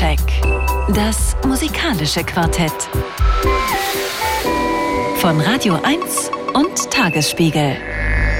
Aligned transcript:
Soundcheck. 0.00 0.18
Das 0.94 1.36
musikalische 1.46 2.24
Quartett. 2.24 2.72
Von 5.16 5.38
Radio 5.42 5.78
1 5.82 6.30
und 6.54 6.90
Tagesspiegel. 6.90 7.76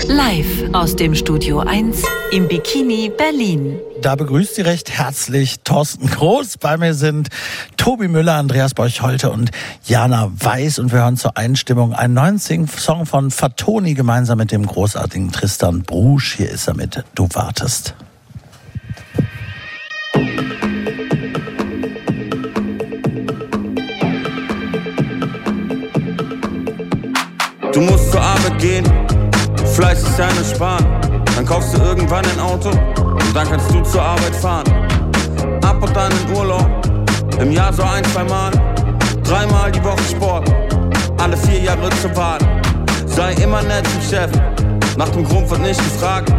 Live 0.09 0.73
aus 0.73 0.97
dem 0.97 1.15
Studio 1.15 1.59
1 1.59 2.03
im 2.33 2.49
Bikini 2.49 3.13
Berlin. 3.15 3.79
Da 4.01 4.17
begrüßt 4.17 4.55
Sie 4.55 4.63
recht 4.63 4.91
herzlich 4.91 5.61
Thorsten 5.63 6.09
Groß. 6.09 6.57
Bei 6.57 6.79
mir 6.79 6.95
sind 6.95 7.29
Tobi 7.77 8.09
Müller, 8.09 8.37
Andreas 8.37 8.73
Borcholte 8.73 9.31
und 9.31 9.51
Jana 9.85 10.33
Weiß. 10.35 10.79
Und 10.79 10.93
wir 10.93 11.01
hören 11.01 11.19
zur 11.19 11.37
Einstimmung 11.37 11.93
einen 11.93 12.15
neuen 12.15 12.39
Song 12.39 13.05
von 13.05 13.31
Fatoni 13.31 13.93
gemeinsam 13.93 14.39
mit 14.39 14.51
dem 14.51 14.65
großartigen 14.65 15.31
Tristan 15.31 15.83
Brusch. 15.83 16.37
Hier 16.37 16.51
ist 16.51 16.69
er 16.69 16.75
mit 16.75 17.05
Du 17.15 17.29
wartest. 17.35 17.95
Du 27.81 27.87
musst 27.87 28.13
zur 28.13 28.21
Arbeit 28.21 28.59
gehen, 28.59 28.85
Fleiß 29.75 30.03
ist 30.03 30.19
deine 30.19 30.45
Sparen. 30.45 30.85
Dann 31.35 31.47
kaufst 31.47 31.75
du 31.75 31.83
irgendwann 31.83 32.23
ein 32.27 32.39
Auto 32.39 32.69
und 32.69 33.35
dann 33.35 33.49
kannst 33.49 33.73
du 33.73 33.81
zur 33.81 34.03
Arbeit 34.03 34.37
fahren. 34.37 34.67
Ab 35.65 35.83
und 35.83 35.97
an 35.97 36.13
in 36.13 36.37
Urlaub, 36.37 36.69
im 37.41 37.51
Jahr 37.51 37.73
so 37.73 37.83
ein, 37.83 38.05
zwei 38.05 38.25
Mal. 38.25 38.53
Dreimal 39.25 39.73
die 39.73 39.83
Woche 39.83 40.03
Sport, 40.11 40.55
alle 41.17 41.35
vier 41.39 41.61
Jahre 41.61 41.89
zur 42.03 42.15
Wahl. 42.17 42.39
Sei 43.07 43.33
immer 43.43 43.63
nett 43.63 43.87
zum 43.87 44.03
Chef, 44.03 44.31
nach 44.99 45.09
dem 45.09 45.25
Grund 45.25 45.51
wird 45.51 45.63
nicht 45.63 45.83
gefragt. 45.83 46.31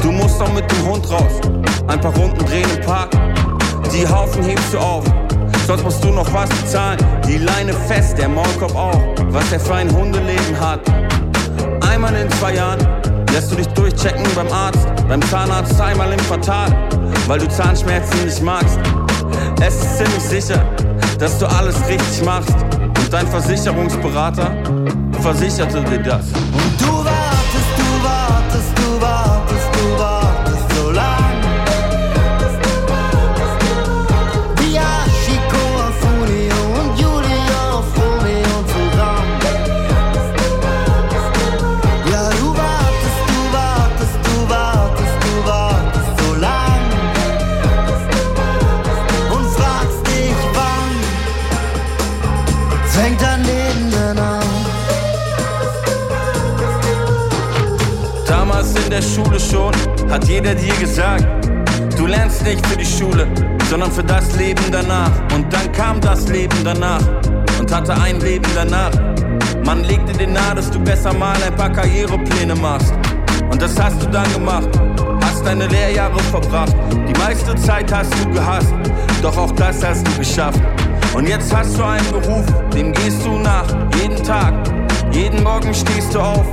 Du 0.00 0.12
musst 0.12 0.40
auch 0.40 0.52
mit 0.52 0.70
dem 0.70 0.86
Hund 0.86 1.10
raus, 1.10 1.40
ein 1.88 2.00
paar 2.00 2.14
Runden 2.14 2.46
drehen 2.46 2.70
im 2.76 2.86
Park. 2.86 3.10
Die 3.92 4.06
Haufen 4.06 4.44
hebst 4.44 4.72
du 4.72 4.78
auf, 4.78 5.02
sonst 5.68 5.84
musst 5.84 6.02
du 6.02 6.08
noch 6.08 6.32
was 6.32 6.48
bezahlen. 6.48 6.98
Die 7.26 7.36
Leine 7.36 7.74
fest, 7.74 8.16
der 8.16 8.30
Maulkorb 8.30 8.74
auch, 8.74 8.98
was 9.28 9.50
der 9.50 9.60
für 9.60 9.74
ein 9.74 9.94
Hundeleben 9.94 10.58
hat. 10.58 10.80
Einmal 11.86 12.14
in 12.16 12.30
zwei 12.32 12.54
Jahren 12.54 12.78
lässt 13.34 13.52
du 13.52 13.56
dich 13.56 13.66
durchchecken 13.68 14.24
beim 14.34 14.50
Arzt, 14.50 14.88
beim 15.06 15.20
Zahnarzt 15.20 15.78
einmal 15.78 16.10
im 16.10 16.20
Quartal, 16.20 16.74
weil 17.26 17.38
du 17.38 17.48
Zahnschmerzen 17.48 18.24
nicht 18.24 18.42
magst. 18.42 18.78
Es 19.60 19.74
ist 19.74 19.98
ziemlich 19.98 20.22
sicher, 20.22 20.64
dass 21.18 21.38
du 21.38 21.46
alles 21.46 21.76
richtig 21.86 22.24
machst 22.24 22.56
und 22.98 23.12
dein 23.12 23.26
Versicherungsberater 23.26 24.50
versicherte 25.20 25.82
dir 25.82 25.98
das. 25.98 26.28
Und 26.28 26.80
du 26.80 26.97
der 58.98 59.02
Schule 59.02 59.38
schon 59.38 59.72
hat 60.10 60.24
jeder 60.26 60.54
dir 60.56 60.74
gesagt, 60.74 61.24
du 61.96 62.06
lernst 62.06 62.42
nicht 62.42 62.66
für 62.66 62.76
die 62.76 62.84
Schule, 62.84 63.28
sondern 63.70 63.92
für 63.92 64.02
das 64.02 64.34
Leben 64.36 64.64
danach. 64.72 65.12
Und 65.34 65.52
dann 65.52 65.70
kam 65.70 66.00
das 66.00 66.28
Leben 66.28 66.56
danach 66.64 67.02
und 67.60 67.72
hatte 67.72 67.94
ein 67.94 68.18
Leben 68.20 68.50
danach. 68.56 68.90
Man 69.64 69.84
legte 69.84 70.12
dir 70.14 70.26
nahe, 70.26 70.56
dass 70.56 70.68
du 70.70 70.80
besser 70.80 71.12
mal 71.14 71.36
ein 71.46 71.54
paar 71.54 71.70
Karrierepläne 71.70 72.56
machst. 72.56 72.92
Und 73.48 73.62
das 73.62 73.78
hast 73.80 74.02
du 74.02 74.06
dann 74.08 74.32
gemacht, 74.32 74.68
hast 75.22 75.46
deine 75.46 75.68
Lehrjahre 75.68 76.18
verbracht. 76.32 76.74
Die 76.92 77.18
meiste 77.20 77.54
Zeit 77.54 77.92
hast 77.92 78.12
du 78.18 78.30
gehasst, 78.30 78.74
doch 79.22 79.36
auch 79.36 79.52
das 79.52 79.84
hast 79.84 80.08
du 80.08 80.18
geschafft. 80.18 80.60
Und 81.14 81.28
jetzt 81.28 81.54
hast 81.54 81.78
du 81.78 81.84
einen 81.84 82.10
Beruf, 82.10 82.46
dem 82.74 82.92
gehst 82.92 83.24
du 83.24 83.38
nach, 83.38 83.66
jeden 84.02 84.20
Tag. 84.24 84.54
Jeden 85.12 85.44
Morgen 85.44 85.72
stehst 85.72 86.14
du 86.14 86.18
auf, 86.18 86.46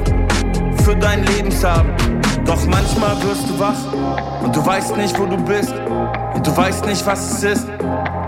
für 0.83 0.95
dein 0.95 1.23
Lebenshaben. 1.25 1.89
Doch 2.45 2.63
manchmal 2.67 3.21
wirst 3.23 3.49
du 3.49 3.59
wach 3.59 4.43
und 4.43 4.55
du 4.55 4.65
weißt 4.65 4.95
nicht, 4.97 5.17
wo 5.19 5.25
du 5.25 5.37
bist. 5.37 5.73
Und 6.33 6.45
du 6.45 6.55
weißt 6.55 6.85
nicht, 6.85 7.05
was 7.05 7.31
es 7.31 7.43
ist. 7.43 7.67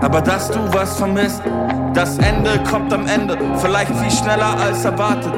Aber 0.00 0.20
dass 0.20 0.50
du 0.50 0.58
was 0.72 0.96
vermisst, 0.96 1.42
das 1.94 2.18
Ende 2.18 2.62
kommt 2.68 2.92
am 2.92 3.06
Ende, 3.06 3.38
vielleicht 3.58 3.94
viel 3.94 4.10
schneller 4.10 4.58
als 4.60 4.84
erwartet. 4.84 5.32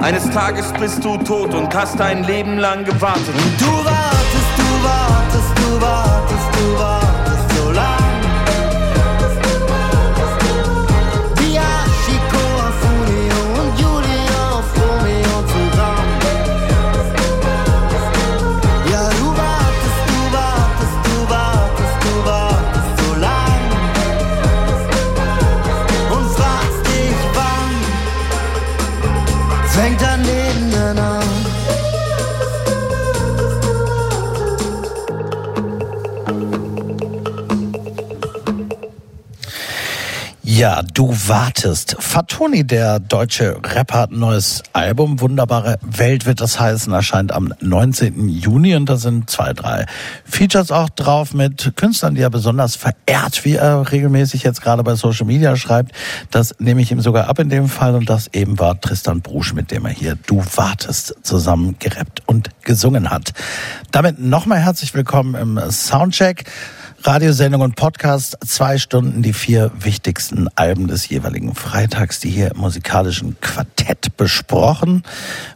Eines 0.00 0.28
Tages 0.30 0.72
bist 0.78 1.04
du 1.04 1.16
tot 1.18 1.54
und 1.54 1.74
hast 1.74 1.98
dein 1.98 2.24
Leben 2.24 2.58
lang 2.58 2.84
gewartet. 2.84 3.34
Und 3.34 3.60
du 3.60 3.84
wartest, 3.84 4.52
du 4.56 4.84
wartest, 4.84 5.58
du 5.58 5.80
wartest, 5.80 6.48
du 6.52 6.78
wartest 6.78 7.05
Ja, 40.56 40.80
du 40.94 41.14
wartest. 41.26 41.96
Fatoni, 41.98 42.66
der 42.66 42.98
deutsche 42.98 43.58
Rapper, 43.62 43.98
hat 43.98 44.10
ein 44.10 44.20
neues 44.20 44.62
Album. 44.72 45.20
Wunderbare 45.20 45.76
Welt 45.82 46.24
wird 46.24 46.40
das 46.40 46.58
heißen, 46.58 46.90
erscheint 46.94 47.30
am 47.30 47.52
19. 47.60 48.30
Juni 48.30 48.74
und 48.74 48.88
da 48.88 48.96
sind 48.96 49.28
zwei, 49.28 49.52
drei 49.52 49.84
Features 50.24 50.70
auch 50.70 50.88
drauf 50.88 51.34
mit 51.34 51.74
Künstlern, 51.76 52.14
die 52.14 52.22
er 52.22 52.30
besonders 52.30 52.74
verehrt, 52.74 53.44
wie 53.44 53.56
er 53.56 53.92
regelmäßig 53.92 54.44
jetzt 54.44 54.62
gerade 54.62 54.82
bei 54.82 54.94
Social 54.94 55.26
Media 55.26 55.56
schreibt. 55.56 55.92
Das 56.30 56.54
nehme 56.58 56.80
ich 56.80 56.90
ihm 56.90 57.02
sogar 57.02 57.28
ab 57.28 57.38
in 57.38 57.50
dem 57.50 57.68
Fall 57.68 57.94
und 57.94 58.08
das 58.08 58.28
eben 58.32 58.58
war 58.58 58.80
Tristan 58.80 59.20
Brusch, 59.20 59.52
mit 59.52 59.70
dem 59.70 59.84
er 59.84 59.92
hier 59.92 60.16
Du 60.26 60.42
wartest 60.54 61.16
zusammen 61.22 61.76
gerappt 61.78 62.22
und 62.24 62.48
gesungen 62.62 63.10
hat. 63.10 63.34
Damit 63.90 64.20
nochmal 64.20 64.60
herzlich 64.60 64.94
willkommen 64.94 65.34
im 65.34 65.70
Soundcheck. 65.70 66.50
Radiosendung 67.06 67.60
und 67.60 67.76
Podcast, 67.76 68.36
zwei 68.44 68.78
Stunden 68.78 69.22
die 69.22 69.32
vier 69.32 69.70
wichtigsten 69.78 70.48
Alben 70.56 70.88
des 70.88 71.08
jeweiligen 71.08 71.54
Freitags, 71.54 72.18
die 72.18 72.30
hier 72.30 72.50
im 72.50 72.56
musikalischen 72.58 73.40
Quartett 73.40 74.16
besprochen 74.16 75.04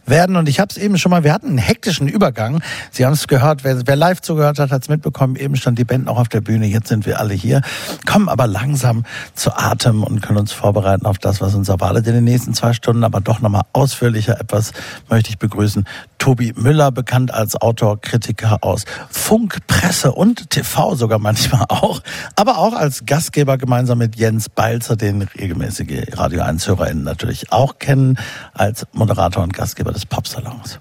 werden. 0.05 0.37
Und 0.37 0.47
ich 0.47 0.61
habe 0.61 0.69
es 0.71 0.77
eben 0.77 0.97
schon 0.97 1.09
mal, 1.09 1.25
wir 1.25 1.33
hatten 1.33 1.49
einen 1.49 1.57
hektischen 1.57 2.07
Übergang. 2.07 2.63
Sie 2.91 3.05
haben 3.05 3.11
es 3.11 3.27
gehört, 3.27 3.65
wer, 3.65 3.85
wer 3.85 3.97
live 3.97 4.21
zugehört 4.21 4.59
hat, 4.59 4.71
hat 4.71 4.83
es 4.83 4.87
mitbekommen. 4.87 5.35
Eben 5.35 5.57
stand 5.57 5.77
die 5.77 5.83
Band 5.83 6.05
noch 6.05 6.17
auf 6.17 6.29
der 6.29 6.39
Bühne, 6.39 6.67
jetzt 6.67 6.87
sind 6.87 7.05
wir 7.05 7.19
alle 7.19 7.33
hier, 7.33 7.59
kommen 8.05 8.29
aber 8.29 8.47
langsam 8.47 9.03
zu 9.35 9.51
Atem 9.53 10.03
und 10.03 10.21
können 10.21 10.39
uns 10.39 10.53
vorbereiten 10.53 11.05
auf 11.05 11.17
das, 11.17 11.41
was 11.41 11.53
uns 11.53 11.67
erwartet 11.67 12.07
in 12.07 12.13
den 12.13 12.23
nächsten 12.23 12.53
zwei 12.53 12.71
Stunden. 12.71 13.03
Aber 13.03 13.19
doch 13.19 13.41
nochmal 13.41 13.63
ausführlicher 13.73 14.39
etwas 14.39 14.71
möchte 15.09 15.29
ich 15.31 15.37
begrüßen. 15.37 15.83
Tobi 16.17 16.53
Müller, 16.55 16.93
bekannt 16.93 17.33
als 17.33 17.59
Autor, 17.59 17.99
Kritiker 17.99 18.59
aus 18.61 18.85
Funk, 19.09 19.57
Presse 19.67 20.13
und 20.13 20.49
TV 20.49 20.95
sogar 20.95 21.19
manchmal 21.19 21.40
auch, 21.69 22.01
aber 22.35 22.57
auch 22.57 22.73
als 22.73 23.05
Gastgeber 23.05 23.57
gemeinsam 23.57 23.97
mit 23.97 24.15
Jens 24.15 24.49
Balzer, 24.49 24.95
den 24.95 25.21
regelmäßige 25.21 26.03
Radio 26.13 26.41
1 26.41 26.67
HörerInnen 26.67 27.03
natürlich 27.03 27.51
auch 27.51 27.79
kennen, 27.79 28.17
als 28.53 28.85
Moderator 28.93 29.43
und 29.43 29.53
Gastgeber 29.53 29.91
des 29.91 30.05
Popsalons. 30.05 30.79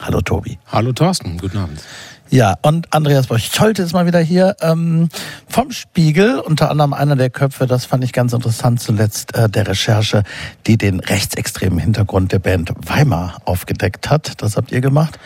Hallo 0.00 0.20
Tobi. 0.20 0.58
Hallo 0.66 0.92
Thorsten, 0.92 1.36
guten 1.38 1.58
Abend. 1.58 1.80
Ja, 2.32 2.54
und 2.62 2.94
Andreas 2.94 3.26
Borcholte 3.26 3.82
ist 3.82 3.92
mal 3.92 4.06
wieder 4.06 4.20
hier 4.20 4.54
ähm, 4.60 5.08
vom 5.48 5.72
Spiegel, 5.72 6.38
unter 6.38 6.70
anderem 6.70 6.92
einer 6.92 7.16
der 7.16 7.28
Köpfe, 7.28 7.66
das 7.66 7.86
fand 7.86 8.04
ich 8.04 8.12
ganz 8.12 8.32
interessant 8.32 8.80
zuletzt, 8.80 9.34
äh, 9.34 9.48
der 9.48 9.66
Recherche, 9.66 10.22
die 10.68 10.78
den 10.78 11.00
rechtsextremen 11.00 11.80
Hintergrund 11.80 12.30
der 12.30 12.38
Band 12.38 12.72
Weimar 12.86 13.42
aufgedeckt 13.46 14.10
hat. 14.10 14.40
Das 14.42 14.56
habt 14.56 14.70
ihr 14.70 14.80
gemacht. 14.80 15.18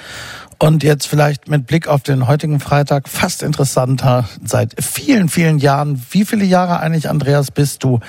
Und 0.58 0.82
jetzt 0.82 1.06
vielleicht 1.06 1.48
mit 1.48 1.66
Blick 1.66 1.88
auf 1.88 2.02
den 2.02 2.26
heutigen 2.26 2.60
Freitag 2.60 3.08
fast 3.08 3.42
interessanter. 3.42 4.28
Seit 4.44 4.74
vielen, 4.82 5.28
vielen 5.28 5.58
Jahren, 5.58 6.04
wie 6.10 6.24
viele 6.24 6.44
Jahre 6.44 6.80
eigentlich, 6.80 7.08
Andreas, 7.08 7.50
bist 7.50 7.82
du 7.84 8.00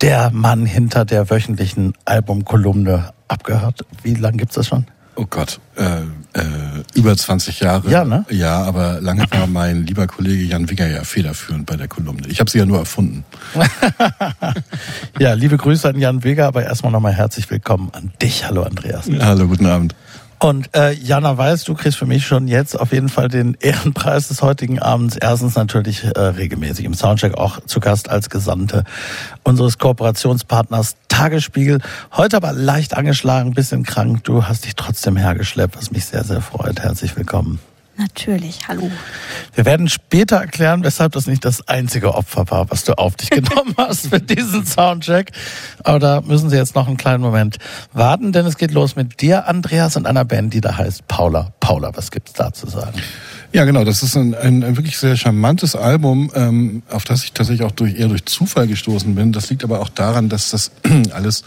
der 0.00 0.30
Mann 0.30 0.66
hinter 0.66 1.04
der 1.04 1.30
wöchentlichen 1.30 1.94
Albumkolumne 2.04 3.12
abgehört? 3.28 3.84
Wie 4.02 4.14
lange 4.14 4.38
gibt's 4.38 4.54
das 4.54 4.66
schon? 4.66 4.86
Oh 5.14 5.26
Gott, 5.28 5.60
äh, 5.76 6.00
äh, 6.32 6.42
über 6.94 7.14
20 7.14 7.60
Jahre. 7.60 7.90
Ja, 7.90 8.02
ne? 8.04 8.24
Ja, 8.30 8.62
aber 8.62 8.98
lange 9.02 9.26
war 9.30 9.46
mein 9.46 9.84
lieber 9.86 10.06
Kollege 10.06 10.42
Jan 10.42 10.70
Wigger 10.70 10.88
ja 10.88 11.04
federführend 11.04 11.66
bei 11.66 11.76
der 11.76 11.86
Kolumne. 11.86 12.28
Ich 12.28 12.40
habe 12.40 12.50
sie 12.50 12.58
ja 12.58 12.64
nur 12.64 12.78
erfunden. 12.78 13.24
ja, 15.18 15.34
liebe 15.34 15.58
Grüße 15.58 15.86
an 15.86 15.98
Jan 15.98 16.24
Weger, 16.24 16.46
aber 16.46 16.64
erstmal 16.64 16.92
nochmal 16.92 17.12
herzlich 17.12 17.50
willkommen 17.50 17.90
an 17.92 18.10
dich. 18.22 18.46
Hallo 18.46 18.62
Andreas. 18.62 19.06
Hallo, 19.20 19.48
guten 19.48 19.66
Abend. 19.66 19.94
Und 20.42 20.74
äh, 20.74 20.92
Jana 20.94 21.38
weiß, 21.38 21.62
du 21.62 21.74
kriegst 21.74 21.96
für 21.96 22.04
mich 22.04 22.26
schon 22.26 22.48
jetzt 22.48 22.74
auf 22.74 22.90
jeden 22.90 23.08
Fall 23.08 23.28
den 23.28 23.56
Ehrenpreis 23.60 24.26
des 24.26 24.42
heutigen 24.42 24.80
Abends. 24.80 25.16
Erstens 25.16 25.54
natürlich 25.54 26.02
äh, 26.02 26.18
regelmäßig 26.18 26.84
im 26.84 26.94
Soundcheck 26.94 27.34
auch 27.34 27.60
zu 27.64 27.78
Gast 27.78 28.10
als 28.10 28.28
Gesandte 28.28 28.82
unseres 29.44 29.78
Kooperationspartners 29.78 30.96
Tagesspiegel. 31.06 31.78
Heute 32.16 32.38
aber 32.38 32.52
leicht 32.52 32.96
angeschlagen, 32.96 33.52
bisschen 33.52 33.84
krank. 33.84 34.24
Du 34.24 34.46
hast 34.46 34.64
dich 34.64 34.74
trotzdem 34.74 35.16
hergeschleppt, 35.16 35.76
was 35.76 35.92
mich 35.92 36.06
sehr, 36.06 36.24
sehr 36.24 36.40
freut. 36.40 36.80
Herzlich 36.80 37.16
willkommen. 37.16 37.60
Natürlich, 37.96 38.68
hallo. 38.68 38.90
Wir 39.54 39.66
werden 39.66 39.88
später 39.88 40.36
erklären, 40.36 40.82
weshalb 40.82 41.12
das 41.12 41.26
nicht 41.26 41.44
das 41.44 41.68
einzige 41.68 42.14
Opfer 42.14 42.50
war, 42.50 42.70
was 42.70 42.84
du 42.84 42.96
auf 42.96 43.16
dich 43.16 43.30
genommen 43.30 43.74
hast 43.76 44.08
für 44.08 44.20
diesen 44.20 44.64
Soundcheck. 44.64 45.30
Aber 45.84 45.98
da 45.98 46.20
müssen 46.22 46.48
Sie 46.48 46.56
jetzt 46.56 46.74
noch 46.74 46.88
einen 46.88 46.96
kleinen 46.96 47.22
Moment 47.22 47.58
warten, 47.92 48.32
denn 48.32 48.46
es 48.46 48.56
geht 48.56 48.72
los 48.72 48.96
mit 48.96 49.20
dir, 49.20 49.46
Andreas, 49.46 49.96
und 49.96 50.06
einer 50.06 50.24
Band, 50.24 50.54
die 50.54 50.62
da 50.62 50.76
heißt 50.76 51.06
Paula. 51.06 51.52
Paula, 51.60 51.94
was 51.94 52.10
gibt's 52.10 52.32
da 52.32 52.52
zu 52.52 52.66
sagen? 52.66 52.98
Ja, 53.52 53.66
genau. 53.66 53.84
Das 53.84 54.02
ist 54.02 54.16
ein, 54.16 54.34
ein, 54.34 54.64
ein 54.64 54.76
wirklich 54.78 54.96
sehr 54.96 55.16
charmantes 55.16 55.76
Album, 55.76 56.32
ähm, 56.34 56.82
auf 56.90 57.04
das 57.04 57.24
ich 57.24 57.32
tatsächlich 57.32 57.66
auch 57.66 57.72
durch, 57.72 57.98
eher 57.98 58.08
durch 58.08 58.24
Zufall 58.24 58.66
gestoßen 58.66 59.14
bin. 59.14 59.32
Das 59.32 59.50
liegt 59.50 59.62
aber 59.62 59.80
auch 59.80 59.90
daran, 59.90 60.30
dass 60.30 60.50
das 60.50 60.70
alles 61.12 61.44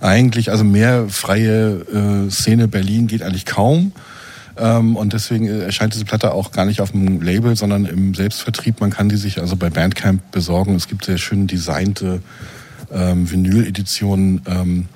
eigentlich, 0.00 0.52
also 0.52 0.62
mehr 0.62 1.08
freie 1.08 2.26
äh, 2.26 2.30
Szene 2.30 2.68
Berlin 2.68 3.08
geht 3.08 3.22
eigentlich 3.22 3.46
kaum. 3.46 3.92
Ähm, 4.60 4.96
und 4.96 5.12
deswegen 5.14 5.46
äh, 5.46 5.64
erscheint 5.64 5.94
diese 5.94 6.04
Platte 6.04 6.32
auch 6.32 6.52
gar 6.52 6.66
nicht 6.66 6.80
auf 6.80 6.92
dem 6.92 7.22
Label, 7.22 7.56
sondern 7.56 7.86
im 7.86 8.14
Selbstvertrieb. 8.14 8.80
Man 8.80 8.90
kann 8.90 9.08
die 9.08 9.16
sich 9.16 9.40
also 9.40 9.56
bei 9.56 9.70
Bandcamp 9.70 10.30
besorgen. 10.30 10.74
Es 10.74 10.86
gibt 10.86 11.04
sehr 11.04 11.18
schön 11.18 11.46
designte 11.46 12.20
ähm, 12.92 13.30
Vinyl-Editionen. 13.30 14.42
Ähm, 14.46 14.88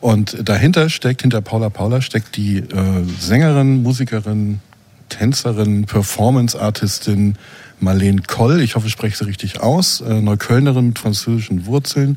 und 0.00 0.48
dahinter 0.48 0.88
steckt, 0.88 1.22
hinter 1.22 1.40
Paula 1.40 1.68
Paula 1.68 2.00
steckt 2.00 2.36
die 2.36 2.58
äh, 2.58 3.04
Sängerin, 3.18 3.82
Musikerin, 3.82 4.60
Tänzerin, 5.08 5.84
Performance-Artistin 5.84 7.36
Marlene 7.80 8.22
Koll. 8.26 8.60
Ich 8.60 8.74
hoffe, 8.74 8.86
ich 8.86 8.92
spreche 8.92 9.16
sie 9.16 9.26
richtig 9.26 9.60
aus. 9.60 10.00
Äh, 10.00 10.20
Neuköllnerin 10.20 10.88
mit 10.88 10.98
französischen 10.98 11.66
Wurzeln. 11.66 12.16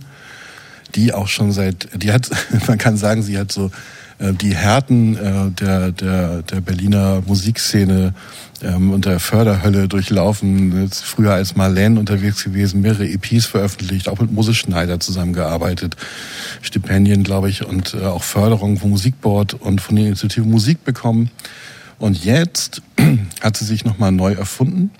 Die 0.95 1.13
auch 1.13 1.27
schon 1.27 1.51
seit, 1.51 1.89
die 2.01 2.11
hat, 2.11 2.29
man 2.67 2.77
kann 2.77 2.97
sagen, 2.97 3.21
sie 3.21 3.37
hat 3.37 3.51
so 3.51 3.71
die 4.19 4.55
Härten 4.55 5.15
äh, 5.15 5.51
der, 5.51 5.91
der, 5.91 6.41
der 6.43 6.61
Berliner 6.61 7.21
Musikszene 7.25 8.13
ähm, 8.61 8.91
und 8.91 9.05
der 9.05 9.19
Förderhölle 9.19 9.87
durchlaufen. 9.87 10.89
Früher 10.91 11.33
als 11.33 11.55
Marlene 11.55 11.99
unterwegs 11.99 12.43
gewesen, 12.43 12.81
mehrere 12.81 13.07
EPs 13.07 13.45
veröffentlicht, 13.45 14.07
auch 14.07 14.19
mit 14.19 14.31
Moses 14.31 14.55
Schneider 14.55 14.99
zusammengearbeitet, 14.99 15.95
Stipendien, 16.61 17.23
glaube 17.23 17.49
ich, 17.49 17.65
und 17.65 17.93
äh, 17.93 18.05
auch 18.05 18.23
Förderung 18.23 18.77
vom 18.77 18.91
Musikboard 18.91 19.55
und 19.55 19.81
von 19.81 19.95
der 19.95 20.05
Initiative 20.05 20.45
Musik 20.45 20.83
bekommen. 20.83 21.29
Und 21.99 22.23
jetzt 22.23 22.81
hat 23.41 23.57
sie 23.57 23.65
sich 23.65 23.85
nochmal 23.85 24.11
neu 24.11 24.33
erfunden 24.33 24.91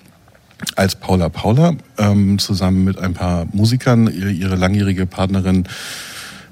als 0.76 0.94
Paula 0.96 1.28
Paula, 1.28 1.74
ähm, 1.98 2.38
zusammen 2.38 2.84
mit 2.84 2.98
ein 2.98 3.12
paar 3.12 3.46
Musikern, 3.52 4.06
ihre 4.06 4.56
langjährige 4.56 5.06
Partnerin 5.06 5.64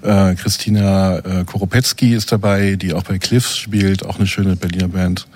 äh, 0.03 0.35
Christina 0.35 1.19
äh, 1.19 1.45
Koropetzky 1.45 2.15
ist 2.15 2.33
dabei, 2.33 2.77
die 2.77 2.93
auch 2.93 3.05
bei 3.05 3.19
Cliffs 3.19 3.57
spielt, 3.57 4.05
auch 4.05 4.17
eine 4.17 4.27
schöne 4.27 4.57
Berliner 4.57 4.89
Band. 4.89 5.27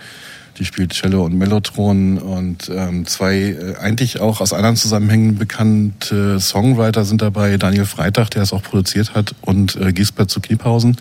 Die 0.59 0.65
spielt 0.65 0.95
Cello 0.95 1.25
und 1.25 1.37
Mellotron 1.37 2.19
und 2.19 2.71
ähm, 2.75 3.07
zwei 3.07 3.37
äh, 3.37 3.77
eigentlich 3.79 4.21
auch 4.21 4.41
aus 4.41 4.53
anderen 4.53 4.77
Zusammenhängen 4.77 5.37
bekannte 5.37 6.41
Songwriter 6.41 7.05
sind 7.05 7.21
dabei. 7.21 7.59
Daniel 7.59 7.85
Freitag, 7.85 8.31
der 8.31 8.43
es 8.43 8.53
auch 8.53 8.63
produziert 8.63 9.15
hat, 9.15 9.35
und 9.43 9.77
äh, 9.77 9.93
Gisbert 9.93 10.31
zu 10.31 10.41
Kniphausen, 10.41 10.97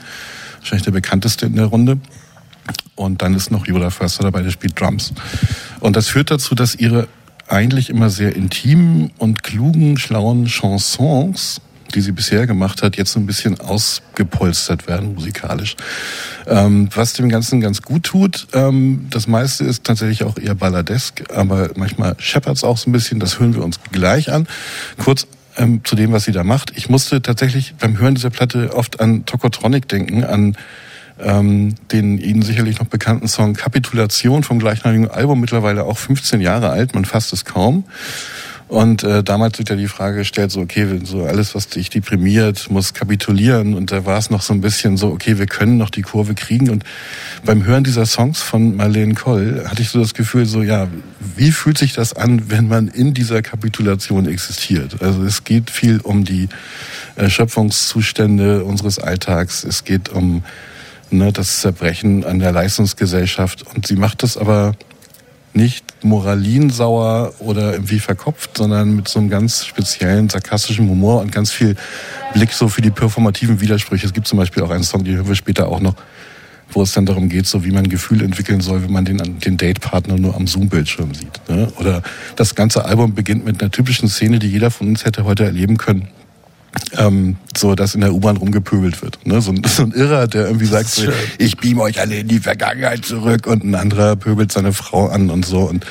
wahrscheinlich 0.60 0.84
der 0.84 0.92
bekannteste 0.92 1.46
in 1.46 1.56
der 1.56 1.66
Runde. 1.66 1.98
Und 2.96 3.22
dann 3.22 3.34
ist 3.34 3.52
noch 3.52 3.66
Yoda 3.66 3.90
Förster 3.90 4.24
dabei, 4.24 4.42
der 4.42 4.52
spielt 4.52 4.80
Drums. 4.80 5.14
Und 5.80 5.96
das 5.96 6.08
führt 6.08 6.32
dazu, 6.32 6.56
dass 6.56 6.76
ihre 6.76 7.08
eigentlich 7.48 7.90
immer 7.90 8.10
sehr 8.10 8.36
intimen 8.36 9.12
und 9.18 9.44
klugen, 9.44 9.98
schlauen 9.98 10.48
Chansons 10.48 11.62
die 11.96 12.02
sie 12.02 12.12
bisher 12.12 12.46
gemacht 12.46 12.84
hat, 12.84 12.98
jetzt 12.98 13.16
ein 13.16 13.26
bisschen 13.26 13.60
ausgepolstert 13.60 14.88
werden 14.88 15.16
musikalisch. 15.16 15.76
Ähm, 16.46 16.90
was 16.94 17.14
dem 17.14 17.30
Ganzen 17.30 17.62
ganz 17.62 17.82
gut 17.82 18.04
tut, 18.04 18.48
ähm, 18.54 19.08
das 19.10 19.28
meiste 19.28 19.64
ist 19.64 19.84
tatsächlich 19.84 20.24
auch 20.24 20.38
eher 20.38 20.54
balladesk, 20.54 21.24
aber 21.34 21.72
manchmal 21.76 22.16
scheppert's 22.20 22.64
auch 22.64 22.78
so 22.78 22.90
ein 22.90 22.94
bisschen, 22.94 23.20
das 23.20 23.40
hören 23.40 23.56
wir 23.56 23.64
uns 23.64 23.80
gleich 23.92 24.32
an. 24.32 24.48
Kurz 24.98 25.26
ähm, 25.58 25.82
zu 25.84 25.96
dem, 25.96 26.12
was 26.12 26.26
sie 26.26 26.32
da 26.32 26.44
macht. 26.44 26.74
Ich 26.76 26.90
musste 26.90 27.22
tatsächlich 27.22 27.76
beim 27.80 27.98
Hören 27.98 28.16
dieser 28.16 28.30
Platte 28.30 28.76
oft 28.76 29.00
an 29.00 29.26
Tokotronic 29.26 29.88
denken, 29.88 30.24
an 30.24 30.58
ähm, 31.20 31.76
den 31.92 32.18
Ihnen 32.18 32.42
sicherlich 32.42 32.80
noch 32.80 32.88
bekannten 32.88 33.28
Song 33.28 33.54
Kapitulation 33.54 34.44
vom 34.44 34.60
gleichnamigen 34.60 35.10
Album, 35.10 35.40
mittlerweile 35.40 35.86
auch 35.86 35.98
15 35.98 36.42
Jahre 36.42 36.70
alt, 36.70 36.94
man 36.94 37.06
fasst 37.06 37.32
es 37.32 37.46
kaum. 37.46 37.86
Und 38.68 39.04
äh, 39.04 39.24
damals 39.24 39.60
wird 39.60 39.70
ja 39.70 39.76
die 39.76 39.88
Frage 39.88 40.18
gestellt, 40.18 40.52
so 40.52 40.62
okay, 40.62 41.00
so 41.04 41.24
alles, 41.24 41.54
was 41.54 41.68
dich 41.68 41.92
deprimiert, 41.92 42.72
muss 42.72 42.96
kapitulieren. 42.96 43.76
Und 43.76 43.92
da 43.92 44.06
war 44.06 44.18
es 44.18 44.32
noch 44.32 44.42
so 44.42 44.54
ein 44.54 44.62
bisschen 44.62 44.98
so, 44.98 45.10
okay, 45.12 45.38
wir 45.38 45.46
können 45.46 45.78
noch 45.78 45.92
die 45.92 46.02
Kurve 46.02 46.34
kriegen. 46.34 46.72
Und 46.72 46.84
beim 47.44 47.64
Hören 47.64 47.84
dieser 47.84 48.08
Songs 48.08 48.42
von 48.42 48.76
Marlene 48.76 49.14
Koll 49.14 49.66
hatte 49.68 49.84
ich 49.84 49.90
so 49.90 50.00
das 50.00 50.16
Gefühl, 50.16 50.48
so 50.48 50.64
ja, 50.64 50.88
wie 51.36 51.52
fühlt 51.52 51.78
sich 51.78 51.94
das 51.94 52.14
an, 52.14 52.50
wenn 52.50 52.68
man 52.68 52.88
in 52.88 53.14
dieser 53.14 53.44
Kapitulation 53.44 54.28
existiert? 54.28 55.00
Also 55.00 55.24
es 55.24 55.44
geht 55.44 55.70
viel 55.70 56.00
um 56.02 56.24
die 56.24 56.50
Erschöpfungszustände 57.16 58.64
unseres 58.64 58.98
Alltags. 58.98 59.64
Es 59.64 59.84
geht 59.84 60.10
um 60.10 60.44
ne, 61.12 61.32
das 61.32 61.62
Zerbrechen 61.62 62.24
an 62.24 62.40
der 62.40 62.52
Leistungsgesellschaft. 62.52 63.64
Und 63.76 63.86
sie 63.86 63.96
macht 63.96 64.24
das 64.24 64.38
aber 64.38 64.74
nicht 65.54 65.85
moralinsauer 66.06 67.34
oder 67.40 67.74
irgendwie 67.74 68.00
verkopft, 68.00 68.58
sondern 68.58 68.96
mit 68.96 69.08
so 69.08 69.20
einem 69.20 69.30
ganz 69.30 69.66
speziellen 69.66 70.30
sarkastischen 70.30 70.88
Humor 70.88 71.22
und 71.22 71.32
ganz 71.32 71.52
viel 71.52 71.76
Blick 72.34 72.52
so 72.52 72.68
für 72.68 72.82
die 72.82 72.92
performativen 72.92 73.60
Widersprüche. 73.60 74.06
Es 74.06 74.14
gibt 74.14 74.28
zum 74.28 74.38
Beispiel 74.38 74.64
auch 74.64 74.70
einen 74.70 74.84
Song, 74.84 75.04
den 75.04 75.16
hören 75.16 75.28
wir 75.28 75.36
später 75.36 75.68
auch 75.68 75.80
noch, 75.80 75.96
wo 76.70 76.82
es 76.82 76.94
dann 76.94 77.06
darum 77.06 77.28
geht, 77.28 77.48
so 77.48 77.66
wie 77.66 77.72
man 77.72 77.90
Gefühl 77.90 78.24
entwickeln 78.24 78.62
soll, 78.62 78.84
wenn 78.84 78.92
man 78.92 79.06
den, 79.06 79.40
den 79.40 79.58
Datepartner 79.58 80.18
nur 80.18 80.36
am 80.36 80.48
Zoom-Bildschirm 80.48 81.14
sieht. 81.14 81.50
Ne? 81.50 81.72
Oder 81.80 82.04
das 82.36 82.56
ganze 82.56 82.86
Album 82.86 83.14
beginnt 83.14 83.46
mit 83.46 83.62
einer 83.62 83.72
typischen 83.72 84.08
Szene, 84.08 84.40
die 84.40 84.50
jeder 84.50 84.72
von 84.72 84.88
uns 84.88 85.06
hätte 85.06 85.26
heute 85.26 85.44
erleben 85.44 85.78
können 85.78 86.08
ähm, 86.98 87.38
so 87.56 87.76
dass 87.76 87.96
in 87.96 88.02
der 88.02 88.14
U-Bahn 88.14 88.38
rumgepöbelt 88.38 89.02
wird. 89.02 89.26
Ne? 89.26 89.42
So, 89.42 89.52
ein, 89.52 89.62
so 89.66 89.84
ein 89.84 89.92
Irrer, 89.92 90.28
der 90.28 90.48
irgendwie 90.48 90.66
sagt, 90.66 90.90
so, 90.90 91.12
ich 91.38 91.58
beam 91.58 91.80
euch 91.80 92.00
alle 92.00 92.18
in 92.18 92.28
die 92.28 92.40
Vergangenheit 92.40 93.06
zurück 93.06 93.48
und 93.48 93.64
ein 93.64 93.76
anderer 93.76 94.16
pöbelt 94.16 94.52
seine 94.52 94.74
Frau 94.74 95.08
an 95.08 95.30
und 95.30 95.46
so. 95.46 95.60
Und 95.60 95.86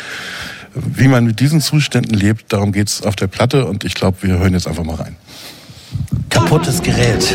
wie 0.74 1.08
man 1.08 1.24
mit 1.24 1.40
diesen 1.40 1.60
Zuständen 1.60 2.14
lebt, 2.14 2.52
darum 2.52 2.72
geht's 2.72 3.02
auf 3.02 3.16
der 3.16 3.26
Platte 3.26 3.66
und 3.66 3.84
ich 3.84 3.94
glaube, 3.94 4.18
wir 4.22 4.38
hören 4.38 4.54
jetzt 4.54 4.66
einfach 4.66 4.84
mal 4.84 4.96
rein. 4.96 5.16
Kaputtes 6.28 6.82
Gerät. 6.82 7.34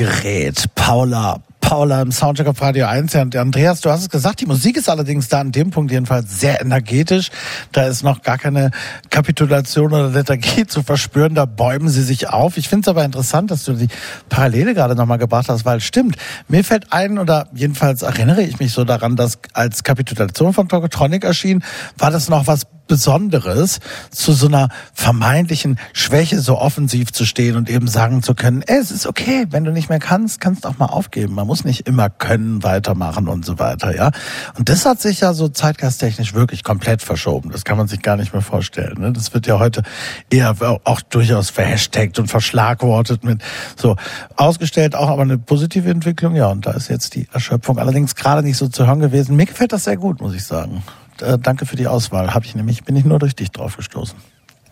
Gerät. 0.00 0.64
Paula 0.74 1.42
Paula 1.60 2.00
im 2.00 2.10
Soundcheck 2.10 2.46
auf 2.46 2.60
Radio 2.62 2.86
1. 2.86 3.12
Ja, 3.12 3.20
und 3.22 3.36
Andreas, 3.36 3.82
du 3.82 3.90
hast 3.90 4.00
es 4.00 4.08
gesagt, 4.08 4.40
die 4.40 4.46
Musik 4.46 4.78
ist 4.78 4.88
allerdings 4.88 5.28
da 5.28 5.40
an 5.40 5.52
dem 5.52 5.70
Punkt 5.70 5.92
jedenfalls 5.92 6.40
sehr 6.40 6.60
energetisch. 6.60 7.30
Da 7.72 7.82
ist 7.82 8.02
noch 8.02 8.22
gar 8.22 8.38
keine 8.38 8.70
Kapitulation 9.10 9.92
oder 9.92 10.08
Lethargie 10.08 10.66
zu 10.66 10.82
verspüren. 10.82 11.34
Da 11.34 11.44
bäumen 11.44 11.90
sie 11.90 12.02
sich 12.02 12.28
auf. 12.30 12.56
Ich 12.56 12.68
finde 12.68 12.86
es 12.86 12.88
aber 12.88 13.04
interessant, 13.04 13.50
dass 13.50 13.64
du 13.64 13.74
die 13.74 13.88
Parallele 14.30 14.74
gerade 14.74 14.96
nochmal 14.96 15.18
gebracht 15.18 15.48
hast, 15.48 15.64
weil 15.64 15.80
stimmt, 15.80 16.16
mir 16.48 16.64
fällt 16.64 16.92
ein, 16.92 17.18
oder 17.18 17.46
jedenfalls 17.54 18.02
erinnere 18.02 18.42
ich 18.42 18.58
mich 18.58 18.72
so 18.72 18.84
daran, 18.84 19.14
dass 19.14 19.38
als 19.52 19.84
Kapitulation 19.84 20.54
von 20.54 20.68
Tokotronic 20.68 21.24
erschien, 21.24 21.62
war 21.98 22.10
das 22.10 22.28
noch 22.30 22.46
was 22.46 22.64
Besonderes, 22.90 23.78
zu 24.10 24.32
so 24.32 24.48
einer 24.48 24.68
vermeintlichen 25.00 25.78
Schwäche 25.94 26.40
so 26.40 26.58
offensiv 26.58 27.10
zu 27.10 27.24
stehen 27.24 27.56
und 27.56 27.70
eben 27.70 27.88
sagen 27.88 28.22
zu 28.22 28.34
können, 28.34 28.62
es 28.66 28.90
ist 28.90 29.06
okay, 29.06 29.46
wenn 29.48 29.64
du 29.64 29.72
nicht 29.72 29.88
mehr 29.88 29.98
kannst, 29.98 30.42
kannst 30.42 30.66
auch 30.66 30.76
mal 30.76 30.86
aufgeben. 30.86 31.34
Man 31.34 31.46
muss 31.46 31.64
nicht 31.64 31.88
immer 31.88 32.10
können, 32.10 32.62
weitermachen 32.62 33.26
und 33.26 33.46
so 33.46 33.58
weiter, 33.58 33.96
ja. 33.96 34.10
Und 34.58 34.68
das 34.68 34.84
hat 34.84 35.00
sich 35.00 35.20
ja 35.20 35.32
so 35.32 35.48
zeitgeisttechnisch 35.48 36.34
wirklich 36.34 36.64
komplett 36.64 37.00
verschoben. 37.00 37.50
Das 37.50 37.64
kann 37.64 37.78
man 37.78 37.88
sich 37.88 38.02
gar 38.02 38.16
nicht 38.16 38.34
mehr 38.34 38.42
vorstellen. 38.42 39.00
Ne? 39.00 39.12
Das 39.12 39.32
wird 39.32 39.46
ja 39.46 39.58
heute 39.58 39.82
eher 40.28 40.54
auch 40.84 41.00
durchaus 41.00 41.48
verhashtagt 41.48 42.18
und 42.18 42.26
verschlagwortet 42.26 43.24
mit 43.24 43.40
so 43.76 43.96
ausgestellt, 44.36 44.94
auch 44.94 45.08
aber 45.08 45.22
eine 45.22 45.38
positive 45.38 45.88
Entwicklung, 45.88 46.36
ja. 46.36 46.48
Und 46.48 46.66
da 46.66 46.72
ist 46.72 46.88
jetzt 46.88 47.14
die 47.14 47.26
Erschöpfung 47.32 47.78
allerdings 47.78 48.16
gerade 48.16 48.42
nicht 48.42 48.58
so 48.58 48.68
zu 48.68 48.86
hören 48.86 49.00
gewesen. 49.00 49.34
Mir 49.34 49.46
gefällt 49.46 49.72
das 49.72 49.84
sehr 49.84 49.96
gut, 49.96 50.20
muss 50.20 50.34
ich 50.34 50.44
sagen. 50.44 50.82
Äh, 51.22 51.38
danke 51.38 51.64
für 51.64 51.76
die 51.76 51.86
Auswahl. 51.86 52.34
Habe 52.34 52.44
ich 52.44 52.54
nämlich, 52.54 52.84
bin 52.84 52.96
ich 52.96 53.06
nur 53.06 53.18
durch 53.18 53.34
dich 53.34 53.50
drauf 53.50 53.78
gestoßen. 53.78 54.18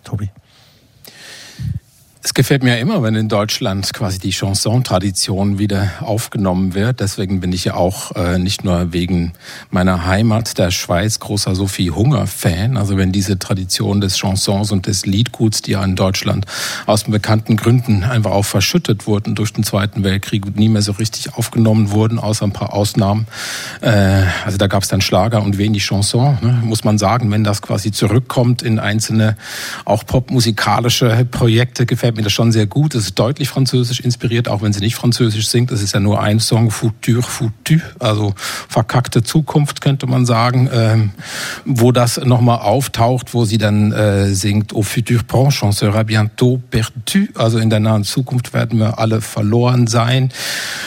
Tobi. 0.09 0.31
Es 2.21 2.35
gefällt 2.35 2.65
mir 2.65 2.75
ja 2.75 2.81
immer, 2.81 3.01
wenn 3.05 3.15
in 3.15 3.29
Deutschland 3.29 3.93
quasi 3.93 4.19
die 4.19 4.31
Chanson-Tradition 4.31 5.61
wieder 5.61 5.89
aufgenommen 6.01 6.75
wird. 6.75 6.99
Deswegen 6.99 7.39
bin 7.39 7.53
ich 7.53 7.65
ja 7.65 7.75
auch 7.75 8.11
äh, 8.17 8.39
nicht 8.39 8.65
nur 8.65 8.93
wegen 8.93 9.35
meiner 9.71 10.05
Heimat 10.05 10.59
der 10.59 10.73
Schweiz 10.73 11.21
großer 11.21 11.55
Sophie 11.55 11.93
Hunger-Fan. 11.93 12.77
Also 12.77 12.97
wenn 12.97 13.13
diese 13.13 13.39
Tradition 13.39 14.01
des 14.01 14.19
Chansons 14.19 14.73
und 14.73 14.87
des 14.87 15.07
Liedguts, 15.07 15.63
die 15.63 15.73
ja 15.73 15.85
in 15.85 15.95
Deutschland 15.95 16.47
aus 16.87 17.05
bekannten 17.05 17.57
Gründen 17.57 18.03
einfach 18.03 18.33
auch 18.33 18.45
verschüttet 18.45 19.07
wurden 19.07 19.37
durch 19.37 19.53
den 19.53 19.63
Zweiten 19.63 20.03
Weltkrieg 20.03 20.45
und 20.45 20.57
nie 20.57 20.69
mehr 20.69 20.83
so 20.83 20.93
richtig 20.93 21.35
aufgenommen 21.35 21.93
wurden, 21.93 22.19
außer 22.19 22.45
ein 22.45 22.53
paar 22.53 22.73
Ausnahmen. 22.73 23.29
Äh, 23.81 24.25
also 24.45 24.59
da 24.59 24.67
gab 24.67 24.83
es 24.83 24.89
dann 24.89 25.01
Schlager 25.01 25.41
und 25.41 25.57
wenig 25.57 25.85
Chanson, 25.85 26.37
ne, 26.43 26.61
muss 26.65 26.83
man 26.83 26.99
sagen. 26.99 27.31
Wenn 27.31 27.45
das 27.45 27.63
quasi 27.63 27.93
zurückkommt 27.93 28.63
in 28.63 28.81
einzelne 28.81 29.37
auch 29.85 30.05
popmusikalische 30.05 31.25
Projekte, 31.31 31.87
gefällt 31.87 32.08
gefällt 32.09 32.17
mir 32.17 32.23
das 32.23 32.33
schon 32.33 32.53
sehr 32.53 32.67
gut. 32.67 32.95
Es 32.95 33.05
ist 33.05 33.19
deutlich 33.19 33.51
französisch 33.51 34.01
inspiriert, 34.01 34.49
auch 34.49 34.63
wenn 34.63 34.73
sie 34.73 34.81
nicht 34.81 34.95
französisch 34.95 35.49
singt. 35.49 35.71
Es 35.71 35.83
ist 35.83 35.93
ja 35.93 36.01
nur 36.01 36.23
ein 36.23 36.41
Song, 36.41 36.71
Futur, 36.71 37.23
Foutu, 37.23 37.81
also 37.99 38.35
verkackte 38.39 39.23
Zukunft 39.23 39.83
könnte 39.83 40.07
man 40.07 40.25
sagen, 40.25 40.71
ähm, 40.73 41.11
wo 41.67 41.93
das 41.93 42.19
nochmal 42.25 42.61
auftaucht, 42.61 43.35
wo 43.35 43.45
sie 43.45 43.59
dann 43.59 43.93
äh, 43.93 44.29
singt 44.35 44.75
Au 44.75 44.81
futur 44.81 45.21
proche, 45.23 45.67
on 45.67 45.73
sera 45.73 46.03
bientôt 46.03 46.59
perdu, 46.71 47.27
also 47.35 47.59
in 47.59 47.69
der 47.69 47.81
nahen 47.81 48.05
Zukunft 48.05 48.55
werden 48.55 48.79
wir 48.79 48.99
alle 48.99 49.21
verloren 49.21 49.87
sein. 49.87 50.31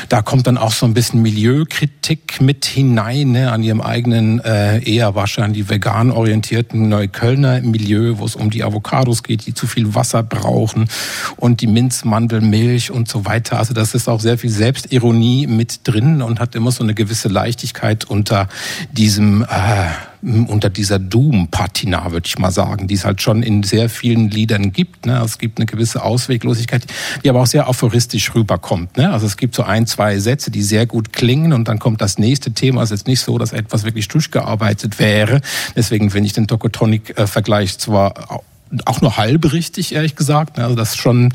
Da 0.10 0.24
kommt 0.24 0.48
dann 0.48 0.58
auch 0.58 0.72
so 0.72 0.88
ein 0.88 0.96
bisschen 0.96 1.22
Milieukritik 1.22 2.42
mit 2.42 2.66
hinein, 2.66 3.32
ne, 3.32 3.52
an 3.52 3.62
ihrem 3.62 3.82
eigenen, 3.82 4.40
äh, 4.40 4.80
eher 4.84 5.14
wahrscheinlich 5.14 5.70
vegan 5.70 6.10
orientierten 6.10 6.90
Neuköllner 6.90 7.62
Milieu, 7.62 8.16
wo 8.18 8.26
es 8.26 8.36
um 8.36 8.50
die 8.50 8.64
Avocados 8.64 9.22
geht, 9.22 9.46
die 9.46 9.54
zu 9.54 9.68
viel 9.68 9.94
Wasser 9.94 10.24
brauchen 10.24 10.88
und 11.38 11.62
die 11.62 11.68
Minzmandelmilch 11.68 12.92
und 12.92 13.08
so 13.08 13.26
weiter. 13.26 13.60
Also 13.60 13.74
das 13.74 13.94
ist 13.94 14.08
auch 14.08 14.20
sehr 14.20 14.38
viel 14.38 14.50
Selbstironie 14.50 15.48
mit 15.48 15.82
drin 15.84 16.22
und 16.22 16.40
hat 16.40 16.56
immer 16.56 16.72
so 16.72 16.84
eine 16.84 16.94
gewisse 16.94 17.28
Leichtigkeit 17.28 18.06
unter 18.06 18.48
diesem 18.92 19.44
äh, 19.44 19.90
unter 20.22 20.70
dieser 20.70 21.00
Doom-Patina, 21.00 22.12
würde 22.12 22.28
ich 22.28 22.38
mal 22.38 22.52
sagen, 22.52 22.88
die 22.88 22.94
es 22.94 23.06
halt 23.06 23.22
schon 23.22 23.42
in 23.42 23.64
sehr 23.64 23.90
vielen 23.90 24.30
Liedern 24.30 24.72
gibt. 24.72 25.06
Ne? 25.06 25.20
Es 25.24 25.40
gibt 25.40 25.58
eine 25.58 25.66
gewisse 25.66 26.04
Ausweglosigkeit, 26.04 26.86
die 27.24 27.30
aber 27.30 27.42
auch 27.42 27.48
sehr 27.48 27.68
aphoristisch 27.68 28.36
rüberkommt. 28.36 28.98
Ne? 28.98 29.12
Also 29.12 29.26
es 29.26 29.38
gibt 29.38 29.56
so 29.56 29.64
ein, 29.64 29.88
zwei 29.88 30.20
Sätze, 30.20 30.52
die 30.52 30.62
sehr 30.62 30.86
gut 30.86 31.12
klingen 31.12 31.54
und 31.54 31.68
dann 31.68 31.80
kommt 31.80 32.02
das 32.02 32.20
nächste 32.20 32.52
Thema. 32.54 32.84
Es 32.84 32.92
ist 32.92 33.08
nicht 33.08 33.22
so, 33.22 33.38
dass 33.38 33.52
etwas 33.52 33.84
wirklich 33.84 34.08
durchgearbeitet 34.10 35.00
wäre. 35.00 35.42
Deswegen 35.76 36.12
finde 36.12 36.28
ich 36.28 36.34
den 36.34 36.48
Tokotronic-Vergleich 36.48 37.80
zwar 37.80 38.44
auch 38.86 39.02
nur 39.02 39.18
halb 39.18 39.52
richtig, 39.52 39.94
ehrlich 39.94 40.16
gesagt. 40.16 40.60
Also 40.60 40.76
das 40.76 40.96
schon, 40.96 41.34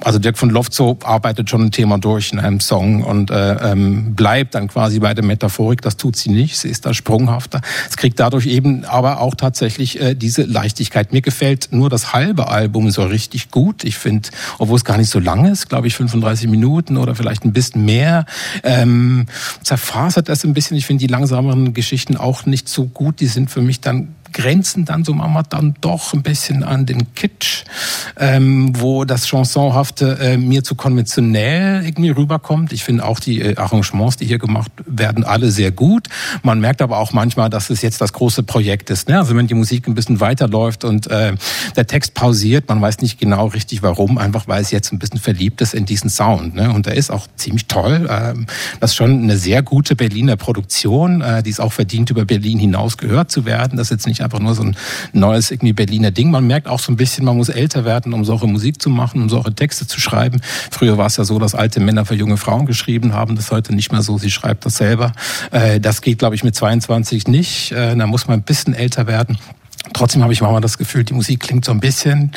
also 0.00 0.18
Dirk 0.18 0.36
von 0.38 0.50
Lofzo 0.50 0.98
arbeitet 1.02 1.50
schon 1.50 1.62
ein 1.62 1.70
Thema 1.70 1.98
durch 1.98 2.32
in 2.32 2.38
einem 2.38 2.60
Song 2.60 3.02
und 3.02 3.30
äh, 3.30 3.72
ähm, 3.72 4.14
bleibt 4.14 4.54
dann 4.54 4.68
quasi 4.68 4.98
bei 4.98 5.14
der 5.14 5.24
Metaphorik. 5.24 5.82
Das 5.82 5.96
tut 5.96 6.16
sie 6.16 6.30
nicht. 6.30 6.56
Sie 6.56 6.68
ist 6.68 6.86
da 6.86 6.94
sprunghafter. 6.94 7.60
Es 7.88 7.96
kriegt 7.96 8.20
dadurch 8.20 8.46
eben 8.46 8.84
aber 8.84 9.20
auch 9.20 9.34
tatsächlich 9.34 10.00
äh, 10.00 10.14
diese 10.14 10.42
Leichtigkeit. 10.42 11.12
Mir 11.12 11.22
gefällt 11.22 11.68
nur 11.70 11.88
das 11.88 12.12
halbe 12.12 12.48
Album 12.48 12.90
so 12.90 13.04
richtig 13.04 13.50
gut. 13.50 13.84
Ich 13.84 13.96
finde, 13.96 14.28
obwohl 14.58 14.76
es 14.76 14.84
gar 14.84 14.98
nicht 14.98 15.10
so 15.10 15.18
lang 15.18 15.46
ist, 15.46 15.68
glaube 15.68 15.86
ich 15.86 15.94
35 15.94 16.48
Minuten 16.48 16.96
oder 16.96 17.14
vielleicht 17.14 17.44
ein 17.44 17.52
bisschen 17.52 17.84
mehr, 17.84 18.26
ähm, 18.62 19.26
zerfasert 19.62 20.28
das 20.28 20.44
ein 20.44 20.54
bisschen. 20.54 20.76
Ich 20.76 20.86
finde 20.86 21.00
die 21.06 21.12
langsameren 21.12 21.72
Geschichten 21.72 22.16
auch 22.16 22.46
nicht 22.46 22.68
so 22.68 22.84
gut. 22.86 23.20
Die 23.20 23.26
sind 23.26 23.50
für 23.50 23.62
mich 23.62 23.80
dann 23.80 24.14
grenzen 24.34 24.84
dann 24.84 25.04
so 25.04 25.14
manchmal 25.14 25.44
dann 25.48 25.74
doch 25.80 26.12
ein 26.12 26.22
bisschen 26.22 26.62
an 26.62 26.84
den 26.84 27.14
Kitsch, 27.14 27.64
ähm, 28.18 28.72
wo 28.78 29.04
das 29.04 29.26
Chansonhafte 29.26 30.18
äh, 30.20 30.36
mir 30.36 30.62
zu 30.62 30.74
konventionell 30.74 31.84
irgendwie 31.84 32.10
rüberkommt. 32.10 32.72
Ich 32.72 32.84
finde 32.84 33.06
auch 33.06 33.20
die 33.20 33.40
äh, 33.40 33.56
Arrangements, 33.56 34.16
die 34.16 34.26
hier 34.26 34.38
gemacht 34.38 34.70
werden, 34.84 35.24
alle 35.24 35.50
sehr 35.50 35.70
gut. 35.70 36.08
Man 36.42 36.60
merkt 36.60 36.82
aber 36.82 36.98
auch 36.98 37.12
manchmal, 37.12 37.48
dass 37.48 37.70
es 37.70 37.80
jetzt 37.80 38.00
das 38.00 38.12
große 38.12 38.42
Projekt 38.42 38.90
ist. 38.90 39.08
Ne? 39.08 39.18
Also 39.18 39.34
wenn 39.36 39.46
die 39.46 39.54
Musik 39.54 39.86
ein 39.86 39.94
bisschen 39.94 40.20
weiterläuft 40.20 40.84
und 40.84 41.06
äh, 41.06 41.34
der 41.76 41.86
Text 41.86 42.14
pausiert, 42.14 42.68
man 42.68 42.82
weiß 42.82 42.98
nicht 43.00 43.18
genau 43.18 43.46
richtig 43.46 43.82
warum, 43.82 44.18
einfach 44.18 44.48
weil 44.48 44.60
es 44.60 44.70
jetzt 44.70 44.92
ein 44.92 44.98
bisschen 44.98 45.20
verliebt 45.20 45.60
ist 45.60 45.74
in 45.74 45.86
diesen 45.86 46.10
Sound. 46.10 46.54
Ne? 46.54 46.72
Und 46.72 46.86
der 46.86 46.94
ist 46.94 47.10
auch 47.10 47.28
ziemlich 47.36 47.66
toll. 47.66 48.08
Ähm, 48.10 48.46
das 48.80 48.90
ist 48.90 48.96
schon 48.96 49.22
eine 49.22 49.36
sehr 49.36 49.62
gute 49.62 49.94
Berliner 49.94 50.36
Produktion, 50.36 51.20
äh, 51.20 51.42
die 51.42 51.50
es 51.50 51.60
auch 51.60 51.72
verdient, 51.72 52.10
über 52.10 52.24
Berlin 52.24 52.58
hinaus 52.58 52.98
gehört 52.98 53.30
zu 53.30 53.44
werden. 53.44 53.76
Das 53.76 53.86
ist 53.86 53.90
jetzt 53.90 54.06
nicht 54.06 54.23
einfach 54.24 54.40
nur 54.40 54.54
so 54.54 54.62
ein 54.62 54.76
neues 55.12 55.50
irgendwie 55.50 55.72
Berliner 55.72 56.10
Ding. 56.10 56.30
Man 56.30 56.46
merkt 56.46 56.66
auch 56.66 56.80
so 56.80 56.92
ein 56.92 56.96
bisschen, 56.96 57.24
man 57.24 57.36
muss 57.36 57.48
älter 57.48 57.84
werden, 57.84 58.12
um 58.12 58.24
solche 58.24 58.46
Musik 58.46 58.80
zu 58.80 58.90
machen, 58.90 59.22
um 59.22 59.28
solche 59.28 59.54
Texte 59.54 59.86
zu 59.86 60.00
schreiben. 60.00 60.40
Früher 60.70 60.98
war 60.98 61.06
es 61.06 61.16
ja 61.16 61.24
so, 61.24 61.38
dass 61.38 61.54
alte 61.54 61.80
Männer 61.80 62.04
für 62.04 62.14
junge 62.14 62.36
Frauen 62.36 62.66
geschrieben 62.66 63.12
haben. 63.12 63.36
Das 63.36 63.46
ist 63.46 63.50
heute 63.50 63.74
nicht 63.74 63.92
mehr 63.92 64.02
so. 64.02 64.18
Sie 64.18 64.30
schreibt 64.30 64.66
das 64.66 64.76
selber. 64.76 65.12
Äh, 65.50 65.80
das 65.80 66.02
geht, 66.02 66.18
glaube 66.18 66.34
ich, 66.34 66.44
mit 66.44 66.54
22 66.54 67.28
nicht. 67.28 67.72
Äh, 67.72 67.96
da 67.96 68.06
muss 68.06 68.26
man 68.26 68.40
ein 68.40 68.42
bisschen 68.42 68.74
älter 68.74 69.06
werden. 69.06 69.38
Trotzdem 69.92 70.22
habe 70.22 70.32
ich 70.32 70.40
manchmal 70.40 70.60
das 70.60 70.78
Gefühl, 70.78 71.04
die 71.04 71.12
Musik 71.12 71.40
klingt 71.40 71.64
so 71.64 71.72
ein 71.72 71.80
bisschen 71.80 72.32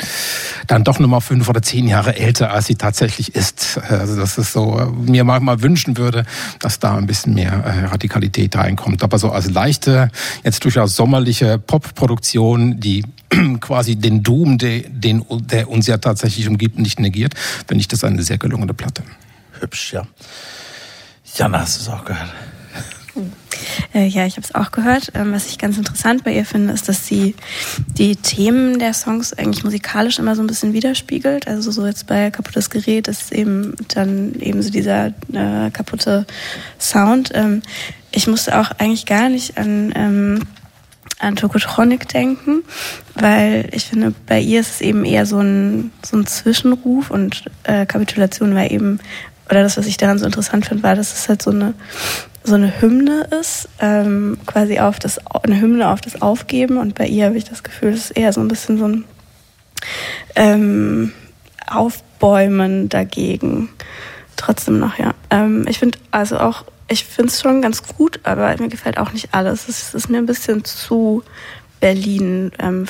dann 0.66 0.84
doch 0.84 0.98
nochmal 0.98 1.20
fünf 1.20 1.48
oder 1.48 1.62
zehn 1.62 1.88
Jahre 1.88 2.16
älter, 2.16 2.52
als 2.52 2.66
sie 2.66 2.74
tatsächlich 2.74 3.34
ist. 3.34 3.78
Also 3.88 4.16
das 4.16 4.36
ist 4.36 4.52
so, 4.52 4.92
mir 5.06 5.24
manchmal 5.24 5.62
wünschen 5.62 5.96
würde, 5.96 6.24
dass 6.60 6.78
da 6.78 6.96
ein 6.96 7.06
bisschen 7.06 7.34
mehr 7.34 7.52
äh, 7.52 7.86
Radikalität 7.86 8.56
reinkommt. 8.56 9.02
Aber 9.02 9.18
so 9.18 9.30
als 9.30 9.50
leichte, 9.50 10.10
jetzt 10.44 10.62
durchaus 10.64 10.94
sommerliche 10.94 11.58
Popproduktion, 11.58 12.80
die 12.80 13.04
quasi 13.60 13.96
den 13.96 14.22
Doom, 14.22 14.58
den, 14.58 15.24
der 15.30 15.68
uns 15.68 15.86
ja 15.86 15.96
tatsächlich 15.96 16.48
umgibt, 16.48 16.78
nicht 16.78 17.00
negiert, 17.00 17.34
finde 17.66 17.80
ich 17.80 17.88
das 17.88 18.04
eine 18.04 18.22
sehr 18.22 18.38
gelungene 18.38 18.74
Platte. 18.74 19.02
Hübsch, 19.60 19.94
ja. 19.94 20.06
Jana, 21.34 21.60
hast 21.60 21.78
du 21.78 21.82
es 21.82 21.88
auch 21.88 22.04
gehört? 22.04 22.28
Äh, 23.94 24.06
ja, 24.06 24.26
ich 24.26 24.36
habe 24.36 24.46
es 24.46 24.54
auch 24.54 24.70
gehört. 24.70 25.12
Ähm, 25.14 25.32
was 25.32 25.46
ich 25.46 25.58
ganz 25.58 25.78
interessant 25.78 26.24
bei 26.24 26.32
ihr 26.32 26.44
finde, 26.44 26.72
ist, 26.72 26.88
dass 26.88 27.06
sie 27.06 27.34
die 27.96 28.16
Themen 28.16 28.78
der 28.78 28.94
Songs 28.94 29.32
eigentlich 29.32 29.64
musikalisch 29.64 30.18
immer 30.18 30.36
so 30.36 30.42
ein 30.42 30.46
bisschen 30.46 30.72
widerspiegelt. 30.72 31.48
Also 31.48 31.70
so 31.70 31.86
jetzt 31.86 32.06
bei 32.06 32.30
Kaputtes 32.30 32.70
Gerät 32.70 33.08
ist 33.08 33.32
eben 33.32 33.74
dann 33.94 34.34
eben 34.40 34.62
so 34.62 34.70
dieser 34.70 35.08
äh, 35.32 35.70
kaputte 35.72 36.26
Sound. 36.78 37.30
Ähm, 37.34 37.62
ich 38.10 38.26
musste 38.26 38.58
auch 38.58 38.70
eigentlich 38.78 39.06
gar 39.06 39.28
nicht 39.28 39.58
an 39.58 39.92
ähm, 39.94 40.40
an 41.18 41.36
Tokotronic 41.36 42.08
denken, 42.08 42.62
weil 43.14 43.68
ich 43.72 43.86
finde, 43.86 44.14
bei 44.26 44.40
ihr 44.40 44.60
ist 44.60 44.74
es 44.74 44.80
eben 44.80 45.04
eher 45.04 45.26
so 45.26 45.40
ein, 45.40 45.90
so 46.02 46.16
ein 46.16 46.26
Zwischenruf 46.26 47.10
und 47.10 47.44
äh, 47.64 47.86
Kapitulation 47.86 48.54
war 48.54 48.70
eben, 48.70 49.00
oder 49.50 49.62
das, 49.62 49.76
was 49.76 49.86
ich 49.86 49.96
daran 49.96 50.18
so 50.18 50.26
interessant 50.26 50.66
finde, 50.66 50.82
war, 50.82 50.94
dass 50.94 51.12
es 51.12 51.28
halt 51.28 51.42
so 51.42 51.50
eine 51.50 51.74
so 52.48 52.54
eine 52.54 52.80
Hymne 52.80 53.28
ist, 53.40 53.68
ähm, 53.78 54.38
quasi 54.46 54.78
auf 54.78 54.98
das, 54.98 55.18
eine 55.42 55.60
Hymne 55.60 55.90
auf 55.90 56.00
das 56.00 56.22
Aufgeben. 56.22 56.78
Und 56.78 56.94
bei 56.94 57.06
ihr 57.06 57.26
habe 57.26 57.36
ich 57.36 57.44
das 57.44 57.62
Gefühl, 57.62 57.90
es 57.90 58.06
ist 58.06 58.16
eher 58.16 58.32
so 58.32 58.40
ein 58.40 58.48
bisschen 58.48 58.78
so 58.78 58.86
ein 58.86 59.04
ähm, 60.34 61.12
Aufbäumen 61.66 62.88
dagegen. 62.88 63.68
Trotzdem 64.36 64.78
noch, 64.78 64.98
ja. 64.98 65.14
Ähm, 65.30 65.66
ich 65.68 65.78
finde 65.78 65.98
also 66.10 66.38
auch, 66.38 66.64
ich 66.88 67.04
finde 67.04 67.30
es 67.30 67.40
schon 67.40 67.60
ganz 67.60 67.82
gut, 67.82 68.20
aber 68.22 68.56
mir 68.58 68.68
gefällt 68.68 68.98
auch 68.98 69.12
nicht 69.12 69.28
alles. 69.32 69.68
Es 69.68 69.94
ist 69.94 70.08
mir 70.08 70.18
ein 70.18 70.26
bisschen 70.26 70.64
zu 70.64 71.22
Berlin 71.80 72.50
ähm, 72.58 72.86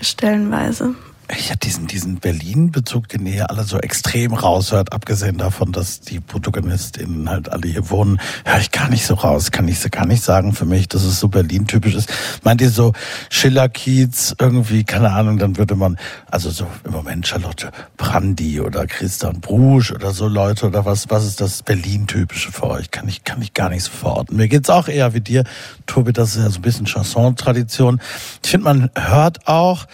stellenweise. 0.00 0.94
Ich 1.36 1.50
hatte 1.50 1.60
diesen, 1.60 1.86
diesen 1.86 2.16
Berlin-Bezug, 2.16 3.08
den 3.08 3.26
ihr 3.26 3.50
alle 3.50 3.64
so 3.64 3.78
extrem 3.78 4.34
raushört, 4.34 4.92
abgesehen 4.92 5.38
davon, 5.38 5.70
dass 5.70 6.00
die 6.00 6.18
ProtagonistInnen 6.18 7.28
halt 7.28 7.50
alle 7.50 7.68
hier 7.68 7.90
wohnen, 7.90 8.20
höre 8.44 8.58
ich 8.58 8.70
gar 8.70 8.88
nicht 8.88 9.06
so 9.06 9.14
raus, 9.14 9.50
kann 9.50 9.68
ich 9.68 9.88
gar 9.90 10.06
nicht 10.06 10.22
sagen 10.22 10.52
für 10.52 10.64
mich, 10.64 10.88
dass 10.88 11.04
es 11.04 11.20
so 11.20 11.28
Berlin-typisch 11.28 11.94
ist. 11.94 12.12
Meint 12.42 12.60
ihr 12.60 12.70
so 12.70 12.92
Schiller-Kiez 13.28 14.36
irgendwie, 14.40 14.84
keine 14.84 15.12
Ahnung, 15.12 15.38
dann 15.38 15.56
würde 15.56 15.76
man, 15.76 15.98
also 16.30 16.50
so 16.50 16.66
im 16.84 16.92
Moment 16.92 17.26
Charlotte 17.26 17.70
Brandy 17.96 18.60
oder 18.60 18.86
Christian 18.86 19.40
Brusch 19.40 19.92
oder 19.92 20.10
so 20.12 20.26
Leute 20.26 20.66
oder 20.66 20.84
was, 20.84 21.10
was 21.10 21.24
ist 21.24 21.40
das 21.40 21.62
Berlin-typische 21.62 22.50
für 22.50 22.66
euch? 22.66 22.90
Kann 22.90 23.08
ich, 23.08 23.24
kann 23.24 23.40
ich 23.40 23.54
gar 23.54 23.68
nicht 23.68 23.84
so 23.84 23.92
verorten. 23.92 24.36
Mir 24.36 24.48
geht's 24.48 24.70
auch 24.70 24.88
eher 24.88 25.14
wie 25.14 25.20
dir, 25.20 25.44
Tobi, 25.86 26.12
das 26.12 26.36
ist 26.36 26.42
ja 26.42 26.50
so 26.50 26.58
ein 26.58 26.62
bisschen 26.62 26.86
Chanson-Tradition. 26.86 28.00
Ich 28.42 28.50
finde, 28.50 28.64
man 28.64 28.90
hört 28.96 29.46
auch, 29.46 29.86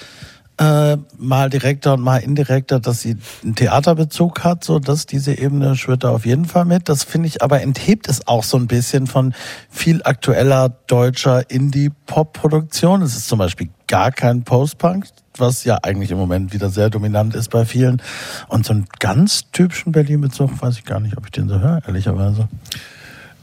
äh, 0.59 0.97
mal 1.19 1.51
direkter 1.51 1.95
und 1.95 2.01
mal 2.03 2.19
indirekter, 2.19 2.81
dass 2.81 3.03
sie 3.03 3.16
einen 3.42 3.55
Theaterbezug 3.55 4.42
hat, 4.42 4.64
so 4.64 4.79
dass 4.79 5.07
diese 5.07 5.38
Ebene 5.38 5.77
schwirrt 5.77 6.05
da 6.05 6.11
auf 6.11 6.25
jeden 6.25 6.47
Fall 6.47 6.64
mit. 6.64 6.88
Das 6.88 7.05
finde 7.05 7.29
ich 7.29 7.42
aber 7.42 7.61
enthebt 7.61 8.09
es 8.09 8.27
auch 8.27 8.42
so 8.42 8.57
ein 8.57 8.66
bisschen 8.66 9.07
von 9.07 9.35
viel 9.69 10.03
aktueller 10.05 10.71
deutscher 10.87 11.51
Indie-Pop-Produktion. 11.51 13.03
Es 13.03 13.16
ist 13.16 13.29
zum 13.29 13.38
Beispiel 13.38 13.69
gar 13.87 14.11
kein 14.12 14.45
Post-Punk, 14.45 15.07
was 15.37 15.64
ja 15.64 15.79
eigentlich 15.83 16.11
im 16.11 16.19
Moment 16.19 16.53
wieder 16.55 16.71
sehr 16.71 16.88
dominant 16.88 17.35
ist 17.35 17.51
bei 17.51 17.64
vielen. 17.66 18.01
Und 18.49 18.64
so 18.64 18.73
einen 18.73 18.87
ganz 18.99 19.51
typischen 19.53 19.92
Berlin-Bezug 19.92 20.62
weiß 20.62 20.79
ich 20.79 20.85
gar 20.85 21.01
nicht, 21.01 21.16
ob 21.19 21.27
ich 21.27 21.33
den 21.33 21.49
so 21.49 21.61
höre, 21.61 21.83
ehrlicherweise. 21.87 22.49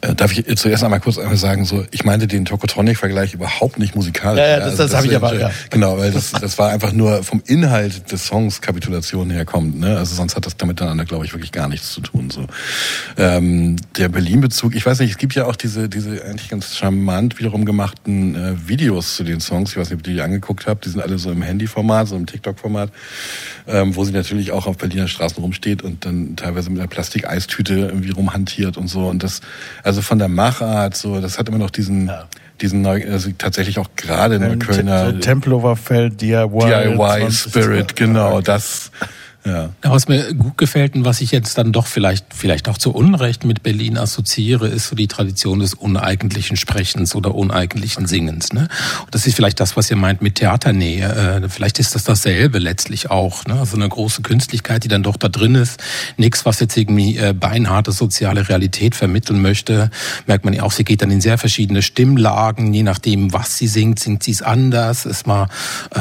Äh, 0.03 0.15
darf 0.15 0.37
ich 0.37 0.57
zuerst 0.57 0.83
einmal 0.83 0.99
kurz 0.99 1.17
einmal 1.17 1.37
sagen, 1.37 1.65
so 1.65 1.85
ich 1.91 2.03
meinte 2.03 2.27
den 2.27 2.45
Tokotronic-Vergleich 2.45 3.33
überhaupt 3.33 3.79
nicht 3.79 3.95
musikalisch. 3.95 4.39
Ja, 4.39 4.47
ja 4.47 4.57
das, 4.57 4.65
also, 4.65 4.77
das, 4.77 4.91
das 4.91 4.97
habe 4.97 5.07
ich 5.07 5.15
aber, 5.15 5.39
ja. 5.39 5.51
Genau, 5.69 5.97
weil 5.97 6.11
das, 6.11 6.31
das 6.31 6.57
war 6.57 6.69
einfach 6.69 6.91
nur 6.91 7.23
vom 7.23 7.41
Inhalt 7.45 8.11
des 8.11 8.25
Songs 8.25 8.61
Kapitulation 8.61 9.29
herkommt. 9.29 9.79
Ne? 9.79 9.97
Also 9.97 10.15
sonst 10.15 10.35
hat 10.35 10.45
das 10.45 10.57
damit 10.57 10.81
dann, 10.81 11.03
glaube 11.05 11.25
ich, 11.25 11.33
wirklich 11.33 11.51
gar 11.51 11.69
nichts 11.69 11.93
zu 11.93 12.01
tun. 12.01 12.29
So 12.29 12.47
ähm, 13.17 13.77
Der 13.97 14.09
Berlin-Bezug, 14.09 14.75
ich 14.75 14.85
weiß 14.85 14.99
nicht, 14.99 15.11
es 15.11 15.17
gibt 15.17 15.35
ja 15.35 15.45
auch 15.45 15.55
diese, 15.55 15.87
diese 15.87 16.23
eigentlich 16.25 16.49
ganz 16.49 16.75
charmant 16.75 17.39
wiederum 17.39 17.63
gemachten 17.63 18.35
äh, 18.35 18.67
Videos 18.67 19.15
zu 19.15 19.23
den 19.23 19.39
Songs. 19.39 19.71
Ich 19.71 19.77
weiß 19.77 19.89
nicht, 19.89 19.99
ob 19.99 20.07
ihr 20.07 20.15
die 20.15 20.21
angeguckt 20.21 20.67
habt. 20.67 20.85
Die 20.85 20.89
sind 20.89 21.01
alle 21.01 21.17
so 21.17 21.31
im 21.31 21.41
Handy-Format, 21.41 22.09
so 22.09 22.15
im 22.17 22.25
TikTok-Format, 22.25 22.91
ähm, 23.67 23.95
wo 23.95 24.03
sie 24.03 24.11
natürlich 24.11 24.51
auch 24.51 24.67
auf 24.67 24.77
Berliner 24.77 25.07
Straßen 25.07 25.41
rumsteht 25.41 25.81
und 25.81 26.05
dann 26.05 26.35
teilweise 26.35 26.69
mit 26.69 26.79
einer 26.79 26.89
Plastikeistüte 26.89 27.73
irgendwie 27.73 28.11
rumhantiert 28.11 28.75
und 28.75 28.87
so. 28.87 29.07
Und 29.07 29.23
das, 29.23 29.39
also 29.83 29.92
also 29.93 30.01
von 30.01 30.17
der 30.17 30.27
Machart, 30.27 30.97
so, 30.97 31.21
das 31.21 31.37
hat 31.37 31.47
immer 31.47 31.59
noch 31.59 31.69
diesen, 31.69 32.07
ja. 32.07 32.23
diesen 32.61 32.81
neu, 32.81 33.03
also 33.11 33.29
tatsächlich 33.37 33.77
auch 33.77 33.89
gerade 33.95 34.35
in 34.35 34.41
der 34.41 34.57
Kölner. 34.57 35.11
So 35.11 35.19
Tempelhofer 35.19 35.75
Feld, 35.75 36.19
DIY. 36.19 36.47
DIY 36.49 37.31
Spirit, 37.31 37.95
genau, 37.95 38.41
das, 38.41 38.89
ja. 39.45 39.69
Was 39.81 40.07
mir 40.07 40.33
gut 40.33 40.57
gefällt 40.57 40.95
und 40.95 41.03
was 41.03 41.19
ich 41.19 41.31
jetzt 41.31 41.57
dann 41.57 41.73
doch 41.73 41.85
vielleicht, 41.85 42.33
vielleicht 42.33 42.69
auch 42.69 42.77
zu 42.77 42.93
Unrecht 42.93 43.43
mit 43.43 43.61
Berlin 43.61 43.97
assoziiere, 43.97 44.67
ist 44.67 44.87
so 44.87 44.95
die 44.95 45.07
Tradition 45.07 45.59
des 45.59 45.73
uneigentlichen 45.73 46.55
Sprechens 46.55 47.13
oder 47.13 47.35
uneigentlichen 47.35 48.07
Singens. 48.07 48.53
Ne? 48.53 48.69
Und 49.05 49.13
das 49.13 49.27
ist 49.27 49.35
vielleicht 49.35 49.59
das, 49.59 49.75
was 49.75 49.89
ihr 49.91 49.97
meint 49.97 50.21
mit 50.21 50.35
Theaternähe. 50.35 51.41
Äh, 51.43 51.49
vielleicht 51.49 51.79
ist 51.79 51.93
das 51.93 52.05
dasselbe 52.05 52.57
letztlich 52.59 53.11
auch. 53.11 53.45
Ne? 53.45 53.59
Also 53.59 53.75
eine 53.75 53.89
große 53.89 54.21
Künstlichkeit, 54.21 54.85
die 54.85 54.87
dann 54.87 55.03
doch 55.03 55.17
da 55.17 55.27
drin 55.27 55.55
ist. 55.55 55.81
Nichts, 56.15 56.45
was 56.45 56.61
jetzt 56.61 56.77
irgendwie 56.77 57.17
äh, 57.17 57.33
beinharte 57.33 57.91
soziale 57.91 58.47
Realität 58.47 58.95
vermitteln 58.95 59.41
möchte. 59.41 59.91
Merkt 60.25 60.45
man 60.45 60.53
ja 60.53 60.63
auch, 60.63 60.71
sie 60.71 60.85
geht 60.85 61.01
dann 61.01 61.11
in 61.11 61.19
sehr 61.19 61.37
verschiedene 61.37 61.81
Stimmlagen. 61.81 62.73
Je 62.73 62.83
nachdem, 62.83 63.33
was 63.33 63.57
sie 63.57 63.67
singt, 63.67 63.99
singt 63.99 64.23
sie 64.23 64.31
es 64.31 64.41
anders. 64.41 65.05
Ist 65.05 65.27
mal, 65.27 65.49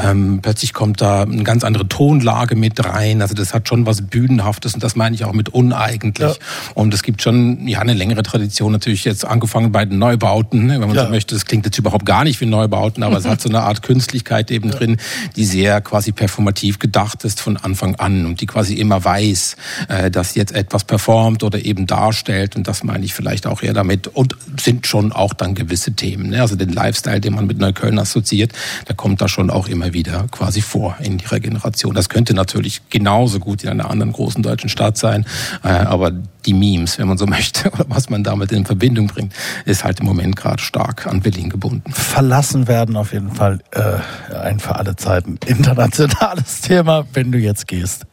ähm, 0.01 0.39
plötzlich 0.41 0.73
kommt 0.73 1.01
da 1.01 1.23
eine 1.23 1.43
ganz 1.43 1.65
andere 1.65 1.89
Tonlage 1.89 2.55
mit 2.55 2.83
rein. 2.85 3.21
Also 3.21 3.32
also 3.33 3.43
das 3.43 3.53
hat 3.53 3.67
schon 3.67 3.85
was 3.85 4.01
Bühnenhaftes 4.01 4.75
und 4.75 4.83
das 4.83 4.95
meine 4.95 5.15
ich 5.15 5.25
auch 5.25 5.33
mit 5.33 5.49
uneigentlich. 5.49 6.29
Ja. 6.29 6.73
Und 6.75 6.93
es 6.93 7.01
gibt 7.01 7.21
schon 7.21 7.67
ja 7.67 7.79
eine 7.79 7.93
längere 7.93 8.21
Tradition 8.21 8.71
natürlich 8.71 9.05
jetzt 9.05 9.25
angefangen 9.25 9.71
bei 9.71 9.85
den 9.85 9.97
Neubauten, 9.97 10.67
ne, 10.67 10.79
wenn 10.79 10.87
man 10.87 10.95
ja. 10.95 11.05
so 11.05 11.09
möchte. 11.09 11.33
Das 11.33 11.45
klingt 11.45 11.65
jetzt 11.65 11.77
überhaupt 11.79 12.05
gar 12.05 12.23
nicht 12.23 12.39
wie 12.41 12.45
Neubauten, 12.45 13.01
aber 13.01 13.17
es 13.17 13.25
hat 13.25 13.41
so 13.41 13.49
eine 13.49 13.61
Art 13.61 13.81
Künstlichkeit 13.81 14.51
eben 14.51 14.69
ja. 14.69 14.75
drin, 14.75 14.97
die 15.35 15.45
sehr 15.45 15.81
quasi 15.81 16.11
performativ 16.11 16.77
gedacht 16.77 17.23
ist 17.23 17.41
von 17.41 17.57
Anfang 17.57 17.95
an 17.95 18.25
und 18.25 18.39
die 18.41 18.45
quasi 18.45 18.75
immer 18.75 19.03
weiß, 19.03 19.55
äh, 19.87 20.11
dass 20.11 20.35
jetzt 20.35 20.53
etwas 20.53 20.83
performt 20.83 21.43
oder 21.43 21.63
eben 21.65 21.87
darstellt 21.87 22.55
und 22.55 22.67
das 22.67 22.83
meine 22.83 23.03
ich 23.03 23.13
vielleicht 23.13 23.47
auch 23.47 23.63
eher 23.63 23.73
damit 23.73 24.07
und 24.07 24.35
sind 24.61 24.85
schon 24.85 25.11
auch 25.11 25.33
dann 25.33 25.55
gewisse 25.55 25.93
Themen. 25.93 26.29
Ne? 26.29 26.41
Also 26.41 26.55
den 26.55 26.69
Lifestyle, 26.69 27.19
den 27.19 27.33
man 27.33 27.47
mit 27.47 27.57
Neukölln 27.57 27.97
assoziiert, 27.97 28.51
der 28.87 28.95
kommt 28.95 29.21
da 29.21 29.27
schon 29.27 29.49
auch 29.49 29.67
immer 29.67 29.93
wieder 29.93 30.27
quasi 30.29 30.61
vor 30.61 30.97
in 31.01 31.17
ihrer 31.17 31.39
Generation. 31.39 31.95
Das 31.95 32.09
könnte 32.09 32.35
natürlich 32.35 32.81
genau 32.89 33.22
genauso 33.23 33.39
gut 33.39 33.63
in 33.63 33.69
einer 33.69 33.89
anderen 33.89 34.11
großen 34.11 34.43
deutschen 34.43 34.69
Stadt 34.69 34.97
sein. 34.97 35.25
Äh, 35.63 35.69
aber 35.69 36.11
die 36.11 36.53
Memes, 36.53 36.99
wenn 36.99 37.07
man 37.07 37.17
so 37.17 37.25
möchte, 37.37 37.71
oder 37.71 37.85
was 37.87 38.09
man 38.09 38.23
damit 38.23 38.51
in 38.51 38.65
Verbindung 38.65 39.07
bringt, 39.07 39.33
ist 39.65 39.85
halt 39.85 40.01
im 40.01 40.05
Moment 40.05 40.35
gerade 40.35 40.61
stark 40.61 41.07
an 41.07 41.21
Berlin 41.21 41.49
gebunden. 41.49 41.89
Verlassen 41.91 42.67
werden 42.67 42.97
auf 42.97 43.13
jeden 43.13 43.31
Fall 43.31 43.59
äh, 43.71 44.35
ein 44.35 44.59
für 44.59 44.75
alle 44.75 44.97
Zeiten 44.97 45.39
internationales 45.45 46.61
Thema, 46.61 47.05
wenn 47.13 47.31
du 47.31 47.37
jetzt 47.37 47.67
gehst. 47.67 48.05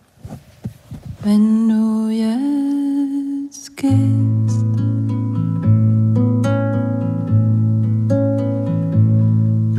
Wenn 1.22 1.68
du 1.68 2.08
jetzt 2.08 3.76
gehst. 3.76 4.64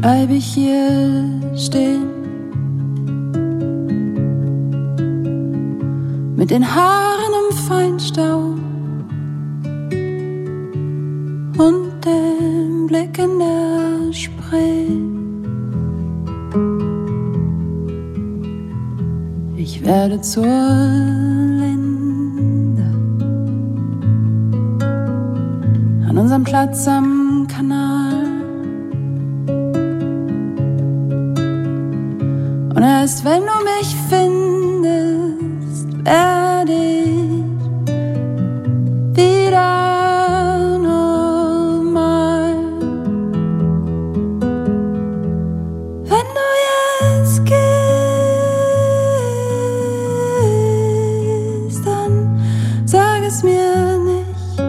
Bleib 0.02 0.30
ich 0.32 0.46
hier 0.46 1.30
stehen 1.56 2.21
mit 6.42 6.50
den 6.50 6.66
Haaren 6.66 7.34
im 7.40 7.56
Feinstaub 7.56 8.58
und 11.60 11.92
dem 12.04 12.88
Blick 12.88 13.20
in 13.20 13.38
der 13.38 14.12
Spree. 14.12 14.88
Ich 19.56 19.86
werde 19.86 20.20
zur 20.22 20.44
Linde 21.62 22.02
an 26.10 26.18
unserem 26.18 26.44
Platz 26.44 26.88
am 26.88 27.46
Kanal. 27.48 28.26
Und 32.74 32.82
erst 32.82 33.24
wenn 33.26 33.42
du 33.42 33.64
mich 33.64 33.96
findest, 34.10 35.31
werde 36.04 36.74
ich 36.74 37.44
wieder 39.16 40.78
normal. 40.80 42.54
Wenn 46.04 46.28
du 46.38 46.48
jetzt 47.02 47.46
gehst, 47.46 47.62
dann 51.86 52.14
sag 52.86 53.22
es 53.24 53.44
mir 53.44 54.00
nicht. 54.00 54.62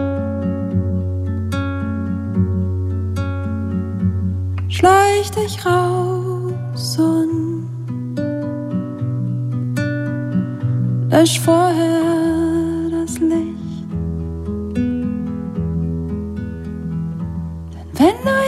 Schleich 4.69 5.31
dich 5.31 5.65
raus 5.65 5.92
lösch 11.13 11.39
vorher 11.39 12.89
das 12.91 13.19
Licht. 13.19 13.87
Denn 17.75 17.89
wenn 17.99 18.17
du 18.25 18.42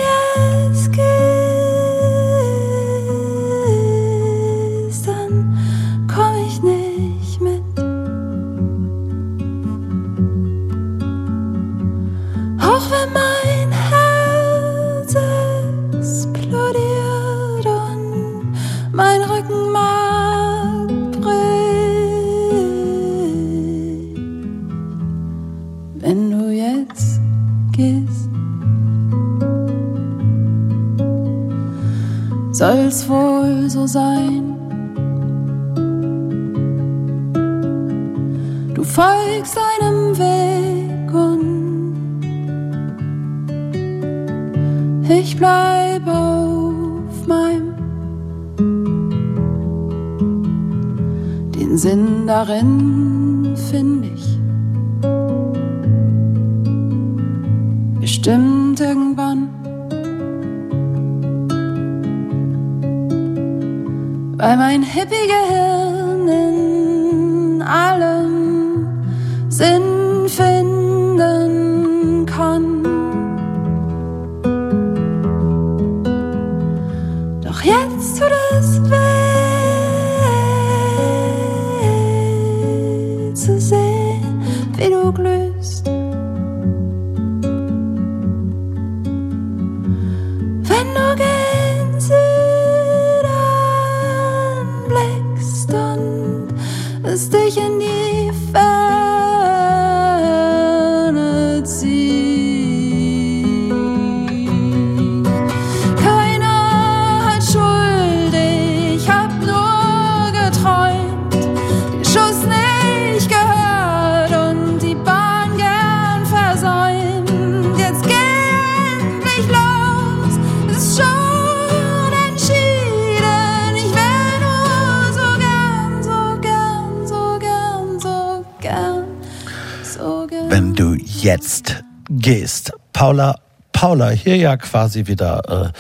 Paula, 133.06 133.36
Paula, 133.72 134.10
hier 134.10 134.36
ja 134.36 134.58
quasi 134.58 135.06
wieder 135.06 135.72
äh, 135.76 135.80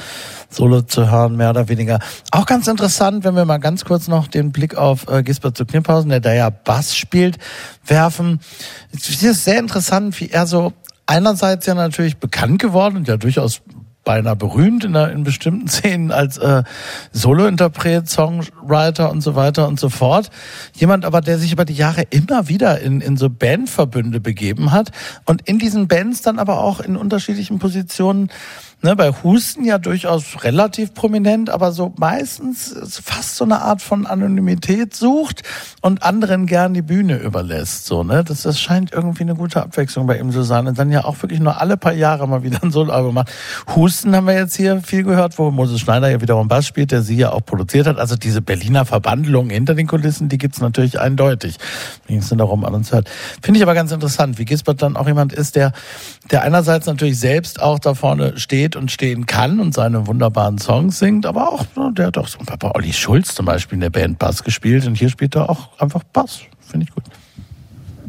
Solo 0.52 0.84
zu 0.84 1.10
hören, 1.10 1.36
mehr 1.36 1.50
oder 1.50 1.68
weniger. 1.70 1.98
Auch 2.30 2.46
ganz 2.46 2.68
interessant, 2.68 3.24
wenn 3.24 3.36
wir 3.36 3.46
mal 3.46 3.58
ganz 3.58 3.84
kurz 3.84 4.08
noch 4.08 4.28
den 4.28 4.52
Blick 4.52 4.78
auf 4.78 5.08
äh, 5.08 5.24
Gisbert 5.24 5.58
zu 5.58 5.66
Kniphausen, 5.66 6.12
der 6.12 6.20
da 6.20 6.36
ja 6.36 6.52
Bass 6.52 6.96
spielt, 6.96 7.40
werfen. 7.84 8.42
Es 8.94 9.24
ist 9.24 9.44
sehr 9.44 9.58
interessant, 9.58 10.20
wie 10.22 10.30
er 10.30 10.46
so 10.46 10.74
einerseits 11.08 11.66
ja 11.66 11.74
natürlich 11.74 12.18
bekannt 12.18 12.62
geworden 12.62 12.98
und 12.98 13.08
ja 13.08 13.18
durchaus 13.18 13.64
beinahe 14.06 14.38
berühmt 14.38 14.86
in, 14.86 14.96
in 14.96 15.24
bestimmten 15.26 15.68
Szenen 15.68 16.12
als 16.12 16.38
äh, 16.38 16.64
Solo-Interpret, 17.12 18.10
Songwriter 18.10 19.12
und 19.12 19.20
so 19.20 19.36
weiter 19.36 19.68
und 19.68 19.78
so 19.78 19.90
fort. 19.90 20.30
Jemand 20.74 21.04
aber, 21.04 21.20
der 21.20 21.38
sich 21.38 21.52
über 21.52 21.66
die 21.66 21.74
Jahre 21.74 22.04
immer 22.12 22.48
wieder 22.48 22.80
in, 22.80 23.02
in 23.02 23.18
so 23.18 23.30
Bandverbünde 23.30 24.22
begeben 24.22 24.72
hat 24.72 24.92
und 25.26 25.42
in 25.48 25.60
diesen 25.60 25.90
Bands 25.90 26.22
dann 26.22 26.40
aber 26.40 26.62
auch 26.62 26.80
in 26.80 26.96
unterschiedlichen 26.96 27.60
Positionen 27.60 28.30
ne, 28.82 28.96
bei 28.96 29.12
Husten 29.24 29.64
ja 29.66 29.78
durchaus 29.78 30.44
relativ 30.44 30.94
prominent, 30.94 31.50
aber 31.50 31.72
so 31.72 31.94
meistens 31.98 32.76
fast 33.04 33.36
so 33.36 33.44
eine 33.44 33.62
Art 33.62 33.82
von 33.82 34.06
Anonymität 34.06 34.96
sucht 34.96 35.44
und 35.82 36.04
anderen 36.04 36.46
gern 36.46 36.74
die 36.74 36.82
Bühne 36.82 37.18
überlässt. 37.18 37.86
So, 37.86 38.04
ne? 38.04 38.24
das, 38.24 38.44
das 38.44 38.60
scheint 38.60 38.94
irgendwie 38.94 39.24
eine 39.24 39.36
gute 39.36 39.62
Abwechslung 39.62 40.08
bei 40.08 40.20
ihm 40.20 40.32
zu 40.32 40.44
sein. 40.44 40.68
Und 40.68 40.78
dann 40.78 40.92
ja 40.92 41.06
auch 41.06 41.22
wirklich 41.22 41.40
nur 41.40 41.60
alle 41.60 41.78
paar 41.78 41.94
Jahre 41.94 42.28
mal 42.28 42.44
wieder 42.44 42.64
ein 42.64 42.72
Soloalbum 42.72 43.16
macht. 43.16 43.32
Husten 43.76 44.16
haben 44.16 44.28
wir 44.28 44.36
jetzt 44.36 44.56
hier 44.56 44.82
viel 44.82 45.04
gehört, 45.04 45.38
wo 45.38 45.52
Moses 45.52 45.80
Schneider 45.80 46.10
ja 46.10 46.22
wiederum 46.22 46.48
Bass 46.48 46.68
spielt, 46.68 46.92
der 46.92 47.02
sie 47.02 47.16
ja 47.16 47.32
auch 47.32 47.46
produziert 47.46 47.88
hat. 47.88 47.98
Also 47.98 48.16
diese 48.16 48.42
Berliner 48.42 48.86
Verbandlung 48.86 49.50
hinter 49.50 49.74
den 49.74 49.88
Kulissen, 49.88 50.30
die 50.30 50.38
gibt's 50.38 50.62
natürlich 50.62 51.00
eindeutig. 51.00 51.58
Ging 52.08 52.20
es 52.20 52.30
darum 52.30 52.66
an 52.66 52.74
uns 52.74 52.92
hört. 52.92 53.10
Finde 53.42 53.58
ich 53.58 53.64
aber 53.64 53.74
ganz 53.74 53.92
interessant, 53.92 54.38
wie 54.38 54.46
Gisbert 54.46 54.82
dann 54.82 54.98
auch 54.98 55.08
jemand 55.08 55.34
ist, 55.34 55.56
der, 55.56 55.72
der 56.32 56.42
einerseits 56.44 56.88
natürlich 56.88 57.20
selbst 57.20 57.62
auch 57.62 57.78
da 57.80 57.94
vorne 57.94 58.38
steht 58.40 58.76
und 58.76 58.92
stehen 58.92 59.26
kann 59.26 59.60
und 59.60 59.74
seine 59.74 60.08
wunderbaren 60.08 60.58
Songs 60.58 60.98
singt, 61.00 61.26
aber 61.26 61.52
auch, 61.52 61.66
ne, 61.76 61.92
der 61.94 62.08
hat 62.08 62.18
auch 62.18 62.28
so 62.28 62.40
Papa 62.40 62.72
Olli 62.76 62.94
Schulz 62.94 63.36
zum 63.36 63.46
Beispiel 63.46 63.76
in 63.76 63.82
der 63.82 63.90
Band 63.92 64.18
Bass 64.20 64.44
gespielt 64.44 64.88
und 64.88 64.96
hier 64.96 65.10
spielt 65.10 65.36
er 65.36 65.50
auch 65.50 65.80
einfach 65.80 66.04
Bass. 66.14 66.40
Finde 66.60 66.86
ich 66.88 66.94
gut. 66.96 67.04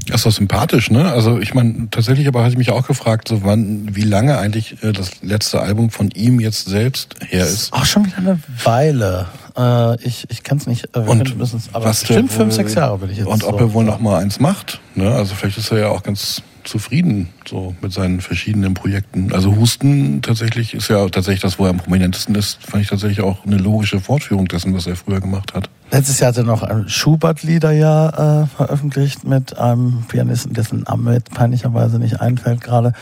Das 0.09 0.21
ist 0.21 0.27
doch 0.27 0.33
sympathisch, 0.33 0.89
ne? 0.91 1.11
Also 1.11 1.41
ich 1.41 1.53
meine, 1.53 1.89
tatsächlich 1.91 2.29
aber 2.29 2.41
hatte 2.43 2.53
ich 2.53 2.59
mich 2.59 2.71
auch 2.71 2.87
gefragt, 2.87 3.27
so 3.27 3.43
wann, 3.43 3.89
wie 3.97 4.03
lange 4.05 4.39
eigentlich 4.39 4.81
äh, 4.85 4.93
das 4.93 5.21
letzte 5.21 5.61
Album 5.61 5.91
von 5.91 6.11
ihm 6.13 6.39
jetzt 6.39 6.69
selbst 6.69 7.17
her 7.27 7.45
ist. 7.45 7.73
Auch 7.73 7.85
schon 7.85 8.07
wieder 8.07 8.19
eine 8.19 8.39
Weile. 8.63 9.27
Äh, 9.59 10.01
ich 10.07 10.27
ich 10.31 10.45
kann 10.45 10.59
es 10.59 10.69
nicht, 10.69 10.95
äh, 10.95 11.01
Und 11.01 11.25
können- 11.25 11.39
müssen's- 11.39 11.71
aber 11.73 11.87
was 11.87 12.01
bestimmt 12.05 12.31
fünf, 12.31 12.55
sechs 12.55 12.75
Jahre 12.75 13.01
will 13.01 13.11
ich 13.11 13.19
jetzt 13.19 13.27
Und 13.27 13.43
ob 13.43 13.59
so 13.59 13.67
er 13.67 13.73
wohl 13.73 13.83
noch 13.85 13.99
mal 13.99 14.21
eins 14.23 14.39
macht, 14.39 14.81
ne? 14.95 15.11
Also 15.13 15.35
vielleicht 15.35 15.59
ist 15.59 15.73
er 15.73 15.79
ja 15.79 15.89
auch 15.89 16.05
ganz 16.05 16.41
zufrieden 16.67 17.29
so 17.47 17.75
mit 17.81 17.93
seinen 17.93 18.21
verschiedenen 18.21 18.75
Projekten. 18.75 19.33
Also 19.33 19.57
Husten 19.57 20.23
tatsächlich 20.23 20.75
ist 20.75 20.89
ja 20.89 21.09
tatsächlich 21.09 21.41
das, 21.41 21.59
wo 21.59 21.65
er 21.65 21.71
am 21.71 21.79
prominentesten 21.79 22.35
ist, 22.35 22.59
fand 22.63 22.83
ich 22.83 22.89
tatsächlich 22.89 23.21
auch 23.21 23.45
eine 23.47 23.57
logische 23.57 24.01
Fortführung 24.01 24.47
dessen, 24.47 24.75
was 24.75 24.87
er 24.87 24.97
früher 24.97 25.21
gemacht 25.21 25.55
hat. 25.55 25.71
Letztes 25.91 26.19
Jahr 26.19 26.29
hat 26.29 26.37
er 26.37 26.45
noch 26.45 26.63
ein 26.63 26.89
Schubert-Lieder 26.89 27.73
ja 27.73 28.43
äh, 28.43 28.47
veröffentlicht 28.47 29.25
mit 29.25 29.57
einem 29.57 30.05
Pianisten, 30.09 30.53
dessen 30.53 30.81
Name 30.81 31.15
jetzt 31.15 31.31
peinlicherweise 31.31 31.99
nicht 31.99 32.21
einfällt 32.21 32.61
gerade. 32.61 32.93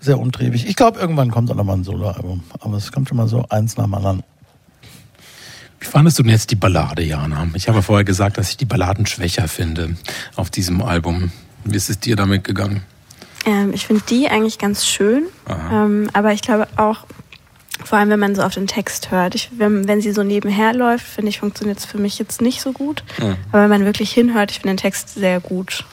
Sehr 0.00 0.18
umtriebig. 0.18 0.68
Ich 0.68 0.76
glaube, 0.76 1.00
irgendwann 1.00 1.30
kommt 1.30 1.50
auch 1.50 1.54
noch 1.54 1.64
mal 1.64 1.74
ein 1.74 1.84
Soloalbum. 1.84 2.42
Aber 2.60 2.76
es 2.76 2.92
kommt 2.92 3.08
schon 3.08 3.16
mal 3.16 3.28
so 3.28 3.44
eins 3.48 3.76
nach 3.76 3.84
dem 3.84 3.94
anderen. 3.94 4.22
Wie 5.80 5.86
fandest 5.86 6.18
du 6.18 6.22
denn 6.22 6.32
jetzt 6.32 6.50
die 6.50 6.56
Ballade, 6.56 7.02
Jana? 7.02 7.46
Ich 7.54 7.68
habe 7.68 7.82
vorher 7.82 8.04
gesagt, 8.04 8.38
dass 8.38 8.50
ich 8.50 8.56
die 8.56 8.64
Balladen 8.64 9.06
schwächer 9.06 9.46
finde 9.46 9.96
auf 10.34 10.50
diesem 10.50 10.82
Album. 10.82 11.30
Wie 11.66 11.76
ist 11.76 11.90
es 11.90 11.98
dir 11.98 12.16
damit 12.16 12.44
gegangen? 12.44 12.82
Ähm, 13.44 13.72
ich 13.72 13.86
finde 13.86 14.02
die 14.08 14.28
eigentlich 14.28 14.58
ganz 14.58 14.86
schön, 14.86 15.24
ähm, 15.70 16.08
aber 16.12 16.32
ich 16.32 16.42
glaube 16.42 16.66
auch, 16.76 17.06
vor 17.84 17.98
allem 17.98 18.08
wenn 18.08 18.18
man 18.18 18.34
so 18.34 18.42
auf 18.42 18.54
den 18.54 18.66
Text 18.66 19.10
hört, 19.10 19.34
ich, 19.34 19.50
wenn, 19.58 19.86
wenn 19.86 20.00
sie 20.00 20.12
so 20.12 20.22
nebenher 20.22 20.72
läuft, 20.72 21.06
finde 21.06 21.28
ich, 21.28 21.40
funktioniert 21.40 21.78
es 21.78 21.84
für 21.84 21.98
mich 21.98 22.18
jetzt 22.18 22.40
nicht 22.40 22.60
so 22.60 22.72
gut. 22.72 23.04
Aber 23.52 23.62
wenn 23.62 23.70
man 23.70 23.84
wirklich 23.84 24.10
hinhört, 24.12 24.50
ich 24.50 24.60
finde 24.60 24.74
den 24.74 24.78
Text 24.78 25.14
sehr 25.14 25.40
gut. 25.40 25.84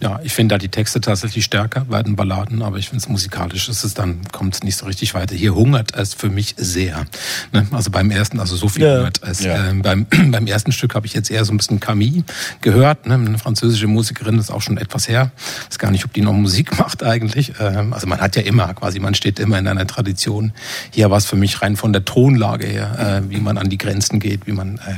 Ja, 0.00 0.20
ich 0.22 0.32
finde 0.32 0.54
da 0.54 0.58
die 0.58 0.68
Texte 0.68 1.00
tatsächlich 1.00 1.44
stärker 1.44 1.84
bei 1.88 2.02
den 2.02 2.14
Balladen, 2.14 2.62
aber 2.62 2.78
ich 2.78 2.88
finde 2.88 3.02
es 3.02 3.08
musikalisch 3.08 3.68
ist 3.68 3.82
es 3.82 3.94
dann 3.94 4.20
kommt 4.30 4.54
es 4.54 4.62
nicht 4.62 4.76
so 4.76 4.86
richtig 4.86 5.14
weiter. 5.14 5.34
Hier 5.34 5.54
hungert 5.54 5.94
es 5.94 6.14
für 6.14 6.28
mich 6.28 6.54
sehr. 6.56 7.04
Ne? 7.52 7.66
Also 7.72 7.90
beim 7.90 8.10
ersten, 8.10 8.38
also 8.38 8.54
so 8.54 8.68
viel 8.68 8.84
Ja. 8.84 8.96
hungert 8.98 9.20
es. 9.22 9.42
Ja. 9.42 9.68
Ähm, 9.68 9.82
beim, 9.82 10.06
beim 10.30 10.46
ersten 10.46 10.70
Stück 10.70 10.94
habe 10.94 11.06
ich 11.06 11.14
jetzt 11.14 11.30
eher 11.30 11.44
so 11.44 11.52
ein 11.52 11.56
bisschen 11.56 11.80
Camille 11.80 12.22
gehört, 12.60 13.06
ne? 13.06 13.14
eine 13.14 13.38
französische 13.38 13.88
Musikerin, 13.88 14.38
ist 14.38 14.50
auch 14.50 14.62
schon 14.62 14.78
etwas 14.78 15.08
her. 15.08 15.32
Ich 15.62 15.70
weiß 15.70 15.78
gar 15.78 15.90
nicht, 15.90 16.04
ob 16.04 16.12
die 16.12 16.20
noch 16.22 16.32
Musik 16.32 16.78
macht 16.78 17.02
eigentlich. 17.02 17.54
Ähm, 17.58 17.92
also 17.92 18.06
man 18.06 18.20
hat 18.20 18.36
ja 18.36 18.42
immer 18.42 18.72
quasi, 18.74 19.00
man 19.00 19.14
steht 19.14 19.38
immer 19.40 19.58
in 19.58 19.66
einer 19.66 19.86
Tradition. 19.86 20.52
Hier 20.92 21.10
war 21.10 21.18
es 21.18 21.26
für 21.26 21.36
mich 21.36 21.60
rein 21.60 21.76
von 21.76 21.92
der 21.92 22.04
Tonlage 22.04 22.66
her, 22.66 23.22
äh, 23.26 23.30
wie 23.30 23.40
man 23.40 23.58
an 23.58 23.68
die 23.68 23.78
Grenzen 23.78 24.20
geht, 24.20 24.46
wie 24.46 24.52
man 24.52 24.76
äh, 24.76 24.94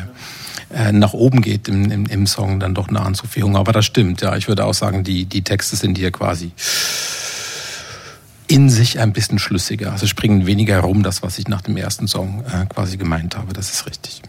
äh, 0.72 0.92
nach 0.92 1.12
oben 1.12 1.40
geht 1.40 1.68
im, 1.68 1.90
im, 1.90 2.06
im 2.06 2.26
Song, 2.26 2.60
dann 2.60 2.74
doch 2.74 2.90
nah 2.90 3.04
an 3.04 3.14
Sophie 3.14 3.42
Hunger. 3.42 3.58
Aber 3.58 3.72
das 3.72 3.84
stimmt, 3.84 4.20
ja. 4.22 4.36
Ich 4.36 4.48
würde 4.48 4.64
auch 4.64 4.74
sagen, 4.74 5.04
die, 5.04 5.24
die 5.24 5.42
Texte 5.42 5.76
sind 5.76 5.98
hier 5.98 6.10
quasi 6.10 6.52
in 8.46 8.68
sich 8.68 8.98
ein 8.98 9.12
bisschen 9.12 9.38
schlüssiger. 9.38 9.92
Also 9.92 10.06
springen 10.06 10.44
weniger 10.44 10.74
herum, 10.74 11.02
das, 11.02 11.22
was 11.22 11.38
ich 11.38 11.46
nach 11.46 11.62
dem 11.62 11.76
ersten 11.76 12.08
Song 12.08 12.44
äh, 12.46 12.66
quasi 12.66 12.96
gemeint 12.96 13.36
habe. 13.36 13.52
Das 13.52 13.70
ist 13.70 13.86
richtig. 13.86 14.22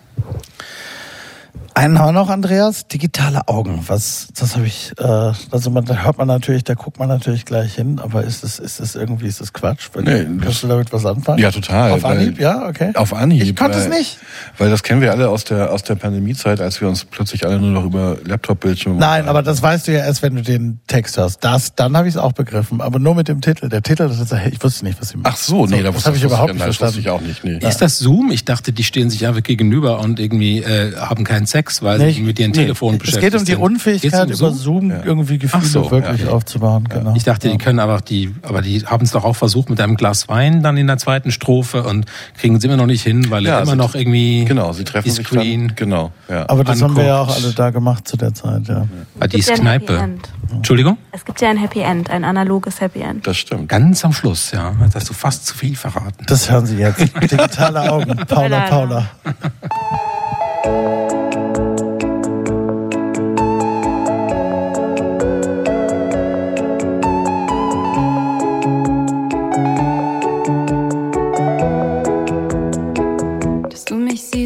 Einen 1.73 1.97
haben 1.99 2.07
wir 2.09 2.11
noch, 2.11 2.29
Andreas. 2.29 2.87
Digitale 2.87 3.47
Augen. 3.47 3.83
Was, 3.87 4.27
das 4.37 4.55
habe 4.57 4.67
ich, 4.67 4.91
äh, 4.99 5.03
also 5.51 5.69
man, 5.69 5.85
da 5.85 6.03
hört 6.03 6.17
man 6.17 6.27
natürlich, 6.27 6.65
da 6.65 6.73
guckt 6.73 6.99
man 6.99 7.07
natürlich 7.07 7.45
gleich 7.45 7.75
hin, 7.75 7.99
aber 8.03 8.23
ist 8.23 8.43
es, 8.43 8.59
ist 8.59 8.81
es 8.81 8.95
irgendwie, 8.95 9.27
ist 9.27 9.39
das 9.39 9.53
Quatsch? 9.53 9.87
Weil- 9.93 10.03
Nee, 10.03 10.25
Kannst 10.43 10.63
du 10.63 10.67
damit 10.67 10.91
was 10.91 11.05
anfangen? 11.05 11.39
Ja, 11.39 11.49
total. 11.49 11.91
Auf 11.91 12.03
weil- 12.03 12.17
Anhieb, 12.17 12.39
ja, 12.39 12.67
okay. 12.67 12.91
Auf 12.95 13.13
Anhieb. 13.13 13.43
Ich 13.43 13.55
konnte 13.55 13.77
es 13.77 13.89
weil- 13.89 13.99
nicht. 13.99 14.17
Weil 14.57 14.69
das 14.69 14.83
kennen 14.83 15.01
wir 15.01 15.11
alle 15.11 15.29
aus 15.29 15.45
der, 15.45 15.71
aus 15.71 15.83
der 15.83 15.95
Pandemiezeit, 15.95 16.59
als 16.59 16.81
wir 16.81 16.89
uns 16.89 17.05
plötzlich 17.05 17.45
alle 17.45 17.57
nur 17.59 17.69
noch 17.71 17.85
über 17.85 18.17
Laptop-Bildschirme 18.25 18.99
Nein, 18.99 19.29
aber 19.29 19.41
das 19.41 19.61
weißt 19.61 19.87
du 19.87 19.93
ja 19.93 19.99
erst, 19.99 20.21
wenn 20.23 20.35
du 20.35 20.41
den 20.41 20.81
Text 20.87 21.15
hörst. 21.17 21.41
Das, 21.43 21.73
dann 21.75 21.95
habe 21.95 22.07
ich 22.09 22.15
es 22.15 22.19
auch 22.19 22.33
begriffen, 22.33 22.81
aber 22.81 22.99
nur 22.99 23.15
mit 23.15 23.29
dem 23.29 23.39
Titel. 23.39 23.69
Der 23.69 23.81
Titel, 23.81 24.09
das 24.09 24.19
ist, 24.19 24.33
ich 24.51 24.61
wusste 24.61 24.83
nicht, 24.85 24.99
was 24.99 25.09
sie 25.09 25.17
Ach 25.23 25.37
so, 25.37 25.65
nee, 25.67 25.81
da 25.81 25.91
das 25.91 26.05
habe 26.05 26.17
ich 26.17 26.23
überhaupt 26.23 26.49
nicht 26.51 26.59
nein, 26.59 26.67
das 26.67 26.77
verstanden. 26.77 26.97
wusste 26.97 26.99
ich 26.99 27.09
auch 27.09 27.21
nicht. 27.21 27.43
Nee. 27.45 27.65
Ist 27.65 27.81
das 27.81 27.97
Zoom? 27.97 28.29
Ich 28.31 28.43
dachte, 28.43 28.73
die 28.73 28.83
stehen 28.83 29.09
sich 29.09 29.25
einfach 29.25 29.43
gegenüber 29.43 29.99
und 30.01 30.19
irgendwie 30.19 30.59
äh, 30.59 30.95
haben 30.97 31.23
keinen 31.23 31.45
Sex 31.45 31.60
Sex, 31.61 31.81
weil 31.83 31.99
Nee, 31.99 32.11
sie 32.11 32.21
mit 32.21 32.39
ihren 32.39 32.51
nee, 32.51 32.57
Telefonen 32.57 32.95
Es 32.95 33.01
beschäftigt 33.05 33.31
geht 33.33 33.39
um 33.39 33.45
die 33.45 33.51
sind. 33.53 33.61
Unfähigkeit, 33.61 34.27
um 34.27 34.33
über 34.33 34.51
Zoom 34.51 34.89
Ja. 34.89 35.01
irgendwie 35.05 35.37
Gefühle 35.37 35.65
so, 35.65 35.91
wirklich 35.91 36.21
ja. 36.23 36.29
aufzubauen. 36.29 36.87
Genau. 36.89 37.13
Ich 37.15 37.23
dachte, 37.23 37.49
die 37.49 37.57
können 37.57 37.79
aber 37.79 38.01
die, 38.01 38.33
aber 38.41 38.61
die 38.61 38.81
haben 38.85 39.03
es 39.03 39.11
doch 39.11 39.23
auch 39.23 39.35
versucht 39.35 39.69
mit 39.69 39.79
einem 39.79 39.95
Glas 39.95 40.27
Wein 40.27 40.63
dann 40.63 40.77
in 40.77 40.87
der 40.87 40.97
zweiten 40.97 41.31
Strophe 41.31 41.83
und 41.83 42.05
kriegen 42.37 42.55
es 42.55 42.63
immer 42.63 42.77
noch 42.77 42.85
nicht 42.87 43.03
hin, 43.03 43.29
weil 43.29 43.45
Ja, 43.45 43.57
er 43.57 43.63
immer 43.63 43.75
noch 43.75 43.93
irgendwie 43.95 44.45
Genau, 44.45 44.73
sie 44.73 44.83
treffen 44.83 45.05
die 45.05 45.11
sich 45.11 45.27
Screen, 45.27 45.67
dann. 45.67 45.75
Genau, 45.75 46.11
ja. 46.29 46.49
Aber 46.49 46.63
das 46.63 46.81
haben 46.81 46.95
wir 46.95 47.03
ja 47.05 47.19
auch 47.21 47.27
anguckt. 47.27 47.43
alle 47.45 47.53
da 47.53 47.69
gemacht 47.69 48.07
zu 48.07 48.17
der 48.17 48.33
Zeit, 48.33 48.67
ja. 48.67 48.87
Ah, 49.19 49.27
die 49.27 49.39
Es 49.39 49.45
ja 49.47 49.53
Happy 49.53 49.61
Kneipe. 49.61 50.09
Entschuldigung? 50.53 50.97
Es 51.11 51.23
gibt 51.23 51.39
ja 51.41 51.49
ein 51.49 51.57
Happy 51.57 51.79
End, 51.81 52.09
ein 52.09 52.23
analoges 52.23 52.81
Happy 52.81 53.01
End. 53.01 53.25
das 53.27 53.37
stimmt. 53.37 53.69
Ganz 53.69 54.03
am 54.03 54.13
Schluss, 54.13 54.51
ja. 54.51 54.73
Jetzt 54.83 54.95
hast 54.95 55.09
du 55.09 55.13
fast 55.13 55.45
zu 55.45 55.55
viel 55.55 55.75
verraten. 55.75 56.25
Das 56.27 56.49
hören 56.51 56.65
Sie 56.65 56.77
jetzt. 56.77 56.99
Digitale 57.21 57.89
Augen. 57.91 58.15
Paula, 58.27 58.61
Paula. 58.61 59.05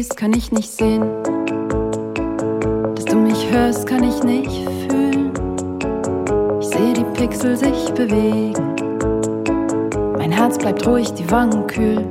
siehst, 0.06 0.16
kann 0.16 0.32
ich 0.32 0.52
nicht 0.52 0.70
sehen. 0.70 1.02
Dass 2.94 3.04
du 3.04 3.16
mich 3.16 3.50
hörst, 3.50 3.86
kann 3.86 4.04
ich 4.04 4.22
nicht 4.22 4.68
fühlen. 4.88 5.32
Ich 6.60 6.68
sehe 6.68 6.92
die 6.92 7.04
Pixel 7.14 7.56
sich 7.56 7.92
bewegen. 7.94 8.54
Mein 10.16 10.30
Herz 10.32 10.58
bleibt 10.58 10.86
ruhig, 10.86 11.12
die 11.14 11.28
Wangen 11.30 11.66
kühl. 11.66 12.04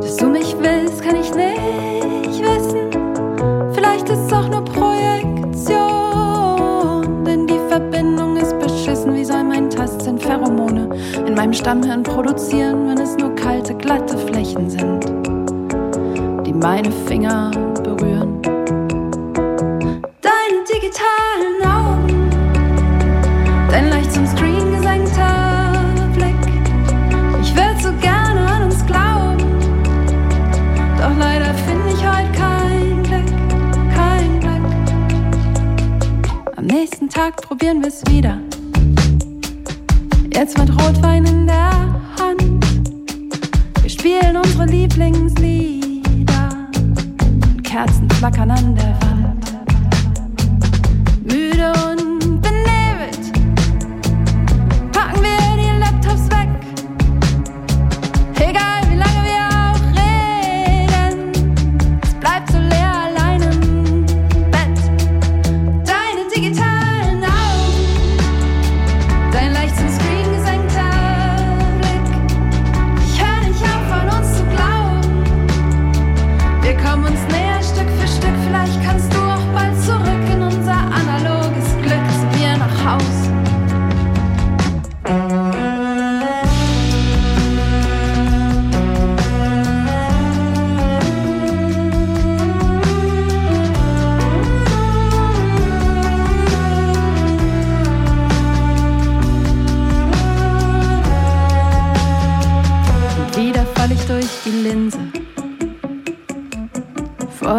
Dass 0.00 0.16
du 0.16 0.26
mich 0.26 0.54
willst, 0.60 1.02
kann 1.02 1.16
ich 1.16 1.34
nicht 1.34 2.42
wissen. 2.42 2.90
Vielleicht 3.72 4.08
ist 4.08 4.20
es 4.26 4.32
auch 4.32 4.48
nur 4.48 4.64
Projektion. 4.64 5.42
Denn 7.24 7.46
die 7.46 7.60
Verbindung 7.68 8.36
ist 8.36 8.58
beschissen. 8.58 9.14
Wie 9.14 9.24
soll 9.24 9.44
mein 9.44 9.70
Tastsinn 9.70 10.18
Pheromone 10.18 10.88
in 11.26 11.34
meinem 11.34 11.52
Stammhirn 11.52 12.02
produzieren, 12.02 12.88
wenn 12.88 12.98
es 12.98 13.16
nur 13.16 13.34
kalte, 13.34 13.74
glatte 13.74 14.18
Flächen 14.18 14.68
sind, 14.68 15.21
meine 16.62 16.92
Finger 16.92 17.50
berühren? 17.82 18.40
Deine 20.20 20.62
digitalen 20.72 21.60
Augen, 21.64 22.30
dein 23.68 23.90
leicht 23.90 24.12
zum 24.12 24.24
Screen 24.26 24.70
gesenkter 24.70 25.82
Blick. 26.14 26.36
Ich 27.42 27.54
würde 27.56 27.82
so 27.82 27.92
gerne 28.00 28.46
an 28.46 28.62
uns 28.64 28.86
glauben, 28.86 29.44
doch 30.98 31.18
leider 31.18 31.52
finde 31.52 31.88
ich 31.88 32.06
heute 32.06 32.30
kein 32.38 33.02
Glück, 33.02 33.26
kein 33.92 34.38
Glück. 34.38 34.62
Am 36.56 36.66
nächsten 36.66 37.08
Tag 37.08 37.42
probieren 37.42 37.80
wir 37.80 37.88
es 37.88 38.02
wieder. 38.08 38.38
Jetzt 40.32 40.56
mit 40.56 40.70
Rotwein 40.70 41.24
in 41.26 41.46
der 41.48 41.72
Hand. 42.20 42.64
Wir 43.82 43.90
spielen 43.90 44.36
unsere 44.36 44.66
Lieblingslieder. 44.66 45.81
Kerzen 47.72 48.06
flackern 48.10 48.50
an 48.50 48.74
der 48.74 48.84
Wand. 49.00 49.11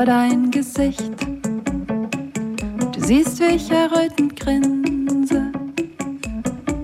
Vor 0.03 0.13
dein 0.13 0.51
Gesicht. 0.51 1.01
Du 2.91 2.99
siehst, 2.99 3.39
wie 3.39 3.55
ich 3.55 3.71
errötend 3.71 4.37
grinse 4.37 5.49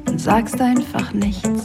und 0.07 0.21
sagst 0.21 0.61
einfach 0.61 1.11
nichts. 1.11 1.58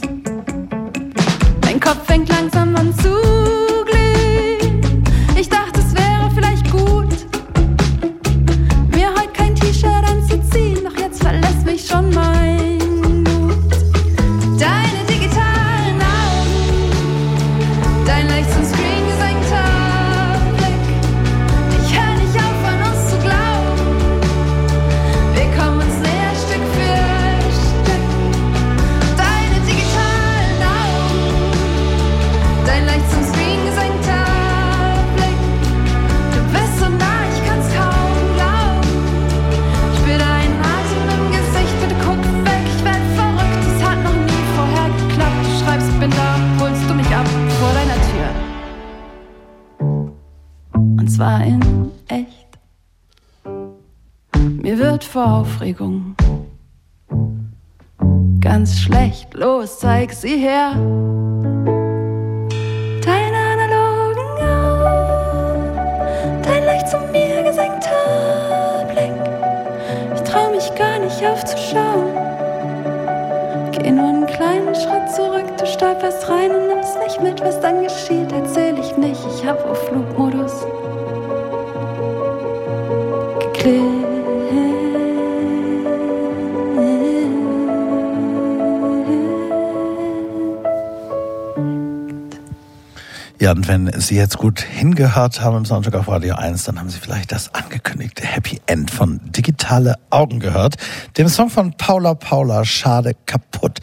Und 93.65 93.67
wenn 93.67 93.99
Sie 93.99 94.15
jetzt 94.15 94.37
gut 94.37 94.59
hingehört 94.61 95.41
haben 95.41 95.57
im 95.57 95.65
Soundtrack 95.65 95.95
auf 95.95 96.07
Radio 96.07 96.35
1, 96.35 96.65
dann 96.65 96.79
haben 96.79 96.89
Sie 96.89 96.99
vielleicht 96.99 97.31
das 97.31 97.53
angekündigte 97.53 98.23
Happy 98.23 98.61
End 98.67 98.91
von 98.91 99.19
Digitale 99.23 99.95
Augen 100.09 100.39
gehört. 100.39 100.75
Dem 101.17 101.27
Song 101.29 101.49
von 101.49 101.73
Paula 101.73 102.13
Paula, 102.13 102.63
Schade 102.65 103.13
kaputt, 103.25 103.79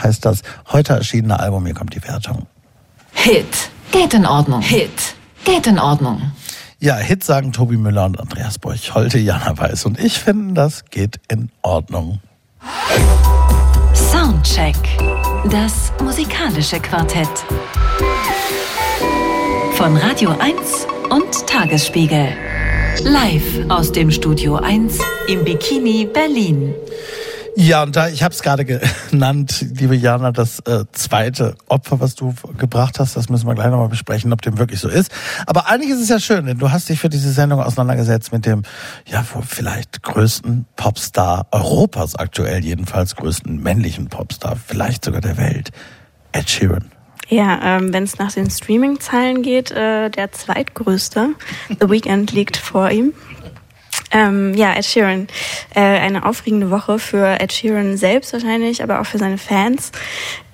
heißt 0.00 0.24
das 0.24 0.42
heute 0.72 0.94
erschienene 0.94 1.40
Album. 1.40 1.64
Hier 1.66 1.74
kommt 1.74 1.94
die 1.94 2.02
Wertung. 2.04 2.46
Hit. 3.12 3.70
Geht 3.90 4.14
in 4.14 4.26
Ordnung. 4.26 4.60
Hit. 4.60 5.14
Geht 5.44 5.66
in 5.66 5.78
Ordnung. 5.78 6.32
Ja, 6.78 6.96
Hit 6.96 7.24
sagen 7.24 7.52
Tobi 7.52 7.76
Müller 7.76 8.04
und 8.04 8.20
Andreas 8.20 8.58
Borch-Holte, 8.58 9.18
Jana 9.18 9.58
Weiß 9.58 9.84
und 9.84 9.98
ich 9.98 10.18
finden, 10.18 10.54
das 10.54 10.84
geht 10.86 11.18
in 11.28 11.50
Ordnung. 11.62 12.20
Soundcheck. 13.94 14.76
Das 15.50 15.92
musikalische 16.00 16.78
Quartett. 16.78 17.28
Von 19.84 19.98
Radio 19.98 20.30
1 20.30 20.86
und 21.10 21.46
Tagesspiegel. 21.46 22.28
Live 23.02 23.68
aus 23.68 23.92
dem 23.92 24.10
Studio 24.10 24.56
1 24.56 24.98
im 25.28 25.44
Bikini 25.44 26.08
Berlin. 26.10 26.74
Ja, 27.54 27.82
und 27.82 27.94
da, 27.94 28.08
ich 28.08 28.22
habe 28.22 28.32
es 28.32 28.42
gerade 28.42 28.64
genannt, 28.64 29.62
liebe 29.74 29.94
Jana, 29.94 30.32
das 30.32 30.60
äh, 30.60 30.86
zweite 30.92 31.56
Opfer, 31.68 32.00
was 32.00 32.14
du 32.14 32.34
gebracht 32.56 32.98
hast, 32.98 33.14
das 33.14 33.28
müssen 33.28 33.46
wir 33.46 33.54
gleich 33.54 33.68
nochmal 33.68 33.90
besprechen, 33.90 34.32
ob 34.32 34.40
dem 34.40 34.56
wirklich 34.56 34.80
so 34.80 34.88
ist. 34.88 35.12
Aber 35.44 35.68
einiges 35.68 36.00
ist 36.00 36.08
ja 36.08 36.18
schön, 36.18 36.46
denn 36.46 36.56
du 36.56 36.70
hast 36.70 36.88
dich 36.88 36.98
für 36.98 37.10
diese 37.10 37.30
Sendung 37.30 37.60
auseinandergesetzt 37.60 38.32
mit 38.32 38.46
dem, 38.46 38.62
ja, 39.04 39.22
vielleicht 39.22 40.02
größten 40.02 40.64
Popstar 40.76 41.46
Europas 41.50 42.16
aktuell, 42.16 42.64
jedenfalls 42.64 43.16
größten 43.16 43.62
männlichen 43.62 44.06
Popstar, 44.06 44.56
vielleicht 44.66 45.04
sogar 45.04 45.20
der 45.20 45.36
Welt, 45.36 45.72
Ed 46.32 46.48
Sheeran. 46.48 46.90
Ja, 47.28 47.78
ähm, 47.78 47.92
wenn 47.92 48.04
es 48.04 48.18
nach 48.18 48.32
den 48.32 48.50
Streaming-Zahlen 48.50 49.42
geht, 49.42 49.70
äh, 49.70 50.10
der 50.10 50.32
zweitgrößte. 50.32 51.30
The 51.68 51.90
Weeknd 51.90 52.32
liegt 52.32 52.56
vor 52.56 52.90
ihm. 52.90 53.14
Ähm, 54.10 54.54
ja, 54.54 54.72
Ed 54.74 54.84
Sheeran. 54.84 55.26
Äh, 55.74 55.80
eine 55.80 56.24
aufregende 56.24 56.70
Woche 56.70 56.98
für 56.98 57.40
Ed 57.40 57.52
Sheeran 57.52 57.96
selbst 57.96 58.32
wahrscheinlich, 58.32 58.82
aber 58.82 59.00
auch 59.00 59.06
für 59.06 59.18
seine 59.18 59.38
Fans. 59.38 59.90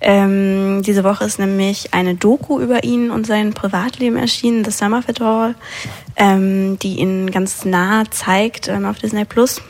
Ähm, 0.01 0.83
diese 0.83 1.05
Woche 1.05 1.25
ist 1.25 1.39
nämlich 1.39 1.93
eine 1.93 2.15
Doku 2.15 2.59
über 2.59 2.85
ihn 2.85 3.11
und 3.11 3.27
sein 3.27 3.53
Privatleben 3.53 4.17
erschienen, 4.17 4.65
The 4.65 4.71
Summer 4.71 4.99
of 4.99 5.21
All, 5.21 5.55
ähm, 6.17 6.79
die 6.79 7.01
ihn 7.01 7.31
ganz 7.31 7.65
nah 7.67 8.05
zeigt 8.11 8.69
ähm, 8.69 8.87
auf 8.87 8.99
Disney 8.99 9.27
Plus. 9.27 9.61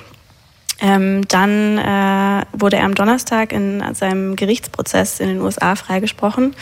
Ähm, 0.81 1.27
dann 1.29 1.79
äh, 1.79 2.45
wurde 2.53 2.77
er 2.77 2.85
am 2.85 2.95
Donnerstag 2.95 3.53
in 3.53 3.83
seinem 3.95 4.37
Gerichtsprozess 4.37 5.21
in 5.21 5.29
den 5.29 5.41
USA 5.41 5.77
freigesprochen. 5.77 6.55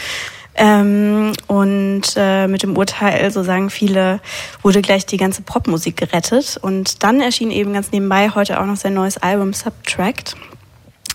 Ähm, 0.61 1.35
und 1.46 2.02
äh, 2.16 2.48
mit 2.48 2.64
dem 2.64 2.76
Urteil, 2.76 3.31
so 3.31 3.44
sagen 3.44 3.70
viele, 3.70 4.20
wurde 4.62 4.83
gleich 4.83 5.07
die 5.07 5.16
ganze 5.16 5.42
Popmusik 5.42 5.96
gerettet. 5.96 6.59
Und 6.61 7.04
dann 7.04 7.20
erschien 7.20 7.52
eben 7.52 7.72
ganz 7.72 7.92
nebenbei 7.92 8.31
heute 8.35 8.61
auch 8.61 8.66
noch 8.66 8.76
sein 8.76 8.94
neues 8.94 9.18
Album 9.18 9.52
Subtract. 9.52 10.35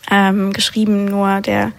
Ähm, 0.10 0.54
geschrieben 0.54 1.06
nur 1.06 1.42
der 1.42 1.74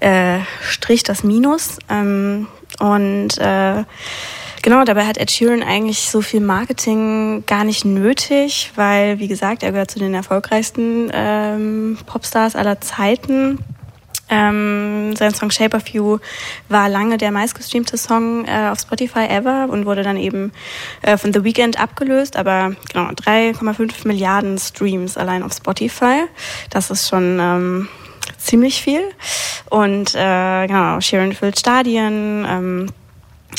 äh, 0.00 0.40
Strich, 0.62 1.04
das 1.04 1.22
Minus. 1.22 1.78
Ähm, 1.88 2.48
und 2.80 3.38
äh, 3.38 3.84
Genau, 4.62 4.84
dabei 4.84 5.06
hat 5.06 5.18
Ed 5.18 5.30
Sheeran 5.30 5.62
eigentlich 5.62 6.10
so 6.10 6.20
viel 6.20 6.40
Marketing 6.40 7.44
gar 7.46 7.64
nicht 7.64 7.84
nötig, 7.84 8.72
weil, 8.74 9.18
wie 9.18 9.28
gesagt, 9.28 9.62
er 9.62 9.72
gehört 9.72 9.90
zu 9.90 9.98
den 9.98 10.14
erfolgreichsten 10.14 11.10
ähm, 11.12 11.98
Popstars 12.06 12.56
aller 12.56 12.80
Zeiten. 12.80 13.58
Ähm, 14.30 15.16
sein 15.16 15.32
Song 15.32 15.50
Shape 15.50 15.76
of 15.76 15.88
You 15.88 16.18
war 16.68 16.88
lange 16.88 17.16
der 17.16 17.32
meistgestreamte 17.32 17.96
Song 17.96 18.44
äh, 18.44 18.68
auf 18.70 18.80
Spotify 18.80 19.26
ever 19.26 19.68
und 19.70 19.86
wurde 19.86 20.02
dann 20.02 20.18
eben 20.18 20.52
äh, 21.00 21.16
von 21.16 21.32
The 21.32 21.44
Weeknd 21.44 21.80
abgelöst, 21.80 22.36
aber 22.36 22.74
genau 22.92 23.08
3,5 23.10 24.06
Milliarden 24.06 24.58
Streams 24.58 25.16
allein 25.16 25.42
auf 25.42 25.54
Spotify. 25.54 26.24
Das 26.68 26.90
ist 26.90 27.08
schon 27.08 27.38
ähm, 27.40 27.88
ziemlich 28.36 28.82
viel. 28.82 29.02
Und 29.70 30.14
äh, 30.14 30.66
genau, 30.66 31.00
Sharon 31.00 31.32
füllt 31.32 31.58
Stadien. 31.58 32.44
Ähm, 32.46 32.86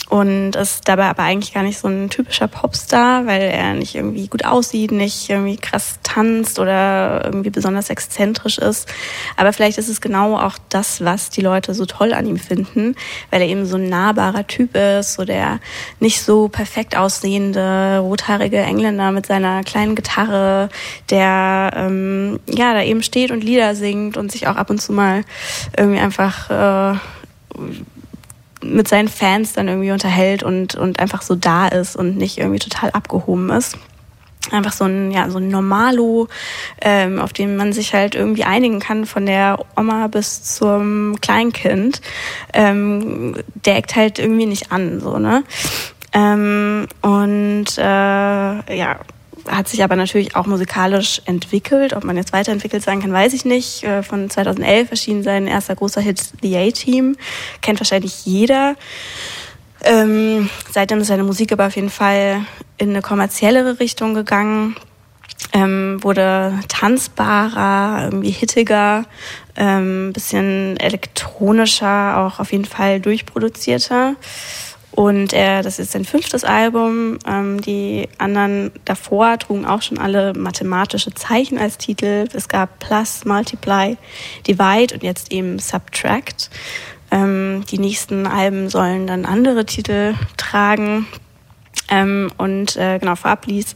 und 0.10 0.56
ist 0.56 0.88
dabei 0.88 1.06
aber 1.06 1.24
eigentlich 1.24 1.54
gar 1.54 1.64
nicht 1.64 1.80
so 1.80 1.88
ein 1.88 2.10
typischer 2.10 2.48
Popstar, 2.48 3.26
weil 3.26 3.42
er 3.42 3.74
nicht 3.74 3.96
irgendwie 3.96 4.28
gut 4.28 4.46
aussieht, 4.46 4.92
nicht 4.92 5.30
irgendwie 5.30 5.58
krass 5.58 6.00
tanzt 6.04 6.60
oder 6.60 7.22
irgendwie 7.26 7.50
besonders 7.50 7.90
exzentrisch 7.90 8.58
ist. 8.58 8.88
Aber 9.36 9.54
vielleicht 9.54 9.78
ist 9.78 9.90
es 9.90 10.02
genau 10.02 10.38
auch 10.38 10.58
das, 10.70 11.04
was 11.04 11.30
die 11.30 11.42
Leute 11.42 11.74
so 11.74 11.86
toll 11.86 12.14
an 12.14 12.26
ihm 12.26 12.38
finden, 12.38 12.96
weil 13.30 13.42
er 13.42 13.48
eben 13.48 13.66
so 13.66 13.78
ein 13.78 13.90
nahbarer 13.90 14.48
Typ 14.48 14.76
ist, 14.76 15.14
so 15.14 15.26
der 15.26 15.60
nicht 16.00 16.22
so 16.22 16.50
perfekt 16.50 16.96
aussehende 16.96 18.00
rothaarige 18.00 18.60
Engländer 18.60 19.12
mit 19.12 19.26
seiner 19.26 19.64
kleinen 19.64 19.96
Gitarre, 19.96 20.70
der 21.10 21.72
ähm, 21.76 22.40
ja 22.48 22.74
da 22.74 22.84
eben 22.84 23.04
steht 23.04 23.32
und 23.32 23.44
Lieder 23.44 23.76
singt 23.76 24.18
und 24.18 24.32
sich 24.32 24.48
auch 24.48 24.56
ab 24.56 24.70
und 24.70 24.82
zu 24.82 24.92
mal 24.94 25.24
irgendwie 25.78 26.00
einfach 26.00 26.50
äh, 26.96 26.98
mit 28.62 28.88
seinen 28.88 29.08
Fans 29.08 29.54
dann 29.54 29.68
irgendwie 29.68 29.92
unterhält 29.92 30.44
und, 30.44 30.76
und 30.76 31.00
einfach 31.00 31.22
so 31.22 31.36
da 31.36 31.68
ist 31.68 31.96
und 31.96 32.18
nicht 32.18 32.38
irgendwie 32.38 32.60
total 32.60 32.92
abgehoben 32.92 33.50
ist. 33.50 33.78
Einfach 34.52 34.74
so 34.74 34.86
ein, 34.86 35.12
ja, 35.12 35.30
so 35.30 35.38
ein 35.38 35.50
Normalo, 35.50 36.28
ähm, 36.82 37.20
auf 37.20 37.34
den 37.34 37.56
man 37.56 37.72
sich 37.74 37.94
halt 37.94 38.16
irgendwie 38.16 38.46
einigen 38.46 38.80
kann, 38.80 39.06
von 39.06 39.26
der 39.26 39.60
Oma 39.78 40.08
bis 40.08 40.44
zum 40.56 41.20
Kleinkind. 41.22 42.02
Ähm, 42.54 43.36
der 43.66 43.78
eckt 43.78 43.96
halt 43.96 44.18
irgendwie 44.18 44.46
nicht 44.46 44.72
an, 44.72 45.02
so, 45.02 45.20
ne? 45.20 45.44
Ähm, 46.14 46.88
und 47.02 47.78
äh, 47.78 47.82
ja, 48.78 49.00
hat 49.48 49.68
sich 49.68 49.84
aber 49.84 49.96
natürlich 49.96 50.36
auch 50.36 50.46
musikalisch 50.46 51.22
entwickelt. 51.26 51.94
Ob 51.94 52.04
man 52.04 52.18
jetzt 52.18 52.34
weiterentwickelt 52.34 52.84
sein 52.84 53.02
kann, 53.02 53.12
weiß 53.14 53.34
ich 53.34 53.46
nicht. 53.46 53.84
Äh, 53.84 54.04
von 54.04 54.30
2011 54.30 54.92
erschien 54.92 55.24
sein 55.24 55.48
erster 55.48 55.76
großer 55.76 56.02
Hit 56.02 56.22
The 56.42 56.58
A-Team. 56.58 57.16
Kennt 57.62 57.80
wahrscheinlich 57.80 58.26
jeder. 58.26 58.76
Ähm, 59.84 60.50
seitdem 60.72 61.00
ist 61.00 61.08
seine 61.08 61.24
Musik 61.24 61.52
aber 61.52 61.68
auf 61.68 61.76
jeden 61.76 61.90
Fall 61.90 62.42
in 62.78 62.90
eine 62.90 63.02
kommerziellere 63.02 63.80
Richtung 63.80 64.14
gegangen. 64.14 64.76
Ähm, 65.54 66.04
wurde 66.04 66.54
tanzbarer, 66.68 68.04
irgendwie 68.06 68.30
hittiger, 68.30 69.06
ähm, 69.56 70.12
bisschen 70.14 70.78
elektronischer, 70.78 72.18
auch 72.18 72.40
auf 72.40 72.52
jeden 72.52 72.66
Fall 72.66 73.00
durchproduzierter. 73.00 74.16
Und 74.92 75.34
er, 75.34 75.62
das 75.62 75.80
ist 75.80 75.92
sein 75.92 76.04
fünftes 76.04 76.44
Album. 76.44 77.20
Ähm, 77.26 77.62
die 77.62 78.10
anderen 78.18 78.72
davor 78.86 79.38
trugen 79.38 79.66
auch 79.66 79.82
schon 79.82 79.98
alle 79.98 80.34
mathematische 80.34 81.14
Zeichen 81.14 81.58
als 81.58 81.78
Titel. 81.78 82.28
Es 82.34 82.50
gab 82.50 82.80
Plus, 82.80 83.24
Multiply, 83.26 83.98
Divide 84.48 84.96
und 84.96 85.04
jetzt 85.04 85.32
eben 85.32 85.60
Subtract. 85.60 86.50
Ähm, 87.12 87.64
die 87.70 87.80
nächsten 87.80 88.28
Alben 88.28 88.70
sollen 88.70 89.08
dann 89.08 89.26
andere 89.26 89.66
Titel 89.66 90.16
tragen. 90.38 91.08
Ähm, 91.90 92.32
und 92.38 92.76
äh, 92.76 93.00
genau, 93.00 93.16
vorab 93.16 93.46
ließ 93.46 93.76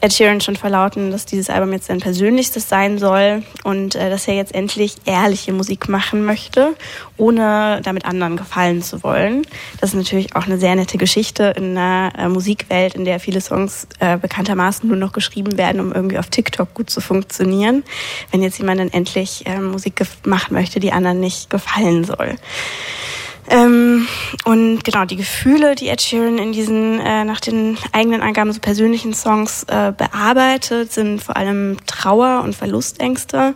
Ed 0.00 0.12
Sheeran 0.12 0.40
schon 0.40 0.54
verlauten, 0.54 1.10
dass 1.10 1.26
dieses 1.26 1.50
Album 1.50 1.72
jetzt 1.72 1.86
sein 1.86 1.98
persönlichstes 1.98 2.68
sein 2.68 2.98
soll 2.98 3.42
und 3.64 3.96
äh, 3.96 4.10
dass 4.10 4.28
er 4.28 4.34
jetzt 4.34 4.54
endlich 4.54 4.94
ehrliche 5.06 5.52
Musik 5.52 5.88
machen 5.88 6.24
möchte, 6.24 6.76
ohne 7.16 7.80
damit 7.82 8.04
anderen 8.04 8.36
gefallen 8.36 8.80
zu 8.80 9.02
wollen. 9.02 9.44
Das 9.80 9.90
ist 9.90 9.96
natürlich 9.96 10.36
auch 10.36 10.46
eine 10.46 10.58
sehr 10.58 10.76
nette 10.76 10.98
Geschichte 10.98 11.52
in 11.56 11.76
einer 11.76 12.12
äh, 12.16 12.28
Musikwelt, 12.28 12.94
in 12.94 13.04
der 13.04 13.18
viele 13.18 13.40
Songs 13.40 13.88
äh, 13.98 14.16
bekanntermaßen 14.16 14.88
nur 14.88 14.98
noch 14.98 15.12
geschrieben 15.12 15.58
werden, 15.58 15.80
um 15.80 15.92
irgendwie 15.92 16.18
auf 16.18 16.28
TikTok 16.28 16.74
gut 16.74 16.90
zu 16.90 17.00
funktionieren. 17.00 17.82
Wenn 18.30 18.42
jetzt 18.42 18.58
jemand 18.58 18.78
dann 18.78 18.92
endlich 18.92 19.46
äh, 19.46 19.58
Musik 19.58 20.00
machen 20.24 20.54
möchte, 20.54 20.78
die 20.78 20.92
anderen 20.92 21.18
nicht 21.18 21.50
gefallen 21.50 22.04
soll. 22.04 22.36
Ähm, 23.50 24.06
und 24.44 24.84
genau, 24.84 25.04
die 25.04 25.16
Gefühle, 25.16 25.74
die 25.74 25.88
Ed 25.88 26.02
Sheeran 26.02 26.38
in 26.38 26.52
diesen, 26.52 27.00
äh, 27.00 27.24
nach 27.24 27.40
den 27.40 27.78
eigenen 27.92 28.20
Angaben 28.20 28.52
so 28.52 28.60
persönlichen 28.60 29.14
Songs 29.14 29.64
äh, 29.64 29.92
bearbeitet, 29.96 30.92
sind 30.92 31.22
vor 31.22 31.36
allem 31.36 31.78
Trauer 31.86 32.42
und 32.44 32.54
Verlustängste. 32.54 33.54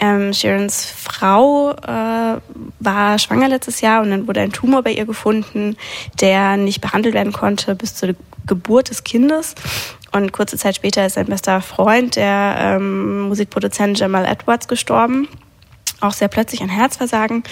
Ähm, 0.00 0.32
Sheerans 0.32 0.86
Frau 0.86 1.70
äh, 1.70 2.40
war 2.80 3.18
schwanger 3.20 3.48
letztes 3.48 3.80
Jahr 3.80 4.02
und 4.02 4.10
dann 4.10 4.26
wurde 4.26 4.40
ein 4.40 4.50
Tumor 4.50 4.82
bei 4.82 4.90
ihr 4.92 5.06
gefunden, 5.06 5.76
der 6.20 6.56
nicht 6.56 6.80
behandelt 6.80 7.14
werden 7.14 7.32
konnte 7.32 7.76
bis 7.76 7.94
zur 7.94 8.16
Geburt 8.46 8.90
des 8.90 9.04
Kindes. 9.04 9.54
Und 10.10 10.32
kurze 10.32 10.58
Zeit 10.58 10.74
später 10.74 11.06
ist 11.06 11.14
sein 11.14 11.26
bester 11.26 11.60
Freund, 11.60 12.16
der 12.16 12.56
ähm, 12.58 13.22
Musikproduzent 13.22 13.98
Jamal 13.98 14.24
Edwards, 14.24 14.66
gestorben. 14.66 15.28
Auch 16.00 16.12
sehr 16.12 16.28
plötzlich 16.28 16.62
ein 16.62 16.68
Herzversagen. 16.68 17.44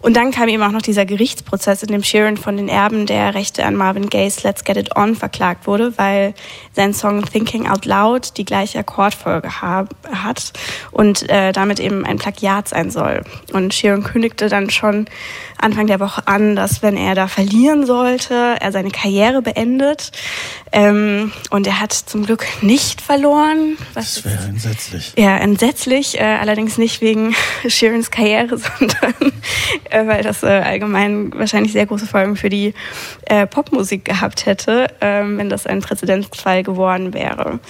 Und 0.00 0.16
dann 0.16 0.30
kam 0.30 0.48
eben 0.48 0.62
auch 0.62 0.70
noch 0.70 0.82
dieser 0.82 1.04
Gerichtsprozess, 1.04 1.82
in 1.82 1.88
dem 1.88 2.02
Sheeran 2.02 2.36
von 2.36 2.56
den 2.56 2.68
Erben 2.68 3.06
der 3.06 3.34
Rechte 3.34 3.64
an 3.64 3.74
Marvin 3.74 4.08
Gaye's 4.08 4.42
Let's 4.44 4.64
Get 4.64 4.76
It 4.76 4.96
On 4.96 5.16
verklagt 5.16 5.66
wurde, 5.66 5.96
weil 5.98 6.34
sein 6.72 6.94
Song 6.94 7.24
Thinking 7.24 7.66
Out 7.66 7.84
Loud 7.84 8.36
die 8.36 8.44
gleiche 8.44 8.78
Akkordfolge 8.78 9.60
hat 9.60 10.52
und 10.92 11.28
äh, 11.28 11.52
damit 11.52 11.80
eben 11.80 12.04
ein 12.04 12.18
Plagiat 12.18 12.68
sein 12.68 12.90
soll. 12.90 13.24
Und 13.52 13.74
Sheeran 13.74 14.04
kündigte 14.04 14.48
dann 14.48 14.70
schon 14.70 15.06
Anfang 15.60 15.88
der 15.88 15.98
Woche 15.98 16.26
an, 16.26 16.54
dass 16.54 16.82
wenn 16.82 16.96
er 16.96 17.14
da 17.14 17.26
verlieren 17.26 17.84
sollte, 17.84 18.56
er 18.60 18.70
seine 18.70 18.90
Karriere 18.90 19.42
beendet. 19.42 20.12
Ähm, 20.70 21.32
und 21.50 21.66
er 21.66 21.80
hat 21.80 21.92
zum 21.92 22.24
Glück 22.24 22.46
nicht 22.62 23.00
verloren. 23.00 23.76
Was 23.94 24.14
das 24.14 24.24
wäre 24.24 24.44
entsetzlich. 24.44 25.12
Ja, 25.16 25.36
entsetzlich. 25.38 26.20
Äh, 26.20 26.24
allerdings 26.24 26.78
nicht 26.78 27.00
wegen 27.00 27.34
Sheerans 27.66 28.10
Karriere, 28.10 28.58
sondern 28.78 29.32
äh, 29.90 30.06
weil 30.06 30.22
das 30.22 30.42
äh, 30.42 30.46
allgemein 30.46 31.32
wahrscheinlich 31.34 31.72
sehr 31.72 31.86
große 31.86 32.06
Folgen 32.06 32.36
für 32.36 32.48
die 32.48 32.74
äh, 33.26 33.46
Popmusik 33.46 34.04
gehabt 34.04 34.46
hätte, 34.46 34.88
ähm, 35.00 35.38
wenn 35.38 35.48
das 35.48 35.66
ein 35.66 35.80
Präzedenzfall 35.80 36.62
geworden 36.62 37.14
wäre. 37.14 37.60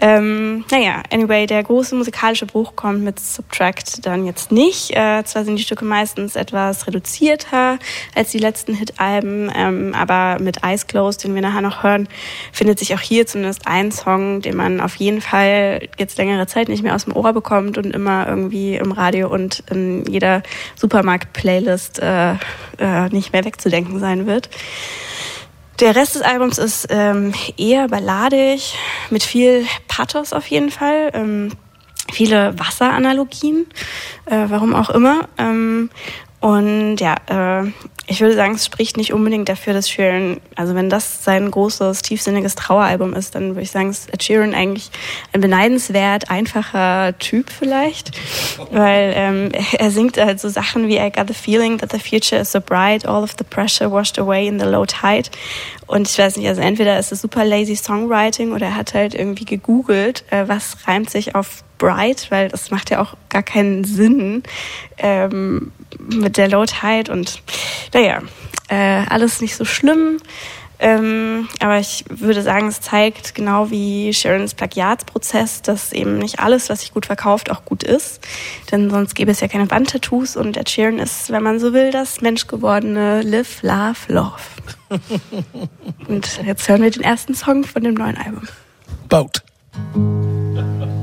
Ähm, 0.00 0.64
naja, 0.70 1.02
anyway, 1.12 1.46
der 1.46 1.62
große 1.62 1.94
musikalische 1.94 2.46
Bruch 2.46 2.76
kommt 2.76 3.02
mit 3.02 3.20
Subtract 3.20 4.04
dann 4.04 4.26
jetzt 4.26 4.52
nicht. 4.52 4.90
Äh, 4.92 5.24
zwar 5.24 5.44
sind 5.44 5.56
die 5.56 5.62
Stücke 5.62 5.84
meistens 5.84 6.36
etwas 6.36 6.86
reduzierter 6.86 7.78
als 8.14 8.30
die 8.30 8.38
letzten 8.38 8.74
Hit-Alben, 8.74 9.50
ähm, 9.54 9.94
aber 9.94 10.42
mit 10.42 10.62
Eyes 10.64 10.86
Closed, 10.86 11.24
den 11.24 11.34
wir 11.34 11.42
nachher 11.42 11.62
noch 11.62 11.82
hören, 11.82 12.08
findet 12.52 12.78
sich 12.78 12.94
auch 12.94 13.00
hier 13.00 13.26
zumindest 13.26 13.66
ein 13.66 13.92
Song, 13.92 14.40
den 14.40 14.56
man 14.56 14.80
auf 14.80 14.96
jeden 14.96 15.20
Fall 15.20 15.88
jetzt 15.98 16.18
längere 16.18 16.46
Zeit 16.46 16.68
nicht 16.68 16.82
mehr 16.82 16.94
aus 16.94 17.04
dem 17.04 17.16
Ohr 17.16 17.32
bekommt 17.32 17.78
und 17.78 17.86
immer 17.86 18.26
irgendwie 18.28 18.76
im 18.76 18.92
Radio 18.92 19.28
und 19.28 19.62
in 19.70 20.04
jeder 20.06 20.42
Supermarkt-Playlist 21.60 21.98
äh, 22.00 22.34
äh, 22.78 23.08
nicht 23.10 23.32
mehr 23.32 23.44
wegzudenken 23.44 23.98
sein 23.98 24.26
wird. 24.26 24.48
Der 25.80 25.96
Rest 25.96 26.14
des 26.14 26.22
Albums 26.22 26.58
ist 26.58 26.86
ähm, 26.90 27.32
eher 27.56 27.88
balladig, 27.88 28.76
mit 29.10 29.22
viel 29.22 29.66
Pathos 29.88 30.32
auf 30.32 30.46
jeden 30.46 30.70
Fall. 30.70 31.10
Ähm, 31.14 31.52
viele 32.12 32.58
Wasseranalogien, 32.58 33.66
äh, 34.26 34.44
warum 34.48 34.74
auch 34.74 34.90
immer. 34.90 35.28
Ähm, 35.36 35.90
und 36.44 36.98
ja, 36.98 37.14
äh, 37.62 37.72
ich 38.06 38.20
würde 38.20 38.34
sagen, 38.34 38.54
es 38.54 38.66
spricht 38.66 38.98
nicht 38.98 39.14
unbedingt 39.14 39.48
dafür, 39.48 39.72
dass 39.72 39.88
Sheeran, 39.88 40.42
also 40.56 40.74
wenn 40.74 40.90
das 40.90 41.24
sein 41.24 41.50
großes, 41.50 42.02
tiefsinniges 42.02 42.54
Traueralbum 42.54 43.14
ist, 43.14 43.34
dann 43.34 43.54
würde 43.54 43.62
ich 43.62 43.70
sagen, 43.70 43.88
ist 43.88 44.12
Ed 44.12 44.22
Sheeran 44.22 44.52
eigentlich 44.52 44.90
ein 45.32 45.40
beneidenswert 45.40 46.28
einfacher 46.28 47.18
Typ 47.18 47.48
vielleicht, 47.48 48.10
weil 48.70 49.14
ähm, 49.16 49.52
er 49.78 49.90
singt 49.90 50.18
halt 50.18 50.38
so 50.38 50.50
Sachen 50.50 50.86
wie 50.86 50.98
I 50.98 51.10
got 51.10 51.28
the 51.28 51.32
feeling 51.34 51.78
that 51.78 51.92
the 51.92 51.98
future 51.98 52.42
is 52.42 52.52
so 52.52 52.60
bright, 52.60 53.06
all 53.06 53.22
of 53.22 53.36
the 53.38 53.44
pressure 53.44 53.90
washed 53.90 54.18
away 54.18 54.46
in 54.46 54.60
the 54.60 54.66
low 54.66 54.84
tide. 54.84 55.30
Und 55.86 56.06
ich 56.10 56.18
weiß 56.18 56.36
nicht, 56.36 56.46
also 56.46 56.60
entweder 56.60 56.98
ist 56.98 57.10
es 57.10 57.22
super 57.22 57.46
lazy 57.46 57.74
Songwriting 57.74 58.52
oder 58.52 58.66
er 58.66 58.76
hat 58.76 58.92
halt 58.92 59.14
irgendwie 59.14 59.46
gegoogelt, 59.46 60.24
äh, 60.30 60.46
was 60.46 60.76
reimt 60.86 61.08
sich 61.08 61.34
auf 61.34 61.64
bright, 61.78 62.30
weil 62.30 62.48
das 62.48 62.70
macht 62.70 62.90
ja 62.90 63.00
auch 63.00 63.14
gar 63.30 63.42
keinen 63.42 63.84
Sinn 63.84 64.42
ähm, 64.98 65.72
mit 65.98 66.36
der 66.36 66.48
Low 66.48 66.64
Tide 66.64 67.12
und 67.12 67.42
naja, 67.92 68.22
äh, 68.68 69.04
alles 69.08 69.40
nicht 69.40 69.56
so 69.56 69.64
schlimm. 69.64 70.18
Ähm, 70.80 71.48
aber 71.60 71.78
ich 71.78 72.04
würde 72.10 72.42
sagen, 72.42 72.66
es 72.66 72.80
zeigt 72.80 73.34
genau 73.34 73.70
wie 73.70 74.12
Sharons 74.12 74.54
Plagiatsprozess, 74.54 75.62
dass 75.62 75.92
eben 75.92 76.18
nicht 76.18 76.40
alles, 76.40 76.68
was 76.68 76.80
sich 76.80 76.92
gut 76.92 77.06
verkauft, 77.06 77.50
auch 77.50 77.64
gut 77.64 77.82
ist. 77.82 78.20
Denn 78.70 78.90
sonst 78.90 79.14
gäbe 79.14 79.30
es 79.30 79.40
ja 79.40 79.48
keine 79.48 79.70
Wandtattoos 79.70 80.36
und 80.36 80.56
Ed 80.56 80.68
Sheeran 80.68 80.98
ist, 80.98 81.30
wenn 81.30 81.42
man 81.42 81.60
so 81.60 81.72
will, 81.72 81.90
das 81.90 82.20
menschgewordene 82.20 83.22
Live, 83.22 83.62
Love, 83.62 83.96
Love. 84.08 84.32
und 86.08 86.40
jetzt 86.44 86.68
hören 86.68 86.82
wir 86.82 86.90
den 86.90 87.02
ersten 87.02 87.34
Song 87.34 87.64
von 87.64 87.82
dem 87.82 87.94
neuen 87.94 88.16
Album. 88.16 88.48
Boat. 89.08 89.42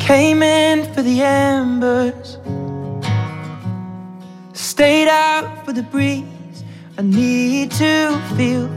Came 0.05 0.43
in 0.43 0.83
for 0.93 1.03
the 1.03 1.21
embers. 1.21 2.37
Stayed 4.53 5.07
out 5.07 5.65
for 5.65 5.71
the 5.71 5.83
breeze. 5.83 6.25
I 6.97 7.03
need 7.03 7.71
to 7.71 8.19
feel 8.35 8.69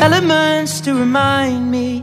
elements 0.00 0.80
to 0.80 0.94
remind 0.94 1.70
me. 1.70 2.02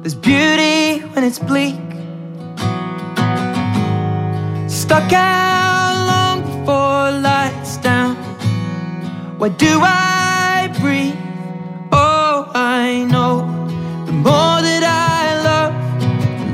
There's 0.00 0.14
beauty 0.14 1.00
when 1.12 1.24
it's 1.24 1.38
bleak. 1.38 1.80
Stuck 4.68 5.12
out 5.12 5.94
long 6.10 6.40
before 6.42 7.10
lights 7.20 7.76
down. 7.78 8.16
Why 9.38 9.50
do 9.50 9.80
I 9.82 10.74
breathe? 10.80 11.14
Oh, 11.92 12.50
I 12.54 13.04
know 13.04 13.40
the 14.06 14.12
more 14.12 14.58
that 14.68 14.82
I 14.82 15.42
love, 15.48 15.74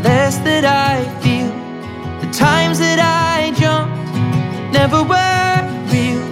the 0.02 0.08
less 0.08 0.38
that 0.38 0.64
I 0.64 1.04
feel. 1.22 1.50
The 2.20 2.32
times 2.36 2.80
that 2.80 2.98
I 2.98 3.19
never 4.90 5.04
were 5.04 5.92
real. 5.92 6.26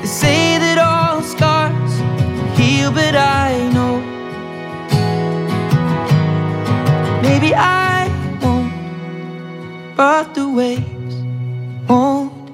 They 0.00 0.06
say 0.06 0.58
that 0.58 0.78
all 0.78 1.22
scars 1.22 1.94
heal, 2.56 2.92
but 2.92 3.16
I 3.16 3.68
know 3.74 3.98
maybe 7.22 7.52
I 7.54 8.08
won't, 8.42 8.72
but 9.96 10.34
the 10.34 10.48
waves 10.48 11.16
won't 11.88 12.50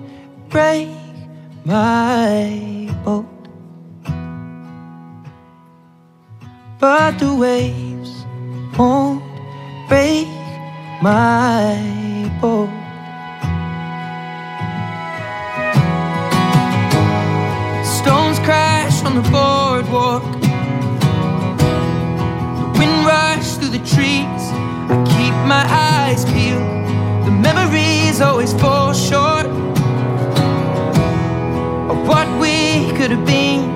break 0.48 0.88
my 1.64 2.88
boat. 3.04 3.26
But 6.80 7.18
the 7.18 7.34
waves 7.34 8.24
won't 8.78 9.22
break 9.88 10.28
my 11.02 11.76
boat. 12.40 12.81
On 19.12 19.22
the 19.22 19.30
boardwalk. 19.30 20.22
The 22.60 22.78
wind 22.78 23.06
rush 23.06 23.56
through 23.56 23.68
the 23.68 23.84
trees. 23.94 24.42
I 24.88 24.96
keep 25.06 25.34
my 25.46 25.64
eyes 25.68 26.24
peeled. 26.24 27.26
The 27.26 27.30
memories 27.30 28.20
always 28.20 28.52
fall 28.54 28.94
short 28.94 29.46
of 31.90 32.08
what 32.08 32.26
we 32.40 32.90
could 32.96 33.10
have 33.10 33.26
been. 33.26 33.71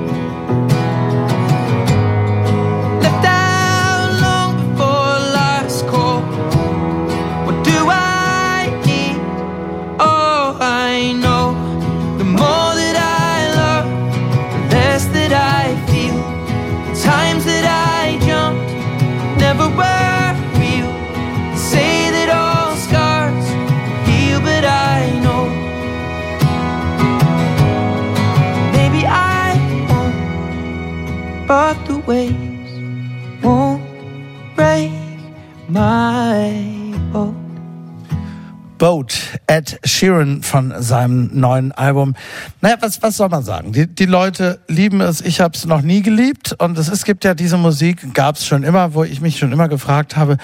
Boat, 38.78 39.14
Ed 39.46 39.78
Sheeran 39.84 40.42
von 40.42 40.74
seinem 40.82 41.30
neuen 41.32 41.72
Album. 41.72 42.14
Naja, 42.60 42.76
was, 42.80 43.02
was 43.02 43.16
soll 43.16 43.28
man 43.28 43.42
sagen? 43.42 43.72
Die, 43.72 43.86
die 43.86 44.06
Leute 44.06 44.60
lieben 44.68 45.00
es, 45.00 45.20
ich 45.20 45.40
habe 45.40 45.56
es 45.56 45.64
noch 45.64 45.82
nie 45.82 46.02
geliebt 46.02 46.54
und 46.58 46.78
es, 46.78 46.88
es 46.88 47.04
gibt 47.04 47.24
ja 47.24 47.34
diese 47.34 47.56
Musik, 47.56 48.14
gab 48.14 48.36
es 48.36 48.46
schon 48.46 48.62
immer, 48.62 48.94
wo 48.94 49.04
ich 49.04 49.20
mich 49.20 49.38
schon 49.38 49.52
immer 49.52 49.68
gefragt 49.68 50.16
habe, 50.16 50.36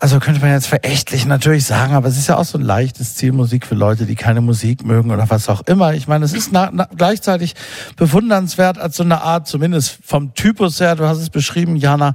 also 0.00 0.20
könnte 0.20 0.40
man 0.40 0.52
jetzt 0.52 0.68
verächtlich 0.68 1.26
natürlich 1.26 1.64
sagen, 1.64 1.94
aber 1.94 2.06
es 2.06 2.16
ist 2.16 2.28
ja 2.28 2.36
auch 2.36 2.44
so 2.44 2.56
ein 2.56 2.62
leichtes 2.62 3.16
Ziel, 3.16 3.32
Musik 3.32 3.66
für 3.66 3.74
Leute, 3.74 4.06
die 4.06 4.14
keine 4.14 4.40
Musik 4.40 4.84
mögen 4.84 5.10
oder 5.10 5.28
was 5.28 5.48
auch 5.48 5.62
immer. 5.62 5.94
Ich 5.94 6.06
meine, 6.06 6.24
es 6.24 6.32
ist 6.32 6.52
na, 6.52 6.70
na, 6.72 6.88
gleichzeitig 6.96 7.54
bewundernswert 7.96 8.78
als 8.78 8.96
so 8.96 9.02
eine 9.02 9.22
Art, 9.22 9.48
zumindest 9.48 9.98
vom 10.04 10.34
Typus 10.34 10.78
her, 10.78 10.94
du 10.94 11.04
hast 11.04 11.18
es 11.18 11.30
beschrieben, 11.30 11.74
Jana, 11.74 12.14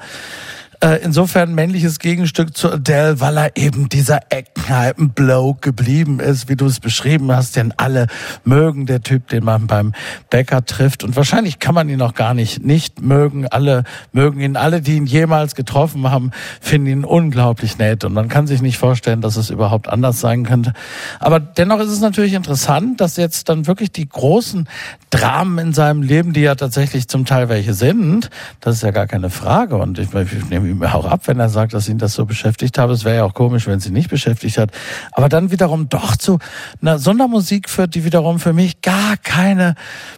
äh, 0.84 1.00
insofern 1.02 1.56
männliches 1.56 1.98
Gegenstück 2.00 2.58
zu 2.58 2.70
Adele, 2.70 3.22
weil 3.22 3.38
er 3.38 3.56
eben 3.56 3.88
dieser 3.88 4.20
Eckenkneipen-Bloke 4.30 5.62
geblieben 5.62 6.20
ist, 6.20 6.50
wie 6.50 6.58
du 6.58 6.66
es 6.66 6.82
beschrieben 6.82 7.32
hast, 7.32 7.56
den 7.56 7.74
alle 7.78 8.08
mögen, 8.44 8.86
der 8.86 9.02
Typ, 9.02 9.30
den 9.30 9.46
man 9.46 9.66
beim 9.66 9.94
Bäcker 10.30 10.66
trifft. 10.66 11.06
Und 11.06 11.16
wahrscheinlich 11.16 11.60
kann 11.60 11.74
man 11.74 11.88
ihn 11.88 12.02
auch 12.02 12.14
gar 12.14 12.34
nicht 12.34 12.66
nicht 12.66 13.02
mögen. 13.02 13.48
Alle 13.48 13.86
mögen 14.12 14.42
ihn, 14.42 14.58
alle, 14.58 14.82
die 14.82 14.98
ihn 14.98 15.06
jemals 15.06 15.56
getroffen 15.56 16.12
haben, 16.12 16.32
finden 16.60 16.88
ihn 16.88 17.06
unglaublich 17.06 17.78
nett. 17.78 18.04
Und 18.04 18.14
man 18.14 18.28
kann 18.28 18.46
sich 18.46 18.62
nicht 18.62 18.78
vorstellen, 18.78 19.22
dass 19.22 19.38
es 19.38 19.50
überhaupt 19.50 19.88
anders 19.88 20.20
sein 20.20 20.44
könnte. 20.44 20.74
Aber 21.20 21.40
dennoch 21.40 21.80
ist 21.80 21.92
es 21.92 22.02
natürlich 22.02 22.34
interessant, 22.34 23.00
dass 23.00 23.16
jetzt 23.16 23.48
dann 23.48 23.68
wirklich 23.68 23.94
die 23.94 24.10
großen 24.10 24.68
Dramen 25.12 25.60
in 25.60 25.74
seinem 25.74 26.02
Leben, 26.02 26.34
die 26.34 26.42
ja 26.42 26.56
tatsächlich 26.56 27.08
zum 27.08 27.24
Teil 27.26 27.48
welche 27.48 27.74
sind, 27.74 28.30
das 28.60 28.76
ist 28.76 28.84
ja 28.84 28.92
gar 28.92 29.08
keine 29.08 29.30
Frage. 29.30 29.78
Und 29.78 29.98
ich, 29.98 30.14
ich 30.14 30.50
nehme 30.50 30.73
ihm 30.74 30.84
auch 30.84 31.06
ab, 31.06 31.22
wenn 31.28 31.40
er 31.40 31.50
sagt, 31.50 31.74
dass 31.74 31.88
ihn 31.88 31.98
das 31.98 32.14
so 32.14 32.26
beschäftigt 32.26 32.78
habe. 32.78 32.94
Es 32.94 33.06
wäre 33.06 33.18
ja 33.18 33.24
auch 33.24 33.34
komisch, 33.34 33.68
wenn 33.68 33.80
sie 33.80 33.92
nicht 33.92 34.10
beschäftigt 34.10 34.58
hat. 34.58 34.72
Aber 35.12 35.30
dann 35.30 35.52
wiederum 35.52 35.90
doch 35.90 36.16
zu 36.18 36.40
einer 36.82 37.00
Sondermusik 37.00 37.70
führt, 37.70 37.96
die 37.96 38.06
wiederum 38.06 38.40
für 38.40 38.54
mich 38.54 38.82
gar 38.82 39.18
keine 39.18 39.76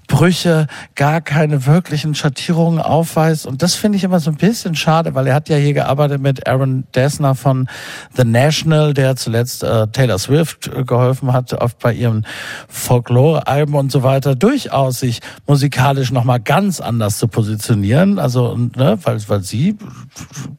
Brüche, 0.07 0.67
gar 0.95 1.21
keine 1.21 1.65
wirklichen 1.65 2.15
Schattierungen 2.15 2.79
aufweist. 2.79 3.45
Und 3.45 3.61
das 3.61 3.75
finde 3.75 3.97
ich 3.97 4.03
immer 4.03 4.19
so 4.19 4.31
ein 4.31 4.37
bisschen 4.37 4.75
schade, 4.75 5.15
weil 5.15 5.27
er 5.27 5.35
hat 5.35 5.49
ja 5.49 5.57
hier 5.57 5.73
gearbeitet 5.73 6.21
mit 6.21 6.47
Aaron 6.47 6.85
Dessner 6.93 7.35
von 7.35 7.67
The 8.15 8.23
National, 8.23 8.93
der 8.93 9.15
zuletzt 9.15 9.63
äh, 9.63 9.87
Taylor 9.87 10.19
Swift 10.19 10.71
geholfen 10.87 11.33
hat, 11.33 11.53
oft 11.53 11.79
bei 11.79 11.93
ihrem 11.93 12.23
Folklore-Alben 12.67 13.75
und 13.75 13.91
so 13.91 14.03
weiter, 14.03 14.35
durchaus 14.35 14.99
sich 14.99 15.19
musikalisch 15.47 16.11
nochmal 16.11 16.39
ganz 16.39 16.79
anders 16.79 17.17
zu 17.17 17.27
positionieren. 17.27 18.19
Also, 18.19 18.55
ne, 18.55 18.97
weil, 19.03 19.19
weil 19.27 19.41
sie 19.41 19.77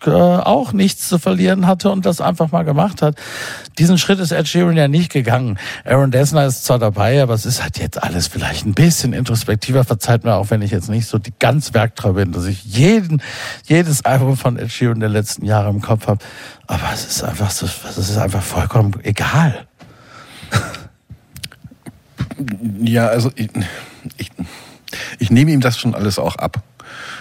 äh, 0.06 0.10
auch 0.10 0.72
nichts 0.72 1.08
zu 1.08 1.18
verlieren 1.18 1.66
hatte 1.66 1.90
und 1.90 2.06
das 2.06 2.20
einfach 2.20 2.52
mal 2.52 2.64
gemacht 2.64 3.02
hat. 3.02 3.16
Diesen 3.78 3.98
Schritt 3.98 4.20
ist 4.20 4.32
Ed 4.32 4.48
Sheeran 4.48 4.76
ja 4.76 4.88
nicht 4.88 5.12
gegangen. 5.12 5.58
Aaron 5.84 6.10
Dessner 6.10 6.46
ist 6.46 6.64
zwar 6.64 6.78
dabei, 6.78 7.22
aber 7.22 7.34
es 7.34 7.46
ist 7.46 7.62
halt 7.62 7.78
jetzt 7.78 8.02
alles 8.02 8.26
vielleicht 8.26 8.66
ein 8.66 8.74
bisschen 8.74 9.12
introspektiver. 9.12 9.84
Verzeiht 9.84 10.24
mir 10.24 10.34
auch, 10.34 10.50
wenn 10.50 10.62
ich 10.62 10.70
jetzt 10.70 10.88
nicht 10.88 11.06
so 11.06 11.18
die 11.18 11.32
ganz 11.38 11.74
werktreu 11.74 12.12
bin, 12.12 12.32
dass 12.32 12.46
ich 12.46 12.64
jeden, 12.64 13.22
jedes 13.64 14.04
Album 14.04 14.36
von 14.36 14.58
Ed 14.58 14.70
Sheeran 14.70 15.00
der 15.00 15.08
letzten 15.08 15.44
Jahre 15.44 15.70
im 15.70 15.80
Kopf 15.80 16.06
habe. 16.06 16.24
Aber 16.66 16.90
es 16.92 17.06
ist 17.06 17.22
einfach 17.22 17.50
so, 17.50 17.66
es 17.66 17.96
ist 17.96 18.18
einfach 18.18 18.42
vollkommen 18.42 18.94
egal. 19.02 19.66
Ja, 22.80 23.06
also 23.06 23.30
ich, 23.34 23.48
ich, 24.16 24.30
ich 25.18 25.30
nehme 25.30 25.50
ihm 25.52 25.60
das 25.60 25.78
schon 25.78 25.94
alles 25.94 26.18
auch 26.18 26.36
ab. 26.36 26.62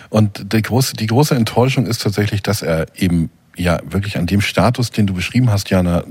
Und 0.10 0.54
die 0.54 0.62
große, 0.62 0.94
die 0.94 1.08
große 1.08 1.36
Enttäuschung 1.36 1.86
ist 1.86 2.02
tatsächlich, 2.02 2.44
dass 2.44 2.62
er 2.62 2.88
eben 2.96 3.30
ja 3.56 3.80
wirklich 3.86 4.18
an 4.18 4.26
dem 4.26 4.42
Status, 4.42 4.92
den 4.92 5.08
du 5.08 5.14
beschrieben 5.14 5.50
hast, 5.50 5.70
Jana, 5.70 6.04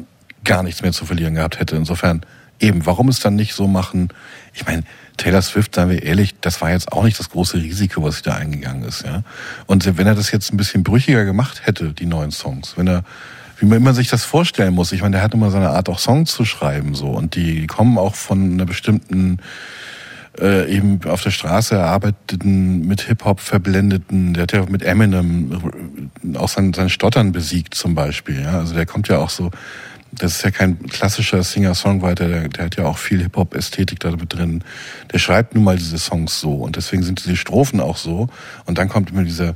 gar 0.45 0.62
nichts 0.62 0.82
mehr 0.82 0.92
zu 0.92 1.07
verlieren 1.07 1.34
gehabt 1.34 1.59
hätte. 1.59 1.76
Insofern 1.76 2.22
eben, 2.61 2.86
warum 2.86 3.09
es 3.09 3.20
dann 3.20 3.36
nicht 3.36 3.55
so 3.55 3.66
machen? 3.66 4.09
Ich 4.53 4.66
meine, 4.66 4.82
Taylor 5.16 5.42
Swift, 5.42 5.74
seien 5.74 5.90
wir 5.90 6.03
ehrlich, 6.03 6.34
das 6.40 6.61
war 6.61 6.70
jetzt 6.70 6.92
auch 6.92 7.05
nicht 7.05 7.18
das 7.18 7.30
große 7.30 7.57
Risiko, 7.57 8.03
was 8.03 8.22
da 8.22 8.34
eingegangen 8.34 8.84
ist. 8.84 9.05
Ja? 9.05 9.22
Und 9.66 9.99
wenn 9.99 10.07
er 10.07 10.14
das 10.14 10.30
jetzt 10.30 10.53
ein 10.53 10.57
bisschen 10.57 10.82
brüchiger 10.82 11.24
gemacht 11.24 11.62
hätte, 11.64 11.92
die 11.92 12.07
neuen 12.07 12.30
Songs, 12.30 12.76
wenn 12.76 12.88
er 12.88 13.05
wie 13.59 13.66
man 13.66 13.78
immer 13.78 13.95
sich 13.95 14.09
das 14.09 14.24
vorstellen 14.24 14.74
muss. 14.74 14.92
Ich 14.92 15.03
meine, 15.03 15.12
der 15.12 15.22
hat 15.22 15.34
immer 15.34 15.51
seine 15.51 15.70
Art, 15.70 15.88
auch 15.88 15.99
Songs 15.99 16.32
zu 16.32 16.45
schreiben, 16.45 16.95
so. 16.95 17.09
Und 17.09 17.34
die 17.34 17.66
kommen 17.66 17.99
auch 17.99 18.14
von 18.14 18.53
einer 18.53 18.66
bestimmten, 18.66 19.38
äh, 20.41 20.70
eben 20.70 21.01
auf 21.05 21.22
der 21.22 21.30
Straße 21.30 21.74
erarbeiteten, 21.74 22.87
mit 22.87 23.03
Hip-Hop 23.03 23.41
verblendeten, 23.41 24.35
der 24.35 24.45
hat 24.45 24.53
ja 24.53 24.64
mit 24.66 24.82
Eminem 24.82 25.72
auch 26.35 26.49
sein, 26.49 26.72
sein 26.72 26.91
Stottern 26.91 27.32
besiegt 27.32 27.74
zum 27.74 27.95
Beispiel, 27.95 28.43
ja. 28.43 28.59
Also 28.59 28.74
der 28.74 28.87
kommt 28.87 29.09
ja 29.09 29.18
auch 29.18 29.30
so, 29.30 29.51
das 30.12 30.37
ist 30.37 30.45
ja 30.45 30.51
kein 30.51 30.87
klassischer 30.87 31.43
Singer-Songwriter, 31.43 32.28
der, 32.28 32.49
der 32.49 32.64
hat 32.66 32.76
ja 32.76 32.85
auch 32.85 32.99
viel 32.99 33.22
Hip-Hop-Ästhetik 33.22 34.01
da 34.01 34.11
drin. 34.11 34.62
Der 35.12 35.18
schreibt 35.18 35.55
nun 35.55 35.64
mal 35.64 35.76
diese 35.76 35.99
Songs 35.99 36.41
so 36.41 36.55
und 36.55 36.76
deswegen 36.76 37.03
sind 37.03 37.24
diese 37.24 37.37
Strophen 37.37 37.80
auch 37.80 37.97
so. 37.97 38.28
Und 38.64 38.78
dann 38.78 38.89
kommt 38.89 39.11
immer 39.11 39.24
dieser, 39.24 39.55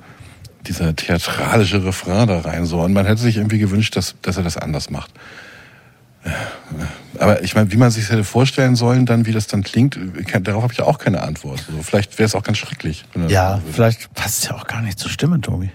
dieser 0.66 0.94
theatralische 0.96 1.84
Refrain 1.84 2.26
da 2.26 2.40
rein 2.40 2.66
so. 2.66 2.80
Und 2.80 2.92
man 2.92 3.06
hätte 3.06 3.22
sich 3.22 3.36
irgendwie 3.36 3.58
gewünscht, 3.58 3.96
dass, 3.96 4.16
dass 4.22 4.36
er 4.36 4.42
das 4.42 4.56
anders 4.56 4.90
macht. 4.90 5.12
Aber 7.18 7.42
ich 7.42 7.54
meine, 7.54 7.72
wie 7.72 7.76
man 7.76 7.90
sich 7.90 8.04
das 8.04 8.12
hätte 8.12 8.24
vorstellen 8.24 8.76
sollen, 8.76 9.06
dann 9.06 9.26
wie 9.26 9.32
das 9.32 9.46
dann 9.46 9.62
klingt, 9.62 9.98
darauf 10.42 10.62
habe 10.62 10.72
ich 10.72 10.80
auch 10.82 10.98
keine 10.98 11.22
Antwort. 11.22 11.64
Also 11.68 11.82
vielleicht 11.82 12.18
wäre 12.18 12.26
es 12.26 12.34
auch 12.34 12.42
ganz 12.42 12.58
schrecklich. 12.58 13.04
Ja, 13.28 13.60
vielleicht 13.72 14.12
passt 14.14 14.42
es 14.42 14.48
ja 14.48 14.56
auch 14.56 14.66
gar 14.66 14.82
nicht 14.82 14.98
zur 14.98 15.10
Stimme, 15.10 15.40
Tobi. 15.40 15.70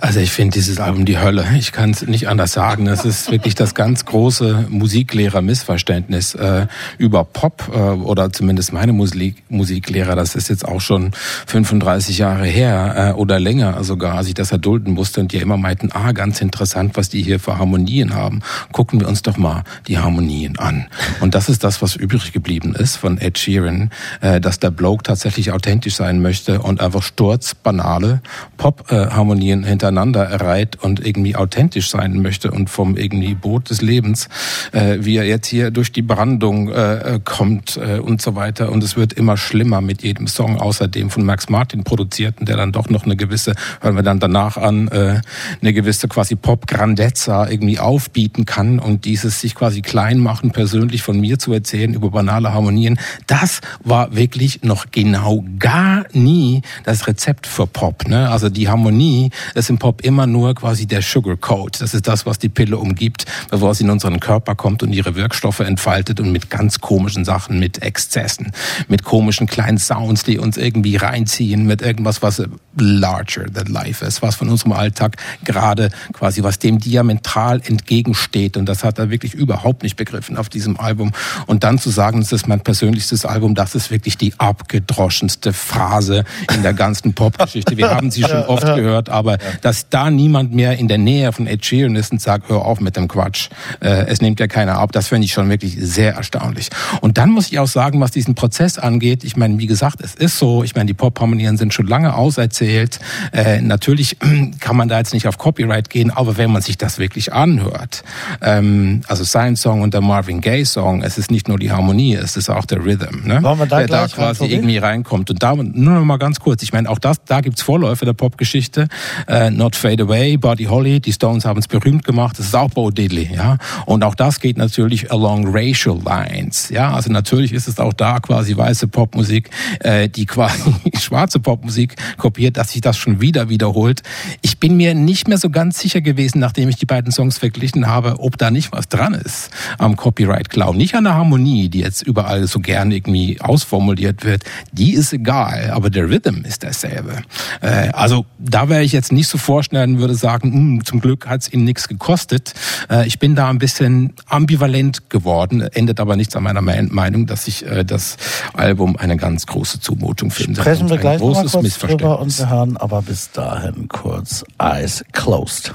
Also 0.00 0.20
ich 0.20 0.32
finde 0.32 0.54
dieses 0.54 0.80
Album 0.80 1.04
die 1.04 1.18
Hölle. 1.18 1.44
Ich 1.58 1.72
kann 1.72 1.90
es 1.90 2.06
nicht 2.06 2.28
anders 2.28 2.52
sagen. 2.52 2.86
Das 2.86 3.04
ist 3.04 3.30
wirklich 3.30 3.54
das 3.54 3.74
ganz 3.74 4.06
große 4.06 4.66
Musiklehrer-Missverständnis 4.70 6.34
äh, 6.34 6.66
über 6.96 7.24
Pop 7.24 7.70
äh, 7.72 7.78
oder 7.78 8.32
zumindest 8.32 8.72
meine 8.72 8.92
Musik 8.92 9.42
Musiklehrer. 9.50 10.16
Das 10.16 10.34
ist 10.34 10.48
jetzt 10.48 10.66
auch 10.66 10.80
schon 10.80 11.10
35 11.46 12.18
Jahre 12.18 12.46
her 12.46 13.12
äh, 13.14 13.18
oder 13.18 13.38
länger 13.38 13.84
sogar, 13.84 14.16
als 14.16 14.28
ich 14.28 14.34
das 14.34 14.52
erdulden 14.52 14.94
musste 14.94 15.20
und 15.20 15.32
die 15.32 15.38
immer 15.38 15.58
meinten, 15.58 15.90
ah, 15.92 16.12
ganz 16.12 16.40
interessant, 16.40 16.96
was 16.96 17.10
die 17.10 17.22
hier 17.22 17.38
für 17.38 17.58
Harmonien 17.58 18.14
haben. 18.14 18.40
Gucken 18.72 19.00
wir 19.00 19.08
uns 19.08 19.22
doch 19.22 19.36
mal 19.36 19.64
die 19.88 19.98
Harmonien 19.98 20.58
an. 20.58 20.86
Und 21.20 21.34
das 21.34 21.48
ist 21.50 21.64
das, 21.64 21.82
was 21.82 21.96
übrig 21.96 22.32
geblieben 22.32 22.74
ist 22.74 22.96
von 22.96 23.18
Ed 23.18 23.38
Sheeran, 23.38 23.90
äh, 24.22 24.40
dass 24.40 24.58
der 24.58 24.70
Bloke 24.70 25.02
tatsächlich 25.02 25.52
authentisch 25.52 25.96
sein 25.96 26.22
möchte 26.22 26.62
und 26.62 26.80
einfach 26.80 27.02
sturzbanale 27.02 28.22
Pop-Harmonien 28.56 29.49
Linien 29.50 29.64
hintereinander 29.64 30.40
reiht 30.40 30.76
und 30.76 31.04
irgendwie 31.04 31.34
authentisch 31.34 31.90
sein 31.90 32.22
möchte 32.22 32.50
und 32.50 32.70
vom 32.70 32.96
irgendwie 32.96 33.34
Boot 33.34 33.70
des 33.70 33.82
Lebens, 33.82 34.28
äh, 34.72 34.98
wie 35.00 35.16
er 35.16 35.24
jetzt 35.24 35.48
hier 35.48 35.70
durch 35.70 35.92
die 35.92 36.02
Brandung 36.02 36.70
äh, 36.70 37.20
kommt 37.24 37.76
äh, 37.76 37.98
und 37.98 38.22
so 38.22 38.36
weiter. 38.36 38.70
Und 38.70 38.84
es 38.84 38.96
wird 38.96 39.12
immer 39.12 39.36
schlimmer 39.36 39.80
mit 39.80 40.02
jedem 40.02 40.28
Song, 40.28 40.60
außerdem 40.60 41.10
von 41.10 41.24
Max 41.24 41.48
Martin 41.48 41.82
produziert 41.82 42.38
und 42.38 42.48
der 42.48 42.56
dann 42.56 42.70
doch 42.72 42.88
noch 42.90 43.04
eine 43.04 43.16
gewisse, 43.16 43.54
hören 43.80 43.96
wir 43.96 44.02
dann 44.02 44.20
danach 44.20 44.56
an, 44.56 44.88
äh, 44.88 45.20
eine 45.60 45.72
gewisse 45.72 46.06
quasi 46.06 46.36
Pop-Grandezza 46.36 47.48
irgendwie 47.48 47.78
aufbieten 47.78 48.46
kann 48.46 48.78
und 48.78 49.04
dieses 49.04 49.40
sich 49.40 49.54
quasi 49.54 49.82
klein 49.82 50.18
machen, 50.18 50.52
persönlich 50.52 51.02
von 51.02 51.18
mir 51.18 51.38
zu 51.38 51.52
erzählen 51.52 51.92
über 51.94 52.10
banale 52.10 52.52
Harmonien, 52.54 52.98
das 53.26 53.60
war 53.82 54.14
wirklich 54.14 54.62
noch 54.62 54.86
genau 54.92 55.44
gar 55.58 56.04
nie 56.12 56.62
das 56.84 57.08
Rezept 57.08 57.46
für 57.46 57.66
Pop. 57.66 58.06
Ne? 58.06 58.30
Also 58.30 58.48
die 58.48 58.68
Harmonie 58.68 59.30
ist 59.54 59.70
im 59.70 59.78
Pop 59.78 60.02
immer 60.02 60.26
nur 60.26 60.54
quasi 60.54 60.86
der 60.86 61.02
Sugarcoat. 61.02 61.80
Das 61.80 61.94
ist 61.94 62.06
das, 62.08 62.26
was 62.26 62.38
die 62.38 62.48
Pille 62.48 62.76
umgibt, 62.78 63.26
bevor 63.50 63.74
sie 63.74 63.84
in 63.84 63.90
unseren 63.90 64.20
Körper 64.20 64.54
kommt 64.54 64.82
und 64.82 64.92
ihre 64.92 65.14
Wirkstoffe 65.14 65.60
entfaltet 65.60 66.20
und 66.20 66.32
mit 66.32 66.50
ganz 66.50 66.80
komischen 66.80 67.24
Sachen, 67.24 67.58
mit 67.58 67.82
Exzessen, 67.82 68.52
mit 68.88 69.04
komischen 69.04 69.46
kleinen 69.46 69.78
Sounds, 69.78 70.24
die 70.24 70.38
uns 70.38 70.56
irgendwie 70.56 70.96
reinziehen, 70.96 71.66
mit 71.66 71.82
irgendwas, 71.82 72.22
was 72.22 72.42
larger 72.76 73.46
than 73.52 73.66
life 73.66 74.04
ist, 74.04 74.22
was 74.22 74.36
von 74.36 74.48
unserem 74.48 74.72
Alltag 74.72 75.16
gerade 75.44 75.90
quasi, 76.12 76.42
was 76.42 76.58
dem 76.58 76.78
diametral 76.78 77.60
entgegensteht. 77.64 78.56
Und 78.56 78.66
das 78.66 78.84
hat 78.84 78.98
er 78.98 79.10
wirklich 79.10 79.34
überhaupt 79.34 79.82
nicht 79.82 79.96
begriffen 79.96 80.36
auf 80.36 80.48
diesem 80.48 80.78
Album. 80.78 81.12
Und 81.46 81.64
dann 81.64 81.78
zu 81.78 81.90
sagen, 81.90 82.20
das 82.20 82.32
ist 82.32 82.48
mein 82.48 82.60
persönlichstes 82.60 83.24
Album, 83.24 83.54
das 83.54 83.74
ist 83.74 83.90
wirklich 83.90 84.16
die 84.16 84.34
abgedroschenste 84.38 85.52
Phase 85.52 86.24
in 86.54 86.62
der 86.62 86.74
ganzen 86.74 87.14
Popgeschichte. 87.14 87.76
Wir 87.76 87.90
haben 87.90 88.10
sie 88.10 88.22
schon 88.22 88.42
oft 88.44 88.64
gehört, 88.64 89.08
aber 89.08 89.29
aber 89.30 89.42
ja. 89.44 89.52
dass 89.60 89.88
da 89.88 90.10
niemand 90.10 90.52
mehr 90.52 90.78
in 90.78 90.88
der 90.88 90.98
Nähe 90.98 91.32
von 91.32 91.46
Ed 91.46 91.64
Sheeran 91.64 91.96
ist 91.96 92.12
und 92.12 92.20
sagt, 92.20 92.48
hör 92.48 92.64
auf 92.64 92.80
mit 92.80 92.96
dem 92.96 93.08
Quatsch, 93.08 93.48
äh, 93.80 94.06
es 94.06 94.20
nimmt 94.20 94.40
ja 94.40 94.46
keiner 94.46 94.78
ab, 94.78 94.92
das 94.92 95.08
finde 95.08 95.26
ich 95.26 95.32
schon 95.32 95.48
wirklich 95.48 95.76
sehr 95.78 96.14
erstaunlich. 96.14 96.70
Und 97.00 97.18
dann 97.18 97.30
muss 97.30 97.50
ich 97.50 97.58
auch 97.58 97.68
sagen, 97.68 98.00
was 98.00 98.10
diesen 98.10 98.34
Prozess 98.34 98.78
angeht, 98.78 99.24
ich 99.24 99.36
meine, 99.36 99.58
wie 99.58 99.66
gesagt, 99.66 100.00
es 100.02 100.14
ist 100.14 100.38
so, 100.38 100.64
ich 100.64 100.74
meine, 100.74 100.86
die 100.86 100.94
Pop-Harmonien 100.94 101.56
sind 101.56 101.74
schon 101.74 101.86
lange 101.86 102.14
auserzählt, 102.14 102.98
äh, 103.32 103.60
natürlich 103.60 104.18
kann 104.60 104.76
man 104.76 104.88
da 104.88 104.98
jetzt 104.98 105.14
nicht 105.14 105.26
auf 105.26 105.38
Copyright 105.38 105.90
gehen, 105.90 106.10
aber 106.10 106.36
wenn 106.36 106.50
man 106.50 106.62
sich 106.62 106.78
das 106.78 106.98
wirklich 106.98 107.32
anhört, 107.32 108.02
ähm, 108.42 109.02
also 109.06 109.24
sein 109.24 109.56
Song 109.56 109.82
und 109.82 109.94
der 109.94 110.00
Marvin 110.00 110.40
Gaye 110.40 110.64
Song, 110.64 111.02
es 111.02 111.18
ist 111.18 111.30
nicht 111.30 111.48
nur 111.48 111.58
die 111.58 111.70
Harmonie, 111.70 112.14
es 112.14 112.36
ist 112.36 112.50
auch 112.50 112.64
der 112.64 112.84
Rhythm, 112.84 113.26
ne? 113.26 113.42
Wollen 113.42 113.58
wir 113.58 113.66
da 113.66 113.78
der 113.78 113.86
da 113.86 114.08
quasi 114.08 114.46
irgendwie 114.46 114.78
reinkommt. 114.78 115.30
Und 115.30 115.42
da 115.42 115.54
nur 115.54 115.94
noch 115.94 116.04
mal 116.04 116.18
ganz 116.18 116.40
kurz, 116.40 116.62
ich 116.62 116.72
meine, 116.72 116.88
auch 116.88 116.98
das, 116.98 117.24
da 117.24 117.40
gibt's 117.40 117.62
Vorläufe 117.62 118.04
der 118.04 118.12
Popgeschichte 118.12 118.88
äh, 119.28 119.50
Not 119.50 119.76
Fade 119.76 120.02
Away, 120.04 120.36
Buddy 120.36 120.64
Holly, 120.64 121.00
die 121.00 121.12
Stones 121.12 121.44
haben 121.44 121.58
es 121.58 121.68
berühmt 121.68 122.04
gemacht, 122.04 122.38
das 122.38 122.46
ist 122.46 122.54
auch 122.54 122.70
Bo 122.70 122.90
Diddley, 122.90 123.30
ja. 123.34 123.58
Und 123.86 124.04
auch 124.04 124.14
das 124.14 124.40
geht 124.40 124.58
natürlich 124.58 125.10
along 125.12 125.46
racial 125.46 125.98
lines, 126.04 126.68
ja. 126.70 126.92
Also 126.92 127.10
natürlich 127.10 127.52
ist 127.52 127.68
es 127.68 127.78
auch 127.78 127.92
da 127.92 128.20
quasi 128.20 128.56
weiße 128.56 128.88
Popmusik, 128.88 129.50
äh, 129.80 130.08
die 130.08 130.26
quasi 130.26 130.74
schwarze 130.98 131.40
Popmusik 131.40 131.96
kopiert, 132.16 132.56
dass 132.56 132.72
sich 132.72 132.80
das 132.80 132.96
schon 132.96 133.20
wieder 133.20 133.48
wiederholt. 133.48 134.02
Ich 134.42 134.58
bin 134.58 134.76
mir 134.76 134.94
nicht 134.94 135.28
mehr 135.28 135.38
so 135.38 135.50
ganz 135.50 135.78
sicher 135.78 136.00
gewesen, 136.00 136.38
nachdem 136.38 136.68
ich 136.68 136.76
die 136.76 136.86
beiden 136.86 137.12
Songs 137.12 137.38
verglichen 137.38 137.86
habe, 137.86 138.20
ob 138.20 138.38
da 138.38 138.50
nicht 138.50 138.72
was 138.72 138.88
dran 138.88 139.14
ist 139.14 139.50
am 139.78 139.96
Copyright-Clown. 139.96 140.76
Nicht 140.76 140.94
an 140.94 141.04
der 141.04 141.14
Harmonie, 141.14 141.68
die 141.68 141.80
jetzt 141.80 142.02
überall 142.02 142.46
so 142.46 142.60
gern 142.60 142.90
irgendwie 142.90 143.40
ausformuliert 143.40 144.24
wird. 144.24 144.44
Die 144.72 144.92
ist 144.92 145.12
egal, 145.12 145.70
aber 145.70 145.90
der 145.90 146.08
Rhythm 146.08 146.44
ist 146.44 146.62
derselbe. 146.62 147.22
Äh, 147.60 147.90
also 147.92 148.26
da 148.38 148.68
wäre 148.68 148.82
ich 148.82 148.92
jetzt 148.92 149.09
nicht 149.12 149.28
so 149.28 149.38
vorstellen 149.38 149.98
würde, 149.98 150.14
sagen, 150.14 150.52
hm, 150.52 150.84
zum 150.84 151.00
Glück 151.00 151.26
hat 151.26 151.42
es 151.42 151.52
ihnen 151.52 151.64
nichts 151.64 151.88
gekostet. 151.88 152.54
Äh, 152.90 153.06
ich 153.06 153.18
bin 153.18 153.34
da 153.34 153.48
ein 153.48 153.58
bisschen 153.58 154.14
ambivalent 154.28 155.10
geworden, 155.10 155.60
endet 155.60 156.00
aber 156.00 156.16
nichts 156.16 156.36
an 156.36 156.42
meiner 156.42 156.60
Meinung, 156.60 157.26
dass 157.26 157.48
ich 157.48 157.66
äh, 157.66 157.84
das 157.84 158.16
Album 158.54 158.96
eine 158.96 159.16
ganz 159.16 159.46
große 159.46 159.80
Zumutung 159.80 160.30
finde. 160.30 160.60
Sprechen 160.60 160.88
wir 160.90 160.98
gleich 160.98 161.20
noch 161.20 161.34
mal 161.34 161.48
kurz 161.48 161.78
drüber 161.78 162.20
und 162.20 162.36
wir 162.38 162.50
hören 162.50 162.76
aber 162.76 163.02
bis 163.02 163.30
dahin 163.30 163.88
kurz 163.88 164.44
Eyes 164.58 165.04
Closed. 165.12 165.74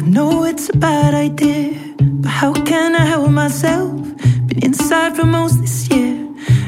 I 0.00 0.10
know 0.10 0.44
it's 0.44 0.68
about 0.70 0.88
bad 0.88 1.14
idea. 1.14 1.87
How 2.40 2.52
can 2.52 2.94
I 2.94 3.04
help 3.04 3.32
myself? 3.32 3.90
Been 4.46 4.62
inside 4.62 5.16
for 5.16 5.24
most 5.24 5.60
this 5.60 5.88
year. 5.88 6.14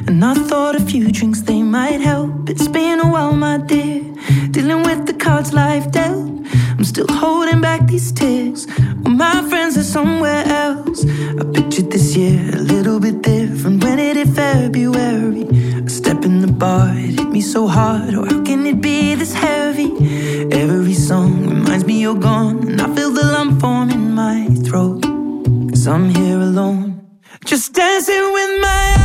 And 0.08 0.24
I 0.24 0.34
thought 0.34 0.74
a 0.74 0.80
few 0.80 1.12
drinks 1.12 1.42
they 1.42 1.62
might 1.62 2.00
help. 2.00 2.50
It's 2.50 2.66
been 2.66 2.98
a 2.98 3.08
while, 3.08 3.36
my 3.36 3.58
dear. 3.58 4.02
Dealing 4.50 4.82
with 4.82 5.06
the 5.06 5.14
cards 5.14 5.52
life 5.52 5.88
dealt. 5.92 6.28
I'm 6.76 6.82
still 6.82 7.06
holding 7.08 7.60
back 7.60 7.86
these 7.86 8.10
tears. 8.10 8.66
Well, 9.02 9.14
my 9.14 9.48
friends 9.48 9.78
are 9.78 9.84
somewhere 9.84 10.42
else. 10.44 11.04
I 11.40 11.44
pictured 11.54 11.92
this 11.92 12.16
year 12.16 12.50
a 12.52 12.62
little 12.74 12.98
bit 12.98 13.22
different. 13.22 13.84
When 13.84 14.00
it 14.00 14.16
hit 14.16 14.30
February, 14.30 15.44
a 15.86 15.88
step 15.88 16.24
in 16.24 16.40
the 16.40 16.52
bar, 16.52 16.88
it 16.96 17.20
hit 17.20 17.28
me 17.28 17.40
so 17.40 17.68
hard. 17.68 18.12
Oh, 18.14 18.24
how 18.24 18.42
can 18.42 18.66
it 18.66 18.80
be 18.80 19.14
this 19.14 19.34
heavy? 19.34 19.92
Every 20.50 20.94
song 20.94 21.46
reminds 21.48 21.84
me 21.84 22.00
you're 22.00 22.18
gone. 22.18 22.58
And 22.66 22.82
I 22.82 22.92
feel 22.92 23.12
the 23.12 23.22
lump 23.22 23.60
form 23.60 23.90
in 23.90 24.14
my 24.14 24.48
throat. 24.66 25.09
I'm 25.90 26.08
here 26.08 26.38
alone. 26.38 27.18
Just 27.44 27.74
dancing 27.74 28.32
with 28.32 28.60
my 28.60 28.99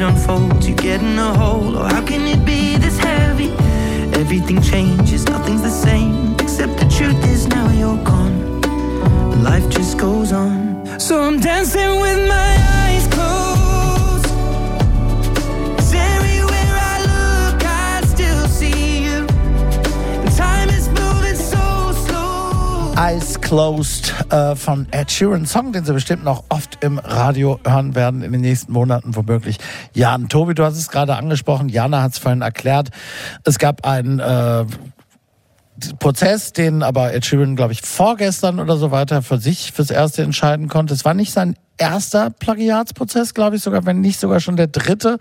it 0.00 0.04
unfolds, 0.04 0.68
you 0.68 0.74
get 0.74 1.02
in 1.02 1.18
a 1.18 1.34
hole. 1.34 1.76
Oh, 1.76 1.84
how 1.84 2.02
can 2.02 2.22
it 2.26 2.44
be 2.44 2.76
this 2.76 2.98
heavy? 2.98 3.50
Everything 4.18 4.60
changes, 4.62 5.24
nothing's 5.26 5.62
the 5.62 5.70
same. 5.70 6.34
Except 6.38 6.78
the 6.78 6.88
truth 6.96 7.22
is 7.24 7.46
now 7.48 7.68
you're 7.70 8.02
gone. 8.04 8.62
Life 9.42 9.68
just 9.68 9.98
goes 9.98 10.32
on. 10.32 10.98
So 10.98 11.22
I'm 11.22 11.40
dancing 11.40 12.00
with 12.00 12.28
my 12.28 12.52
eyes 12.82 13.06
closed. 13.08 13.40
'Cause 23.10 23.39
Closed 23.50 24.14
äh, 24.30 24.54
von 24.54 24.86
Ed 24.92 25.10
Sheeran. 25.10 25.44
Song, 25.44 25.72
den 25.72 25.84
Sie 25.84 25.92
bestimmt 25.92 26.22
noch 26.22 26.44
oft 26.50 26.84
im 26.84 27.00
Radio 27.00 27.58
hören 27.66 27.96
werden 27.96 28.22
in 28.22 28.30
den 28.30 28.42
nächsten 28.42 28.72
Monaten, 28.72 29.16
womöglich. 29.16 29.58
Jan, 29.92 30.28
Tobi, 30.28 30.54
du 30.54 30.62
hast 30.62 30.76
es 30.76 30.88
gerade 30.88 31.16
angesprochen. 31.16 31.68
Jana 31.68 32.00
hat 32.00 32.12
es 32.12 32.18
vorhin 32.18 32.42
erklärt. 32.42 32.90
Es 33.42 33.58
gab 33.58 33.84
einen 33.84 34.20
äh, 34.20 34.66
Prozess, 35.98 36.52
den 36.52 36.84
aber 36.84 37.12
Ed 37.12 37.26
Sheeran, 37.26 37.56
glaube 37.56 37.72
ich, 37.72 37.82
vorgestern 37.82 38.60
oder 38.60 38.76
so 38.76 38.92
weiter 38.92 39.20
für 39.20 39.38
sich 39.38 39.72
fürs 39.72 39.90
Erste 39.90 40.22
entscheiden 40.22 40.68
konnte. 40.68 40.94
Es 40.94 41.04
war 41.04 41.14
nicht 41.14 41.32
sein 41.32 41.56
erster 41.80 42.30
Plagiatsprozess, 42.30 43.34
glaube 43.34 43.56
ich 43.56 43.62
sogar, 43.62 43.86
wenn 43.86 44.00
nicht 44.00 44.20
sogar 44.20 44.38
schon 44.38 44.56
der 44.56 44.66
dritte, 44.66 45.18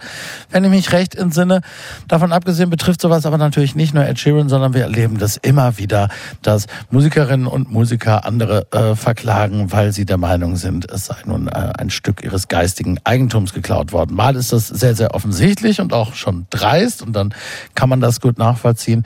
wenn 0.52 0.64
ich 0.66 0.70
mich 0.70 0.92
recht 0.92 1.16
entsinne. 1.16 1.62
Davon 2.08 2.34
abgesehen 2.34 2.70
betrifft 2.70 3.02
sowas 3.02 3.26
aber 3.26 3.38
natürlich 3.38 3.76
nicht 3.76 3.94
nur 3.94 4.06
Ed 4.06 4.20
Sheeran, 4.20 4.50
sondern 4.50 4.74
wir 4.74 4.84
erleben 4.84 5.18
das 5.18 5.38
immer 5.38 5.78
wieder, 5.78 6.10
dass 6.42 6.68
Musikerinnen 6.92 7.48
und 7.48 7.72
Musiker 7.72 8.26
andere 8.26 8.68
äh, 8.72 8.96
verklagen, 8.96 9.72
weil 9.72 9.94
sie 9.94 10.06
der 10.06 10.18
Meinung 10.18 10.58
sind, 10.58 10.92
es 10.92 11.06
sei 11.06 11.16
nun 11.26 11.48
äh, 11.48 11.72
ein 11.78 11.90
Stück 11.90 12.24
ihres 12.24 12.50
geistigen 12.50 13.00
Eigentums 13.06 13.54
geklaut 13.54 13.94
worden. 13.94 14.16
Mal 14.16 14.36
ist 14.36 14.52
das 14.52 14.68
sehr, 14.68 14.96
sehr 14.96 15.16
offensichtlich 15.16 15.80
und 15.80 15.94
auch 15.94 16.14
schon 16.14 16.46
dreist 16.50 17.02
und 17.02 17.14
dann 17.14 17.34
kann 17.74 17.88
man 17.88 18.02
das 18.02 18.20
gut 18.20 18.38
nachvollziehen. 18.38 19.06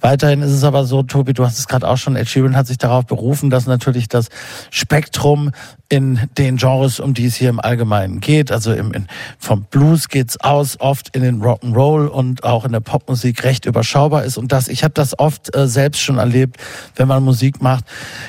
Weiterhin 0.00 0.40
ist 0.42 0.52
es 0.52 0.62
aber 0.62 0.84
so, 0.84 1.02
Tobi, 1.02 1.32
du 1.32 1.44
hast 1.44 1.58
es 1.58 1.66
gerade 1.66 1.88
auch 1.88 1.96
schon, 1.96 2.14
Ed 2.14 2.28
Sheeran 2.28 2.56
hat 2.56 2.68
sich 2.68 2.78
darauf 2.78 3.06
berufen, 3.06 3.50
dass 3.50 3.66
natürlich 3.66 4.08
das 4.08 4.28
Spektrum 4.70 5.50
in 5.88 6.20
den 6.38 6.56
Genres, 6.56 6.91
um 7.00 7.14
die 7.14 7.26
es 7.26 7.36
hier 7.36 7.50
im 7.50 7.60
Allgemeinen 7.60 8.20
geht. 8.20 8.50
Also 8.50 8.72
im, 8.72 8.92
in, 8.92 9.06
vom 9.38 9.64
Blues 9.64 10.08
geht's 10.08 10.40
aus, 10.40 10.78
oft 10.80 11.14
in 11.14 11.22
den 11.22 11.42
Rock'n'Roll 11.42 12.06
und 12.06 12.44
auch 12.44 12.64
in 12.64 12.72
der 12.72 12.80
Popmusik 12.80 13.44
recht 13.44 13.66
überschaubar 13.66 14.24
ist. 14.24 14.38
Und 14.38 14.52
das, 14.52 14.68
ich 14.68 14.84
habe 14.84 14.94
das 14.94 15.18
oft 15.18 15.54
äh, 15.54 15.66
selbst 15.66 16.00
schon 16.00 16.18
erlebt, 16.18 16.56
wenn 16.96 17.08
man 17.08 17.22
Musik 17.22 17.62
macht, 17.62 17.84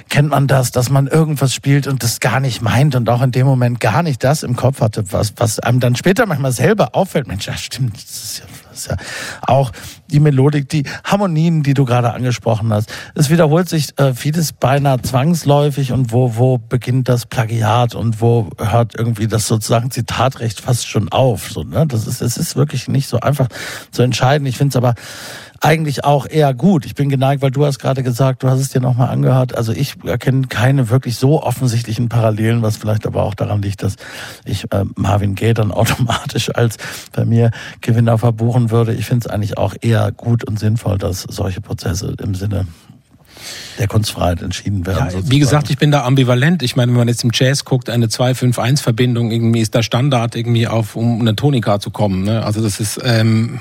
kennt 0.10 0.30
man 0.30 0.48
das, 0.48 0.72
dass 0.72 0.90
man 0.90 1.08
irgendwas 1.08 1.54
spielt 1.54 1.88
und 1.88 2.04
das 2.04 2.20
gar 2.20 2.40
nicht 2.40 2.62
meint 2.62 2.96
und 2.96 3.10
auch 3.10 3.22
in 3.22 3.32
dem 3.32 3.46
Moment 3.46 3.80
gar 3.80 4.04
nicht 4.04 4.24
das 4.24 4.44
im 4.44 4.56
Kopf 4.56 4.82
hatte, 4.82 5.12
was, 5.12 5.34
was 5.38 5.60
einem 5.60 5.80
dann 5.80 5.96
später 5.96 6.26
manchmal 6.26 6.52
selber 6.52 6.96
auffällt. 6.96 7.28
Mensch, 7.28 7.48
ja 7.48 7.58
stimmt, 7.58 7.96
das 7.96 8.24
ist 8.24 8.40
ja 8.40 8.46
ist 8.84 8.90
ja 8.90 8.98
auch 9.42 9.72
die 10.10 10.20
Melodik, 10.20 10.70
die 10.70 10.84
Harmonien, 11.04 11.64
die 11.64 11.74
du 11.74 11.86
gerade 11.86 12.14
angesprochen 12.14 12.72
hast. 12.72 12.92
Es 13.16 13.30
wiederholt 13.30 13.70
sich 13.70 13.98
äh, 14.00 14.14
vieles 14.14 14.54
beinahe 14.54 15.02
zwangsläufig 15.02 15.92
und 15.92 16.12
wo, 16.12 16.36
wo 16.36 16.58
beginnt 16.58 17.10
das 17.10 17.26
Plagiat 17.26 17.96
und 17.96 18.22
wo 18.22 18.50
hört 18.58 18.98
irgendwie 18.98 19.28
das 19.28 19.48
sozusagen 19.48 19.92
Zitatrecht 19.92 20.62
fast 20.62 20.88
schon 20.88 21.10
auf. 21.10 21.52
So, 21.52 21.64
ne? 21.64 21.86
Das 21.88 22.08
ist, 22.08 22.22
es 22.22 22.38
ist 22.38 22.56
wirklich 22.56 22.88
nicht 22.88 23.08
so 23.08 23.20
einfach 23.20 23.48
zu 23.92 24.04
entscheiden. 24.04 24.46
Ich 24.46 24.58
finde 24.58 24.70
es 24.70 24.76
aber 24.76 24.96
eigentlich 25.64 26.04
auch 26.04 26.28
eher 26.28 26.54
gut. 26.54 26.86
Ich 26.86 26.94
bin 26.94 27.08
geneigt, 27.08 27.42
weil 27.42 27.52
du 27.52 27.66
hast 27.66 27.80
gerade 27.80 28.04
gesagt, 28.04 28.44
du 28.44 28.50
hast 28.50 28.60
es 28.60 28.70
dir 28.70 28.82
nochmal 28.82 29.10
angehört. 29.10 29.56
Also 29.56 29.72
ich 29.72 29.96
erkenne 30.04 30.48
keine 30.48 30.90
wirklich 30.90 31.16
so 31.16 31.42
offensichtlichen 31.42 32.10
Parallelen, 32.10 32.62
was 32.62 32.76
vielleicht 32.76 33.08
aber 33.08 33.24
auch 33.24 33.34
daran 33.34 33.62
liegt, 33.62 33.82
dass 33.82 33.96
ich 34.44 34.70
äh, 34.74 34.84
Marvin 34.96 35.36
Gaye 35.36 35.54
dann 35.54 35.72
automatisch 35.84 36.54
als 36.54 36.78
bei 37.14 37.24
mir 37.24 37.52
Gewinner 37.80 38.18
verbuchen 38.18 38.72
würde. 38.72 38.94
Ich 38.94 39.06
finde 39.06 39.26
es 39.26 39.34
eigentlich 39.34 39.58
auch 39.58 39.74
eher 39.80 40.12
gut 40.12 40.44
und 40.44 40.60
sinnvoll, 40.60 40.98
dass 40.98 41.22
solche 41.22 41.62
Prozesse 41.62 42.14
im 42.22 42.36
Sinne 42.36 42.68
der 43.80 43.88
Kunstfreiheit 43.88 44.42
entschieden 44.42 44.86
werden. 44.86 45.10
Ja, 45.12 45.22
wie 45.30 45.40
gesagt, 45.40 45.70
ich 45.70 45.78
bin 45.78 45.92
da 45.92 46.04
ambivalent. 46.04 46.64
Ich 46.64 46.76
meine, 46.76 46.92
wenn 46.92 47.00
man 47.00 47.08
jetzt 47.08 47.24
im 47.24 47.32
Jazz 47.34 47.66
guckt, 47.66 47.90
eine 47.90 48.08
2-5-1-Verbindung 48.08 49.32
irgendwie 49.32 49.62
ist 49.62 49.74
der 49.74 49.84
Standard 49.84 50.36
irgendwie 50.36 50.68
auf, 50.68 50.96
um 50.96 51.20
eine 51.20 51.36
Tonika 51.36 51.80
zu 51.80 51.90
kommen. 51.90 52.24
Ne? 52.24 52.44
Also 52.44 52.62
das 52.62 52.80
ist, 52.80 53.00
ähm, 53.04 53.60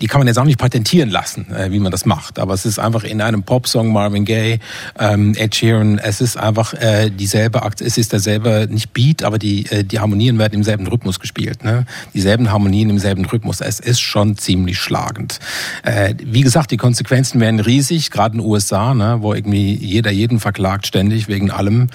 die 0.00 0.06
kann 0.06 0.20
man 0.20 0.28
jetzt 0.28 0.38
auch 0.38 0.44
nicht 0.44 0.58
patentieren 0.58 1.10
lassen, 1.10 1.52
äh, 1.52 1.70
wie 1.70 1.78
man 1.78 1.90
das 1.90 2.04
macht. 2.04 2.38
Aber 2.38 2.54
es 2.54 2.66
ist 2.66 2.78
einfach 2.78 3.04
in 3.04 3.20
einem 3.20 3.42
Popsong 3.42 3.92
Marvin 3.92 4.24
Gaye, 4.24 4.60
ähm, 4.98 5.34
Ed 5.36 5.54
Sheeran, 5.54 5.98
es 5.98 6.20
ist 6.20 6.36
einfach 6.36 6.74
äh, 6.74 7.10
dieselbe 7.10 7.62
Akt, 7.62 7.80
es 7.80 7.96
ist 7.96 8.12
derselbe, 8.12 8.68
nicht 8.70 8.92
Beat, 8.92 9.22
aber 9.22 9.38
die, 9.38 9.66
äh, 9.70 9.84
die 9.84 10.00
Harmonien 10.00 10.38
werden 10.38 10.54
im 10.54 10.64
selben 10.64 10.86
Rhythmus 10.86 11.20
gespielt. 11.20 11.64
Ne? 11.64 11.86
Dieselben 12.12 12.50
Harmonien 12.50 12.90
im 12.90 12.98
selben 12.98 13.24
Rhythmus. 13.24 13.60
Es 13.60 13.80
ist 13.80 14.00
schon 14.00 14.36
ziemlich 14.36 14.78
schlagend. 14.78 15.40
Äh, 15.82 16.14
wie 16.22 16.42
gesagt, 16.42 16.70
die 16.70 16.76
Konsequenzen 16.76 17.40
wären 17.40 17.60
riesig, 17.60 18.10
gerade 18.10 18.34
in 18.36 18.42
den 18.42 18.48
USA, 18.48 18.94
ne? 18.94 19.13
Wo 19.22 19.34
irgendwie 19.34 19.74
jeder 19.74 20.10
jeden 20.10 20.40
verklagt 20.40 20.86
ständig 20.86 21.28
wegen 21.28 21.50
allem. 21.50 21.88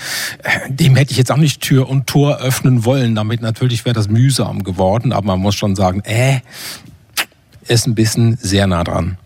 Dem 0.69 0.95
hätte 0.95 1.11
ich 1.11 1.17
jetzt 1.17 1.31
auch 1.31 1.37
nicht 1.37 1.61
Tür 1.61 1.89
und 1.89 2.07
Tor 2.07 2.37
öffnen 2.37 2.85
wollen. 2.85 3.15
Damit 3.15 3.41
natürlich 3.41 3.85
wäre 3.85 3.93
das 3.93 4.09
mühsam 4.09 4.63
geworden. 4.63 5.11
Aber 5.11 5.27
man 5.27 5.39
muss 5.39 5.55
schon 5.55 5.75
sagen, 5.75 6.01
äh, 6.05 6.39
ist 7.67 7.87
ein 7.87 7.95
bisschen 7.95 8.37
sehr 8.41 8.67
nah 8.67 8.83
dran. 8.83 9.17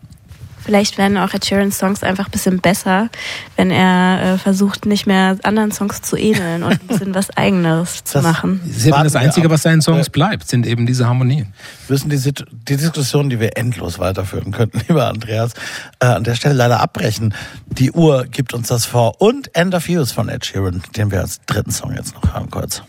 Vielleicht 0.66 0.98
werden 0.98 1.18
auch 1.18 1.34
Ed 1.34 1.46
Sheeran's 1.46 1.78
Songs 1.78 2.04
einfach 2.04 2.26
ein 2.26 2.32
bisschen 2.32 2.60
besser, 2.60 3.10
wenn 3.58 3.70
er 3.72 4.36
äh, 4.36 4.38
versucht, 4.38 4.86
nicht 4.86 5.06
mehr 5.08 5.38
anderen 5.44 5.72
Songs 5.72 6.02
zu 6.02 6.16
ähneln 6.18 6.64
und 6.64 6.72
ein 6.74 6.88
bisschen 6.88 7.14
was 7.14 7.30
Eigenes 7.38 8.04
zu 8.04 8.14
Das- 8.16 8.24
machen. 8.24 8.62
Das 8.66 8.78
ist 8.78 8.86
eben 8.86 9.04
das 9.04 9.16
Einzige, 9.16 9.50
was 9.50 9.62
seinen 9.64 9.82
Songs 9.82 10.10
bleibt, 10.10 10.48
sind 10.48 10.66
eben 10.66 10.86
diese 10.86 11.06
Harmonien. 11.08 11.54
Wir 11.88 11.94
müssen 11.96 12.10
die, 12.10 12.18
Sit- 12.18 12.46
die 12.70 12.78
Diskussion, 12.78 13.30
die 13.30 13.40
wir 13.40 13.58
endlos 13.58 14.00
weiterführen 14.00 14.52
könnten, 14.52 14.80
lieber 14.88 15.08
Andreas, 15.08 15.52
äh, 16.00 16.06
an 16.06 16.24
der 16.24 16.36
Stelle 16.36 16.56
leider 16.56 16.80
abbrechen. 16.80 17.34
Die 17.68 17.92
Uhr 17.92 18.26
gibt 18.26 18.54
uns 18.54 18.70
das 18.70 18.86
vor. 18.86 19.20
Und 19.22 19.54
End 19.56 19.76
of 19.76 19.90
Use 19.90 20.14
von 20.14 20.30
Ed 20.30 20.46
Sheeran, 20.46 20.82
den 20.96 21.12
wir 21.12 21.20
als 21.22 21.42
dritten 21.46 21.72
Song 21.72 21.94
jetzt 21.96 22.14
noch 22.16 22.34
hören 22.34 22.50
kurz. 22.50 22.82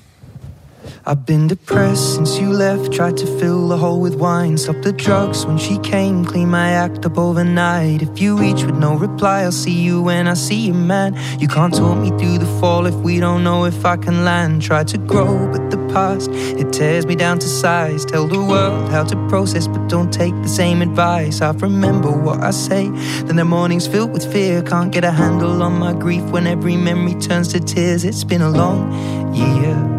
I've 1.07 1.27
been 1.27 1.49
depressed 1.49 2.15
since 2.15 2.39
you 2.39 2.51
left. 2.51 2.91
Tried 2.91 3.19
to 3.19 3.27
fill 3.39 3.69
the 3.69 3.77
hole 3.77 4.01
with 4.01 4.15
wine. 4.15 4.57
Stop 4.57 4.81
the 4.81 4.93
drugs 4.93 5.45
when 5.45 5.59
she 5.59 5.77
came. 5.81 6.25
Clean 6.25 6.49
my 6.49 6.71
act 6.71 7.05
up 7.05 7.19
overnight. 7.19 8.01
If 8.01 8.23
you 8.23 8.39
reach 8.39 8.65
with 8.65 8.77
no 8.77 8.95
reply, 8.95 9.43
I'll 9.43 9.53
see 9.53 9.79
you 9.83 10.01
when 10.01 10.27
I 10.27 10.33
see 10.33 10.61
you, 10.67 10.73
man. 10.73 11.15
You 11.39 11.47
can't 11.47 11.75
talk 11.75 11.99
me 11.99 12.09
through 12.09 12.39
the 12.39 12.59
fall 12.59 12.87
if 12.87 12.95
we 12.95 13.21
don't 13.21 13.45
know 13.45 13.67
if 13.67 13.85
I 13.85 13.99
can 13.99 14.25
land. 14.25 14.63
Try 14.63 14.83
to 14.85 14.97
grow, 14.97 15.47
but 15.53 15.71
the 15.71 15.77
past 15.93 16.31
it 16.31 16.73
tears 16.73 17.05
me 17.05 17.17
down 17.17 17.39
to 17.41 17.49
size. 17.49 18.07
Tell 18.07 18.27
the 18.27 18.43
world 18.43 18.91
how 18.91 19.05
to 19.05 19.29
process, 19.29 19.67
but 19.69 19.87
don't 19.91 20.11
take 20.11 20.35
the 20.43 20.49
same 20.49 20.81
advice. 20.81 21.43
I 21.43 21.51
remember 21.51 22.11
what 22.11 22.41
I 22.41 22.51
say. 22.51 22.89
Then 23.27 23.37
the 23.37 23.45
mornings 23.45 23.87
filled 23.87 24.13
with 24.13 24.33
fear. 24.33 24.63
Can't 24.63 24.91
get 24.91 25.05
a 25.05 25.11
handle 25.11 25.63
on 25.63 25.79
my 25.79 25.93
grief 25.93 26.25
when 26.31 26.47
every 26.47 26.77
memory 26.77 27.15
turns 27.21 27.49
to 27.49 27.61
tears. 27.61 28.05
It's 28.05 28.25
been 28.25 28.41
a 28.41 28.51
long 28.51 29.35
year 29.35 29.94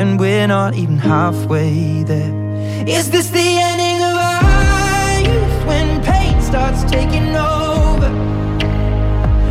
and 0.00 0.18
we're 0.18 0.46
not 0.46 0.74
even 0.74 0.98
halfway 0.98 2.02
there. 2.04 2.32
Is 2.86 3.10
this 3.10 3.30
the 3.30 3.48
ending 3.68 4.00
of 4.10 4.16
our 4.16 5.20
youth 5.28 5.66
when 5.66 6.02
pain 6.04 6.40
starts 6.40 6.84
taking 6.84 7.34
over? 7.34 8.10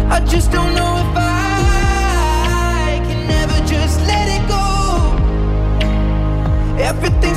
I 0.09 0.19
just 0.25 0.51
don't 0.51 0.73
know 0.73 0.93
if 1.03 1.11
I 1.15 3.01
can 3.07 3.29
ever 3.29 3.59
just 3.67 3.99
let 4.07 4.27
it 4.37 4.43
go. 4.47 4.65
Everything's 6.81 7.36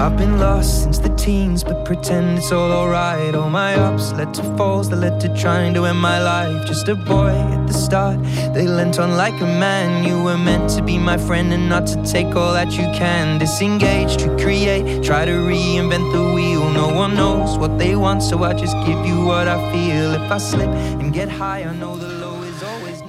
I've 0.00 0.16
been 0.16 0.40
lost 0.40 0.84
since 0.84 0.98
the 0.98 1.10
teens, 1.10 1.62
but 1.62 1.84
pretend 1.84 2.38
it's 2.38 2.50
all 2.52 2.72
alright. 2.72 3.34
All 3.34 3.50
my 3.50 3.74
ups 3.74 4.12
led 4.12 4.32
to 4.32 4.42
falls 4.56 4.88
that 4.88 4.96
led 4.96 5.20
to 5.20 5.28
trying 5.36 5.74
to 5.74 5.84
end 5.84 5.98
my 5.98 6.18
life. 6.18 6.66
Just 6.66 6.88
a 6.88 6.94
boy 6.94 7.28
at 7.28 7.66
the 7.66 7.74
start, 7.74 8.18
they 8.54 8.66
lent 8.66 8.98
on 8.98 9.18
like 9.18 9.38
a 9.42 9.44
man. 9.44 10.02
You 10.02 10.22
were 10.22 10.38
meant 10.38 10.70
to 10.70 10.82
be 10.82 10.96
my 10.96 11.18
friend 11.18 11.52
and 11.52 11.68
not 11.68 11.86
to 11.88 12.02
take 12.02 12.34
all 12.34 12.54
that 12.54 12.72
you 12.72 12.84
can. 12.98 13.38
Disengage 13.38 14.16
to 14.22 14.34
create, 14.38 15.04
try 15.04 15.26
to 15.26 15.32
reinvent 15.32 16.10
the 16.14 16.34
wheel. 16.34 16.70
No 16.70 16.88
one 16.88 17.14
knows 17.14 17.58
what 17.58 17.78
they 17.78 17.94
want, 17.94 18.22
so 18.22 18.42
I 18.42 18.54
just 18.54 18.76
give 18.86 19.04
you 19.04 19.26
what 19.26 19.48
I 19.48 19.58
feel. 19.70 20.14
If 20.14 20.32
I 20.32 20.38
slip 20.38 20.70
and 21.00 21.12
get 21.12 21.28
high, 21.28 21.64
I 21.64 21.74
know 21.74 21.96
the 21.96 22.19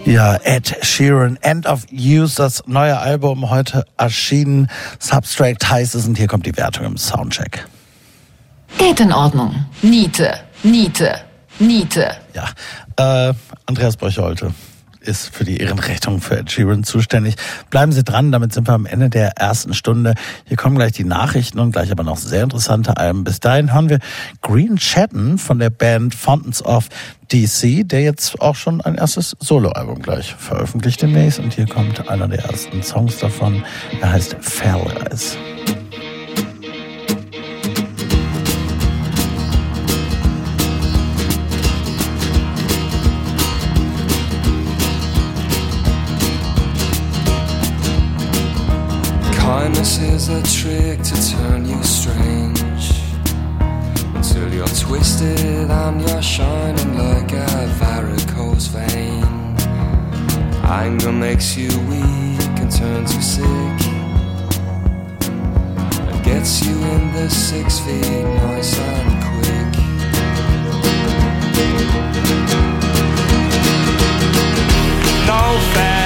Ja, 0.06 0.36
Ed 0.44 0.78
Sheeran, 0.82 1.38
End 1.42 1.68
of 1.68 1.86
Use, 1.92 2.36
das 2.36 2.64
neue 2.66 2.98
Album 2.98 3.50
heute 3.50 3.86
erschienen. 3.98 4.68
Substract 5.00 5.70
heißt 5.70 5.96
es 5.96 6.06
und 6.06 6.18
hier 6.18 6.28
kommt 6.28 6.46
die 6.46 6.58
Wertung 6.58 6.86
im 6.86 6.98
Soundcheck. 6.98 7.66
Geht 8.78 9.00
in 9.00 9.14
Ordnung. 9.14 9.66
Niete, 9.82 10.40
Niete, 10.64 11.22
Niete. 11.60 12.16
Ja, 12.34 13.30
äh, 13.30 13.34
Andreas 13.66 13.96
Bröcholte 13.96 14.54
ist 15.02 15.34
für 15.34 15.44
die 15.44 15.58
Ehrenrechnung 15.58 16.22
für 16.22 16.38
Ed 16.38 16.52
Sheeran 16.52 16.84
zuständig. 16.84 17.36
Bleiben 17.70 17.92
Sie 17.92 18.04
dran, 18.04 18.32
damit 18.32 18.54
sind 18.54 18.68
wir 18.68 18.74
am 18.74 18.86
Ende 18.86 19.10
der 19.10 19.38
ersten 19.38 19.74
Stunde. 19.74 20.14
Hier 20.46 20.58
kommen 20.58 20.76
gleich 20.76 20.94
die 20.94 21.04
Nachrichten 21.04 21.60
und 21.60 21.72
gleich 21.72 21.92
aber 21.92 22.04
noch 22.04 22.18
sehr 22.18 22.44
interessante 22.44 22.98
Alben. 22.98 23.24
Bis 23.24 23.40
dahin 23.40 23.74
hören 23.74 23.90
wir 23.90 24.00
Green 24.42 24.78
Chatten 24.78 25.38
von 25.38 25.60
der 25.60 25.70
Band 25.70 26.16
Fountains 26.16 26.64
of 26.64 26.90
DC, 27.32 27.88
der 27.88 28.02
jetzt 28.02 28.40
auch 28.42 28.56
schon 28.56 28.82
ein 28.82 28.96
erstes 28.96 29.36
Soloalbum 29.40 30.02
gleich 30.02 30.36
veröffentlicht 30.36 31.02
demnächst. 31.02 31.40
Und 31.40 31.54
hier 31.54 31.68
kommt 31.68 32.10
einer 32.10 32.28
der 32.28 32.46
ersten 32.46 32.84
Songs 32.84 33.18
davon. 33.18 33.64
Er 34.02 34.12
heißt 34.12 34.38
Fairlies. 34.40 35.38
Kindness 49.42 49.98
is 49.98 50.30
a 50.30 50.42
trick 50.44 51.02
to 51.02 51.32
turn 51.32 51.66
you 51.66 51.82
strange. 51.82 52.92
Until 54.14 54.54
you're 54.54 54.68
twisted 54.68 55.72
and 55.72 56.00
you're 56.00 56.22
shining 56.22 56.96
like 56.96 57.32
a 57.34 57.68
varicose 57.80 58.68
vein. 58.68 59.26
Anger 60.64 61.12
makes 61.12 61.58
you 61.58 61.70
weak 61.90 62.56
and 62.62 62.72
turns 62.72 63.16
you 63.16 63.22
sick. 63.24 63.80
And 66.08 66.24
gets 66.24 66.64
you 66.64 66.76
in 66.94 67.12
the 67.14 67.28
six 67.28 67.80
feet 67.80 68.24
nice 68.46 68.78
and 68.78 69.24
quick. 69.26 69.72
No 75.28 75.60
fair. 75.74 76.01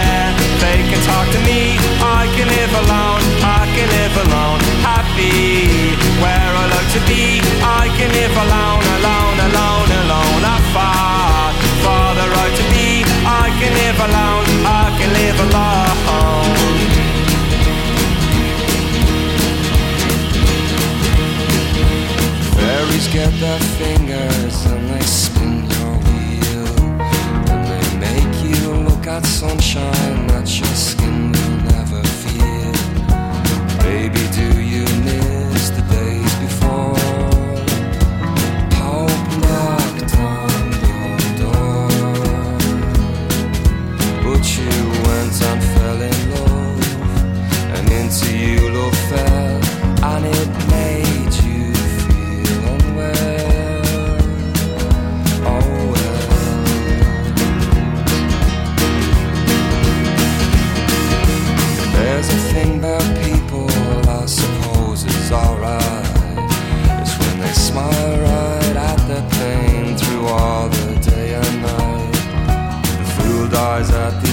Talk 1.06 1.28
to 1.36 1.40
me. 1.46 1.78
I 2.02 2.26
can 2.36 2.48
live 2.50 2.74
alone. 2.84 3.22
I 3.42 3.64
can 3.76 3.88
live 3.98 4.16
alone. 4.26 4.60
Happy 4.82 5.94
where 6.22 6.52
I 6.62 6.66
like 6.76 6.90
to 6.98 7.02
be. 7.06 7.40
I 7.62 7.86
can 7.98 8.10
live 8.20 8.36
alone, 8.46 8.84
alone, 8.98 9.38
alone, 9.48 9.90
alone. 10.02 10.42
I 10.56 10.58
fought 10.74 11.56
for 11.86 12.08
the 12.20 12.28
right 12.36 12.56
to 12.60 12.66
be. 12.74 13.06
I 13.44 13.46
can 13.60 13.72
live 13.84 14.00
alone. 14.08 14.46
I 14.66 14.86
can 14.98 15.10
live 15.22 15.40
alone. 15.48 16.16
Fairies 22.58 23.08
get 23.14 23.32
their 23.40 23.62
fingers 23.78 24.66
and 24.66 24.90
they 24.90 25.06
sunshine 29.24 30.28
that 30.28 30.60
your 30.60 30.68
skin 30.76 31.55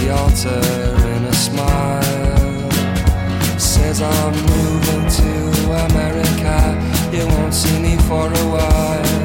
the 0.02 0.10
altar 0.10 0.60
in 1.14 1.24
a 1.24 1.32
smile. 1.32 2.70
Says 3.58 4.02
I'm 4.02 4.32
moving 4.32 5.04
to 5.18 5.32
America. 5.86 6.56
You 7.12 7.26
won't 7.26 7.54
see 7.54 7.78
me 7.80 7.96
for 8.08 8.26
a 8.26 8.44
while 8.54 9.21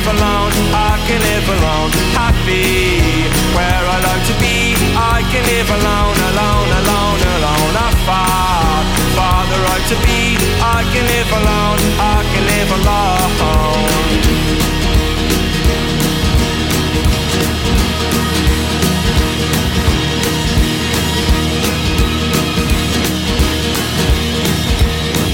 live 0.00 0.16
alone, 0.16 0.52
I 0.72 0.96
can 1.06 1.20
live 1.20 1.48
alone, 1.56 1.90
happy 2.16 3.28
where 3.52 3.84
I 3.84 4.00
like 4.08 4.24
to 4.30 4.34
be. 4.40 4.72
I 4.96 5.20
can 5.30 5.44
live 5.44 5.68
alone, 5.68 6.16
alone, 6.30 6.70
alone, 6.80 7.20
alone, 7.36 7.74
I 7.76 7.90
far, 8.08 8.84
far 9.16 9.40
the 9.52 9.58
right 9.66 9.84
to 9.92 9.96
be. 10.06 10.40
I 10.62 10.80
can 10.92 11.04
live 11.04 11.30
alone, 11.40 11.80
I 12.00 12.24
can 12.32 12.44
live 12.54 12.70
alone. 12.78 13.10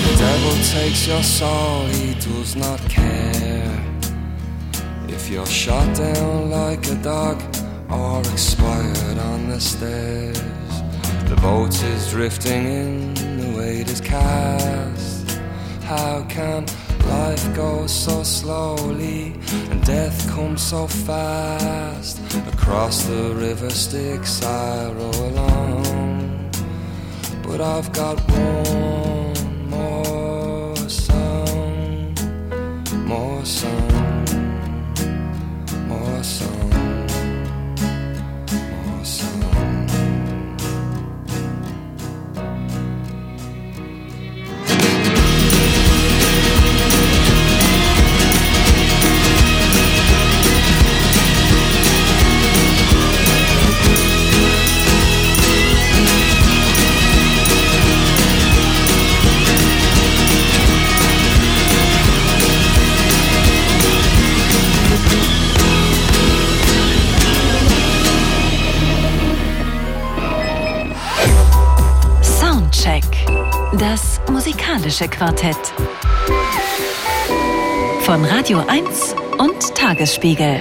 The 0.06 0.14
devil 0.18 0.54
takes 0.64 1.06
your 1.06 1.22
soul 1.22 2.05
you're 5.36 5.44
shot 5.44 5.94
down 5.94 6.50
like 6.50 6.88
a 6.88 6.94
dog 7.02 7.38
or 7.90 8.20
expired 8.20 9.18
on 9.18 9.50
the 9.50 9.60
stairs, 9.60 10.40
the 11.28 11.36
boat 11.42 11.74
is 11.92 12.10
drifting 12.10 12.64
in, 12.64 13.12
the 13.12 13.58
weight 13.58 13.86
is 13.90 14.00
cast. 14.00 15.38
How 15.82 16.24
can 16.30 16.64
life 17.04 17.54
go 17.54 17.86
so 17.86 18.22
slowly 18.22 19.34
and 19.70 19.84
death 19.84 20.26
come 20.30 20.56
so 20.56 20.86
fast? 20.86 22.18
Across 22.54 23.04
the 23.04 23.34
river 23.34 23.68
Styx 23.68 24.42
I 24.42 24.90
row 24.92 25.18
along, 25.30 26.50
but 27.42 27.60
I've 27.60 27.92
got 27.92 28.16
one 28.30 29.68
more 29.68 30.76
song, 30.88 32.14
more 33.04 33.44
song, 33.44 33.75
musikalische 74.96 75.08
Quartett. 75.08 75.56
Von 78.02 78.24
Radio 78.24 78.62
1 78.66 79.14
und 79.38 79.74
Tagesspiegel. 79.74 80.60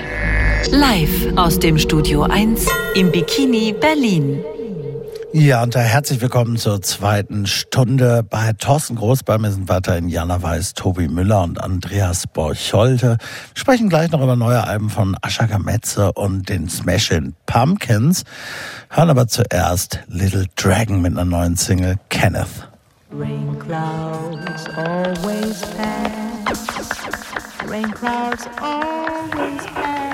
Live 0.72 1.38
aus 1.38 1.60
dem 1.60 1.78
Studio 1.78 2.24
1 2.24 2.66
im 2.96 3.12
Bikini 3.12 3.74
Berlin. 3.74 4.44
Ja, 5.32 5.64
und 5.64 5.76
da 5.76 5.80
herzlich 5.80 6.22
willkommen 6.22 6.58
zur 6.58 6.82
zweiten 6.82 7.46
Stunde 7.46 8.24
bei 8.24 8.54
Thorsten 8.54 8.96
Groß. 8.96 9.24
Bei 9.24 9.38
mir 9.38 9.52
sind 9.52 9.70
weiterhin 9.70 10.10
Jana 10.10 10.42
Weiß, 10.42 10.74
Tobi 10.74 11.08
Müller 11.08 11.44
und 11.44 11.62
Andreas 11.62 12.26
Borcholte. 12.28 13.18
Wir 13.54 13.60
sprechen 13.60 13.90
gleich 13.90 14.12
noch 14.12 14.22
über 14.22 14.36
neue 14.36 14.66
Alben 14.66 14.90
von 14.90 15.16
Ascha 15.22 15.46
Metze 15.60 16.12
und 16.14 16.50
den 16.50 16.68
Smashing 16.68 17.36
Pumpkins. 17.46 18.24
Hören 18.90 19.10
aber 19.10 19.28
zuerst 19.28 20.00
Little 20.08 20.48
Dragon 20.56 21.02
mit 21.02 21.14
einer 21.14 21.26
neuen 21.26 21.56
Single, 21.56 21.96
Kenneth. 22.10 22.75
Rain 23.16 23.56
clouds 23.56 24.68
always 24.76 25.62
pass. 25.62 27.64
Rain 27.64 27.90
clouds 27.92 28.46
always 28.60 29.66
pass. 29.68 30.05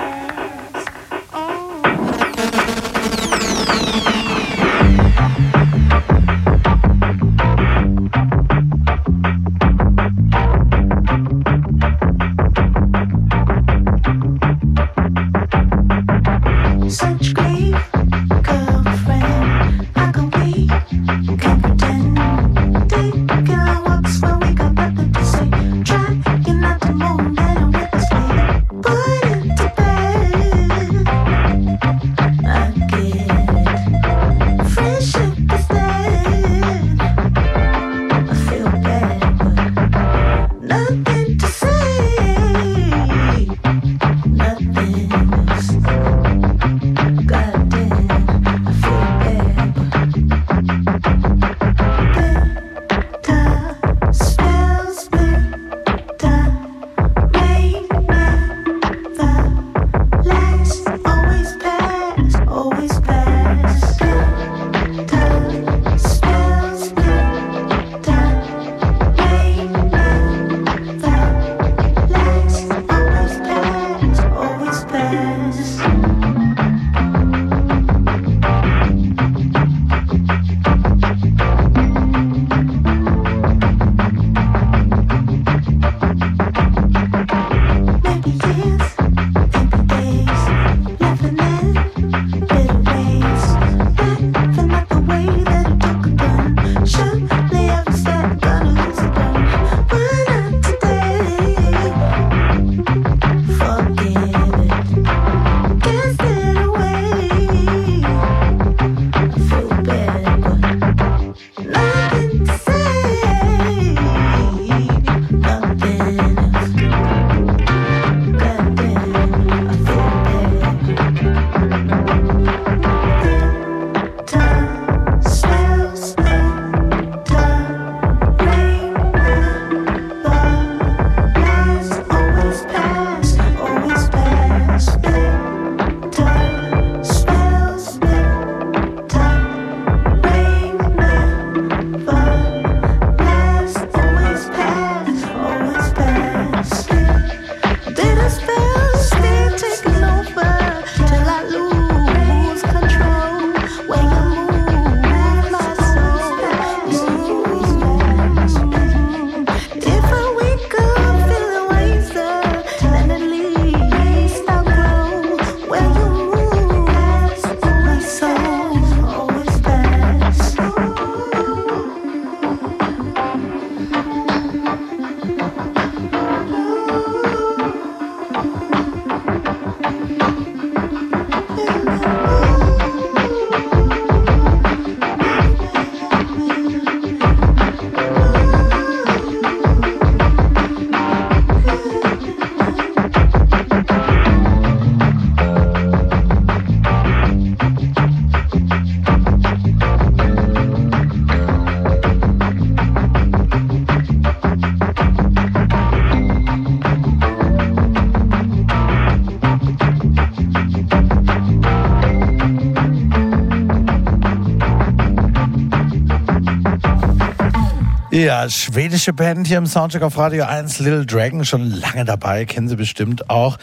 Ja, 218.22 218.48
schwedische 218.48 219.12
Band 219.12 219.48
hier 219.48 219.58
im 219.58 219.66
Soundcheck 219.66 220.02
auf 220.02 220.16
Radio 220.16 220.44
1, 220.44 220.78
Little 220.78 221.04
Dragon, 221.04 221.44
schon 221.44 221.68
lange 221.68 222.04
dabei, 222.04 222.44
kennen 222.44 222.68
Sie 222.68 222.76
bestimmt 222.76 223.28
auch. 223.28 223.58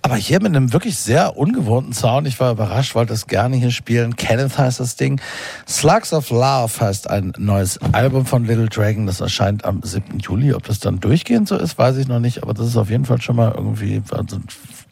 Aber 0.00 0.16
hier 0.16 0.40
mit 0.40 0.56
einem 0.56 0.72
wirklich 0.72 0.96
sehr 0.96 1.36
ungewohnten 1.36 1.92
Sound. 1.92 2.26
Ich 2.26 2.40
war 2.40 2.52
überrascht, 2.52 2.94
wollte 2.94 3.12
es 3.12 3.26
gerne 3.26 3.56
hier 3.56 3.70
spielen. 3.70 4.16
Kenneth 4.16 4.56
heißt 4.56 4.80
das 4.80 4.96
Ding. 4.96 5.20
Slugs 5.68 6.14
of 6.14 6.30
Love 6.30 6.70
heißt 6.80 7.10
ein 7.10 7.34
neues 7.36 7.78
Album 7.92 8.24
von 8.24 8.46
Little 8.46 8.70
Dragon. 8.70 9.06
Das 9.06 9.20
erscheint 9.20 9.66
am 9.66 9.82
7. 9.82 10.20
Juli. 10.20 10.54
Ob 10.54 10.64
das 10.64 10.78
dann 10.78 11.00
durchgehend 11.00 11.46
so 11.46 11.58
ist, 11.58 11.76
weiß 11.76 11.98
ich 11.98 12.08
noch 12.08 12.20
nicht. 12.20 12.42
Aber 12.42 12.54
das 12.54 12.68
ist 12.68 12.78
auf 12.78 12.88
jeden 12.88 13.04
Fall 13.04 13.20
schon 13.20 13.36
mal 13.36 13.52
irgendwie 13.54 14.00
also 14.10 14.36
ein 14.36 14.44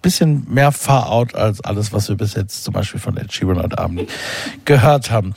bisschen 0.02 0.44
mehr 0.52 0.72
Far 0.72 1.10
Out 1.10 1.34
als 1.34 1.62
alles, 1.62 1.94
was 1.94 2.10
wir 2.10 2.16
bis 2.16 2.34
jetzt 2.34 2.64
zum 2.64 2.74
Beispiel 2.74 3.00
von 3.00 3.16
Ed 3.16 3.32
Sheeran 3.32 3.62
heute 3.62 3.78
Abend 3.78 4.10
gehört 4.66 5.10
haben. 5.10 5.34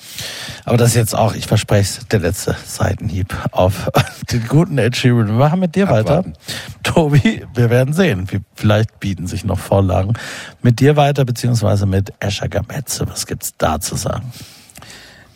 Aber 0.70 0.78
das 0.78 0.90
ist 0.90 0.96
jetzt 0.96 1.16
auch, 1.16 1.34
ich 1.34 1.48
verspreche 1.48 2.00
es, 2.00 2.08
der 2.08 2.20
letzte 2.20 2.56
Seitenhieb 2.66 3.36
auf 3.52 3.90
den 4.32 4.48
guten 4.48 4.78
Ed 4.78 4.96
Sheeran. 4.96 5.28
Wir 5.28 5.34
machen 5.34 5.60
mit 5.60 5.76
dir 5.76 5.90
Abwarten. 5.90 6.34
weiter. 6.34 6.40
Tobi, 6.84 7.46
wir 7.54 7.70
werden 7.70 7.94
sehen. 7.94 8.28
Vielleicht 8.56 9.00
bieten 9.00 9.28
sich 9.28 9.44
noch 9.46 9.60
Vorlagen. 9.60 10.14
Mit 10.62 10.80
dir 10.80 10.96
weiter, 10.96 11.26
beziehungsweise 11.26 11.86
mit 11.86 12.14
Escher 12.20 12.50
Gametze. 12.50 13.08
Was 13.08 13.26
gibt's 13.26 13.54
da 13.58 13.80
zu 13.80 13.96
sagen? 13.96 14.32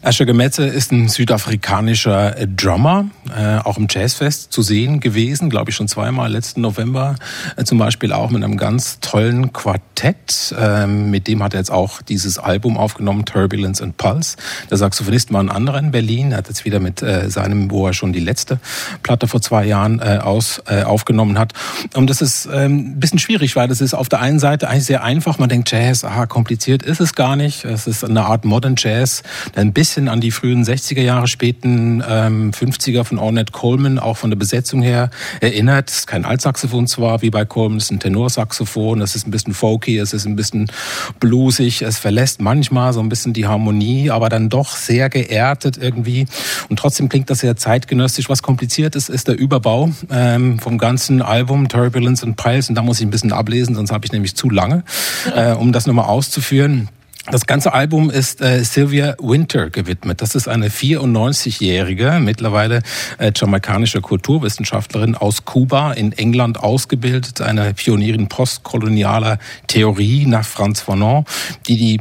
Asher 0.04 0.26
Gemetze 0.26 0.66
ist 0.66 0.92
ein 0.92 1.08
südafrikanischer 1.08 2.38
äh, 2.38 2.46
Drummer, 2.46 3.06
äh, 3.34 3.60
auch 3.60 3.78
im 3.78 3.88
Jazzfest 3.90 4.52
zu 4.52 4.62
sehen 4.62 5.00
gewesen, 5.00 5.50
glaube 5.50 5.70
ich 5.70 5.78
schon 5.78 5.88
zweimal 5.88 6.30
letzten 6.30 6.60
November, 6.60 7.16
äh, 7.56 7.64
zum 7.64 7.78
Beispiel 7.78 8.12
auch 8.12 8.30
mit 8.30 8.44
einem 8.44 8.58
ganz 8.58 9.00
tollen 9.00 9.54
Quartett. 9.54 10.54
Ähm, 10.60 11.10
mit 11.10 11.30
dem 11.30 11.42
hat 11.42 11.54
er 11.54 11.62
jetzt 11.62 11.72
auch 11.72 12.02
dieses 12.02 12.38
Album 12.38 12.76
aufgenommen, 12.76 13.24
Turbulence 13.24 13.82
and 13.82 13.96
Pulse. 13.96 14.36
Der 14.70 14.76
Saxophonist 14.76 15.32
war 15.32 15.42
ein 15.42 15.50
anderer 15.50 15.80
in 15.80 15.92
Berlin, 15.92 16.34
er 16.34 16.40
hat 16.40 16.50
jetzt 16.50 16.66
wieder 16.66 16.82
mit 16.82 17.02
äh, 17.02 17.30
seinem, 17.30 17.72
wo 17.72 17.88
er 17.88 17.94
schon 17.94 18.12
die 18.12 18.20
letzte 18.20 18.60
Platte 19.04 19.28
vor 19.28 19.42
zwei 19.42 19.66
Jahren 19.66 20.00
äh, 20.02 20.20
aus, 20.22 20.62
äh, 20.68 20.84
aufgenommen 20.84 21.40
hat. 21.40 21.54
Und 21.94 22.10
das 22.10 22.22
ist 22.22 22.50
ähm, 22.52 22.96
ein 22.96 23.00
bisschen 23.00 23.20
schwierig, 23.20 23.56
weil 23.56 23.70
das 23.70 23.80
ist 23.80 23.94
auf 23.94 24.10
der 24.10 24.20
einen 24.20 24.40
Seite 24.40 24.68
eigentlich 24.68 24.84
sehr 24.84 25.02
einfach. 25.02 25.40
Man 25.40 25.48
denkt, 25.48 25.72
Jazz, 25.72 26.04
aha, 26.04 26.26
kompliziert 26.26 26.84
ist 26.84 27.00
es 27.00 27.16
gar 27.16 27.38
nicht. 27.38 27.64
Es 27.64 27.88
ist 27.88 28.04
eine 28.04 28.26
Art 28.26 28.44
Modern 28.44 28.76
Jazz, 28.78 29.24
ein 29.56 29.72
bisschen 29.72 29.93
an 29.98 30.22
die 30.22 30.32
frühen 30.32 30.64
60er 30.64 31.02
Jahre, 31.02 31.28
späten 31.28 32.04
ähm, 32.08 32.52
50er 32.52 33.04
von 33.04 33.20
Ornette 33.20 33.52
Coleman 33.52 34.00
auch 34.00 34.18
von 34.18 34.30
der 34.30 34.38
Besetzung 34.38 34.82
her 34.82 35.10
erinnert. 35.40 35.90
Es 35.90 36.00
ist 36.00 36.08
kein 36.08 36.26
Altsaxophon 36.26 36.88
zwar, 36.88 37.22
wie 37.22 37.30
bei 37.30 37.46
Coleman, 37.46 37.78
es 37.78 37.86
ist 37.86 37.92
ein 37.92 38.00
Tenorsaxophon, 38.00 39.02
es 39.02 39.16
ist 39.16 39.28
ein 39.28 39.32
bisschen 39.32 39.54
folky, 39.54 39.98
es 39.98 40.14
ist 40.14 40.26
ein 40.26 40.36
bisschen 40.36 40.72
bluesig, 41.20 41.84
es 41.84 41.98
verlässt 41.98 42.42
manchmal 42.42 42.94
so 42.94 43.00
ein 43.00 43.10
bisschen 43.10 43.34
die 43.34 43.48
Harmonie, 43.48 44.10
aber 44.10 44.30
dann 44.30 44.50
doch 44.50 44.76
sehr 44.76 45.10
geerdet 45.10 45.78
irgendwie. 45.78 46.26
Und 46.70 46.80
trotzdem 46.80 47.10
klingt 47.10 47.30
das 47.30 47.40
sehr 47.40 47.56
zeitgenössisch. 47.56 48.30
Was 48.30 48.42
kompliziert 48.42 48.96
ist, 48.96 49.10
ist 49.10 49.28
der 49.28 49.38
Überbau 49.38 49.92
ähm, 50.10 50.60
vom 50.60 50.78
ganzen 50.78 51.22
Album 51.22 51.68
Turbulence 51.70 52.24
and 52.24 52.36
Piles. 52.36 52.70
Und 52.70 52.76
da 52.76 52.82
muss 52.82 53.00
ich 53.00 53.06
ein 53.06 53.12
bisschen 53.12 53.32
ablesen, 53.32 53.76
sonst 53.76 53.92
habe 53.92 54.06
ich 54.06 54.12
nämlich 54.12 54.36
zu 54.36 54.50
lange, 54.50 54.84
äh, 55.36 55.54
um 55.54 55.72
das 55.72 55.88
nochmal 55.88 56.06
auszuführen. 56.06 56.90
Das 57.32 57.48
ganze 57.48 57.74
Album 57.74 58.10
ist 58.10 58.42
äh, 58.42 58.64
Sylvia 58.66 59.16
Winter 59.18 59.70
gewidmet. 59.70 60.22
Das 60.22 60.36
ist 60.36 60.50
eine 60.50 60.68
94-jährige, 60.68 62.20
mittlerweile 62.20 62.82
äh, 63.18 63.32
jamaikanische 63.34 64.02
Kulturwissenschaftlerin 64.02 65.16
aus 65.16 65.46
Kuba, 65.46 65.94
in 65.94 66.12
England 66.12 66.60
ausgebildet, 66.60 67.40
eine 67.40 67.74
Pionierin 67.74 68.28
postkolonialer 68.28 69.40
Theorie 69.68 70.26
nach 70.26 70.46
Franz 70.46 70.82
Fanon, 70.82 71.24
die 71.68 71.78
die 71.78 72.00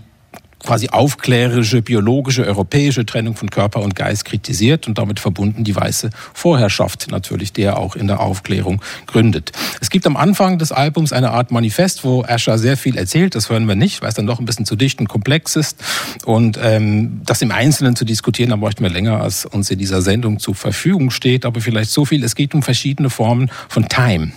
quasi 0.62 0.88
aufklärerische, 0.88 1.82
biologische, 1.82 2.44
europäische 2.44 3.04
Trennung 3.04 3.36
von 3.36 3.50
Körper 3.50 3.80
und 3.80 3.96
Geist 3.96 4.24
kritisiert 4.24 4.86
und 4.86 4.98
damit 4.98 5.20
verbunden 5.20 5.64
die 5.64 5.74
weiße 5.74 6.10
Vorherrschaft 6.34 7.10
natürlich, 7.10 7.52
der 7.52 7.78
auch 7.78 7.96
in 7.96 8.06
der 8.06 8.20
Aufklärung 8.20 8.80
gründet. 9.06 9.52
Es 9.80 9.90
gibt 9.90 10.06
am 10.06 10.16
Anfang 10.16 10.58
des 10.58 10.72
Albums 10.72 11.12
eine 11.12 11.30
Art 11.30 11.50
Manifest, 11.50 12.04
wo 12.04 12.22
Asher 12.22 12.58
sehr 12.58 12.76
viel 12.76 12.96
erzählt, 12.96 13.34
das 13.34 13.50
hören 13.50 13.66
wir 13.66 13.74
nicht, 13.74 14.02
weil 14.02 14.08
es 14.08 14.14
dann 14.14 14.26
doch 14.26 14.38
ein 14.38 14.44
bisschen 14.44 14.66
zu 14.66 14.76
dicht 14.76 15.00
und 15.00 15.08
komplex 15.08 15.56
ist. 15.56 15.82
Und 16.24 16.58
ähm, 16.62 17.20
das 17.24 17.42
im 17.42 17.50
Einzelnen 17.50 17.96
zu 17.96 18.04
diskutieren, 18.04 18.50
da 18.50 18.56
bräuchten 18.56 18.82
wir 18.82 18.90
länger, 18.90 19.20
als 19.20 19.44
uns 19.44 19.70
in 19.70 19.78
dieser 19.78 20.02
Sendung 20.02 20.38
zur 20.38 20.54
Verfügung 20.54 21.10
steht, 21.10 21.44
aber 21.44 21.60
vielleicht 21.60 21.90
so 21.90 22.04
viel, 22.04 22.22
es 22.24 22.34
geht 22.34 22.54
um 22.54 22.62
verschiedene 22.62 23.10
Formen 23.10 23.50
von 23.68 23.88
Time. 23.88 24.32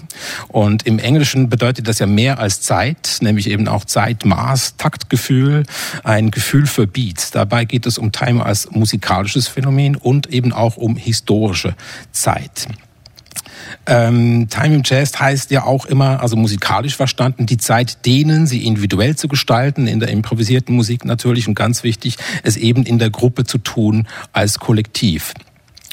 Und 0.47 0.85
im 0.87 0.99
Englischen 0.99 1.49
bedeutet 1.49 1.87
das 1.87 1.99
ja 1.99 2.07
mehr 2.07 2.39
als 2.39 2.61
Zeit, 2.61 3.17
nämlich 3.21 3.49
eben 3.49 3.67
auch 3.67 3.85
Zeit, 3.85 4.25
Maß, 4.25 4.77
Taktgefühl, 4.77 5.63
Gefühl 6.21 6.65
für 6.67 6.87
Beats. 6.87 7.31
Dabei 7.31 7.65
geht 7.65 7.85
es 7.85 7.97
um 7.97 8.11
Time 8.11 8.45
als 8.45 8.71
musikalisches 8.71 9.47
Phänomen 9.47 9.95
und 9.95 10.27
eben 10.27 10.53
auch 10.53 10.77
um 10.77 10.95
historische 10.95 11.75
Zeit. 12.11 12.67
Ähm, 13.87 14.47
Time 14.49 14.75
im 14.75 14.81
Jazz 14.83 15.19
heißt 15.19 15.51
ja 15.51 15.63
auch 15.63 15.85
immer, 15.85 16.21
also 16.21 16.35
musikalisch 16.35 16.95
verstanden, 16.95 17.45
die 17.45 17.57
Zeit 17.57 18.05
dehnen, 18.05 18.47
sie 18.47 18.65
individuell 18.65 19.15
zu 19.15 19.27
gestalten, 19.27 19.87
in 19.87 19.99
der 19.99 20.09
improvisierten 20.09 20.75
Musik 20.75 21.05
natürlich 21.05 21.47
und 21.47 21.55
ganz 21.55 21.83
wichtig, 21.83 22.17
es 22.43 22.57
eben 22.57 22.83
in 22.83 22.99
der 22.99 23.09
Gruppe 23.09 23.43
zu 23.43 23.57
tun 23.57 24.07
als 24.33 24.59
Kollektiv. 24.59 25.33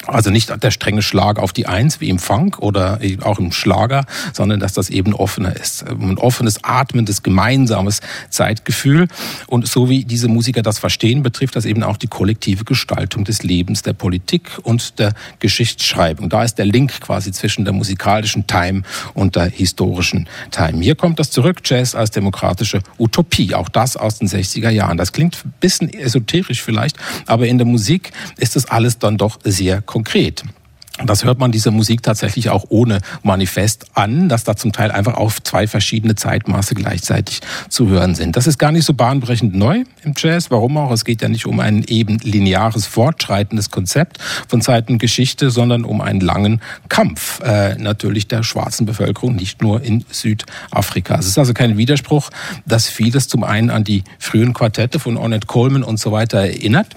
Also 0.07 0.29
nicht 0.29 0.63
der 0.63 0.71
strenge 0.71 1.01
Schlag 1.01 1.39
auf 1.39 1.53
die 1.53 1.67
Eins 1.67 2.01
wie 2.01 2.09
im 2.09 2.19
Funk 2.19 2.59
oder 2.59 2.99
auch 3.21 3.39
im 3.39 3.51
Schlager, 3.51 4.05
sondern 4.33 4.59
dass 4.59 4.73
das 4.73 4.89
eben 4.89 5.13
offener 5.13 5.55
ist. 5.55 5.87
Ein 5.87 6.17
offenes, 6.17 6.63
atmendes, 6.63 7.23
gemeinsames 7.23 8.01
Zeitgefühl. 8.29 9.07
Und 9.47 9.67
so 9.67 9.89
wie 9.89 10.03
diese 10.03 10.27
Musiker 10.27 10.61
das 10.61 10.79
verstehen, 10.79 11.23
betrifft 11.23 11.55
das 11.55 11.65
eben 11.65 11.83
auch 11.83 11.97
die 11.97 12.07
kollektive 12.07 12.65
Gestaltung 12.65 13.23
des 13.23 13.43
Lebens, 13.43 13.81
der 13.81 13.93
Politik 13.93 14.51
und 14.63 14.99
der 14.99 15.13
Geschichtsschreibung. 15.39 16.29
Da 16.29 16.43
ist 16.43 16.55
der 16.55 16.65
Link 16.65 16.99
quasi 17.01 17.31
zwischen 17.31 17.63
der 17.63 17.73
musikalischen 17.73 18.47
Time 18.47 18.83
und 19.13 19.35
der 19.35 19.45
historischen 19.45 20.27
Time. 20.51 20.81
Hier 20.81 20.95
kommt 20.95 21.19
das 21.19 21.31
zurück, 21.31 21.61
Jazz 21.63 21.95
als 21.95 22.11
demokratische 22.11 22.81
Utopie. 22.97 23.55
Auch 23.55 23.69
das 23.69 23.95
aus 23.97 24.19
den 24.19 24.27
60er 24.27 24.69
Jahren. 24.69 24.97
Das 24.97 25.13
klingt 25.13 25.37
ein 25.45 25.53
bisschen 25.59 25.93
esoterisch 25.93 26.61
vielleicht, 26.61 26.97
aber 27.27 27.47
in 27.47 27.57
der 27.57 27.67
Musik 27.67 28.11
ist 28.37 28.55
das 28.55 28.65
alles 28.65 28.99
dann 28.99 29.17
doch 29.17 29.39
sehr 29.43 29.81
konkret. 29.93 30.43
Das 31.05 31.23
hört 31.23 31.39
man 31.39 31.51
dieser 31.51 31.69
Musik 31.69 32.01
tatsächlich 32.01 32.49
auch 32.49 32.65
ohne 32.69 32.99
Manifest 33.21 33.85
an, 33.93 34.27
dass 34.27 34.43
da 34.43 34.55
zum 34.55 34.71
Teil 34.71 34.91
einfach 34.91 35.15
auf 35.15 35.41
zwei 35.41 35.67
verschiedene 35.67 36.15
Zeitmaße 36.15 36.73
gleichzeitig 36.73 37.41
zu 37.69 37.89
hören 37.89 38.15
sind. 38.15 38.35
Das 38.35 38.47
ist 38.47 38.57
gar 38.57 38.71
nicht 38.71 38.85
so 38.85 38.93
bahnbrechend 38.93 39.55
neu 39.55 39.83
im 40.03 40.13
Jazz. 40.17 40.49
Warum 40.49 40.77
auch? 40.77 40.91
Es 40.91 41.05
geht 41.05 41.21
ja 41.21 41.29
nicht 41.29 41.45
um 41.45 41.59
ein 41.59 41.83
eben 41.83 42.17
lineares, 42.19 42.87
fortschreitendes 42.87 43.69
Konzept 43.69 44.17
von 44.47 44.61
Zeitengeschichte, 44.61 45.51
sondern 45.51 45.83
um 45.83 46.01
einen 46.01 46.21
langen 46.21 46.59
Kampf 46.89 47.39
äh, 47.41 47.75
natürlich 47.75 48.27
der 48.27 48.41
schwarzen 48.41 48.87
Bevölkerung, 48.87 49.35
nicht 49.35 49.61
nur 49.61 49.81
in 49.81 50.05
Südafrika. 50.11 51.19
Es 51.19 51.27
ist 51.27 51.37
also 51.37 51.53
kein 51.53 51.77
Widerspruch, 51.77 52.29
dass 52.65 52.87
vieles 52.87 53.27
zum 53.27 53.43
einen 53.43 53.69
an 53.69 53.83
die 53.83 54.03
frühen 54.17 54.53
Quartette 54.53 54.99
von 54.99 55.17
Ornette 55.17 55.47
Coleman 55.47 55.83
und 55.83 55.99
so 55.99 56.11
weiter 56.11 56.39
erinnert. 56.39 56.87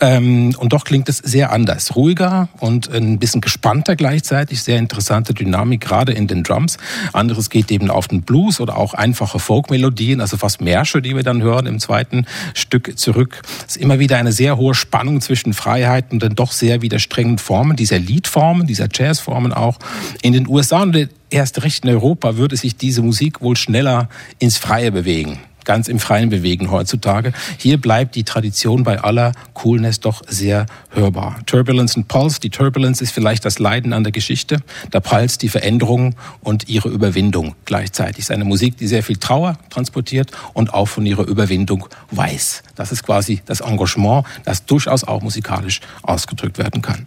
Ähm, 0.00 0.54
und 0.58 0.72
doch 0.72 0.84
klingt 0.84 1.08
es 1.08 1.18
sehr 1.18 1.52
anders. 1.52 1.96
Ruhiger 1.96 2.48
und 2.60 2.92
ein 2.92 3.18
bisschen 3.18 3.40
gespannter 3.40 3.96
gleichzeitig. 3.96 4.62
Sehr 4.62 4.78
interessante 4.78 5.34
Dynamik, 5.34 5.80
gerade 5.80 6.12
in 6.12 6.26
den 6.26 6.42
Drums. 6.42 6.78
Anderes 7.12 7.50
geht 7.50 7.70
eben 7.70 7.90
auf 7.90 8.08
den 8.08 8.22
Blues 8.22 8.60
oder 8.60 8.76
auch 8.76 8.94
einfache 8.94 9.38
Folkmelodien, 9.38 10.20
also 10.20 10.36
fast 10.36 10.60
Märsche, 10.60 11.02
die 11.02 11.14
wir 11.14 11.22
dann 11.22 11.42
hören 11.42 11.66
im 11.66 11.78
zweiten 11.78 12.26
Stück 12.54 12.98
zurück. 12.98 13.42
Es 13.66 13.76
ist 13.76 13.82
immer 13.82 13.98
wieder 13.98 14.16
eine 14.16 14.32
sehr 14.32 14.56
hohe 14.56 14.74
Spannung 14.74 15.20
zwischen 15.20 15.52
Freiheit 15.54 16.12
und 16.12 16.22
den 16.22 16.34
doch 16.34 16.52
sehr 16.52 16.82
widerstrengen 16.82 17.38
Formen, 17.38 17.76
dieser 17.76 17.98
Liedformen, 17.98 18.66
dieser 18.66 18.88
Jazzformen 18.92 19.52
auch. 19.52 19.78
In 20.22 20.32
den 20.32 20.48
USA 20.48 20.82
und 20.82 21.08
erst 21.30 21.62
recht 21.62 21.84
in 21.84 21.90
Europa 21.90 22.36
würde 22.36 22.56
sich 22.56 22.76
diese 22.76 23.02
Musik 23.02 23.40
wohl 23.40 23.56
schneller 23.56 24.08
ins 24.38 24.58
Freie 24.58 24.92
bewegen 24.92 25.38
ganz 25.64 25.88
im 25.88 25.98
Freien 25.98 26.28
bewegen 26.28 26.70
heutzutage. 26.70 27.32
Hier 27.58 27.80
bleibt 27.80 28.14
die 28.14 28.24
Tradition 28.24 28.84
bei 28.84 29.00
aller 29.00 29.32
Coolness 29.54 30.00
doch 30.00 30.22
sehr 30.28 30.66
hörbar. 30.90 31.38
Turbulence 31.46 31.96
und 31.96 32.08
Pulse. 32.08 32.40
Die 32.40 32.50
Turbulence 32.50 33.02
ist 33.02 33.12
vielleicht 33.12 33.44
das 33.44 33.58
Leiden 33.58 33.92
an 33.92 34.04
der 34.04 34.12
Geschichte, 34.12 34.58
der 34.92 35.00
Pulse 35.00 35.38
die 35.38 35.48
Veränderung 35.48 36.14
und 36.40 36.68
ihre 36.68 36.88
Überwindung 36.88 37.54
gleichzeitig. 37.64 38.18
Es 38.18 38.24
ist 38.24 38.30
eine 38.30 38.44
Musik, 38.44 38.76
die 38.76 38.86
sehr 38.86 39.02
viel 39.02 39.16
Trauer 39.16 39.58
transportiert 39.70 40.30
und 40.52 40.74
auch 40.74 40.86
von 40.86 41.06
ihrer 41.06 41.26
Überwindung 41.26 41.86
weiß. 42.10 42.62
Das 42.74 42.92
ist 42.92 43.04
quasi 43.04 43.42
das 43.46 43.60
Engagement, 43.60 44.24
das 44.44 44.64
durchaus 44.66 45.04
auch 45.04 45.22
musikalisch 45.22 45.80
ausgedrückt 46.02 46.58
werden 46.58 46.82
kann. 46.82 47.06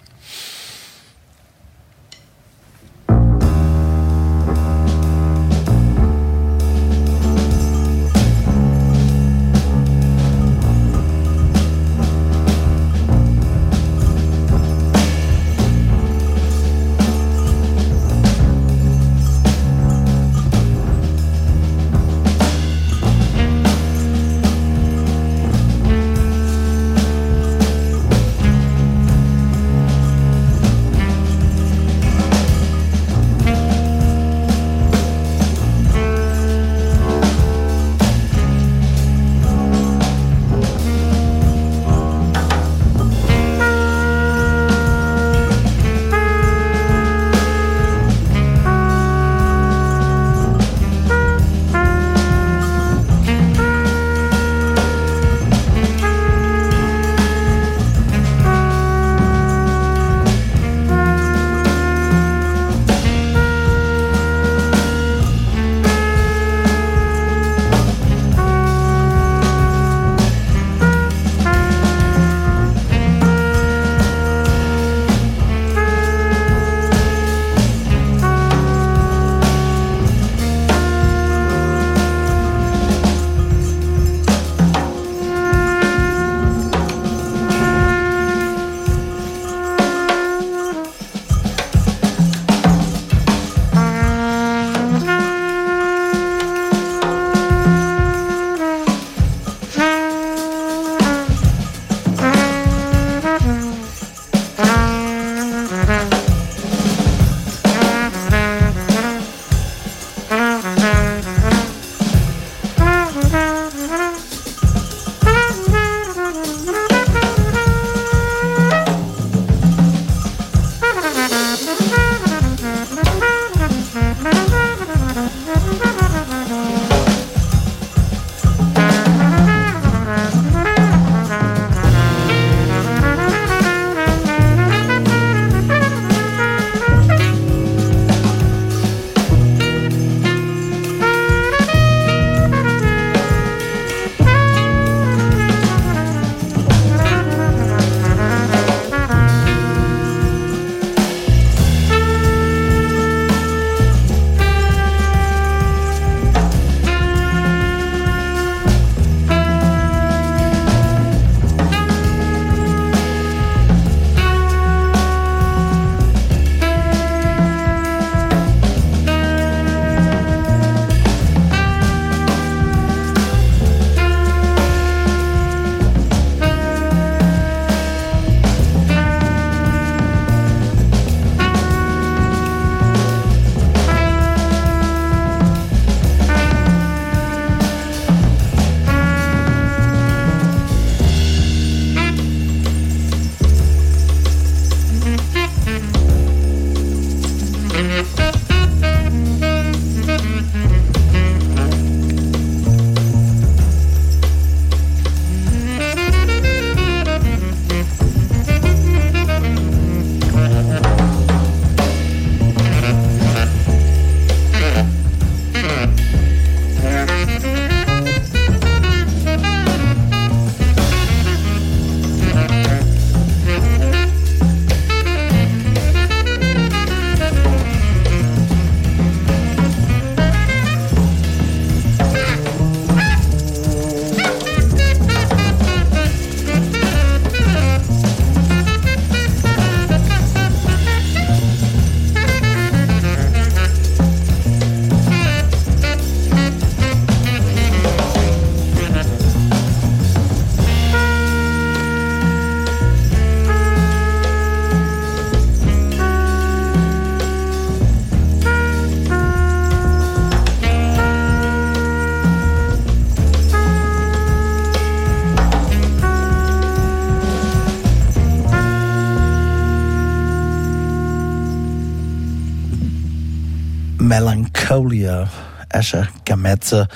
Asher 275.85 276.07
Gametze. 276.25 276.87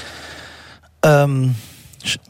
Ähm, 1.03 1.56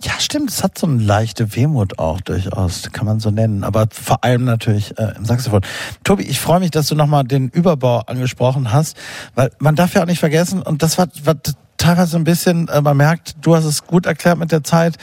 ja, 0.02 0.11
stimmt, 0.19 0.49
es 0.49 0.61
hat 0.61 0.77
so 0.77 0.88
eine 0.88 1.02
leichte 1.02 1.56
Wehmut 1.56 1.99
auch 1.99 2.19
durchaus, 2.19 2.91
kann 2.91 3.06
man 3.06 3.22
so 3.22 3.31
nennen. 3.31 3.64
Aber 3.64 3.88
vor 3.91 4.23
allem 4.26 4.44
natürlich 4.44 4.98
äh, 4.98 5.14
im 5.15 5.23
Saxophon. 5.23 5.61
Tobi, 6.03 6.23
ich 6.23 6.41
freue 6.41 6.60
mich, 6.60 6.72
dass 6.72 6.88
du 6.88 6.95
nochmal 6.95 7.23
den 7.23 7.48
Überbau 7.48 7.99
angesprochen 7.99 8.73
hast, 8.73 8.98
weil 9.36 9.52
man 9.60 9.76
darf 9.76 9.94
ja 9.94 10.02
auch 10.02 10.07
nicht 10.07 10.19
vergessen, 10.19 10.61
und 10.61 10.84
das 10.84 10.98
war, 10.98 11.07
war 11.23 11.36
teilweise 11.77 12.18
ein 12.18 12.26
bisschen, 12.26 12.68
äh, 12.68 12.81
man 12.81 12.98
merkt, 12.98 13.38
du 13.41 13.56
hast 13.56 13.64
es 13.64 13.86
gut 13.86 14.06
erklärt 14.06 14.38
mit 14.38 14.52
der 14.52 14.64
Zeit. 14.64 14.98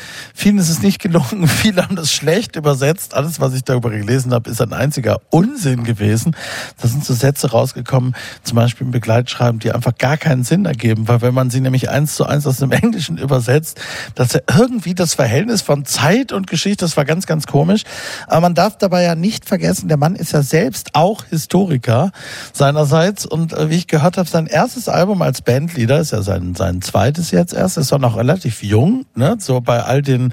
Vielen 0.47 0.59
ist 0.59 0.69
es 0.69 0.81
nicht 0.81 1.01
gelungen, 1.01 1.49
viele 1.49 1.83
haben 1.83 1.97
das 1.97 2.13
schlecht 2.13 2.55
übersetzt. 2.55 3.15
Alles, 3.15 3.41
was 3.41 3.53
ich 3.53 3.65
darüber 3.65 3.91
gelesen 3.91 4.33
habe, 4.33 4.49
ist 4.49 4.63
ein 4.63 4.73
einziger 4.73 5.19
Unsinn 5.31 5.83
gewesen. 5.83 6.37
Da 6.81 6.87
sind 6.87 7.05
so 7.05 7.15
Sätze 7.15 7.51
rausgekommen, 7.51 8.15
zum 8.45 8.55
Beispiel 8.55 8.87
im 8.87 8.93
Begleitschreiben, 8.93 9.59
die 9.59 9.73
einfach 9.73 9.99
gar 9.99 10.17
keinen 10.17 10.45
Sinn 10.45 10.65
ergeben, 10.65 11.09
weil 11.09 11.21
wenn 11.21 11.35
man 11.35 11.51
sie 11.51 11.61
nämlich 11.61 11.91
eins 11.91 12.15
zu 12.15 12.27
eins 12.27 12.47
aus 12.47 12.59
dem 12.59 12.71
Englischen 12.87 13.19
übersetzt, 13.19 13.81
dass 14.15 14.37
er 14.37 14.45
irgendwie 14.57 14.95
das 14.95 15.15
Verhältnis 15.15 15.63
von 15.63 15.85
Zeit 15.85 16.31
und 16.31 16.47
Geschichte, 16.47 16.85
das 16.85 16.97
war 16.97 17.05
ganz, 17.05 17.27
ganz 17.27 17.49
komisch. 17.49 17.83
Aber 18.29 18.43
man 18.43 18.55
darf 18.55 18.79
dabei 18.79 19.03
ja 19.03 19.17
nicht 19.17 19.47
vergessen, 19.47 19.89
der 19.89 19.97
Mann 19.97 20.15
ist 20.15 20.31
ja 20.31 20.43
selbst 20.43 20.95
auch 20.95 21.25
Historiker 21.25 22.13
seinerseits 22.53 23.27
und 23.27 23.53
äh, 23.53 23.69
wie 23.69 23.79
ich 23.79 23.89
gehört 23.89 24.17
habe, 24.17 24.29
sein 24.29 24.47
erstes 24.47 24.89
Album 24.89 25.23
als 25.23 25.43
Bandleader 25.43 25.99
ist 25.99 26.13
ja 26.13 26.23
sein, 26.23 26.55
sein 26.55 26.83
zweites 26.83 27.33
jetzt 27.33 27.53
erst, 27.53 27.79
ist 27.79 27.91
doch 27.91 27.99
noch 27.99 28.17
relativ 28.17 28.63
jung, 28.63 29.07
ne? 29.17 29.39
So 29.41 29.61
bei 29.61 29.83
all 29.83 30.03
den 30.03 30.33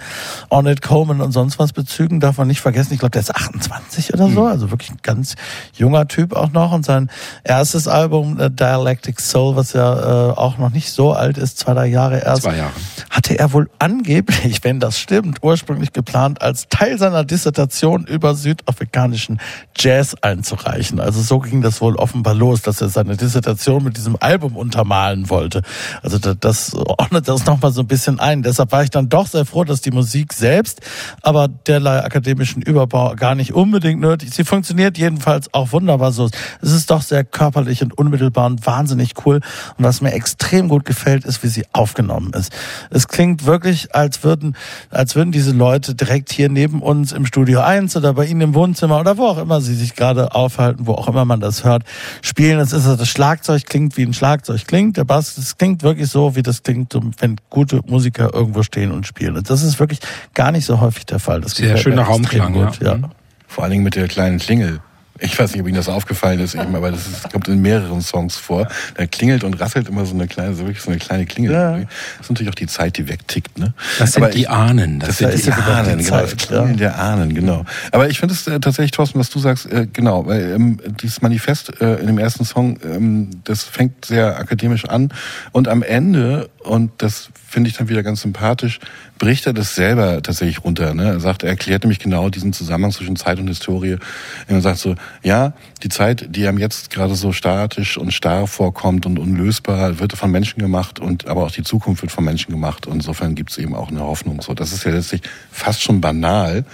Ornette 0.50 0.82
Coleman 0.88 1.22
und 1.22 1.32
sonst 1.32 1.60
was 1.60 1.74
Bezügen 1.74 2.20
darf 2.20 2.38
man 2.38 2.48
nicht 2.48 2.62
vergessen. 2.62 2.94
Ich 2.94 3.00
glaube, 3.00 3.12
der 3.12 3.22
ist 3.22 3.34
28 3.36 4.14
oder 4.14 4.30
so, 4.30 4.46
also 4.46 4.72
wirklich 4.72 4.92
ein 4.92 5.00
ganz 5.02 5.36
junger 5.76 6.08
Typ 6.08 6.36
auch 6.36 6.52
noch. 6.52 6.72
Und 6.72 6.86
sein 6.86 7.10
erstes 7.44 7.88
Album, 7.88 8.40
äh, 8.40 8.50
Dialectic 8.50 9.20
Soul, 9.22 9.56
was 9.56 9.74
ja 9.74 10.30
äh, 10.30 10.34
auch 10.34 10.58
noch 10.58 10.72
nicht 10.72 10.92
so 10.92 11.14
alt 11.14 11.38
ist, 11.38 11.58
zwei, 11.60 11.74
drei 11.74 11.88
Jahre 11.88 12.20
erst, 12.20 12.44
Zwei 12.44 12.58
Jahre. 12.58 12.72
hatte 13.10 13.38
er 13.38 13.54
wohl 13.54 13.70
angeblich, 13.80 14.60
wenn 14.64 14.80
das 14.80 14.98
stimmt, 15.00 15.40
ursprünglich 15.42 15.94
geplant, 15.94 16.42
als 16.42 16.68
Teil 16.70 16.98
seiner 16.98 17.24
Dissertation 17.24 18.06
über 18.06 18.36
südafrikanischen 18.36 19.40
Jazz 19.78 20.16
einzureichen. 20.22 21.00
Also 21.00 21.22
so 21.22 21.40
ging 21.40 21.62
das 21.62 21.82
wohl 21.82 21.96
offenbar 21.96 22.34
los, 22.34 22.62
dass 22.62 22.82
er 22.82 22.90
seine 22.90 23.18
Dissertation 23.18 23.84
mit 23.84 23.98
diesem 23.98 24.18
Album 24.20 24.56
untermalen 24.56 25.30
wollte. 25.30 25.62
Also 26.02 26.18
da- 26.20 26.34
das 26.34 26.74
ordnet 26.76 27.28
das 27.28 27.46
nochmal 27.46 27.72
so 27.72 27.82
ein 27.82 27.88
bisschen 27.88 28.20
ein. 28.20 28.44
Deshalb 28.44 28.72
war 28.72 28.84
ich 28.84 28.90
dann 28.90 29.10
doch 29.10 29.28
sehr 29.28 29.46
froh, 29.46 29.64
dass 29.64 29.82
die 29.82 29.92
Musik 29.94 30.34
selbst, 30.34 30.82
aber 31.22 31.48
derlei 31.48 32.04
akademischen 32.04 32.62
Überbau 32.62 33.16
gar 33.16 33.36
nicht 33.36 33.54
unbedingt 33.54 34.02
nötig. 34.02 34.32
Sie 34.34 34.44
funktioniert 34.44 34.98
jedenfalls 34.98 35.54
auch 35.54 35.72
wunderbar 35.72 36.12
so. 36.12 36.30
Es 36.62 36.72
ist 36.72 36.92
doch 36.92 37.02
sehr 37.02 37.24
körperlich 37.24 37.82
und 37.82 37.98
unmittelbar 37.98 38.48
und 38.48 38.66
wahnsinnig 38.66 39.14
cool. 39.26 39.42
Und 39.78 39.86
was 39.86 40.02
mir 40.02 40.12
extrem 40.14 40.68
gut 40.68 40.86
gefällt, 40.86 41.26
ist, 41.26 41.44
wie 41.44 41.48
sie 41.48 41.66
aufgenommen 41.74 42.34
ist. 42.34 42.52
Es 42.90 43.08
klingt 43.08 43.46
wirklich, 43.46 43.96
als 43.96 44.24
würden, 44.24 44.56
als 44.90 45.16
würden 45.16 45.32
diese 45.32 45.52
Leute 45.52 45.96
direkt 45.96 46.32
hier 46.32 46.50
neben 46.50 46.82
uns 46.82 47.12
im 47.12 47.26
Studio 47.26 47.62
1 47.62 47.96
oder 47.96 48.14
bei 48.14 48.26
Ihnen 48.26 48.42
im 48.42 48.54
Wohnzimmer 48.54 49.00
oder 49.00 49.18
wo 49.18 49.26
auch 49.26 49.38
immer 49.38 49.62
sie 49.62 49.76
sich 49.76 49.96
gerade 49.96 50.36
aufhalten, 50.36 50.88
wo 50.88 50.94
auch 50.94 51.08
immer 51.08 51.26
man 51.26 51.40
das 51.40 51.64
hört, 51.64 51.84
spielen. 52.22 52.60
Es 52.60 52.74
ist 52.74 52.86
das 52.86 53.08
Schlagzeug 53.08 53.66
klingt 53.66 53.98
wie 53.98 54.04
ein 54.04 54.14
Schlagzeug 54.14 54.66
klingt. 54.68 54.98
Der 54.98 55.04
Bass, 55.04 55.36
das 55.36 55.58
klingt 55.58 55.84
wirklich 55.84 56.10
so, 56.10 56.36
wie 56.36 56.42
das 56.42 56.64
klingt, 56.64 56.94
wenn 57.20 57.36
gute 57.50 57.82
Musiker 57.86 58.34
irgendwo 58.34 58.64
stehen 58.64 58.92
und 58.92 59.08
spielen. 59.08 59.38
Und 59.38 59.50
das 59.50 59.64
ist 59.64 59.73
wirklich 59.80 60.00
gar 60.34 60.52
nicht 60.52 60.66
so 60.66 60.80
häufig 60.82 61.06
der 61.06 61.20
Fall. 61.20 61.42
Das 61.42 61.54
Sehr 61.54 61.78
schöner 61.78 62.04
Raumklang, 62.04 62.54
gut, 62.54 62.80
ja. 62.82 62.96
ja. 62.96 63.10
Vor 63.48 63.64
allen 63.64 63.72
Dingen 63.72 63.84
mit 63.84 63.96
der 63.96 64.08
kleinen 64.08 64.40
Klingel. 64.40 64.80
Ich 65.20 65.38
weiß 65.38 65.52
nicht, 65.54 65.62
ob 65.62 65.68
Ihnen 65.68 65.78
das 65.78 65.88
aufgefallen 65.88 66.40
ist 66.40 66.56
eben, 66.56 66.76
aber 66.76 66.90
das 66.92 67.06
ist, 67.08 67.32
kommt 67.32 67.48
in 67.48 67.62
mehreren 67.62 68.02
Songs 68.02 68.36
vor. 68.36 68.68
Da 68.96 69.06
klingelt 69.06 69.44
und 69.44 69.54
rasselt 69.54 69.88
immer 69.88 70.06
so 70.06 70.16
eine 70.16 70.28
kleine, 70.28 70.56
so 70.56 70.64
wirklich 70.64 70.82
so 70.82 70.90
eine 70.90 71.00
kleine 71.00 71.26
Klingel. 71.28 71.54
Ja. 71.54 71.72
Das 71.78 71.86
ist 72.22 72.30
natürlich 72.32 72.50
auch 72.50 72.56
die 72.56 72.66
Zeit, 72.66 72.98
die 72.98 73.08
wegtickt, 73.08 73.58
ne? 73.60 73.74
Das 74.00 74.14
sind 74.14 74.24
Aber 74.24 74.32
die 74.34 74.42
ich- 74.42 74.50
Ahnen. 74.50 75.00
Das 75.00 75.10
Das 75.10 75.18
sind 75.20 75.34
die 75.34 75.38
die 75.38 75.44
genau 75.44 75.56
die 75.66 75.72
Ahnen, 75.72 75.98
genau. 76.00 76.10
Zeit, 76.10 76.24
Das 76.34 76.38
Klingeln 76.48 76.78
der 76.78 77.00
Ahnen, 77.00 77.34
genau. 77.36 77.64
Aber 77.92 78.10
ich 78.10 78.20
finde 78.20 78.34
es 78.34 78.48
äh, 78.48 78.60
tatsächlich, 78.60 78.92
Thorsten, 78.92 79.20
was 79.20 79.30
du 79.30 79.38
sagst, 79.38 79.72
äh, 79.72 79.88
genau, 79.94 80.26
weil 80.26 80.52
ähm, 80.52 80.80
dieses 81.02 81.22
Manifest 81.22 81.80
äh, 81.80 81.94
in 82.02 82.08
dem 82.08 82.18
ersten 82.18 82.44
Song, 82.44 82.80
ähm, 82.84 83.30
das 83.44 83.64
fängt 83.64 84.04
sehr 84.06 84.38
akademisch 84.40 84.86
an 84.86 85.10
und 85.52 85.68
am 85.68 85.84
Ende, 85.84 86.50
und 86.64 86.92
das 86.98 87.30
finde 87.54 87.70
ich 87.70 87.78
dann 87.78 87.88
wieder 87.88 88.02
ganz 88.02 88.22
sympathisch, 88.22 88.80
bricht 89.20 89.46
er 89.46 89.54
das 89.54 89.76
selber 89.76 90.22
tatsächlich 90.24 90.64
runter. 90.64 90.94
Ne? 90.96 91.04
Er 91.04 91.20
sagt, 91.20 91.44
er 91.44 91.50
erklärt 91.50 91.84
nämlich 91.84 92.00
genau 92.00 92.30
diesen 92.30 92.52
Zusammenhang 92.52 92.92
zwischen 92.92 93.16
Zeit 93.16 93.40
und 93.40 93.48
Historie. 93.48 93.94
Und 93.94 94.56
er 94.56 94.62
sagt 94.62 94.80
so, 94.80 94.96
ja, 95.22 95.54
die 95.84 95.90
Zeit, 95.90 96.36
die 96.36 96.48
einem 96.48 96.58
jetzt 96.58 96.90
gerade 96.90 97.14
so 97.14 97.32
statisch 97.32 97.98
und 97.98 98.12
starr 98.12 98.48
vorkommt 98.48 99.06
und 99.06 99.20
unlösbar, 99.20 100.00
wird 100.00 100.14
von 100.14 100.32
Menschen 100.32 100.60
gemacht 100.60 101.00
und 101.00 101.28
aber 101.28 101.44
auch 101.44 101.52
die 101.52 101.64
Zukunft 101.64 102.02
wird 102.02 102.12
von 102.12 102.24
Menschen 102.24 102.52
gemacht. 102.52 102.88
Und 102.88 102.96
insofern 102.96 103.36
gibt 103.36 103.52
es 103.52 103.60
eben 103.60 103.76
auch 103.76 103.90
eine 103.90 104.02
Hoffnung. 104.02 104.42
So, 104.42 104.56
das 104.56 104.74
ist 104.74 104.84
ja 104.84 104.92
letztlich 104.92 105.22
fast 105.52 105.84
schon 105.84 106.02
banal. 106.02 106.66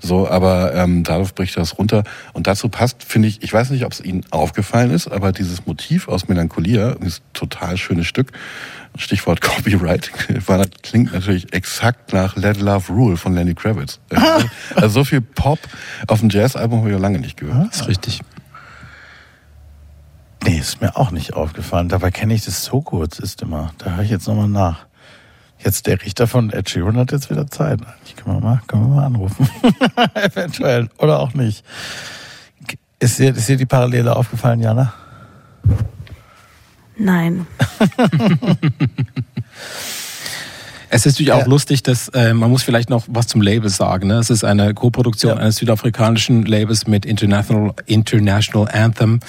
So, 0.00 0.28
aber 0.28 0.74
ähm, 0.74 1.02
darauf 1.02 1.34
bricht 1.34 1.56
das 1.56 1.78
runter. 1.78 2.04
Und 2.32 2.46
dazu 2.46 2.68
passt, 2.68 3.02
finde 3.02 3.26
ich, 3.26 3.42
ich 3.42 3.52
weiß 3.52 3.70
nicht, 3.70 3.84
ob 3.84 3.92
es 3.92 4.00
Ihnen 4.00 4.24
aufgefallen 4.30 4.92
ist, 4.92 5.08
aber 5.08 5.32
dieses 5.32 5.66
Motiv 5.66 6.06
aus 6.06 6.28
Melancholia, 6.28 6.94
dieses 6.94 7.22
total 7.32 7.76
schöne 7.76 8.04
Stück, 8.04 8.32
Stichwort 8.98 9.40
Copyright, 9.42 10.10
war, 10.46 10.64
klingt 10.82 11.12
natürlich 11.12 11.52
exakt 11.52 12.12
nach 12.12 12.36
Let 12.36 12.60
Love 12.60 12.92
Rule 12.92 13.16
von 13.16 13.34
Lenny 13.34 13.54
Kravitz. 13.54 14.00
Also 14.74 15.00
so 15.00 15.04
viel 15.04 15.20
Pop 15.20 15.58
auf 16.06 16.20
dem 16.20 16.28
Jazzalbum 16.28 16.80
habe 16.80 16.90
ich 16.90 16.94
ja 16.94 17.00
lange 17.00 17.18
nicht 17.18 17.36
gehört. 17.36 17.68
Das 17.68 17.82
ist 17.82 17.88
richtig. 17.88 18.20
Nee, 20.44 20.58
ist 20.58 20.80
mir 20.80 20.96
auch 20.96 21.10
nicht 21.10 21.34
aufgefallen. 21.34 21.88
Dabei 21.88 22.10
kenne 22.10 22.34
ich 22.34 22.44
das 22.44 22.64
so 22.64 22.80
gut, 22.80 23.18
ist 23.18 23.42
immer. 23.42 23.72
Da 23.78 23.96
höre 23.96 24.04
ich 24.04 24.10
jetzt 24.10 24.28
nochmal 24.28 24.48
nach. 24.48 24.86
Jetzt 25.58 25.86
der 25.86 26.00
Richter 26.00 26.26
von 26.28 26.50
Ed 26.50 26.70
Sheeran 26.70 26.96
hat 26.96 27.10
jetzt 27.10 27.30
wieder 27.30 27.48
Zeit. 27.48 27.80
Ich 28.04 28.14
kann 28.14 28.34
wir 28.34 28.40
mal, 28.40 28.62
können 28.68 28.84
wir 28.84 28.96
mal 28.96 29.06
anrufen. 29.06 29.48
Eventuell. 30.14 30.88
Oder 30.98 31.18
auch 31.18 31.34
nicht. 31.34 31.64
Ist 33.00 33.18
dir, 33.18 33.34
ist 33.34 33.48
dir 33.48 33.56
die 33.56 33.66
Parallele 33.66 34.14
aufgefallen, 34.14 34.60
Jana? 34.60 34.92
Nein. 36.98 37.46
Es 40.90 41.04
ist 41.04 41.14
natürlich 41.14 41.32
auch 41.32 41.46
lustig, 41.46 41.82
dass 41.82 42.08
äh, 42.08 42.32
man 42.32 42.50
muss 42.50 42.62
vielleicht 42.62 42.88
noch 42.88 43.04
was 43.08 43.26
zum 43.26 43.42
Label 43.42 43.68
sagen. 43.68 44.08
Ne? 44.08 44.14
Es 44.14 44.30
ist 44.30 44.44
eine 44.44 44.72
Koproduktion 44.72 45.36
eines 45.36 45.56
südafrikanischen 45.56 46.46
Labels 46.46 46.86
mit 46.86 47.04
International 47.04 47.74
International 47.86 48.68
Anthem, 48.72 49.20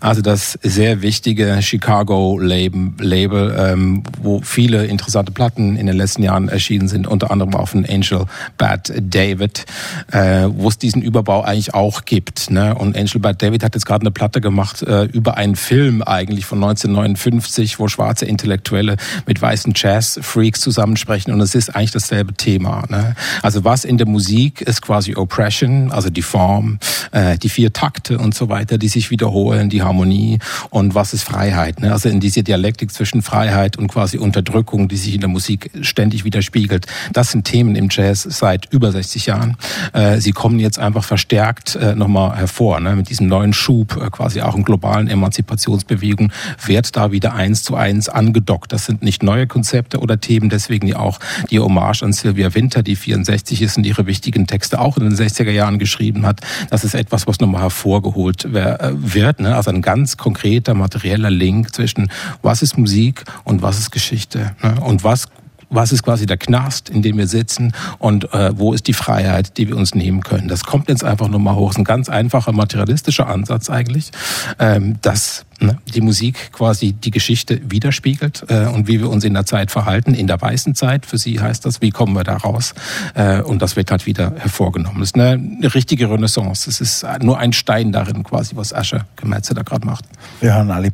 also 0.00 0.22
das 0.22 0.58
sehr 0.62 1.02
wichtige 1.02 1.60
Chicago 1.60 2.38
Label, 2.38 3.54
ähm, 3.58 4.02
wo 4.22 4.40
viele 4.42 4.86
interessante 4.86 5.32
Platten 5.32 5.76
in 5.76 5.86
den 5.86 5.96
letzten 5.96 6.22
Jahren 6.22 6.48
erschienen 6.48 6.88
sind, 6.88 7.06
unter 7.06 7.30
anderem 7.30 7.54
auch 7.54 7.68
von 7.68 7.84
Angel 7.84 8.24
Bad 8.56 8.92
David, 8.96 9.66
äh, 10.12 10.48
wo 10.48 10.68
es 10.68 10.78
diesen 10.78 11.02
Überbau 11.02 11.42
eigentlich 11.42 11.74
auch 11.74 12.04
gibt. 12.04 12.50
Ne? 12.50 12.74
Und 12.74 12.96
Angel 12.96 13.20
Bad 13.20 13.42
David 13.42 13.64
hat 13.64 13.74
jetzt 13.74 13.84
gerade 13.84 14.02
eine 14.02 14.10
Platte 14.10 14.40
gemacht 14.40 14.82
äh, 14.82 15.04
über 15.04 15.36
einen 15.36 15.56
Film 15.56 16.02
eigentlich 16.02 16.46
von 16.46 16.58
1959, 16.58 17.78
wo 17.78 17.88
schwarze 17.88 18.24
Intellektuelle 18.24 18.96
mit 19.26 19.40
weißen 19.40 19.74
Jazz-Freaks 19.76 20.60
zusammensprechen 21.02 21.32
und 21.32 21.40
es 21.40 21.54
ist 21.54 21.74
eigentlich 21.74 21.90
dasselbe 21.90 22.34
Thema. 22.34 22.84
Ne? 22.88 23.14
Also 23.42 23.64
was 23.64 23.84
in 23.84 23.98
der 23.98 24.06
Musik 24.06 24.60
ist 24.60 24.82
quasi 24.82 25.14
Oppression, 25.14 25.90
also 25.90 26.10
die 26.10 26.22
Form, 26.22 26.78
äh, 27.12 27.38
die 27.38 27.48
vier 27.48 27.72
Takte 27.72 28.18
und 28.18 28.34
so 28.34 28.48
weiter, 28.48 28.78
die 28.78 28.88
sich 28.88 29.10
wiederholen, 29.10 29.68
die 29.68 29.82
Harmonie 29.82 30.38
und 30.70 30.94
was 30.94 31.12
ist 31.12 31.24
Freiheit. 31.24 31.80
Ne? 31.80 31.92
Also 31.92 32.08
in 32.08 32.20
diese 32.20 32.42
Dialektik 32.42 32.92
zwischen 32.92 33.22
Freiheit 33.22 33.76
und 33.76 33.88
quasi 33.88 34.18
Unterdrückung, 34.18 34.88
die 34.88 34.96
sich 34.96 35.14
in 35.14 35.20
der 35.20 35.28
Musik 35.28 35.70
ständig 35.82 36.24
widerspiegelt. 36.24 36.86
Das 37.12 37.30
sind 37.30 37.44
Themen 37.44 37.76
im 37.76 37.88
Jazz 37.90 38.22
seit 38.22 38.72
über 38.72 38.92
60 38.92 39.26
Jahren. 39.26 39.56
Äh, 39.92 40.20
sie 40.20 40.32
kommen 40.32 40.58
jetzt 40.58 40.78
einfach 40.78 41.04
verstärkt 41.04 41.76
äh, 41.76 41.94
nochmal 41.94 42.36
hervor. 42.36 42.80
Ne? 42.80 42.96
Mit 42.96 43.10
diesem 43.10 43.26
neuen 43.26 43.52
Schub, 43.52 43.96
äh, 43.96 44.10
quasi 44.10 44.40
auch 44.40 44.56
in 44.56 44.64
globalen 44.64 45.08
Emanzipationsbewegungen, 45.08 46.32
wird 46.64 46.96
da 46.96 47.12
wieder 47.12 47.34
eins 47.34 47.62
zu 47.62 47.76
eins 47.76 48.08
angedockt. 48.08 48.72
Das 48.72 48.86
sind 48.86 49.02
nicht 49.02 49.22
neue 49.22 49.46
Konzepte 49.46 49.98
oder 49.98 50.20
Themen, 50.20 50.48
deswegen 50.48 50.91
ja 50.92 50.98
auch 50.98 51.18
die 51.50 51.58
Hommage 51.58 52.02
an 52.02 52.12
Sylvia 52.12 52.54
Winter, 52.54 52.82
die 52.82 52.96
64 52.96 53.62
ist 53.62 53.76
und 53.76 53.84
ihre 53.84 54.06
wichtigen 54.06 54.46
Texte 54.46 54.80
auch 54.80 54.96
in 54.96 55.04
den 55.04 55.14
60er 55.14 55.50
Jahren 55.50 55.78
geschrieben 55.78 56.24
hat. 56.26 56.40
Das 56.70 56.84
ist 56.84 56.94
etwas, 56.94 57.26
was 57.26 57.40
nochmal 57.40 57.62
hervorgeholt 57.62 58.44
äh, 58.44 58.78
wird. 58.92 59.40
Ne? 59.40 59.54
Also 59.54 59.70
ein 59.70 59.82
ganz 59.82 60.16
konkreter 60.16 60.74
materieller 60.74 61.30
Link 61.30 61.74
zwischen 61.74 62.10
was 62.42 62.62
ist 62.62 62.78
Musik 62.78 63.24
und 63.44 63.62
was 63.62 63.78
ist 63.78 63.90
Geschichte. 63.90 64.54
Ne? 64.62 64.80
Und 64.80 65.04
was 65.04 65.28
was 65.72 65.92
ist 65.92 66.02
quasi 66.02 66.26
der 66.26 66.36
Knast, 66.36 66.88
in 66.90 67.02
dem 67.02 67.18
wir 67.18 67.26
sitzen 67.26 67.72
und 67.98 68.32
äh, 68.32 68.56
wo 68.56 68.72
ist 68.72 68.86
die 68.86 68.92
Freiheit, 68.92 69.56
die 69.56 69.68
wir 69.68 69.76
uns 69.76 69.94
nehmen 69.94 70.22
können. 70.22 70.48
Das 70.48 70.64
kommt 70.64 70.88
jetzt 70.88 71.04
einfach 71.04 71.28
nur 71.28 71.40
mal 71.40 71.54
hoch. 71.54 71.68
Das 71.68 71.76
ist 71.76 71.80
ein 71.80 71.84
ganz 71.84 72.08
einfacher 72.08 72.52
materialistischer 72.52 73.26
Ansatz 73.26 73.70
eigentlich, 73.70 74.10
ähm, 74.58 74.98
dass 75.00 75.44
ne, 75.60 75.78
die 75.94 76.00
Musik 76.00 76.52
quasi 76.52 76.92
die 76.92 77.10
Geschichte 77.10 77.60
widerspiegelt 77.64 78.44
äh, 78.48 78.66
und 78.66 78.86
wie 78.86 79.00
wir 79.00 79.08
uns 79.08 79.24
in 79.24 79.34
der 79.34 79.46
Zeit 79.46 79.70
verhalten, 79.70 80.14
in 80.14 80.26
der 80.26 80.40
weißen 80.40 80.74
Zeit. 80.74 81.06
Für 81.06 81.18
sie 81.18 81.40
heißt 81.40 81.64
das, 81.64 81.80
wie 81.80 81.90
kommen 81.90 82.14
wir 82.14 82.24
da 82.24 82.36
raus? 82.36 82.74
Äh, 83.14 83.40
und 83.40 83.62
das 83.62 83.76
wird 83.76 83.90
halt 83.90 84.06
wieder 84.06 84.34
hervorgenommen. 84.36 85.00
Das 85.00 85.08
ist 85.08 85.14
eine, 85.14 85.32
eine 85.32 85.74
richtige 85.74 86.10
Renaissance. 86.10 86.68
Es 86.68 86.80
ist 86.80 87.06
nur 87.20 87.38
ein 87.38 87.52
Stein 87.52 87.92
darin 87.92 88.22
quasi, 88.22 88.56
was 88.56 88.72
Asche 88.72 89.06
Gemetze 89.16 89.54
da 89.54 89.62
gerade 89.62 89.86
macht. 89.86 90.04
Wir 90.40 90.54
hören 90.54 90.70
Ali 90.70 90.90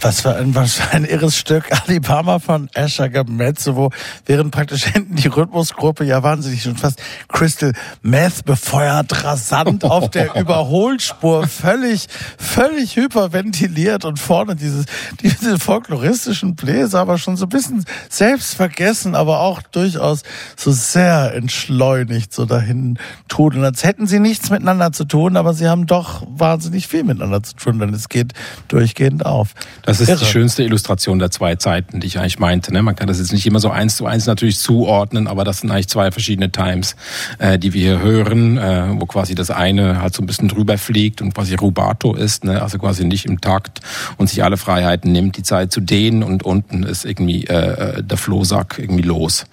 Was 0.00 0.20
für 0.20 0.36
ein, 0.36 0.54
was 0.54 0.74
für 0.74 0.90
ein 0.92 1.04
irres 1.04 1.36
Stück. 1.36 1.64
Alibama 1.72 2.38
von 2.38 2.68
Asher 2.74 3.08
Gemetze, 3.08 3.74
wo 3.74 3.90
während 4.26 4.52
praktisch 4.52 4.84
hinten 4.84 5.16
die 5.16 5.28
Rhythmusgruppe 5.28 6.04
ja 6.04 6.22
wahnsinnig 6.22 6.62
schon 6.62 6.76
fast 6.76 7.02
Crystal 7.28 7.72
Meth 8.02 8.44
befeuert, 8.44 9.24
rasant 9.24 9.84
auf 9.84 10.10
der 10.10 10.34
Überholspur, 10.40 11.48
völlig, 11.48 12.06
völlig 12.38 12.96
hyperventiliert 12.96 14.04
und 14.04 14.18
vorne 14.18 14.54
dieses, 14.54 14.86
diese 15.20 15.58
folkloristischen 15.58 16.54
Bläser, 16.54 17.00
aber 17.00 17.18
schon 17.18 17.36
so 17.36 17.46
ein 17.46 17.50
bisschen 17.50 17.84
selbstvergessen, 18.08 19.14
aber 19.14 19.40
auch 19.40 19.62
durchaus 19.62 20.22
so 20.56 20.70
sehr 20.70 21.34
entschleunigt 21.34 22.32
so 22.32 22.44
dahin 22.44 22.98
trudeln, 23.28 23.64
als 23.64 23.82
hätten 23.82 24.06
sie 24.06 24.20
nichts 24.20 24.50
miteinander 24.50 24.92
zu 24.92 25.04
tun, 25.04 25.36
aber 25.36 25.54
sie 25.54 25.68
haben 25.68 25.86
doch 25.86 26.22
wahnsinnig 26.28 26.86
viel 26.86 27.04
miteinander 27.04 27.42
zu 27.42 27.56
tun, 27.56 27.78
denn 27.78 27.92
es 27.94 28.08
geht 28.08 28.32
durchgehend 28.68 29.26
auf. 29.26 29.54
Das 29.88 30.02
ist 30.02 30.10
Irre. 30.10 30.18
die 30.18 30.26
schönste 30.26 30.62
Illustration 30.64 31.18
der 31.18 31.30
zwei 31.30 31.56
Zeiten, 31.56 32.00
die 32.00 32.08
ich 32.08 32.18
eigentlich 32.18 32.38
meinte. 32.38 32.74
Ne? 32.74 32.82
Man 32.82 32.94
kann 32.94 33.06
das 33.08 33.20
jetzt 33.20 33.32
nicht 33.32 33.46
immer 33.46 33.58
so 33.58 33.70
eins 33.70 33.96
zu 33.96 34.04
eins 34.04 34.26
natürlich 34.26 34.58
zuordnen, 34.58 35.26
aber 35.26 35.44
das 35.44 35.60
sind 35.60 35.70
eigentlich 35.70 35.88
zwei 35.88 36.10
verschiedene 36.10 36.52
Times, 36.52 36.94
äh, 37.38 37.58
die 37.58 37.72
wir 37.72 37.80
hier 37.80 38.02
hören, 38.02 38.58
äh, 38.58 38.88
wo 39.00 39.06
quasi 39.06 39.34
das 39.34 39.50
eine 39.50 40.02
halt 40.02 40.14
so 40.14 40.22
ein 40.22 40.26
bisschen 40.26 40.48
drüber 40.48 40.76
fliegt 40.76 41.22
und 41.22 41.32
quasi 41.32 41.54
Rubato 41.54 42.14
ist, 42.14 42.44
ne? 42.44 42.60
also 42.60 42.76
quasi 42.76 43.06
nicht 43.06 43.24
im 43.24 43.40
Takt 43.40 43.80
und 44.18 44.28
sich 44.28 44.44
alle 44.44 44.58
Freiheiten 44.58 45.10
nimmt, 45.10 45.38
die 45.38 45.42
Zeit 45.42 45.72
zu 45.72 45.80
dehnen 45.80 46.22
und 46.22 46.42
unten 46.42 46.82
ist 46.82 47.06
irgendwie 47.06 47.46
äh, 47.46 48.02
der 48.02 48.18
Flohsack 48.18 48.78
irgendwie 48.78 49.04
los. 49.04 49.46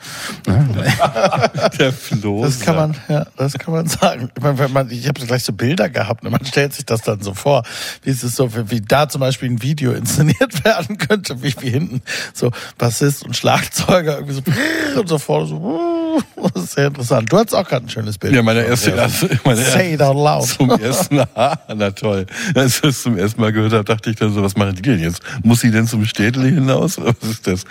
Ne? 0.47 0.67
Der 1.79 1.93
Floh. 1.93 2.43
Das 2.43 2.59
kann 2.59 2.75
man, 2.75 2.95
ja, 3.07 3.25
das 3.37 3.53
kann 3.53 3.73
man 3.73 3.87
sagen. 3.87 4.29
Ich, 4.35 4.43
meine, 4.43 4.59
wenn 4.59 4.73
man, 4.73 4.91
ich 4.91 5.07
habe 5.07 5.25
gleich 5.25 5.43
so 5.43 5.53
Bilder 5.53 5.89
gehabt 5.89 6.25
und 6.25 6.31
man 6.31 6.45
stellt 6.45 6.73
sich 6.73 6.85
das 6.85 7.01
dann 7.03 7.21
so 7.21 7.33
vor, 7.33 7.63
wie 8.03 8.09
es 8.09 8.23
ist 8.23 8.35
so, 8.35 8.53
wie, 8.53 8.69
wie 8.69 8.81
da 8.81 9.07
zum 9.07 9.21
Beispiel 9.21 9.49
ein 9.49 9.61
Video 9.61 9.93
inszeniert 9.93 10.24
werden 10.64 10.97
könnte, 10.97 11.41
wie, 11.43 11.53
wie 11.60 11.69
hinten 11.69 12.02
so 12.34 12.52
Bassist 12.77 13.23
und 13.26 13.35
Schlagzeuger 13.35 14.15
irgendwie 14.19 14.34
so 14.34 14.41
und 14.99 15.07
so 15.10 15.18
vorne 15.18 15.47
so. 15.47 16.22
Das 16.53 16.64
ist 16.64 16.72
sehr 16.73 16.88
interessant. 16.88 17.30
Du 17.31 17.38
hattest 17.38 17.56
auch 17.56 17.68
gerade 17.68 17.85
ein 17.85 17.89
schönes 17.89 18.18
Bild. 18.18 18.34
Ja, 18.34 18.41
meine 18.41 18.64
erste, 18.64 18.91
Ja. 18.91 18.95
erste 18.97 19.30
meine 19.43 19.61
Say 19.61 19.95
it 19.95 20.02
out 20.02 20.15
loud. 20.15 20.47
Zum 20.47 20.69
ersten 20.69 21.15
Mal, 21.18 21.27
na 21.76 21.91
toll. 21.91 22.26
Als 22.56 22.76
ich 22.76 22.81
das 22.81 23.02
zum 23.02 23.18
ersten 23.18 23.41
Mal 23.41 23.52
gehört 23.52 23.73
habe, 23.73 23.84
dachte 23.84 24.10
ich 24.11 24.15
dann 24.15 24.34
so, 24.34 24.41
was 24.41 24.56
machen 24.56 24.76
die 24.76 24.81
denn 24.81 24.99
jetzt? 25.02 25.22
Muss 25.43 25.60
sie 25.61 25.72
denn 25.72 25.88
zum 25.88 26.06
Städtli 26.06 26.52
hinaus? 26.52 26.97
Was 27.02 27.15
ist 27.30 27.47
das? 27.47 27.65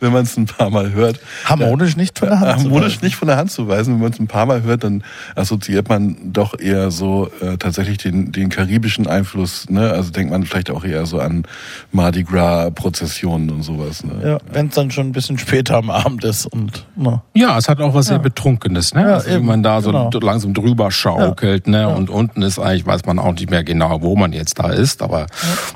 Wenn 0.00 0.12
man 0.12 0.24
es 0.24 0.36
ein 0.36 0.44
paar 0.46 0.68
Mal 0.68 0.92
hört. 0.92 1.18
Harmonisch 1.46 1.96
nicht 1.96 2.18
von 2.18 2.28
der 2.28 2.40
Hand 2.40 2.60
zu 2.60 2.64
Harmonisch 2.66 2.94
weisen. 2.96 3.04
nicht 3.04 3.16
von 3.16 3.28
der 3.28 3.36
Hand 3.38 3.50
zu 3.50 3.68
weisen. 3.68 3.94
Wenn 3.94 4.00
man 4.02 4.12
es 4.12 4.18
ein 4.18 4.26
paar 4.28 4.44
Mal 4.46 4.62
hört, 4.62 4.84
dann 4.84 5.02
assoziiert 5.34 5.88
man 5.88 6.16
doch 6.32 6.58
eher 6.58 6.90
so 6.90 7.30
äh, 7.40 7.56
tatsächlich 7.56 7.98
den, 7.98 8.32
den 8.32 8.50
karibischen 8.50 9.06
Einfluss. 9.06 9.70
Ne? 9.70 9.90
Also 9.92 10.10
denkt 10.10 10.30
man 10.30 10.44
vielleicht 10.44 10.70
auch 10.70 10.84
eher 10.84 11.06
so 11.06 11.20
an 11.20 11.44
Mardi 11.92 12.22
Gras 12.22 12.70
Prozessionen 12.74 13.50
und 13.50 13.62
sowas. 13.62 14.04
Ne? 14.04 14.12
Ja, 14.24 14.38
wenn 14.52 14.68
es 14.68 14.74
dann 14.74 14.90
schon 14.90 15.08
ein 15.08 15.12
bisschen 15.12 15.38
später 15.38 15.76
am 15.76 15.90
Abend 15.90 16.24
ist 16.24 16.46
und 16.46 16.86
na. 16.96 17.22
Ja, 17.34 17.58
es 17.58 17.68
hat 17.68 17.80
auch 17.80 17.94
was 17.94 18.06
sehr 18.06 18.18
Betrunkenes, 18.18 18.94
ne? 18.94 19.02
Ja, 19.02 19.14
also, 19.14 19.26
wenn 19.28 19.36
eben, 19.36 19.46
man 19.46 19.62
da 19.62 19.80
so 19.80 19.90
genau. 19.90 20.10
langsam 20.20 20.54
drüber 20.54 20.90
schaukelt, 20.90 21.66
ne? 21.68 21.88
Und 21.88 22.10
unten 22.10 22.42
ist 22.42 22.58
eigentlich, 22.58 22.86
weiß 22.86 23.04
man 23.06 23.18
auch 23.18 23.32
nicht 23.32 23.50
mehr 23.50 23.64
genau, 23.64 24.02
wo 24.02 24.16
man 24.16 24.32
jetzt 24.32 24.58
da 24.58 24.70
ist, 24.70 25.02
aber 25.02 25.26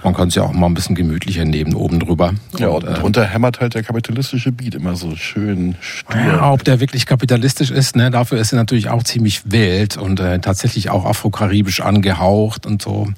man 0.03 0.15
kann 0.15 0.29
es 0.29 0.35
ja 0.35 0.43
auch 0.43 0.53
mal 0.53 0.67
ein 0.67 0.75
bisschen 0.75 0.95
gemütlicher 0.95 1.45
nehmen 1.45 1.75
oben 1.75 2.01
drüber. 2.01 2.33
Ja, 2.59 2.69
Und, 2.69 2.85
und 2.85 2.91
äh, 2.91 3.01
drunter 3.01 3.25
hämmert 3.25 3.61
halt 3.61 3.75
der 3.75 3.83
kapitalistische 3.83 4.53
Beat 4.53 4.75
immer 4.75 4.97
so 4.97 5.17
schön 5.17 5.77
stur. 5.81 6.17
Ja, 6.17 6.53
ob 6.53 6.65
der 6.65 6.81
wirklich 6.81 7.07
kapitalistisch 7.07 7.71
ist, 7.71 7.97
ne, 7.97 8.11
dafür 8.11 8.39
ist 8.39 8.53
er 8.53 8.57
natürlich 8.57 8.89
auch 8.89 9.03
ziemlich 9.03 9.51
wild 9.51 9.97
und 9.97 10.21
äh, 10.21 10.39
tatsächlich 10.41 10.91
auch 10.91 11.05
afrokaribisch 11.05 11.81
angehaucht 11.81 12.67
und 12.67 12.83
so. 12.83 13.09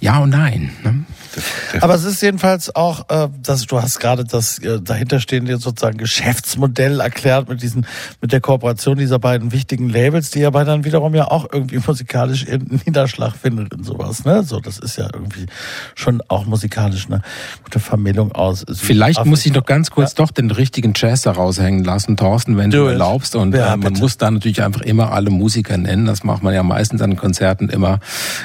Ja 0.00 0.18
und 0.18 0.30
nein. 0.30 0.70
Ne? 0.84 1.04
Aber 1.80 1.94
es 1.94 2.04
ist 2.04 2.22
jedenfalls 2.22 2.74
auch, 2.74 3.08
äh, 3.10 3.28
dass 3.42 3.66
du 3.66 3.80
hast 3.80 3.98
gerade 4.00 4.24
das 4.24 4.58
äh, 4.58 4.80
dahinterstehende 4.80 5.56
sozusagen 5.58 5.98
Geschäftsmodell 5.98 7.00
erklärt 7.00 7.48
mit 7.48 7.62
diesen, 7.62 7.86
mit 8.20 8.32
der 8.32 8.40
Kooperation 8.40 8.96
dieser 8.96 9.18
beiden 9.18 9.52
wichtigen 9.52 9.88
Labels, 9.88 10.30
die 10.30 10.44
aber 10.44 10.64
dann 10.64 10.84
wiederum 10.84 11.14
ja 11.14 11.28
auch 11.30 11.46
irgendwie 11.52 11.78
musikalisch 11.86 12.44
ihren 12.46 12.80
Niederschlag 12.86 13.34
findet 13.36 13.72
in 13.74 13.84
sowas. 13.84 14.24
Ne? 14.24 14.42
So, 14.42 14.60
das 14.60 14.78
ist 14.78 14.96
ja 14.96 15.08
irgendwie 15.12 15.46
schon 15.94 16.22
auch 16.28 16.46
musikalisch 16.46 17.06
eine 17.06 17.22
gute 17.64 17.78
Vermählung 17.80 18.32
aus. 18.32 18.64
Vielleicht 18.74 19.24
muss 19.24 19.40
ich 19.40 19.44
Südafrika. 19.46 19.58
noch 19.60 19.66
ganz 19.66 19.90
kurz 19.90 20.14
doch 20.14 20.30
den 20.30 20.50
richtigen 20.50 20.92
Jazz 20.96 21.22
da 21.22 21.32
raushängen 21.32 21.84
lassen, 21.84 22.16
Thorsten, 22.16 22.56
wenn 22.56 22.70
Do 22.70 22.78
du 22.78 22.86
it. 22.86 22.92
erlaubst. 22.92 23.36
Und 23.36 23.54
Ja, 23.54 23.66
äh, 23.68 23.70
man 23.76 23.80
bitte. 23.80 24.00
muss 24.00 24.18
da 24.18 24.30
natürlich 24.30 24.62
einfach 24.62 24.80
immer 24.82 25.12
alle 25.12 25.30
Musiker 25.30 25.76
nennen. 25.76 26.06
Das 26.06 26.24
macht 26.24 26.42
man 26.42 26.54
ja 26.54 26.62
meistens 26.62 27.02
an 27.02 27.16
Konzerten 27.16 27.68
immer 27.68 28.00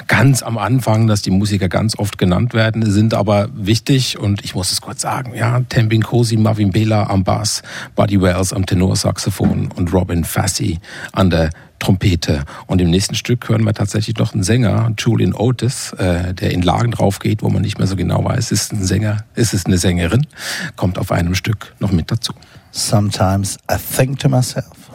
ganz 0.08 0.44
am 0.44 0.58
Anfang, 0.58 1.08
dass 1.08 1.22
die 1.22 1.32
Musiker 1.32 1.70
ganz 1.70 1.98
oft 1.98 2.18
genannt 2.18 2.54
werden, 2.54 2.81
sind 2.90 3.14
aber 3.14 3.50
wichtig. 3.54 4.18
Und 4.18 4.44
ich 4.44 4.56
muss 4.56 4.72
es 4.72 4.82
kurz 4.82 5.02
sagen, 5.02 5.34
ja, 5.36 5.60
Tembin 5.62 6.04
Kosi, 6.04 6.38
Marvin 6.38 6.72
Bela 6.72 7.10
am 7.10 7.24
Bass, 7.24 7.62
Buddy 7.96 8.22
Wells 8.22 8.54
am 8.54 8.66
Tenorsaxophon 8.66 9.70
und 9.76 9.94
Robin 9.94 10.24
Fassi 10.24 10.80
an 11.12 11.30
der 11.30 11.50
Trompete. 11.80 12.44
Und 12.68 12.80
im 12.80 12.90
nächsten 12.90 13.16
Stück 13.16 13.50
hören 13.50 13.64
wir 13.64 13.74
tatsächlich 13.74 14.16
noch 14.18 14.34
einen 14.34 14.44
Sänger, 14.44 14.94
Julian 14.98 15.34
Otis, 15.34 15.94
äh, 15.94 16.34
der 16.34 16.52
in 16.52 16.62
Lagen 16.62 16.92
drauf 16.92 17.20
geht, 17.20 17.42
wo 17.42 17.50
man 17.50 17.64
nicht 17.64 17.80
mehr 17.80 17.88
so 17.88 17.96
genau 17.96 18.24
weiß, 18.24 18.52
ist 18.52 18.72
es 18.72 18.72
ein 18.72 18.86
Sänger, 18.86 19.26
ist 19.36 19.54
es 19.54 19.66
eine 19.66 19.78
Sängerin, 19.78 20.28
kommt 20.76 20.98
auf 21.00 21.12
einem 21.12 21.36
Stück 21.36 21.74
noch 21.80 21.92
mit 21.92 22.12
dazu. 22.12 22.34
Sometimes 22.72 23.58
I 23.70 23.76
think 23.78 24.20
to 24.20 24.30
myself. 24.30 24.92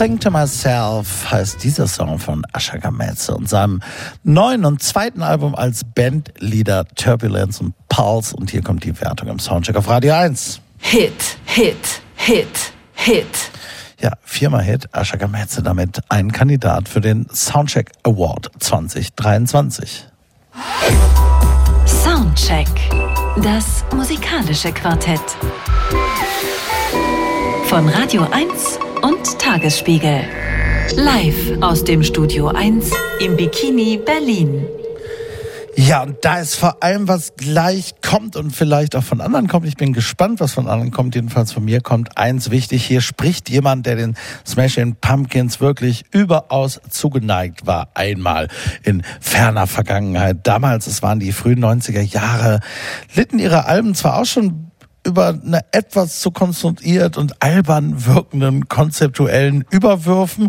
Think 0.00 0.22
to 0.22 0.30
Myself 0.30 1.30
heißt 1.30 1.62
dieser 1.62 1.86
Song 1.86 2.18
von 2.18 2.46
Asha 2.54 2.78
Gametze 2.78 3.34
und 3.34 3.50
seinem 3.50 3.82
neuen 4.22 4.64
und 4.64 4.82
zweiten 4.82 5.20
Album 5.20 5.54
als 5.54 5.84
Bandleader 5.84 6.86
Turbulence 6.94 7.62
und 7.62 7.74
Pulse. 7.90 8.34
Und 8.34 8.48
hier 8.48 8.62
kommt 8.62 8.82
die 8.84 8.98
Wertung 8.98 9.28
im 9.28 9.38
Soundcheck 9.38 9.76
auf 9.76 9.86
Radio 9.90 10.14
1. 10.14 10.62
Hit, 10.78 11.12
Hit, 11.44 12.00
Hit, 12.16 12.72
Hit. 12.94 13.26
Ja, 14.00 14.12
viermal 14.22 14.62
Hit, 14.62 14.88
Asha 14.92 15.18
Gametze 15.18 15.62
damit 15.62 16.00
ein 16.08 16.32
Kandidat 16.32 16.88
für 16.88 17.02
den 17.02 17.26
Soundcheck 17.30 17.92
Award 18.04 18.50
2023. 18.58 20.06
Soundcheck. 21.84 22.68
Das 23.42 23.84
musikalische 23.94 24.72
Quartett. 24.72 25.20
Von 27.66 27.86
Radio 27.90 28.26
1 28.32 28.79
und 29.20 29.38
Tagesspiegel. 29.38 30.24
Live 30.96 31.60
aus 31.60 31.84
dem 31.84 32.02
Studio 32.02 32.48
1 32.48 32.90
im 33.20 33.36
Bikini 33.36 33.98
Berlin. 33.98 34.66
Ja, 35.76 36.02
und 36.02 36.16
da 36.22 36.38
ist 36.38 36.54
vor 36.54 36.82
allem 36.82 37.06
was 37.06 37.34
gleich 37.36 37.94
kommt 38.02 38.36
und 38.36 38.50
vielleicht 38.50 38.96
auch 38.96 39.02
von 39.02 39.20
anderen 39.20 39.46
kommt. 39.46 39.66
Ich 39.66 39.76
bin 39.76 39.92
gespannt, 39.92 40.40
was 40.40 40.52
von 40.52 40.68
anderen 40.68 40.90
kommt. 40.90 41.14
Jedenfalls 41.14 41.52
von 41.52 41.64
mir 41.64 41.80
kommt 41.82 42.16
eins 42.16 42.50
wichtig. 42.50 42.84
Hier 42.84 43.02
spricht 43.02 43.50
jemand, 43.50 43.84
der 43.84 43.96
den 43.96 44.16
Smashing 44.46 44.96
Pumpkins 45.00 45.60
wirklich 45.60 46.04
überaus 46.12 46.80
zugeneigt 46.88 47.66
war. 47.66 47.88
Einmal 47.94 48.48
in 48.84 49.02
ferner 49.20 49.66
Vergangenheit. 49.66 50.46
Damals, 50.46 50.86
es 50.86 51.02
waren 51.02 51.20
die 51.20 51.32
frühen 51.32 51.62
90er 51.62 52.02
Jahre, 52.02 52.60
litten 53.14 53.38
ihre 53.38 53.66
Alben 53.66 53.94
zwar 53.94 54.18
auch 54.18 54.26
schon 54.26 54.69
über 55.04 55.28
eine 55.28 55.60
etwas 55.72 56.20
zu 56.20 56.30
konstruiert 56.30 57.16
und 57.16 57.42
albern 57.42 58.06
wirkenden 58.06 58.68
konzeptuellen 58.68 59.64
Überwürfen. 59.70 60.48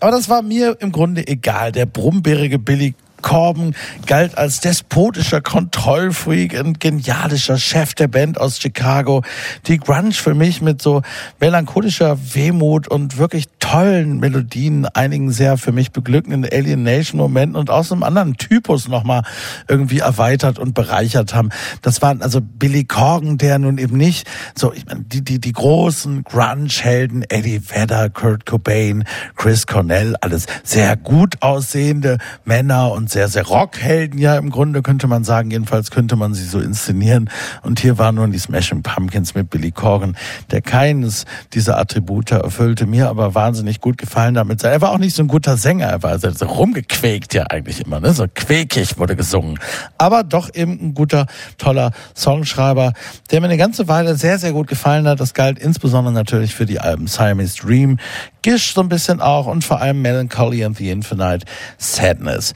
Aber 0.00 0.10
das 0.10 0.28
war 0.28 0.42
mir 0.42 0.76
im 0.80 0.92
Grunde 0.92 1.26
egal. 1.26 1.72
Der 1.72 1.86
brummbärige 1.86 2.58
Billy 2.58 2.94
Corben 3.22 3.74
galt 4.06 4.36
als 4.36 4.60
despotischer 4.60 5.40
Kontrollfreak 5.40 6.60
und 6.60 6.80
genialischer 6.80 7.56
Chef 7.56 7.94
der 7.94 8.08
Band 8.08 8.38
aus 8.38 8.58
Chicago. 8.58 9.22
Die 9.66 9.78
Grunge 9.78 10.12
für 10.12 10.34
mich 10.34 10.60
mit 10.60 10.82
so 10.82 11.02
melancholischer 11.40 12.18
Wehmut 12.34 12.88
und 12.88 13.16
wirklich 13.18 13.46
tollen 13.58 14.18
Melodien, 14.18 14.86
einigen 14.86 15.30
sehr 15.30 15.56
für 15.56 15.72
mich 15.72 15.92
beglückenden 15.92 16.44
Alienation-Momenten 16.44 17.56
und 17.56 17.70
aus 17.70 17.92
einem 17.92 18.02
anderen 18.02 18.36
Typus 18.36 18.88
nochmal 18.88 19.22
irgendwie 19.68 20.00
erweitert 20.00 20.58
und 20.58 20.74
bereichert 20.74 21.34
haben. 21.34 21.50
Das 21.80 22.02
waren 22.02 22.22
also 22.22 22.40
Billy 22.40 22.84
Corgan, 22.84 23.38
der 23.38 23.58
nun 23.58 23.78
eben 23.78 23.96
nicht 23.96 24.28
so, 24.54 24.72
ich 24.72 24.84
meine, 24.86 25.02
die, 25.02 25.22
die, 25.22 25.40
die 25.40 25.52
großen 25.52 26.24
Grunge-Helden, 26.24 27.24
Eddie 27.28 27.62
Vedder, 27.64 28.10
Kurt 28.10 28.46
Cobain, 28.46 29.04
Chris 29.36 29.66
Cornell, 29.66 30.16
alles 30.20 30.46
sehr 30.64 30.96
gut 30.96 31.36
aussehende 31.40 32.18
Männer 32.44 32.90
und 32.92 33.10
sehr, 33.12 33.28
sehr 33.28 33.46
Rockhelden 33.46 34.18
ja 34.18 34.36
im 34.36 34.50
Grunde 34.50 34.82
könnte 34.82 35.06
man 35.06 35.24
sagen. 35.24 35.50
Jedenfalls 35.50 35.90
könnte 35.90 36.16
man 36.16 36.34
sie 36.34 36.44
so 36.44 36.60
inszenieren. 36.60 37.30
Und 37.62 37.80
hier 37.80 37.98
waren 37.98 38.16
nun 38.16 38.32
die 38.32 38.38
Smashing 38.38 38.82
Pumpkins 38.82 39.34
mit 39.34 39.50
Billy 39.50 39.70
Corgan, 39.70 40.16
der 40.50 40.62
keines 40.62 41.24
dieser 41.52 41.78
Attribute 41.78 42.30
erfüllte, 42.32 42.86
mir 42.86 43.08
aber 43.08 43.34
wahnsinnig 43.34 43.80
gut 43.80 43.98
gefallen 43.98 44.34
damit. 44.34 44.64
Er 44.64 44.80
war 44.80 44.92
auch 44.92 44.98
nicht 44.98 45.14
so 45.14 45.22
ein 45.22 45.28
guter 45.28 45.56
Sänger, 45.56 45.86
er 45.86 46.02
war 46.02 46.18
so 46.18 46.28
rumgequäkt 46.46 47.34
ja 47.34 47.44
eigentlich 47.44 47.84
immer, 47.84 48.00
ne? 48.00 48.12
so 48.12 48.26
quäkig 48.32 48.98
wurde 48.98 49.16
gesungen. 49.16 49.58
Aber 49.98 50.22
doch 50.22 50.52
eben 50.54 50.78
ein 50.80 50.94
guter, 50.94 51.26
toller 51.58 51.92
Songschreiber, 52.16 52.92
der 53.30 53.40
mir 53.40 53.46
eine 53.46 53.58
ganze 53.58 53.88
Weile 53.88 54.16
sehr, 54.16 54.38
sehr 54.38 54.52
gut 54.52 54.68
gefallen 54.68 55.06
hat. 55.06 55.20
Das 55.20 55.34
galt 55.34 55.58
insbesondere 55.58 56.14
natürlich 56.14 56.54
für 56.54 56.66
die 56.66 56.80
Alben 56.80 57.06
Siamese 57.06 57.58
Dream, 57.58 57.98
Gish 58.42 58.74
so 58.74 58.80
ein 58.80 58.88
bisschen 58.88 59.20
auch 59.20 59.46
und 59.46 59.64
vor 59.64 59.80
allem 59.80 60.02
Melancholy 60.02 60.64
and 60.64 60.76
the 60.76 60.90
Infinite 60.90 61.46
Sadness. 61.78 62.54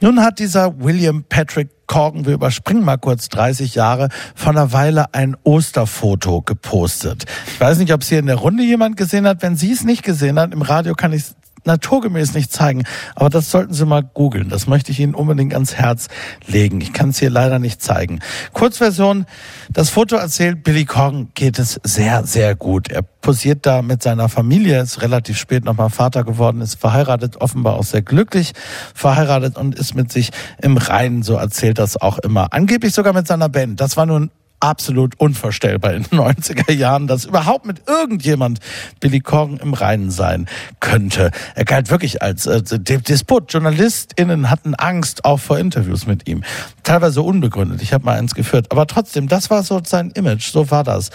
Nun 0.00 0.20
hat 0.20 0.38
dieser 0.38 0.80
William 0.80 1.24
Patrick 1.28 1.70
Corgan, 1.86 2.26
wir 2.26 2.34
überspringen 2.34 2.84
mal 2.84 2.98
kurz 2.98 3.28
30 3.28 3.74
Jahre, 3.74 4.08
von 4.34 4.56
einer 4.56 4.72
Weile 4.72 5.14
ein 5.14 5.36
Osterfoto 5.44 6.42
gepostet. 6.42 7.24
Ich 7.46 7.60
weiß 7.60 7.78
nicht, 7.78 7.92
ob 7.92 8.02
es 8.02 8.08
hier 8.08 8.18
in 8.18 8.26
der 8.26 8.36
Runde 8.36 8.62
jemand 8.62 8.96
gesehen 8.96 9.26
hat. 9.26 9.42
Wenn 9.42 9.56
Sie 9.56 9.72
es 9.72 9.84
nicht 9.84 10.02
gesehen 10.02 10.38
hat, 10.38 10.52
im 10.52 10.62
Radio 10.62 10.94
kann 10.94 11.12
ich 11.12 11.22
es 11.22 11.36
naturgemäß 11.66 12.34
nicht 12.34 12.52
zeigen. 12.52 12.84
Aber 13.14 13.30
das 13.30 13.50
sollten 13.50 13.74
Sie 13.74 13.86
mal 13.86 14.02
googeln. 14.02 14.48
Das 14.48 14.66
möchte 14.66 14.92
ich 14.92 15.00
Ihnen 15.00 15.14
unbedingt 15.14 15.54
ans 15.54 15.74
Herz 15.74 16.08
legen. 16.46 16.80
Ich 16.80 16.92
kann 16.92 17.10
es 17.10 17.18
hier 17.18 17.30
leider 17.30 17.58
nicht 17.58 17.82
zeigen. 17.82 18.20
Kurzversion. 18.52 19.26
Das 19.70 19.90
Foto 19.90 20.16
erzählt, 20.16 20.62
Billy 20.62 20.84
Corgan 20.84 21.28
geht 21.34 21.58
es 21.58 21.80
sehr, 21.82 22.24
sehr 22.24 22.54
gut. 22.54 22.90
Er 22.90 23.02
posiert 23.02 23.66
da 23.66 23.82
mit 23.82 24.02
seiner 24.02 24.28
Familie, 24.28 24.80
ist 24.82 25.02
relativ 25.02 25.38
spät 25.38 25.64
nochmal 25.64 25.90
Vater 25.90 26.24
geworden, 26.24 26.60
ist 26.60 26.78
verheiratet, 26.78 27.40
offenbar 27.40 27.74
auch 27.74 27.84
sehr 27.84 28.02
glücklich 28.02 28.52
verheiratet 28.94 29.56
und 29.56 29.74
ist 29.74 29.94
mit 29.94 30.12
sich 30.12 30.30
im 30.60 30.76
Reinen, 30.76 31.22
so 31.22 31.34
erzählt 31.34 31.78
das 31.78 31.96
auch 31.96 32.18
immer. 32.18 32.52
Angeblich 32.52 32.92
sogar 32.92 33.14
mit 33.14 33.26
seiner 33.26 33.48
Band. 33.48 33.80
Das 33.80 33.96
war 33.96 34.06
nun 34.06 34.30
absolut 34.64 35.18
unvorstellbar 35.20 35.92
in 35.92 36.04
den 36.04 36.18
90er 36.20 36.72
Jahren, 36.72 37.06
dass 37.06 37.24
überhaupt 37.24 37.66
mit 37.66 37.82
irgendjemand 37.86 38.60
Billy 39.00 39.20
Corgan 39.20 39.58
im 39.58 39.74
Reinen 39.74 40.10
sein 40.10 40.46
könnte. 40.80 41.30
Er 41.54 41.64
galt 41.64 41.90
wirklich 41.90 42.22
als 42.22 42.46
äh, 42.46 42.62
Despot. 42.62 43.52
JournalistInnen 43.52 44.50
hatten 44.50 44.74
Angst 44.74 45.24
auch 45.24 45.38
vor 45.40 45.58
Interviews 45.58 46.06
mit 46.06 46.28
ihm. 46.28 46.42
Teilweise 46.82 47.22
unbegründet. 47.22 47.82
Ich 47.82 47.92
habe 47.92 48.04
mal 48.04 48.18
eins 48.18 48.34
geführt. 48.34 48.66
Aber 48.70 48.86
trotzdem, 48.86 49.28
das 49.28 49.50
war 49.50 49.62
so 49.62 49.80
sein 49.84 50.10
Image. 50.10 50.50
So 50.50 50.70
war 50.70 50.84
das. 50.84 51.10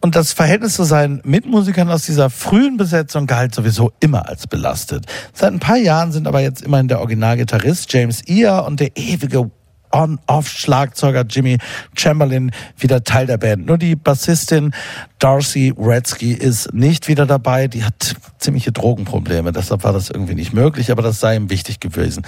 Und 0.00 0.14
das 0.14 0.32
Verhältnis 0.32 0.74
zu 0.74 0.84
seinen 0.84 1.22
Mitmusikern 1.24 1.90
aus 1.90 2.02
dieser 2.04 2.28
frühen 2.28 2.76
Besetzung 2.76 3.26
galt 3.26 3.54
sowieso 3.54 3.92
immer 4.00 4.28
als 4.28 4.46
belastet. 4.46 5.06
Seit 5.32 5.52
ein 5.52 5.60
paar 5.60 5.78
Jahren 5.78 6.12
sind 6.12 6.26
aber 6.26 6.40
jetzt 6.40 6.62
immerhin 6.62 6.88
der 6.88 7.00
Originalgitarrist 7.00 7.90
James 7.92 8.22
Ear 8.28 8.66
und 8.66 8.80
der 8.80 8.96
ewige 8.96 9.50
On-Off-Schlagzeuger 9.92 11.24
Jimmy 11.28 11.58
Chamberlain 11.96 12.52
wieder 12.78 13.04
Teil 13.04 13.26
der 13.26 13.38
Band. 13.38 13.66
Nur 13.66 13.78
die 13.78 13.96
Bassistin 13.96 14.72
Darcy 15.18 15.74
Redsky 15.78 16.32
ist 16.32 16.72
nicht 16.72 17.08
wieder 17.08 17.26
dabei. 17.26 17.68
Die 17.68 17.84
hat 17.84 18.16
ziemliche 18.38 18.72
Drogenprobleme. 18.72 19.52
Deshalb 19.52 19.84
war 19.84 19.92
das 19.92 20.10
irgendwie 20.10 20.34
nicht 20.34 20.52
möglich, 20.52 20.90
aber 20.90 21.02
das 21.02 21.20
sei 21.20 21.36
ihm 21.36 21.50
wichtig 21.50 21.80
gewesen. 21.80 22.26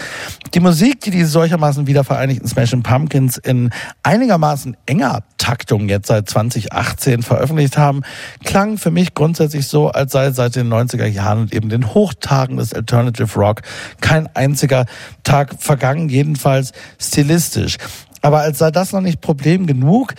Die 0.55 0.61
Musik, 0.61 1.01
die 1.01 1.11
die 1.11 1.25
solchermaßen 1.25 1.87
wieder 1.87 2.05
vereinigten 2.05 2.47
Smashing 2.47 2.83
Pumpkins 2.83 3.39
in 3.39 3.71
einigermaßen 4.03 4.77
enger 4.87 5.23
Taktung 5.43 5.89
jetzt 5.89 6.07
seit 6.07 6.31
2018 6.31 7.25
veröffentlicht 7.25 7.77
haben, 7.77 8.03
klang 8.45 8.79
für 8.79 8.93
mich 8.93 9.13
grundsätzlich 9.13 9.67
so, 9.67 9.89
als 9.89 10.13
sei 10.13 10.31
seit 10.31 10.55
den 10.55 10.73
90er 10.73 11.07
Jahren 11.07 11.41
und 11.41 11.53
eben 11.53 11.69
den 11.69 11.95
Hochtagen 11.95 12.59
des 12.59 12.73
Alternative 12.73 13.35
Rock 13.41 13.63
kein 14.01 14.29
einziger 14.37 14.87
Tag 15.25 15.57
vergangen, 15.59 16.09
jedenfalls 16.09 16.71
stilistisch. 17.01 17.79
Aber 18.23 18.41
als 18.41 18.59
sei 18.59 18.71
das 18.71 18.93
noch 18.93 19.01
nicht 19.01 19.21
Problem 19.21 19.67
genug, 19.67 20.15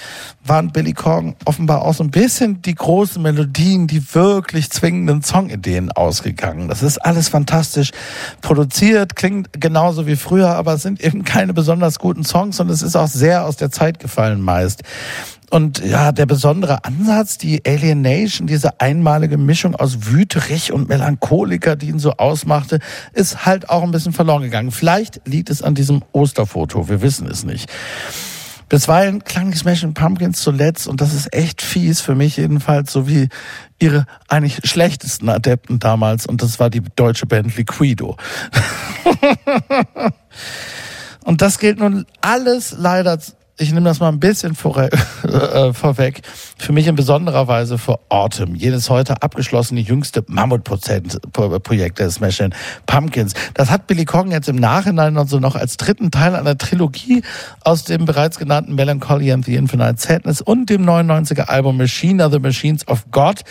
waren 0.46 0.72
Billy 0.72 0.94
Corgan 0.94 1.36
offenbar 1.46 1.84
auch 1.84 1.94
so 1.94 2.04
ein 2.04 2.12
bisschen 2.12 2.62
die 2.62 2.76
großen 2.76 3.22
Melodien, 3.22 3.88
die 3.88 4.14
wirklich 4.14 4.70
zwingenden 4.70 5.24
Songideen 5.24 5.92
ausgegangen. 5.92 6.68
Das 6.68 6.84
ist 6.84 6.98
alles 6.98 7.30
fantastisch 7.30 7.92
produziert, 8.42 9.16
klingt 9.16 9.54
genauso 9.54 10.06
wie 10.06 10.18
früher, 10.18 10.50
aber 10.50 10.74
es 10.74 10.82
sind 10.82 11.02
eben 11.02 11.24
keine 11.24 11.54
besonders 11.54 11.98
guten 11.98 12.26
Songs 12.26 12.60
und 12.60 12.70
es 12.70 12.82
ist 12.82 12.96
auch 12.96 13.08
sehr 13.08 13.46
aus 13.46 13.56
der 13.56 13.72
Zeit 13.72 14.00
gefallen 14.00 14.42
meist. 14.42 14.84
Und 15.54 15.86
ja, 15.86 16.12
der 16.12 16.26
besondere 16.26 16.84
Ansatz, 16.84 17.38
die 17.38 17.64
Alienation, 17.64 18.48
diese 18.48 18.82
einmalige 18.82 19.38
Mischung 19.38 19.76
aus 19.76 20.08
Wüterich 20.08 20.72
und 20.72 20.90
Melancholiker, 20.90 21.76
die 21.76 21.90
ihn 21.90 22.00
so 22.00 22.14
ausmachte, 22.14 22.80
ist 23.14 23.46
halt 23.46 23.70
auch 23.70 23.84
ein 23.84 23.92
bisschen 23.92 24.14
verloren 24.14 24.42
gegangen. 24.42 24.72
Vielleicht 24.72 25.22
liegt 25.28 25.52
es 25.52 25.62
an 25.62 25.76
diesem 25.76 26.02
Osterfoto, 26.12 26.90
wir 26.90 27.04
wissen 27.04 27.28
es 27.28 27.44
nicht. 27.44 27.72
Bisweilen 28.68 29.24
klang 29.24 29.52
die 29.52 29.58
Smashing 29.60 29.94
Pumpkins 29.94 30.42
zuletzt, 30.42 30.88
und 30.88 31.02
das 31.02 31.14
ist 31.14 31.32
echt 31.36 31.62
fies 31.62 32.02
für 32.02 32.16
mich 32.16 32.38
jedenfalls, 32.38 32.92
so 32.92 33.08
wie 33.08 33.30
ihre 33.78 34.08
eigentlich 34.28 34.58
schlechtesten 34.64 35.30
Adepten 35.30 35.78
damals, 35.78 36.26
und 36.26 36.42
das 36.42 36.60
war 36.60 36.72
die 36.72 36.82
deutsche 36.96 37.28
Band 37.28 37.56
Liquido. 37.56 38.18
und 41.26 41.44
das 41.44 41.60
gilt 41.60 41.78
nun 41.78 42.08
alles 42.22 42.74
leider 42.76 43.20
ich 43.58 43.72
nehme 43.72 43.88
das 43.88 44.00
mal 44.00 44.10
ein 44.10 44.20
bisschen 44.20 44.56
vor, 44.56 44.78
äh, 45.24 45.74
vorweg, 45.74 46.22
für 46.58 46.74
mich 46.74 46.88
in 46.88 46.96
besonderer 46.96 47.48
Weise 47.48 47.78
für 47.78 48.00
Autumn, 48.10 48.56
jenes 48.56 48.90
heute 48.90 49.22
abgeschlossene 49.22 49.80
jüngste 49.80 50.24
Mammutprojekt 50.28 52.00
der 52.00 52.10
Smashing 52.10 52.54
Pumpkins. 52.88 53.34
Das 53.54 53.70
hat 53.70 53.86
Billy 53.86 54.06
Corgan 54.06 54.32
jetzt 54.32 54.50
im 54.50 54.56
Nachhinein 54.56 55.18
und 55.18 55.30
so 55.30 55.40
noch 55.40 55.56
als 55.56 55.78
dritten 55.78 56.10
Teil 56.10 56.36
einer 56.36 56.58
Trilogie 56.58 57.22
aus 57.64 57.84
dem 57.84 58.06
bereits 58.06 58.40
genannten 58.40 58.74
Melancholy 58.74 59.32
and 59.32 59.46
the 59.46 59.56
Infinite 59.56 60.02
Sadness 60.02 60.42
und 60.42 60.70
dem 60.70 60.84
99er 60.84 61.44
Album 61.44 61.78
Machine 61.78 62.30
the 62.32 62.40
Machines 62.40 62.88
of 62.88 63.06
God 63.12 63.42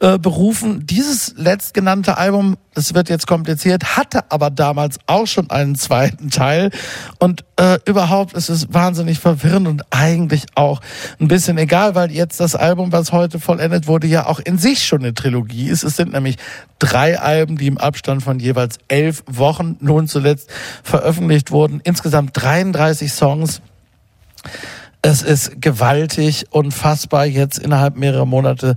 äh, 0.00 0.18
berufen. 0.18 0.84
Dieses 0.86 1.34
letztgenannte 1.36 2.18
Album, 2.18 2.56
es 2.74 2.94
wird 2.94 3.08
jetzt 3.08 3.28
kompliziert, 3.28 3.96
hatte 3.96 4.30
aber 4.30 4.50
damals 4.50 4.98
auch 5.06 5.26
schon 5.26 5.48
einen 5.50 5.76
zweiten 5.76 6.30
Teil 6.30 6.70
und 7.18 7.44
äh, 7.56 7.78
überhaupt 7.84 8.32
ist 8.32 8.48
es 8.48 8.74
wahnsinnig 8.74 9.20
verwirrend 9.20 9.44
frustrierend 9.54 9.68
und 9.68 9.82
eigentlich 9.90 10.46
auch 10.54 10.80
ein 11.20 11.28
bisschen 11.28 11.58
egal, 11.58 11.94
weil 11.94 12.10
jetzt 12.10 12.40
das 12.40 12.54
Album, 12.54 12.92
was 12.92 13.12
heute 13.12 13.38
vollendet 13.38 13.86
wurde, 13.86 14.06
ja 14.06 14.26
auch 14.26 14.40
in 14.40 14.58
sich 14.58 14.84
schon 14.84 15.00
eine 15.00 15.14
Trilogie 15.14 15.68
ist. 15.68 15.84
Es 15.84 15.96
sind 15.96 16.12
nämlich 16.12 16.36
drei 16.78 17.18
Alben, 17.18 17.56
die 17.56 17.66
im 17.66 17.78
Abstand 17.78 18.22
von 18.22 18.38
jeweils 18.38 18.78
elf 18.88 19.22
Wochen 19.26 19.76
nun 19.80 20.08
zuletzt 20.08 20.50
veröffentlicht 20.82 21.50
wurden. 21.50 21.80
Insgesamt 21.84 22.30
33 22.34 23.12
Songs. 23.12 23.60
Es 25.02 25.22
ist 25.22 25.60
gewaltig, 25.60 26.46
unfassbar, 26.50 27.26
jetzt 27.26 27.58
innerhalb 27.58 27.96
mehrerer 27.96 28.24
Monate 28.24 28.74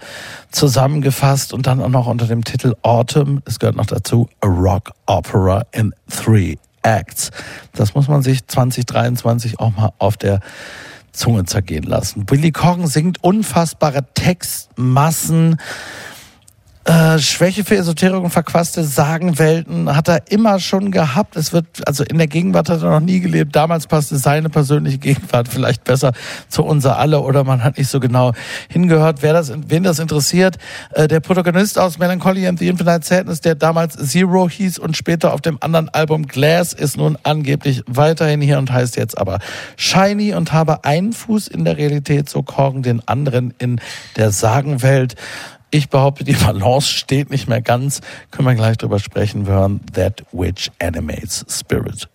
zusammengefasst 0.51 1.53
und 1.53 1.67
dann 1.67 1.81
auch 1.81 1.89
noch 1.89 2.07
unter 2.07 2.27
dem 2.27 2.43
Titel 2.43 2.75
Autumn. 2.81 3.41
Es 3.45 3.59
gehört 3.59 3.77
noch 3.77 3.85
dazu 3.85 4.27
A 4.41 4.47
Rock 4.47 4.91
Opera 5.05 5.63
in 5.71 5.93
Three 6.09 6.57
Acts. 6.81 7.31
Das 7.73 7.93
muss 7.95 8.07
man 8.07 8.21
sich 8.21 8.47
2023 8.47 9.59
auch 9.59 9.75
mal 9.75 9.91
auf 9.97 10.17
der 10.17 10.39
Zunge 11.11 11.45
zergehen 11.45 11.83
lassen. 11.83 12.25
Billy 12.25 12.51
Corgan 12.51 12.87
singt 12.87 13.23
unfassbare 13.23 14.05
Textmassen. 14.13 15.57
Äh, 16.88 17.19
Schwäche 17.19 17.65
für 17.65 17.76
Esoterik 17.76 18.23
und 18.23 18.30
verquaste 18.30 18.85
Sagenwelten 18.85 19.93
hat 19.93 20.07
er 20.07 20.31
immer 20.31 20.57
schon 20.61 20.89
gehabt. 20.89 21.35
Es 21.35 21.51
wird, 21.51 21.65
also 21.85 22.05
in 22.05 22.18
der 22.18 22.27
Gegenwart 22.27 22.69
hat 22.69 22.81
er 22.81 22.89
noch 22.89 23.01
nie 23.01 23.19
gelebt. 23.19 23.53
Damals 23.57 23.88
passte 23.88 24.15
seine 24.18 24.49
persönliche 24.49 24.97
Gegenwart 24.97 25.49
vielleicht 25.49 25.84
besser 25.84 26.14
zu 26.47 26.64
unser 26.64 26.97
alle 26.97 27.19
oder 27.19 27.43
man 27.43 27.61
hat 27.61 27.77
nicht 27.77 27.89
so 27.89 27.99
genau 27.99 28.31
hingehört. 28.69 29.22
Wer 29.22 29.34
das, 29.34 29.51
wen 29.68 29.84
das 29.84 29.99
interessiert, 29.99 30.59
äh, 30.91 31.09
der 31.09 31.19
Protagonist 31.19 31.77
aus 31.77 31.99
Melancholy 31.99 32.47
and 32.47 32.57
the 32.57 32.69
Infinite 32.69 33.05
Sadness, 33.05 33.41
der 33.41 33.55
damals 33.55 33.97
Zero 33.97 34.47
hieß 34.47 34.80
und 34.80 34.95
später 34.95 35.34
auf 35.34 35.41
dem 35.41 35.57
anderen 35.59 35.89
Album 35.89 36.26
Glass, 36.26 36.72
ist 36.72 36.95
nun 36.95 37.18
angeblich 37.23 37.84
weiterhin 37.88 38.39
hier 38.39 38.59
und 38.59 38.72
heißt 38.72 38.95
jetzt 38.95 39.18
aber 39.18 39.39
Shiny 39.76 40.35
und 40.35 40.53
habe 40.53 40.85
einen 40.85 41.11
Fuß 41.11 41.49
in 41.49 41.65
der 41.65 41.76
Realität, 41.76 42.30
so 42.30 42.43
Korgen 42.43 42.81
den 42.81 43.05
anderen 43.05 43.53
in 43.57 43.81
der 44.15 44.31
Sagenwelt. 44.31 45.15
Ich 45.69 45.89
behaupte, 45.89 46.23
die 46.23 46.34
Balance 46.45 46.91
steht 46.91 47.30
nicht 47.30 47.48
mehr 47.48 47.61
ganz. 47.61 48.02
Können 48.31 48.48
wir 48.48 48.56
gleich 48.56 48.77
drüber 48.77 48.99
sprechen. 48.99 49.48
Wir 49.48 49.53
hören 49.53 49.81
That 49.94 50.23
Which 50.31 50.72
Animates 50.80 51.45
Spirit. 51.49 52.07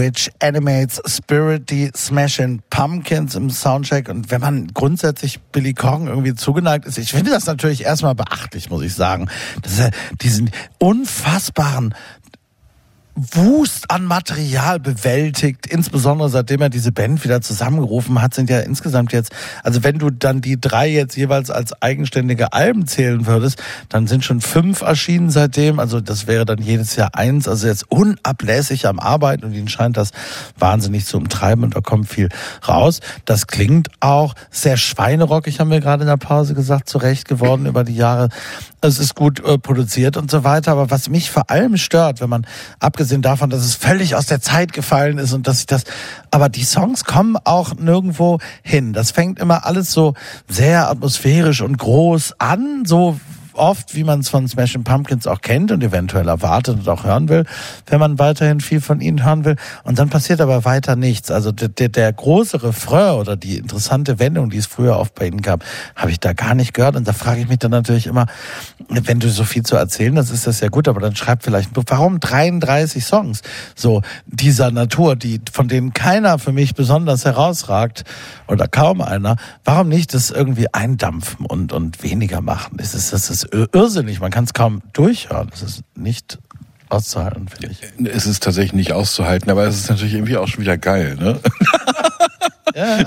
Which 0.00 0.30
Animates 0.40 0.98
Spirit, 1.04 1.68
die 1.68 1.90
Smashing 1.94 2.62
Pumpkins 2.70 3.34
im 3.34 3.50
Soundcheck. 3.50 4.08
Und 4.08 4.30
wenn 4.30 4.40
man 4.40 4.68
grundsätzlich 4.68 5.40
Billy 5.52 5.74
Corgan 5.74 6.08
irgendwie 6.08 6.34
zugeneigt 6.34 6.86
ist, 6.86 6.96
ich 6.96 7.10
finde 7.10 7.30
das 7.30 7.44
natürlich 7.44 7.84
erstmal 7.84 8.14
beachtlich, 8.14 8.70
muss 8.70 8.82
ich 8.82 8.94
sagen. 8.94 9.28
Das 9.60 9.72
ist 9.72 9.78
ja 9.80 9.90
diesen 10.22 10.52
unfassbaren 10.78 11.94
Wust 13.14 13.90
an 13.90 14.04
Material 14.04 14.78
bewältigt, 14.78 15.66
insbesondere 15.66 16.28
seitdem 16.28 16.62
er 16.62 16.70
diese 16.70 16.92
Band 16.92 17.22
wieder 17.24 17.40
zusammengerufen 17.40 18.22
hat, 18.22 18.34
sind 18.34 18.48
ja 18.48 18.60
insgesamt 18.60 19.12
jetzt, 19.12 19.32
also 19.62 19.82
wenn 19.82 19.98
du 19.98 20.10
dann 20.10 20.40
die 20.40 20.60
drei 20.60 20.88
jetzt 20.88 21.16
jeweils 21.16 21.50
als 21.50 21.72
eigenständige 21.82 22.52
Alben 22.52 22.86
zählen 22.86 23.26
würdest, 23.26 23.62
dann 23.88 24.06
sind 24.06 24.24
schon 24.24 24.40
fünf 24.40 24.82
erschienen 24.82 25.30
seitdem, 25.30 25.78
also 25.80 26.00
das 26.00 26.26
wäre 26.26 26.44
dann 26.44 26.58
jedes 26.58 26.96
Jahr 26.96 27.14
eins, 27.14 27.48
also 27.48 27.66
jetzt 27.66 27.90
unablässig 27.90 28.86
am 28.86 28.98
Arbeiten 28.98 29.44
und 29.44 29.54
ihnen 29.54 29.68
scheint 29.68 29.96
das 29.96 30.12
wahnsinnig 30.58 31.04
zu 31.04 31.16
umtreiben 31.16 31.64
und 31.64 31.76
da 31.76 31.80
kommt 31.80 32.08
viel 32.08 32.28
raus. 32.66 33.00
Das 33.24 33.46
klingt 33.46 33.88
auch 34.00 34.34
sehr 34.50 34.76
schweinerockig, 34.76 35.60
haben 35.60 35.70
wir 35.70 35.80
gerade 35.80 36.04
in 36.04 36.08
der 36.08 36.16
Pause 36.16 36.54
gesagt, 36.54 36.88
zurecht 36.88 37.28
geworden 37.28 37.66
über 37.66 37.84
die 37.84 37.96
Jahre. 37.96 38.28
Es 38.82 38.98
ist 38.98 39.14
gut 39.14 39.44
äh, 39.44 39.58
produziert 39.58 40.16
und 40.16 40.30
so 40.30 40.42
weiter, 40.42 40.72
aber 40.72 40.90
was 40.90 41.10
mich 41.10 41.30
vor 41.30 41.50
allem 41.50 41.76
stört, 41.76 42.20
wenn 42.20 42.30
man 42.30 42.46
abgesehen 42.78 43.20
davon, 43.20 43.50
dass 43.50 43.64
es 43.64 43.74
völlig 43.74 44.14
aus 44.14 44.26
der 44.26 44.40
Zeit 44.40 44.72
gefallen 44.72 45.18
ist 45.18 45.32
und 45.34 45.46
dass 45.46 45.60
ich 45.60 45.66
das, 45.66 45.84
aber 46.30 46.48
die 46.48 46.64
Songs 46.64 47.04
kommen 47.04 47.36
auch 47.44 47.74
nirgendwo 47.74 48.38
hin. 48.62 48.92
Das 48.94 49.10
fängt 49.10 49.38
immer 49.38 49.66
alles 49.66 49.92
so 49.92 50.14
sehr 50.48 50.88
atmosphärisch 50.88 51.60
und 51.60 51.76
groß 51.76 52.36
an, 52.38 52.84
so 52.86 53.20
oft, 53.54 53.94
wie 53.94 54.04
man 54.04 54.20
es 54.20 54.28
von 54.28 54.48
Smashing 54.48 54.84
Pumpkins 54.84 55.26
auch 55.26 55.40
kennt 55.40 55.72
und 55.72 55.82
eventuell 55.82 56.28
erwartet 56.28 56.78
und 56.78 56.88
auch 56.88 57.04
hören 57.04 57.28
will, 57.28 57.44
wenn 57.86 58.00
man 58.00 58.18
weiterhin 58.18 58.60
viel 58.60 58.80
von 58.80 59.00
ihnen 59.00 59.24
hören 59.24 59.44
will. 59.44 59.56
Und 59.84 59.98
dann 59.98 60.08
passiert 60.08 60.40
aber 60.40 60.64
weiter 60.64 60.96
nichts. 60.96 61.30
Also 61.30 61.52
der, 61.52 61.68
der, 61.68 61.88
der 61.88 62.12
große 62.12 62.62
Refrain 62.62 63.14
oder 63.14 63.36
die 63.36 63.56
interessante 63.56 64.18
Wendung, 64.18 64.50
die 64.50 64.58
es 64.58 64.66
früher 64.66 64.98
oft 64.98 65.14
bei 65.14 65.26
ihnen 65.26 65.42
gab, 65.42 65.64
habe 65.96 66.10
ich 66.10 66.20
da 66.20 66.32
gar 66.32 66.54
nicht 66.54 66.74
gehört. 66.74 66.96
Und 66.96 67.06
da 67.06 67.12
frage 67.12 67.40
ich 67.40 67.48
mich 67.48 67.58
dann 67.58 67.70
natürlich 67.70 68.06
immer, 68.06 68.26
wenn 68.88 69.20
du 69.20 69.28
so 69.30 69.44
viel 69.44 69.62
zu 69.62 69.76
erzählen 69.76 70.16
hast, 70.18 70.30
ist 70.30 70.46
das 70.46 70.60
ja 70.60 70.68
gut, 70.68 70.88
aber 70.88 71.00
dann 71.00 71.16
schreib 71.16 71.42
vielleicht, 71.42 71.70
warum 71.74 72.20
33 72.20 73.04
Songs 73.04 73.42
so 73.74 74.02
dieser 74.26 74.70
Natur, 74.70 75.16
die 75.16 75.40
von 75.52 75.68
denen 75.68 75.92
keiner 75.92 76.38
für 76.38 76.52
mich 76.52 76.74
besonders 76.74 77.24
herausragt 77.24 78.04
oder 78.48 78.66
kaum 78.68 79.00
einer, 79.00 79.36
warum 79.64 79.88
nicht 79.88 80.14
das 80.14 80.30
irgendwie 80.30 80.72
eindampfen 80.72 81.46
und, 81.46 81.72
und 81.72 82.02
weniger 82.02 82.40
machen? 82.40 82.78
Ist, 82.78 82.94
das 82.94 83.30
ist 83.30 83.39
irrsinnig, 83.44 84.20
man 84.20 84.30
kann 84.30 84.44
es 84.44 84.52
kaum 84.54 84.82
durchhören. 84.92 85.48
Das 85.50 85.62
ist 85.62 85.82
nicht 85.94 86.38
auszuhalten, 86.88 87.48
finde 87.48 87.72
ich. 87.72 88.12
Es 88.12 88.26
ist 88.26 88.42
tatsächlich 88.42 88.72
nicht 88.72 88.92
auszuhalten, 88.92 89.50
aber 89.50 89.64
es 89.66 89.76
ist 89.76 89.90
natürlich 89.90 90.14
irgendwie 90.14 90.36
auch 90.36 90.48
schon 90.48 90.60
wieder 90.60 90.76
geil, 90.76 91.16
ne? 91.16 91.40
Ja, 92.74 92.98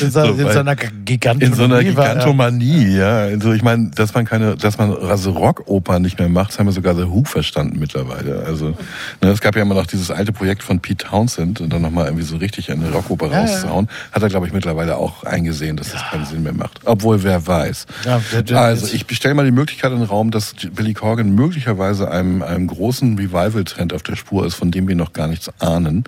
in, 0.00 0.10
so, 0.10 0.20
in 0.22 0.38
so 0.38 0.58
einer 0.60 0.76
Gigantomanie. 0.76 1.44
In 1.44 1.54
so 1.54 1.64
einer 1.64 1.82
Gigantomanie, 1.82 2.96
ja. 2.96 3.18
Also 3.18 3.52
ich 3.52 3.62
meine, 3.62 3.90
dass 3.90 4.14
man 4.14 4.24
keine, 4.24 4.56
dass 4.56 4.78
man 4.78 4.96
also 4.96 5.32
Rockoper 5.32 5.98
nicht 5.98 6.18
mehr 6.18 6.28
macht, 6.28 6.50
das 6.50 6.58
haben 6.58 6.66
wir 6.66 6.72
sogar 6.72 6.94
The 6.94 7.08
Who 7.08 7.24
verstanden 7.24 7.78
mittlerweile. 7.78 8.44
Also 8.46 8.76
ne, 9.20 9.28
es 9.30 9.40
gab 9.40 9.56
ja 9.56 9.62
immer 9.62 9.74
noch 9.74 9.86
dieses 9.86 10.10
alte 10.10 10.32
Projekt 10.32 10.62
von 10.62 10.80
Pete 10.80 11.06
Townsend 11.06 11.60
und 11.60 11.72
dann 11.72 11.82
nochmal 11.82 12.06
irgendwie 12.06 12.24
so 12.24 12.36
richtig 12.36 12.70
eine 12.70 12.90
Rockoper 12.90 13.30
Ja, 13.30 13.40
rauszuhauen. 13.40 13.88
Hat 14.12 14.22
er, 14.22 14.28
glaube 14.28 14.46
ich, 14.46 14.52
mittlerweile 14.52 14.96
auch 14.96 15.24
eingesehen, 15.24 15.76
dass 15.76 15.92
das 15.92 16.02
keinen 16.10 16.24
Sinn 16.24 16.42
mehr 16.42 16.54
macht. 16.54 16.80
Obwohl, 16.84 17.22
wer 17.22 17.46
weiß. 17.46 17.86
Ja, 18.04 18.20
also 18.56 18.86
ich 18.92 19.06
bestelle 19.06 19.34
mal 19.34 19.44
die 19.44 19.50
Möglichkeit 19.50 19.92
in 19.92 19.98
den 19.98 20.06
Raum, 20.06 20.30
dass 20.30 20.54
Billy 20.74 20.94
Corgan 20.94 21.34
möglicherweise 21.34 22.10
einem, 22.10 22.42
einem 22.42 22.66
großen 22.66 23.18
Revival-Trend 23.18 23.92
auf 23.92 24.02
der 24.02 24.16
Spur 24.16 24.46
ist, 24.46 24.54
von 24.54 24.70
dem 24.70 24.88
wir 24.88 24.94
noch 24.94 25.12
gar 25.12 25.26
nichts 25.28 25.50
ahnen. 25.60 26.04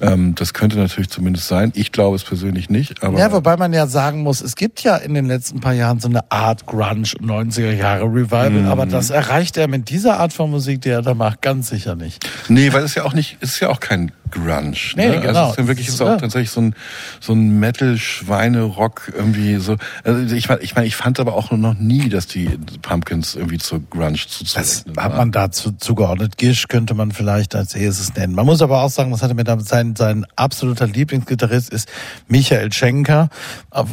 Ähm, 0.00 0.34
das 0.34 0.54
könnte 0.54 0.78
natürlich 0.78 1.10
zumindest 1.10 1.48
sein. 1.48 1.72
Ich 1.74 1.92
glaube 1.92 2.16
es 2.16 2.22
persönlich 2.28 2.70
nicht, 2.70 3.02
aber 3.02 3.18
Ja, 3.18 3.32
wobei 3.32 3.56
man 3.56 3.72
ja 3.72 3.86
sagen 3.86 4.22
muss, 4.22 4.40
es 4.40 4.54
gibt 4.54 4.82
ja 4.84 4.96
in 4.96 5.14
den 5.14 5.26
letzten 5.26 5.60
paar 5.60 5.72
Jahren 5.72 5.98
so 6.00 6.08
eine 6.08 6.30
Art 6.30 6.66
Grunge 6.66 7.02
90er 7.20 7.72
Jahre 7.72 8.04
Revival, 8.04 8.50
Mhm. 8.50 8.66
aber 8.68 8.86
das 8.86 9.10
erreicht 9.10 9.56
er 9.56 9.66
mit 9.68 9.88
dieser 9.90 10.20
Art 10.20 10.32
von 10.32 10.50
Musik, 10.50 10.82
die 10.82 10.90
er 10.90 11.02
da 11.02 11.14
macht, 11.14 11.42
ganz 11.42 11.68
sicher 11.68 11.94
nicht. 11.96 12.28
Nee, 12.48 12.72
weil 12.72 12.84
es 12.84 12.94
ja 12.94 13.04
auch 13.04 13.14
nicht, 13.14 13.38
es 13.40 13.50
ist 13.54 13.60
ja 13.60 13.68
auch 13.70 13.80
kein 13.80 14.12
Grunge. 14.30 14.76
Nee, 14.94 15.08
ne? 15.08 15.20
genau. 15.20 15.26
Also 15.26 15.40
es 15.40 15.50
ist 15.52 15.58
ja 15.58 15.66
wirklich 15.68 15.88
ist 15.88 16.00
auch 16.02 16.06
Ja. 16.08 16.16
tatsächlich 16.18 16.50
so 16.50 16.60
ein, 16.60 16.74
so 17.18 17.32
ein 17.32 17.58
Metal-Schweine-Rock 17.60 19.12
irgendwie 19.16 19.56
so. 19.56 19.76
Also 20.04 20.34
ich 20.34 20.48
meine, 20.48 20.60
ich, 20.60 20.74
mein, 20.74 20.84
ich 20.84 20.96
fand 20.96 21.18
aber 21.20 21.34
auch 21.34 21.50
noch 21.50 21.74
nie, 21.74 22.08
dass 22.08 22.26
die 22.26 22.58
Pumpkins 22.82 23.34
irgendwie 23.36 23.58
zur 23.58 23.80
Grunge 23.88 24.12
Das 24.12 24.28
zuzurechnen 24.28 24.96
hat 24.96 25.12
waren. 25.12 25.16
man 25.16 25.32
dazu 25.32 25.72
zugeordnet. 25.72 26.36
Gish 26.36 26.68
könnte 26.68 26.94
man 26.94 27.12
vielleicht 27.12 27.54
als 27.54 27.74
erstes 27.74 28.14
nennen. 28.14 28.34
Man 28.34 28.46
muss 28.46 28.60
aber 28.62 28.82
auch 28.82 28.90
sagen, 28.90 29.12
was 29.12 29.22
hat 29.22 29.30
er 29.30 29.34
mit 29.34 29.48
sein, 29.66 29.94
sein 29.96 30.26
absoluter 30.36 30.86
Lieblingsgitarrist 30.86 31.70
ist 31.72 31.88
Michael 32.28 32.72
Schenker 32.72 33.28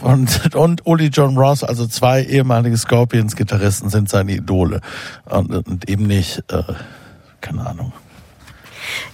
und, 0.02 0.56
und 0.56 0.86
Uli 0.86 1.08
John 1.08 1.38
Ross, 1.38 1.64
also 1.64 1.88
zwei 1.88 2.24
ehemalige 2.24 2.78
Scorpions-Gitarristen 2.78 3.90
sind 3.90 4.10
seine 4.10 4.34
Idole. 4.34 4.82
Und, 5.26 5.68
und 5.68 5.90
eben 5.90 6.06
nicht, 6.08 6.44
äh, 6.52 6.64
keine 7.42 7.66
Ahnung. 7.66 7.94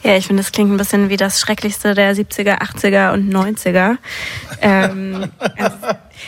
Ja, 0.04 0.18
ich 0.18 0.28
finde, 0.28 0.44
das 0.44 0.52
klingt 0.52 0.72
ein 0.72 0.78
bisschen 0.78 1.10
wie 1.10 1.18
das 1.18 1.40
Schrecklichste 1.40 1.94
der 1.94 2.16
70er, 2.16 2.60
80er 2.60 3.14
und 3.14 3.32
90er. 3.34 3.98
Ähm, 4.62 5.32
also, 5.58 5.78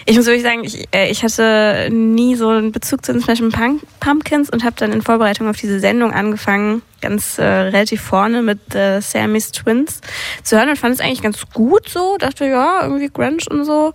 ich 0.06 0.15
muss 0.15 0.26
wirklich 0.26 0.44
sagen, 0.44 0.64
ich, 0.64 0.88
äh, 0.94 1.10
ich 1.10 1.24
hatte 1.24 1.90
nie 1.91 2.36
so 2.36 2.49
einen 2.49 2.72
Bezug 2.72 3.06
zu 3.06 3.14
den 3.14 3.22
Smashing 3.22 3.52
Punk 3.52 3.82
Pumpkins 3.99 4.49
und 4.49 4.64
habe 4.64 4.76
dann 4.78 4.91
in 4.91 5.02
Vorbereitung 5.02 5.48
auf 5.49 5.57
diese 5.57 5.80
Sendung 5.80 6.11
angefangen, 6.11 6.82
ganz 7.03 7.38
äh, 7.38 7.44
relativ 7.44 8.02
vorne 8.02 8.41
mit 8.41 8.74
äh, 8.74 9.02
Sammy's 9.02 9.52
Twins 9.52 9.99
zu 10.41 10.57
hören 10.57 10.70
und 10.70 10.78
fand 10.78 10.95
es 10.95 11.02
eigentlich 11.02 11.22
ganz 11.22 11.44
gut 11.53 11.90
so. 11.90 12.15
Dachte, 12.18 12.45
ja, 12.45 12.82
irgendwie 12.84 13.10
Grunge 13.10 13.44
und 13.49 13.65
so. 13.65 13.94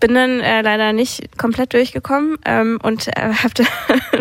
Bin 0.00 0.14
dann 0.14 0.40
äh, 0.40 0.62
leider 0.62 0.92
nicht 0.92 1.38
komplett 1.38 1.72
durchgekommen 1.72 2.36
ähm, 2.44 2.78
und 2.82 3.06
äh, 3.08 3.32
hab 3.44 3.54
da, 3.54 3.64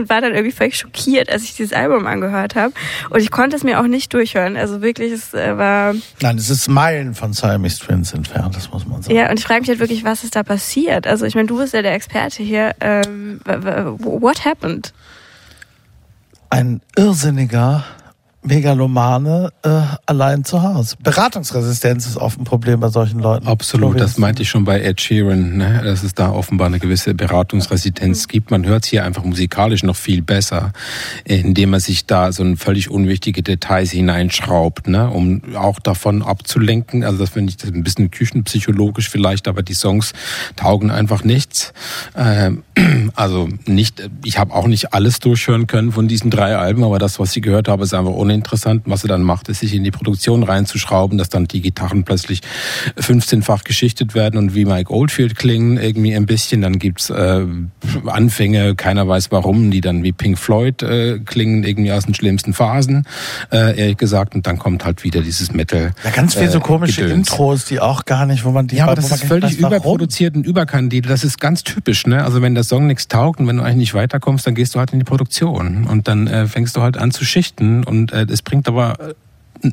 war 0.07 0.21
dann 0.21 0.33
irgendwie 0.33 0.51
völlig 0.51 0.77
schockiert, 0.77 1.31
als 1.31 1.43
ich 1.43 1.55
dieses 1.55 1.73
Album 1.73 2.05
angehört 2.05 2.55
habe. 2.55 2.73
Und 3.09 3.21
ich 3.21 3.31
konnte 3.31 3.55
es 3.55 3.63
mir 3.63 3.79
auch 3.79 3.87
nicht 3.87 4.13
durchhören. 4.13 4.55
Also 4.55 4.81
wirklich, 4.81 5.11
es 5.11 5.33
äh, 5.33 5.57
war... 5.57 5.95
Nein, 6.21 6.37
es 6.37 6.51
ist 6.51 6.67
Meilen 6.67 7.15
von 7.15 7.33
Siamese 7.33 7.79
Twins 7.79 8.13
entfernt, 8.13 8.55
das 8.55 8.71
muss 8.71 8.85
man 8.85 9.01
sagen. 9.01 9.15
Ja, 9.15 9.31
und 9.31 9.39
ich 9.39 9.45
frage 9.45 9.61
mich 9.61 9.69
halt 9.69 9.79
wirklich, 9.79 10.03
was 10.03 10.23
ist 10.23 10.35
da 10.35 10.43
passiert? 10.43 11.07
Also 11.07 11.16
ich 11.25 11.35
meine, 11.35 11.47
du 11.47 11.57
bist 11.57 11.73
ja 11.73 11.81
der 11.81 11.93
Experte 11.93 12.43
hier. 12.43 12.75
Ähm, 12.79 13.39
what 13.45 14.45
happened? 14.45 14.93
Ein 16.49 16.81
irrsinniger 16.95 17.83
Megalomane 18.47 19.51
äh, 19.63 19.81
allein 20.05 20.43
zu 20.43 20.63
Hause. 20.63 20.95
Beratungsresistenz 21.03 22.07
ist 22.07 22.17
oft 22.17 22.39
ein 22.39 22.45
Problem 22.45 22.79
bei 22.79 22.89
solchen 22.89 23.19
Leuten. 23.19 23.47
Absolut, 23.47 23.91
Florian. 23.91 24.07
das 24.07 24.17
meinte 24.17 24.41
ich 24.43 24.49
schon 24.49 24.63
bei 24.63 24.81
Ed 24.81 25.01
Sheeran, 25.01 25.57
ne? 25.57 25.81
dass 25.83 26.03
es 26.03 26.13
da 26.13 26.31
offenbar 26.31 26.67
eine 26.67 26.79
gewisse 26.79 27.13
Beratungsresistenz 27.13 28.27
gibt. 28.27 28.51
Man 28.51 28.65
hört 28.65 28.85
es 28.85 28.89
hier 28.89 29.03
einfach 29.03 29.23
musikalisch 29.23 29.83
noch 29.83 29.95
viel 29.95 30.21
besser, 30.21 30.71
indem 31.25 31.71
man 31.71 31.79
sich 31.79 32.05
da 32.05 32.31
so 32.31 32.43
ein 32.43 32.57
völlig 32.57 32.89
unwichtige 32.89 33.43
Details 33.43 33.91
hineinschraubt, 33.91 34.87
ne? 34.87 35.09
um 35.09 35.41
auch 35.55 35.79
davon 35.79 36.21
abzulenken. 36.21 37.03
Also 37.03 37.19
das 37.19 37.31
finde 37.31 37.51
ich 37.51 37.57
das 37.57 37.71
ein 37.71 37.83
bisschen 37.83 38.11
küchenpsychologisch 38.11 39.09
vielleicht, 39.09 39.47
aber 39.47 39.61
die 39.61 39.73
Songs 39.73 40.13
taugen 40.55 40.89
einfach 40.89 41.23
nichts. 41.23 41.73
Ähm, 42.15 42.63
also 43.15 43.49
nicht, 43.65 44.09
ich 44.23 44.37
habe 44.39 44.53
auch 44.53 44.67
nicht 44.67 44.93
alles 44.93 45.19
durchhören 45.19 45.67
können 45.67 45.91
von 45.91 46.07
diesen 46.07 46.31
drei 46.31 46.55
Alben, 46.55 46.83
aber 46.83 46.99
das, 46.99 47.19
was 47.19 47.35
ich 47.35 47.41
gehört 47.41 47.67
habe, 47.67 47.83
ist 47.83 47.93
einfach 47.93 48.13
uninteressant. 48.37 48.83
Was 48.85 49.01
sie 49.01 49.07
dann 49.07 49.23
macht, 49.23 49.49
ist 49.49 49.59
sich 49.59 49.73
in 49.73 49.83
die 49.83 49.91
Produktion 49.91 50.43
reinzuschrauben, 50.43 51.17
dass 51.17 51.29
dann 51.29 51.45
die 51.45 51.61
Gitarren 51.61 52.03
plötzlich 52.03 52.41
15-fach 52.97 53.63
geschichtet 53.63 54.15
werden 54.15 54.37
und 54.37 54.55
wie 54.55 54.65
Mike 54.65 54.93
Oldfield 54.93 55.35
klingen 55.35 55.77
irgendwie 55.77 56.15
ein 56.15 56.25
bisschen. 56.25 56.61
Dann 56.61 56.79
gibt's 56.79 57.09
äh, 57.09 57.45
Anfänge, 58.05 58.75
keiner 58.75 59.07
weiß 59.07 59.31
warum, 59.31 59.71
die 59.71 59.81
dann 59.81 60.03
wie 60.03 60.11
Pink 60.11 60.37
Floyd 60.37 60.83
äh, 60.83 61.19
klingen, 61.19 61.63
irgendwie 61.63 61.91
aus 61.91 62.05
den 62.05 62.13
schlimmsten 62.13 62.53
Phasen, 62.53 63.05
äh, 63.51 63.77
ehrlich 63.77 63.97
gesagt. 63.97 64.35
Und 64.35 64.47
dann 64.47 64.57
kommt 64.57 64.85
halt 64.85 65.03
wieder 65.03 65.21
dieses 65.21 65.51
Metal. 65.51 65.93
Ja, 66.03 66.09
ganz 66.11 66.35
viel 66.35 66.49
so 66.49 66.59
äh, 66.59 66.61
komische 66.61 67.01
Gedöns. 67.01 67.29
Intros, 67.29 67.65
die 67.65 67.79
auch 67.79 68.05
gar 68.05 68.25
nicht, 68.25 68.45
wo 68.45 68.51
man 68.51 68.67
die 68.67 68.77
Ja, 68.77 68.85
aber 68.85 68.95
das 68.95 69.11
ist 69.11 69.23
völlig 69.23 69.57
überproduziert 69.57 70.35
und 70.35 70.45
überkandidelt. 70.45 71.11
Das 71.11 71.23
ist 71.23 71.39
ganz 71.39 71.63
typisch, 71.63 72.05
ne? 72.05 72.23
Also 72.23 72.41
wenn 72.41 72.53
der 72.55 72.63
Song 72.63 72.87
nichts 72.87 73.07
taugt 73.07 73.39
und 73.39 73.47
wenn 73.47 73.57
du 73.57 73.63
eigentlich 73.63 73.77
nicht 73.77 73.93
weiterkommst, 73.93 74.45
dann 74.45 74.55
gehst 74.55 74.75
du 74.75 74.79
halt 74.79 74.93
in 74.93 74.99
die 74.99 75.05
Produktion 75.05 75.85
und 75.85 76.07
dann 76.07 76.27
äh, 76.27 76.47
fängst 76.47 76.75
du 76.75 76.81
halt 76.81 76.97
an 76.97 77.11
zu 77.11 77.25
schichten 77.25 77.83
und 77.83 78.11
äh, 78.11 78.16
es 78.23 78.41
bringt 78.41 78.67
aber 78.67 78.99
äh, 78.99 79.13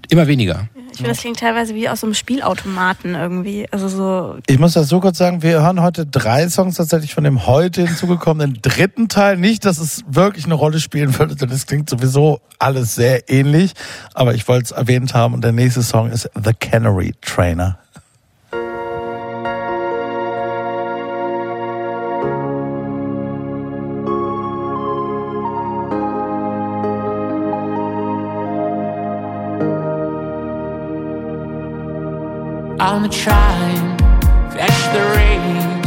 immer 0.09 0.27
weniger. 0.27 0.69
Ich 0.91 0.99
finde, 0.99 1.11
das 1.11 1.21
klingt 1.21 1.41
teilweise 1.41 1.75
wie 1.75 1.89
aus 1.89 2.01
so 2.01 2.07
einem 2.07 2.15
Spielautomaten 2.15 3.16
irgendwie. 3.16 3.66
Also 3.73 3.89
so. 3.89 4.37
Ich 4.47 4.59
muss 4.61 4.75
das 4.75 4.89
so 4.89 5.01
kurz 5.01 5.19
sagen, 5.19 5.43
wir 5.43 5.61
hören 5.62 5.83
heute 5.83 6.07
drei 6.07 6.49
Songs 6.49 6.77
tatsächlich 6.77 7.12
von 7.15 7.25
dem 7.25 7.47
heute 7.47 7.85
hinzugekommenen 7.85 8.61
dritten 8.62 9.09
Teil. 9.09 9.37
Nicht, 9.37 9.65
dass 9.65 9.79
es 9.79 10.05
wirklich 10.07 10.45
eine 10.45 10.55
Rolle 10.55 10.79
spielen 10.79 11.19
würde, 11.19 11.35
denn 11.35 11.51
es 11.51 11.66
klingt 11.66 11.91
sowieso 11.91 12.41
alles 12.61 12.95
sehr 12.95 13.29
ähnlich. 13.29 13.73
Aber 14.15 14.35
ich 14.35 14.47
wollte 14.47 14.66
es 14.66 14.71
erwähnt 14.71 15.15
haben 15.15 15.35
und 15.35 15.43
der 15.43 15.53
nächste 15.53 15.83
Song 15.83 16.11
ist 16.11 16.31
The 16.43 16.53
Canary 16.53 17.15
Trainer. 17.21 17.79
On 32.95 33.03
the 33.03 33.09
train, 33.09 33.99
fetch 34.55 34.83
the 34.95 35.03
reed 35.16 35.83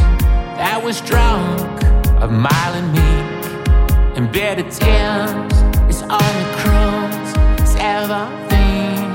that 0.59 0.81
was 0.83 0.99
drunk 0.99 1.81
of 2.21 2.29
mile 2.29 2.73
and 2.73 2.91
me. 2.91 3.11
and 4.17 4.29
better 4.33 4.63
tears 4.63 5.53
is 5.87 6.01
on 6.01 6.31
the 6.41 6.47
cruise, 6.59 7.31
it's 7.61 7.75
everything. 7.79 9.07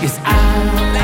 Yes, 0.00 0.20
I 0.22 0.92
let 0.94 1.01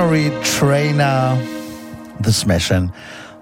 Canary 0.00 0.32
Trainer, 0.58 1.36
The 2.24 2.32
Smashing. 2.32 2.90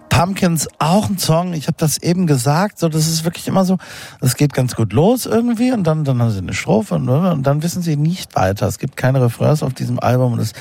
Pumpkins, 0.09 0.67
auch 0.81 1.09
ein 1.09 1.17
Song, 1.17 1.53
ich 1.53 1.69
habe 1.69 1.77
das 1.79 1.99
eben 1.99 2.27
gesagt, 2.27 2.81
so 2.81 2.89
das 2.89 3.07
ist 3.07 3.23
wirklich 3.23 3.47
immer 3.47 3.65
so, 3.65 3.79
es 4.21 4.35
geht 4.35 4.55
ganz 4.55 4.75
gut 4.75 4.93
los 4.93 5.27
irgendwie 5.27 5.71
und 5.71 5.85
dann, 5.85 6.03
dann 6.03 6.21
haben 6.21 6.33
sie 6.33 6.39
eine 6.39 6.55
Strophe 6.55 6.97
und, 6.97 7.09
und 7.09 7.45
dann 7.45 7.63
wissen 7.63 7.83
sie 7.83 7.95
nicht 7.95 8.35
weiter. 8.35 8.67
Es 8.67 8.81
gibt 8.81 8.97
keine 8.97 9.23
Refrains 9.23 9.63
auf 9.63 9.73
diesem 9.73 10.01
Album 10.01 10.33
und 10.33 10.41
es, 10.41 10.53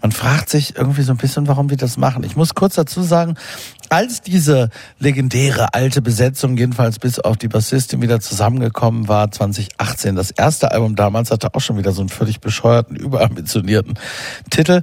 man 0.00 0.12
fragt 0.12 0.50
sich 0.50 0.76
irgendwie 0.76 1.02
so 1.02 1.12
ein 1.12 1.16
bisschen, 1.16 1.48
warum 1.48 1.66
die 1.66 1.76
das 1.76 1.96
machen. 1.96 2.22
Ich 2.22 2.36
muss 2.36 2.54
kurz 2.54 2.76
dazu 2.76 3.02
sagen, 3.02 3.34
als 3.88 4.20
diese 4.20 4.70
legendäre 5.00 5.74
alte 5.74 6.00
Besetzung, 6.00 6.56
jedenfalls 6.56 7.00
bis 7.00 7.18
auf 7.18 7.36
die 7.36 7.48
Bassistin 7.48 8.00
wieder 8.00 8.20
zusammengekommen 8.20 9.08
war, 9.08 9.32
2018, 9.32 10.14
das 10.14 10.30
erste 10.30 10.70
Album 10.70 10.94
damals 10.94 11.32
hatte 11.32 11.52
auch 11.54 11.60
schon 11.60 11.76
wieder 11.76 11.90
so 11.90 12.02
einen 12.02 12.08
völlig 12.08 12.38
bescheuerten, 12.40 12.94
überambitionierten 12.94 13.98
Titel. 14.48 14.82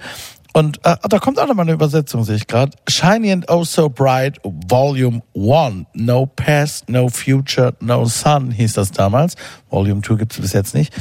Und 0.58 0.84
äh, 0.86 0.96
da 1.08 1.20
kommt 1.20 1.38
auch 1.38 1.46
nochmal 1.46 1.66
eine 1.66 1.74
Übersetzung, 1.74 2.24
sehe 2.24 2.36
ich 2.36 2.48
gerade. 2.48 2.72
Shiny 2.90 3.32
and 3.32 3.46
Oh 3.48 3.64
So 3.64 3.90
Bright, 3.90 4.40
Volume 4.44 5.22
1. 5.36 5.86
No 5.94 6.26
Past, 6.26 6.90
No 6.90 7.10
Future, 7.10 7.76
No 7.80 8.06
Sun 8.06 8.50
hieß 8.50 8.74
das 8.74 8.90
damals. 8.90 9.36
Volume 9.70 10.02
2 10.02 10.16
gibt's 10.16 10.40
bis 10.40 10.54
jetzt 10.54 10.74
nicht. 10.74 10.92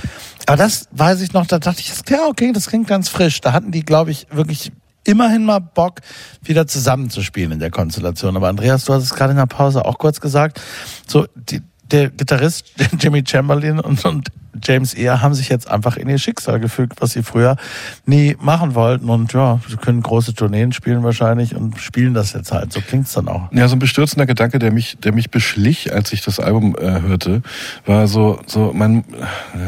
Aber 0.44 0.58
das 0.58 0.90
weiß 0.90 1.22
ich 1.22 1.32
noch, 1.32 1.46
da 1.46 1.58
dachte 1.58 1.80
ich, 1.80 1.90
ja, 2.10 2.26
okay, 2.26 2.52
das 2.52 2.66
klingt 2.66 2.86
ganz 2.86 3.08
frisch. 3.08 3.40
Da 3.40 3.54
hatten 3.54 3.70
die, 3.70 3.82
glaube 3.82 4.10
ich, 4.10 4.26
wirklich 4.30 4.72
immerhin 5.04 5.46
mal 5.46 5.60
Bock, 5.60 6.02
wieder 6.42 6.66
zusammenzuspielen 6.66 7.52
in 7.52 7.58
der 7.58 7.70
Konstellation. 7.70 8.36
Aber 8.36 8.48
Andreas, 8.48 8.84
du 8.84 8.92
hast 8.92 9.04
es 9.04 9.14
gerade 9.14 9.30
in 9.30 9.38
der 9.38 9.46
Pause 9.46 9.86
auch 9.86 9.96
kurz 9.96 10.20
gesagt. 10.20 10.60
So, 11.06 11.26
die, 11.34 11.62
der 11.90 12.10
Gitarrist 12.10 12.74
Jimmy 13.00 13.24
Chamberlain 13.26 13.80
und, 13.80 14.04
und 14.04 14.28
James 14.62 14.94
Ear 14.94 15.22
haben 15.22 15.34
sich 15.34 15.48
jetzt 15.48 15.70
einfach 15.70 15.96
in 15.96 16.08
ihr 16.08 16.18
Schicksal 16.18 16.60
gefügt, 16.60 17.00
was 17.00 17.12
sie 17.12 17.22
früher 17.22 17.56
nie 18.04 18.36
machen 18.40 18.74
wollten. 18.74 19.08
Und 19.08 19.32
ja, 19.32 19.60
sie 19.68 19.76
können 19.76 20.02
große 20.02 20.34
Tourneen 20.34 20.72
spielen 20.72 21.02
wahrscheinlich 21.02 21.54
und 21.54 21.80
spielen 21.80 22.14
das 22.14 22.32
jetzt 22.32 22.52
halt. 22.52 22.72
So 22.72 22.80
klingt's 22.80 23.12
dann 23.12 23.28
auch. 23.28 23.50
Ja, 23.52 23.68
so 23.68 23.76
ein 23.76 23.78
bestürzender 23.78 24.26
Gedanke, 24.26 24.58
der 24.58 24.72
mich, 24.72 24.98
der 25.02 25.12
mich 25.12 25.30
beschlich, 25.30 25.92
als 25.92 26.12
ich 26.12 26.22
das 26.22 26.40
Album 26.40 26.76
äh, 26.78 27.00
hörte, 27.00 27.42
war 27.84 28.06
so, 28.08 28.40
so, 28.46 28.72
man, 28.72 29.04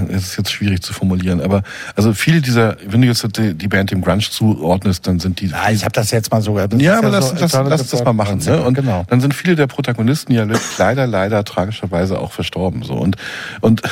es 0.08 0.28
ist 0.28 0.36
jetzt 0.38 0.52
schwierig 0.52 0.82
zu 0.82 0.92
formulieren, 0.92 1.40
aber 1.40 1.62
also 1.96 2.12
viele 2.12 2.40
dieser, 2.40 2.76
wenn 2.86 3.00
du 3.02 3.08
jetzt 3.08 3.26
die, 3.36 3.54
die 3.54 3.68
Band 3.68 3.90
dem 3.90 4.02
Grunge 4.02 4.18
zuordnest, 4.18 5.06
dann 5.06 5.20
sind 5.20 5.40
die. 5.40 5.46
Ja, 5.46 5.70
ich 5.70 5.84
habe 5.84 5.92
das 5.92 6.10
jetzt 6.10 6.30
mal 6.30 6.42
so. 6.42 6.56
Das 6.58 6.80
ja, 6.80 6.98
aber 6.98 7.10
lass, 7.10 7.30
so 7.30 7.36
lass, 7.38 7.52
lass 7.52 7.88
das 7.88 8.04
mal 8.04 8.12
machen. 8.12 8.38
Ne? 8.38 8.62
Und 8.62 8.74
genau. 8.74 9.04
dann 9.08 9.20
sind 9.20 9.34
viele 9.34 9.54
der 9.54 9.66
Protagonisten 9.66 10.32
ja 10.32 10.46
leider, 10.78 11.06
leider 11.06 11.44
tragischerweise 11.44 12.18
auch 12.18 12.32
verstorben. 12.32 12.82
So 12.82 12.94
und 12.94 13.16
und 13.60 13.82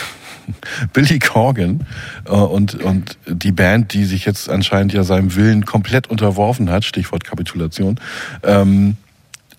Billy 0.92 1.18
Corgan 1.18 1.86
äh, 2.26 2.30
und, 2.30 2.74
und 2.82 3.18
die 3.26 3.52
Band, 3.52 3.92
die 3.92 4.04
sich 4.04 4.24
jetzt 4.24 4.48
anscheinend 4.48 4.92
ja 4.92 5.04
seinem 5.04 5.34
Willen 5.34 5.64
komplett 5.64 6.08
unterworfen 6.08 6.70
hat, 6.70 6.84
Stichwort 6.84 7.24
Kapitulation, 7.24 8.00
ähm, 8.42 8.96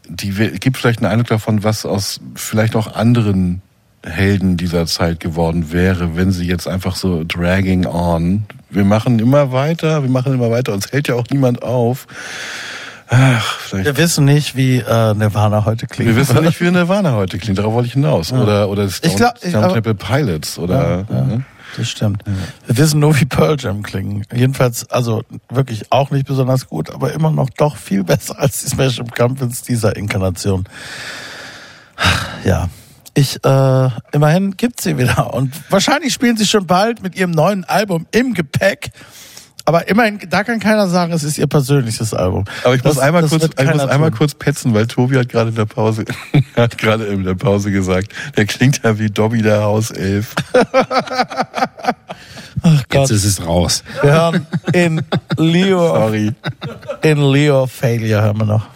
die 0.09 0.31
gibt 0.31 0.77
vielleicht 0.77 0.99
einen 0.99 1.11
Eindruck 1.11 1.27
davon, 1.27 1.63
was 1.63 1.85
aus 1.85 2.21
vielleicht 2.35 2.75
auch 2.75 2.95
anderen 2.95 3.61
Helden 4.03 4.57
dieser 4.57 4.85
Zeit 4.85 5.19
geworden 5.19 5.71
wäre, 5.71 6.15
wenn 6.15 6.31
sie 6.31 6.47
jetzt 6.47 6.67
einfach 6.67 6.95
so 6.95 7.23
dragging 7.27 7.85
on. 7.85 8.45
Wir 8.69 8.85
machen 8.85 9.19
immer 9.19 9.51
weiter, 9.51 10.03
wir 10.03 10.09
machen 10.09 10.33
immer 10.33 10.51
weiter, 10.51 10.73
uns 10.73 10.91
hält 10.91 11.07
ja 11.07 11.15
auch 11.15 11.27
niemand 11.29 11.61
auf. 11.61 12.07
Ach, 13.09 13.59
vielleicht. 13.59 13.85
Wir 13.85 13.97
wissen 13.97 14.25
nicht, 14.25 14.55
wie 14.55 14.77
äh, 14.77 15.13
Nirvana 15.13 15.65
heute 15.65 15.87
klingt. 15.87 16.09
Wir 16.09 16.15
wissen 16.17 16.43
nicht, 16.43 16.59
wie 16.61 16.69
Nirvana 16.71 17.13
heute 17.13 17.37
klingt, 17.37 17.57
darauf 17.57 17.73
wollte 17.73 17.87
ich 17.87 17.93
hinaus. 17.93 18.31
Ja. 18.31 18.41
Oder, 18.41 18.69
oder 18.69 18.89
Stone, 18.89 19.11
Ich 19.13 19.17
glaub- 19.17 19.35
ich- 19.41 19.49
Stone 19.49 19.65
aber- 19.65 19.73
Temple 19.75 19.95
Pilots 19.95 20.57
oder. 20.59 21.05
Ja, 21.09 21.15
ja. 21.15 21.21
ne? 21.25 21.45
Das 21.75 21.89
stimmt. 21.89 22.23
Wir 22.65 22.77
wissen 22.77 22.99
nur, 23.01 23.19
wie 23.19 23.25
Pearl 23.25 23.55
Jam 23.59 23.83
klingen. 23.83 24.23
Jedenfalls, 24.33 24.89
also 24.89 25.23
wirklich 25.49 25.91
auch 25.91 26.09
nicht 26.11 26.25
besonders 26.25 26.67
gut, 26.67 26.89
aber 26.89 27.11
immer 27.13 27.29
noch 27.29 27.49
doch 27.51 27.75
viel 27.77 28.03
besser 28.05 28.39
als 28.39 28.63
die 28.63 28.69
Smashing 28.69 29.07
Pumpkins 29.07 29.61
dieser 29.63 29.95
Inkarnation. 29.95 30.63
Ja. 32.43 32.69
Ich, 33.13 33.43
äh, 33.43 33.89
immerhin 34.11 34.55
gibt's 34.57 34.83
sie 34.83 34.97
wieder. 34.97 35.33
Und 35.33 35.51
wahrscheinlich 35.71 36.13
spielen 36.13 36.37
sie 36.37 36.45
schon 36.45 36.67
bald 36.67 37.01
mit 37.01 37.15
ihrem 37.15 37.31
neuen 37.31 37.63
Album 37.63 38.05
im 38.11 38.33
Gepäck. 38.35 38.91
Aber 39.67 39.89
immerhin, 39.89 40.17
da 40.29 40.45
kann 40.45 40.61
keiner 40.61 40.87
sagen, 40.87 41.11
es 41.11 41.23
ist 41.23 41.37
ihr 41.37 41.45
persönliches 41.47 42.13
Album. 42.13 42.45
Aber 42.63 42.73
ich 42.75 42.81
muss 42.85 42.95
Das- 42.95 43.03
einmal 43.03 43.21
das 43.21 43.31
kurz, 43.31 43.43
ich 43.43 43.65
muss 43.73 43.81
einmal 43.85 44.11
tun. 44.11 44.17
kurz 44.19 44.33
petzen, 44.33 44.73
weil 44.73 44.87
Tobi 44.87 45.17
hat 45.17 45.27
gerade 45.27 45.49
in 45.49 45.55
der 45.55 45.65
Pause, 45.65 46.05
hat 46.55 46.77
gerade 46.77 47.03
in 47.07 47.25
der 47.25 47.35
Pause 47.35 47.69
gesagt, 47.69 48.13
der 48.37 48.45
klingt 48.45 48.79
ja 48.85 48.97
wie 48.97 49.09
Dobby 49.09 49.41
der 49.41 49.63
Hauself. 49.63 50.35
Ach 52.63 52.83
Gott. 52.89 53.09
Jetzt 53.09 53.11
ist 53.11 53.25
es 53.25 53.45
raus. 53.45 53.83
Wir 54.01 54.11
hören 54.13 54.47
in 54.71 55.01
Leo, 55.37 55.79
Sorry. 55.87 56.31
in 57.03 57.17
Leo 57.31 57.67
Failure 57.67 58.21
hören 58.23 58.37
wir 58.39 58.45
noch. 58.45 58.67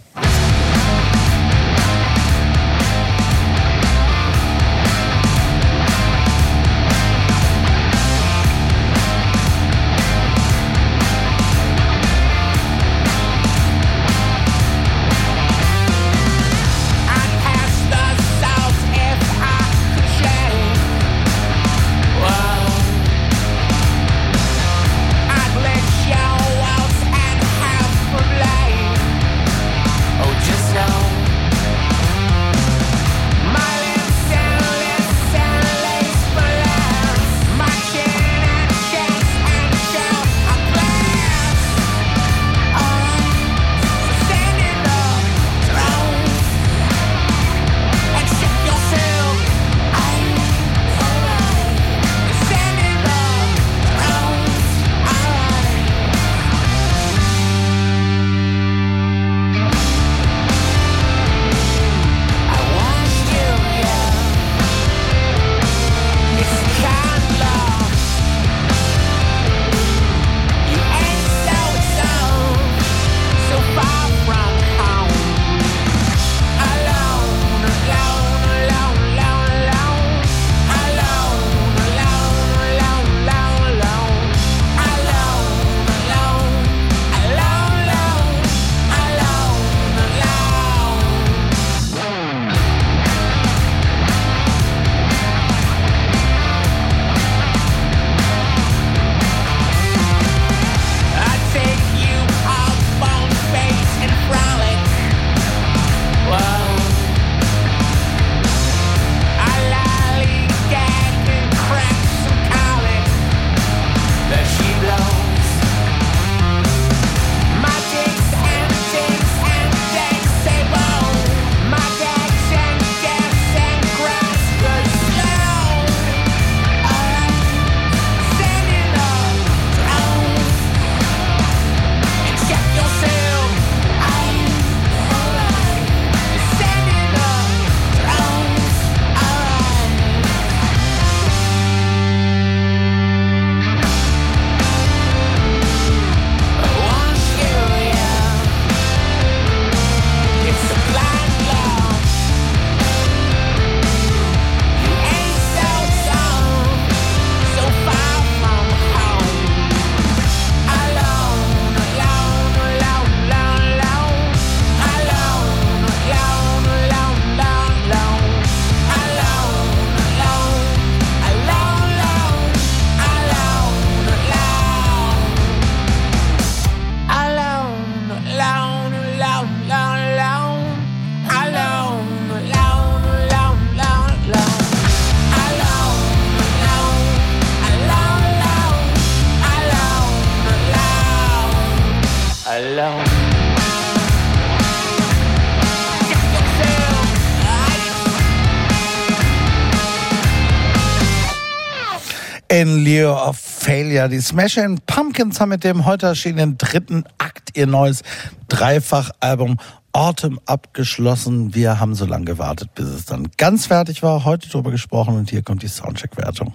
Failure. 204.01 204.09
Die 204.09 204.21
Smashing 204.21 204.79
Pumpkins 204.85 205.39
haben 205.39 205.49
mit 205.49 205.63
dem 205.63 205.85
heute 205.85 206.07
erschienenen 206.07 206.57
dritten 206.57 207.03
Akt 207.17 207.55
ihr 207.55 207.67
neues 207.67 208.01
Dreifachalbum 208.47 209.57
Autumn 209.93 210.39
abgeschlossen. 210.45 211.53
Wir 211.53 211.79
haben 211.79 211.95
so 211.95 212.05
lange 212.05 212.25
gewartet, 212.25 212.73
bis 212.75 212.87
es 212.87 213.05
dann 213.05 213.29
ganz 213.37 213.67
fertig 213.67 214.01
war. 214.01 214.23
Heute 214.23 214.49
drüber 214.49 214.71
gesprochen 214.71 215.15
und 215.17 215.29
hier 215.29 215.43
kommt 215.43 215.63
die 215.63 215.67
Soundcheck-Wertung. 215.67 216.53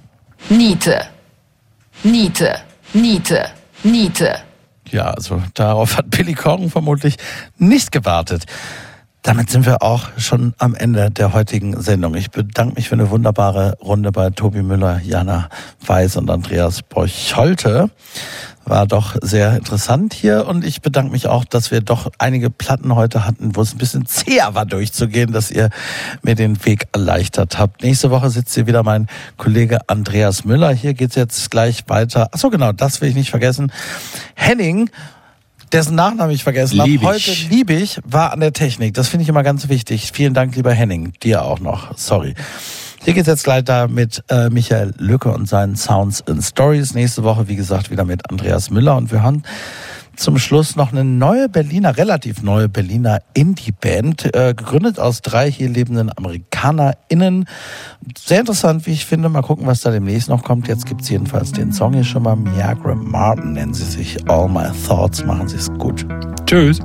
Niete. 0.48 1.06
Niete. 2.02 2.56
Niete. 2.94 3.51
Niete. 3.82 4.36
Ja, 4.90 5.10
also 5.10 5.43
darauf 5.55 5.98
hat 5.98 6.10
Billy 6.10 6.35
Corgan 6.35 6.70
vermutlich 6.70 7.16
nicht 7.59 7.93
gewartet. 7.93 8.47
Damit 9.27 9.51
sind 9.51 9.66
wir 9.66 9.82
auch 9.82 10.11
schon 10.19 10.55
am 10.57 10.77
Ende 10.77 11.11
der 11.11 11.32
heutigen 11.32 11.82
Sendung. 11.82 12.15
Ich 12.15 12.31
bedanke 12.31 12.77
mich 12.77 12.89
für 12.89 12.94
eine 12.94 13.11
wunderbare 13.11 13.77
Runde 13.82 14.12
bei 14.12 14.31
Tobi 14.31 14.62
Müller, 14.62 15.01
Jana 15.03 15.48
Weiß 15.85 16.16
und 16.16 16.31
Andreas 16.31 16.82
Borcholte. 16.82 17.90
War 18.65 18.86
doch 18.86 19.16
sehr 19.20 19.57
interessant 19.57 20.15
hier 20.15 20.47
und 20.47 20.65
ich 20.65 20.81
bedanke 20.81 21.11
mich 21.11 21.27
auch, 21.27 21.44
dass 21.44 21.73
wir 21.73 21.81
doch 21.81 22.09
einige 22.19 22.51
Platten 22.51 22.94
heute 22.94 23.27
hatten, 23.27 23.57
wo 23.57 23.62
es 23.62 23.74
ein 23.74 23.78
bisschen 23.78 24.07
zäher 24.07 24.55
war 24.55 24.65
durchzugehen, 24.65 25.32
dass 25.32 25.51
ihr 25.51 25.70
mir 26.23 26.36
den 26.36 26.65
Weg 26.65 26.86
erleichtert 26.93 27.59
habt. 27.59 27.82
Nächste 27.82 28.12
Woche 28.12 28.31
sitzt 28.31 28.55
hier 28.55 28.69
wieder 28.69 28.85
mein 28.85 29.09
Kollege 29.39 29.89
Andreas 29.89 30.44
Müller. 30.44 30.73
Hier 30.73 30.94
geht's 30.94 31.16
jetzt 31.16 31.51
gleich 31.51 31.82
weiter. 31.89 32.28
Ach 32.31 32.39
so 32.39 32.48
genau, 32.48 32.70
das 32.70 33.01
will 33.01 33.09
ich 33.09 33.16
nicht 33.16 33.31
vergessen. 33.31 33.73
Henning 34.36 34.89
dessen 35.72 35.94
Nachnamen 35.94 36.34
ich 36.34 36.44
vergessen 36.44 36.78
habe. 36.80 36.90
Liebig. 36.90 37.06
Heute 37.06 37.32
Liebig 37.51 38.01
war 38.05 38.32
an 38.32 38.40
der 38.40 38.52
Technik. 38.52 38.94
Das 38.94 39.09
finde 39.09 39.22
ich 39.22 39.28
immer 39.28 39.43
ganz 39.43 39.68
wichtig. 39.68 40.10
Vielen 40.12 40.34
Dank, 40.34 40.56
lieber 40.56 40.72
Henning. 40.72 41.12
Dir 41.22 41.43
auch 41.43 41.60
noch. 41.60 41.97
Sorry. 41.97 42.34
Hier 43.05 43.14
geht's 43.14 43.28
jetzt 43.28 43.44
gleich 43.44 43.62
da 43.62 43.86
mit 43.86 44.24
äh, 44.28 44.51
Michael 44.51 44.93
Lücke 44.98 45.30
und 45.30 45.48
seinen 45.48 45.76
Sounds 45.76 46.26
and 46.26 46.43
Stories. 46.43 46.94
Nächste 46.94 47.22
Woche, 47.22 47.47
wie 47.47 47.55
gesagt, 47.55 47.90
wieder 47.90 48.05
mit 48.05 48.28
Andreas 48.30 48.70
Müller. 48.70 48.97
Und 48.97 49.12
wir 49.12 49.22
hören 49.22 49.44
zum 50.16 50.38
Schluss 50.38 50.76
noch 50.76 50.93
eine 50.93 51.05
neue 51.05 51.48
Berliner, 51.48 51.97
relativ 51.97 52.43
neue 52.43 52.68
Berliner 52.68 53.20
Indie-Band, 53.34 54.34
äh, 54.34 54.55
gegründet 54.55 54.98
aus 54.98 55.22
drei 55.22 55.51
hier 55.51 55.68
lebenden 55.68 56.10
AmerikanerInnen. 56.16 57.47
Sehr 58.18 58.40
interessant, 58.40 58.86
wie 58.86 58.93
ich 58.93 59.06
finde. 59.06 59.28
Mal 59.28 59.43
gucken, 59.43 59.66
was 59.66 59.80
da 59.80 59.90
demnächst 59.90 60.28
noch 60.28 60.43
kommt. 60.43 60.68
Jetzt 60.68 60.86
gibt's 60.86 61.09
jedenfalls 61.09 61.52
den 61.52 61.72
Song 61.72 61.93
hier 61.94 62.05
schon 62.05 62.22
mal. 62.22 62.36
Miagra 62.36 62.94
Martin 62.94 63.52
nennen 63.52 63.74
sie 63.74 63.84
sich. 63.84 64.16
All 64.28 64.48
My 64.48 64.70
Thoughts. 64.86 65.24
Machen 65.24 65.48
Sie 65.48 65.56
es 65.56 65.70
gut. 65.78 66.06
Tschüss. 66.47 66.80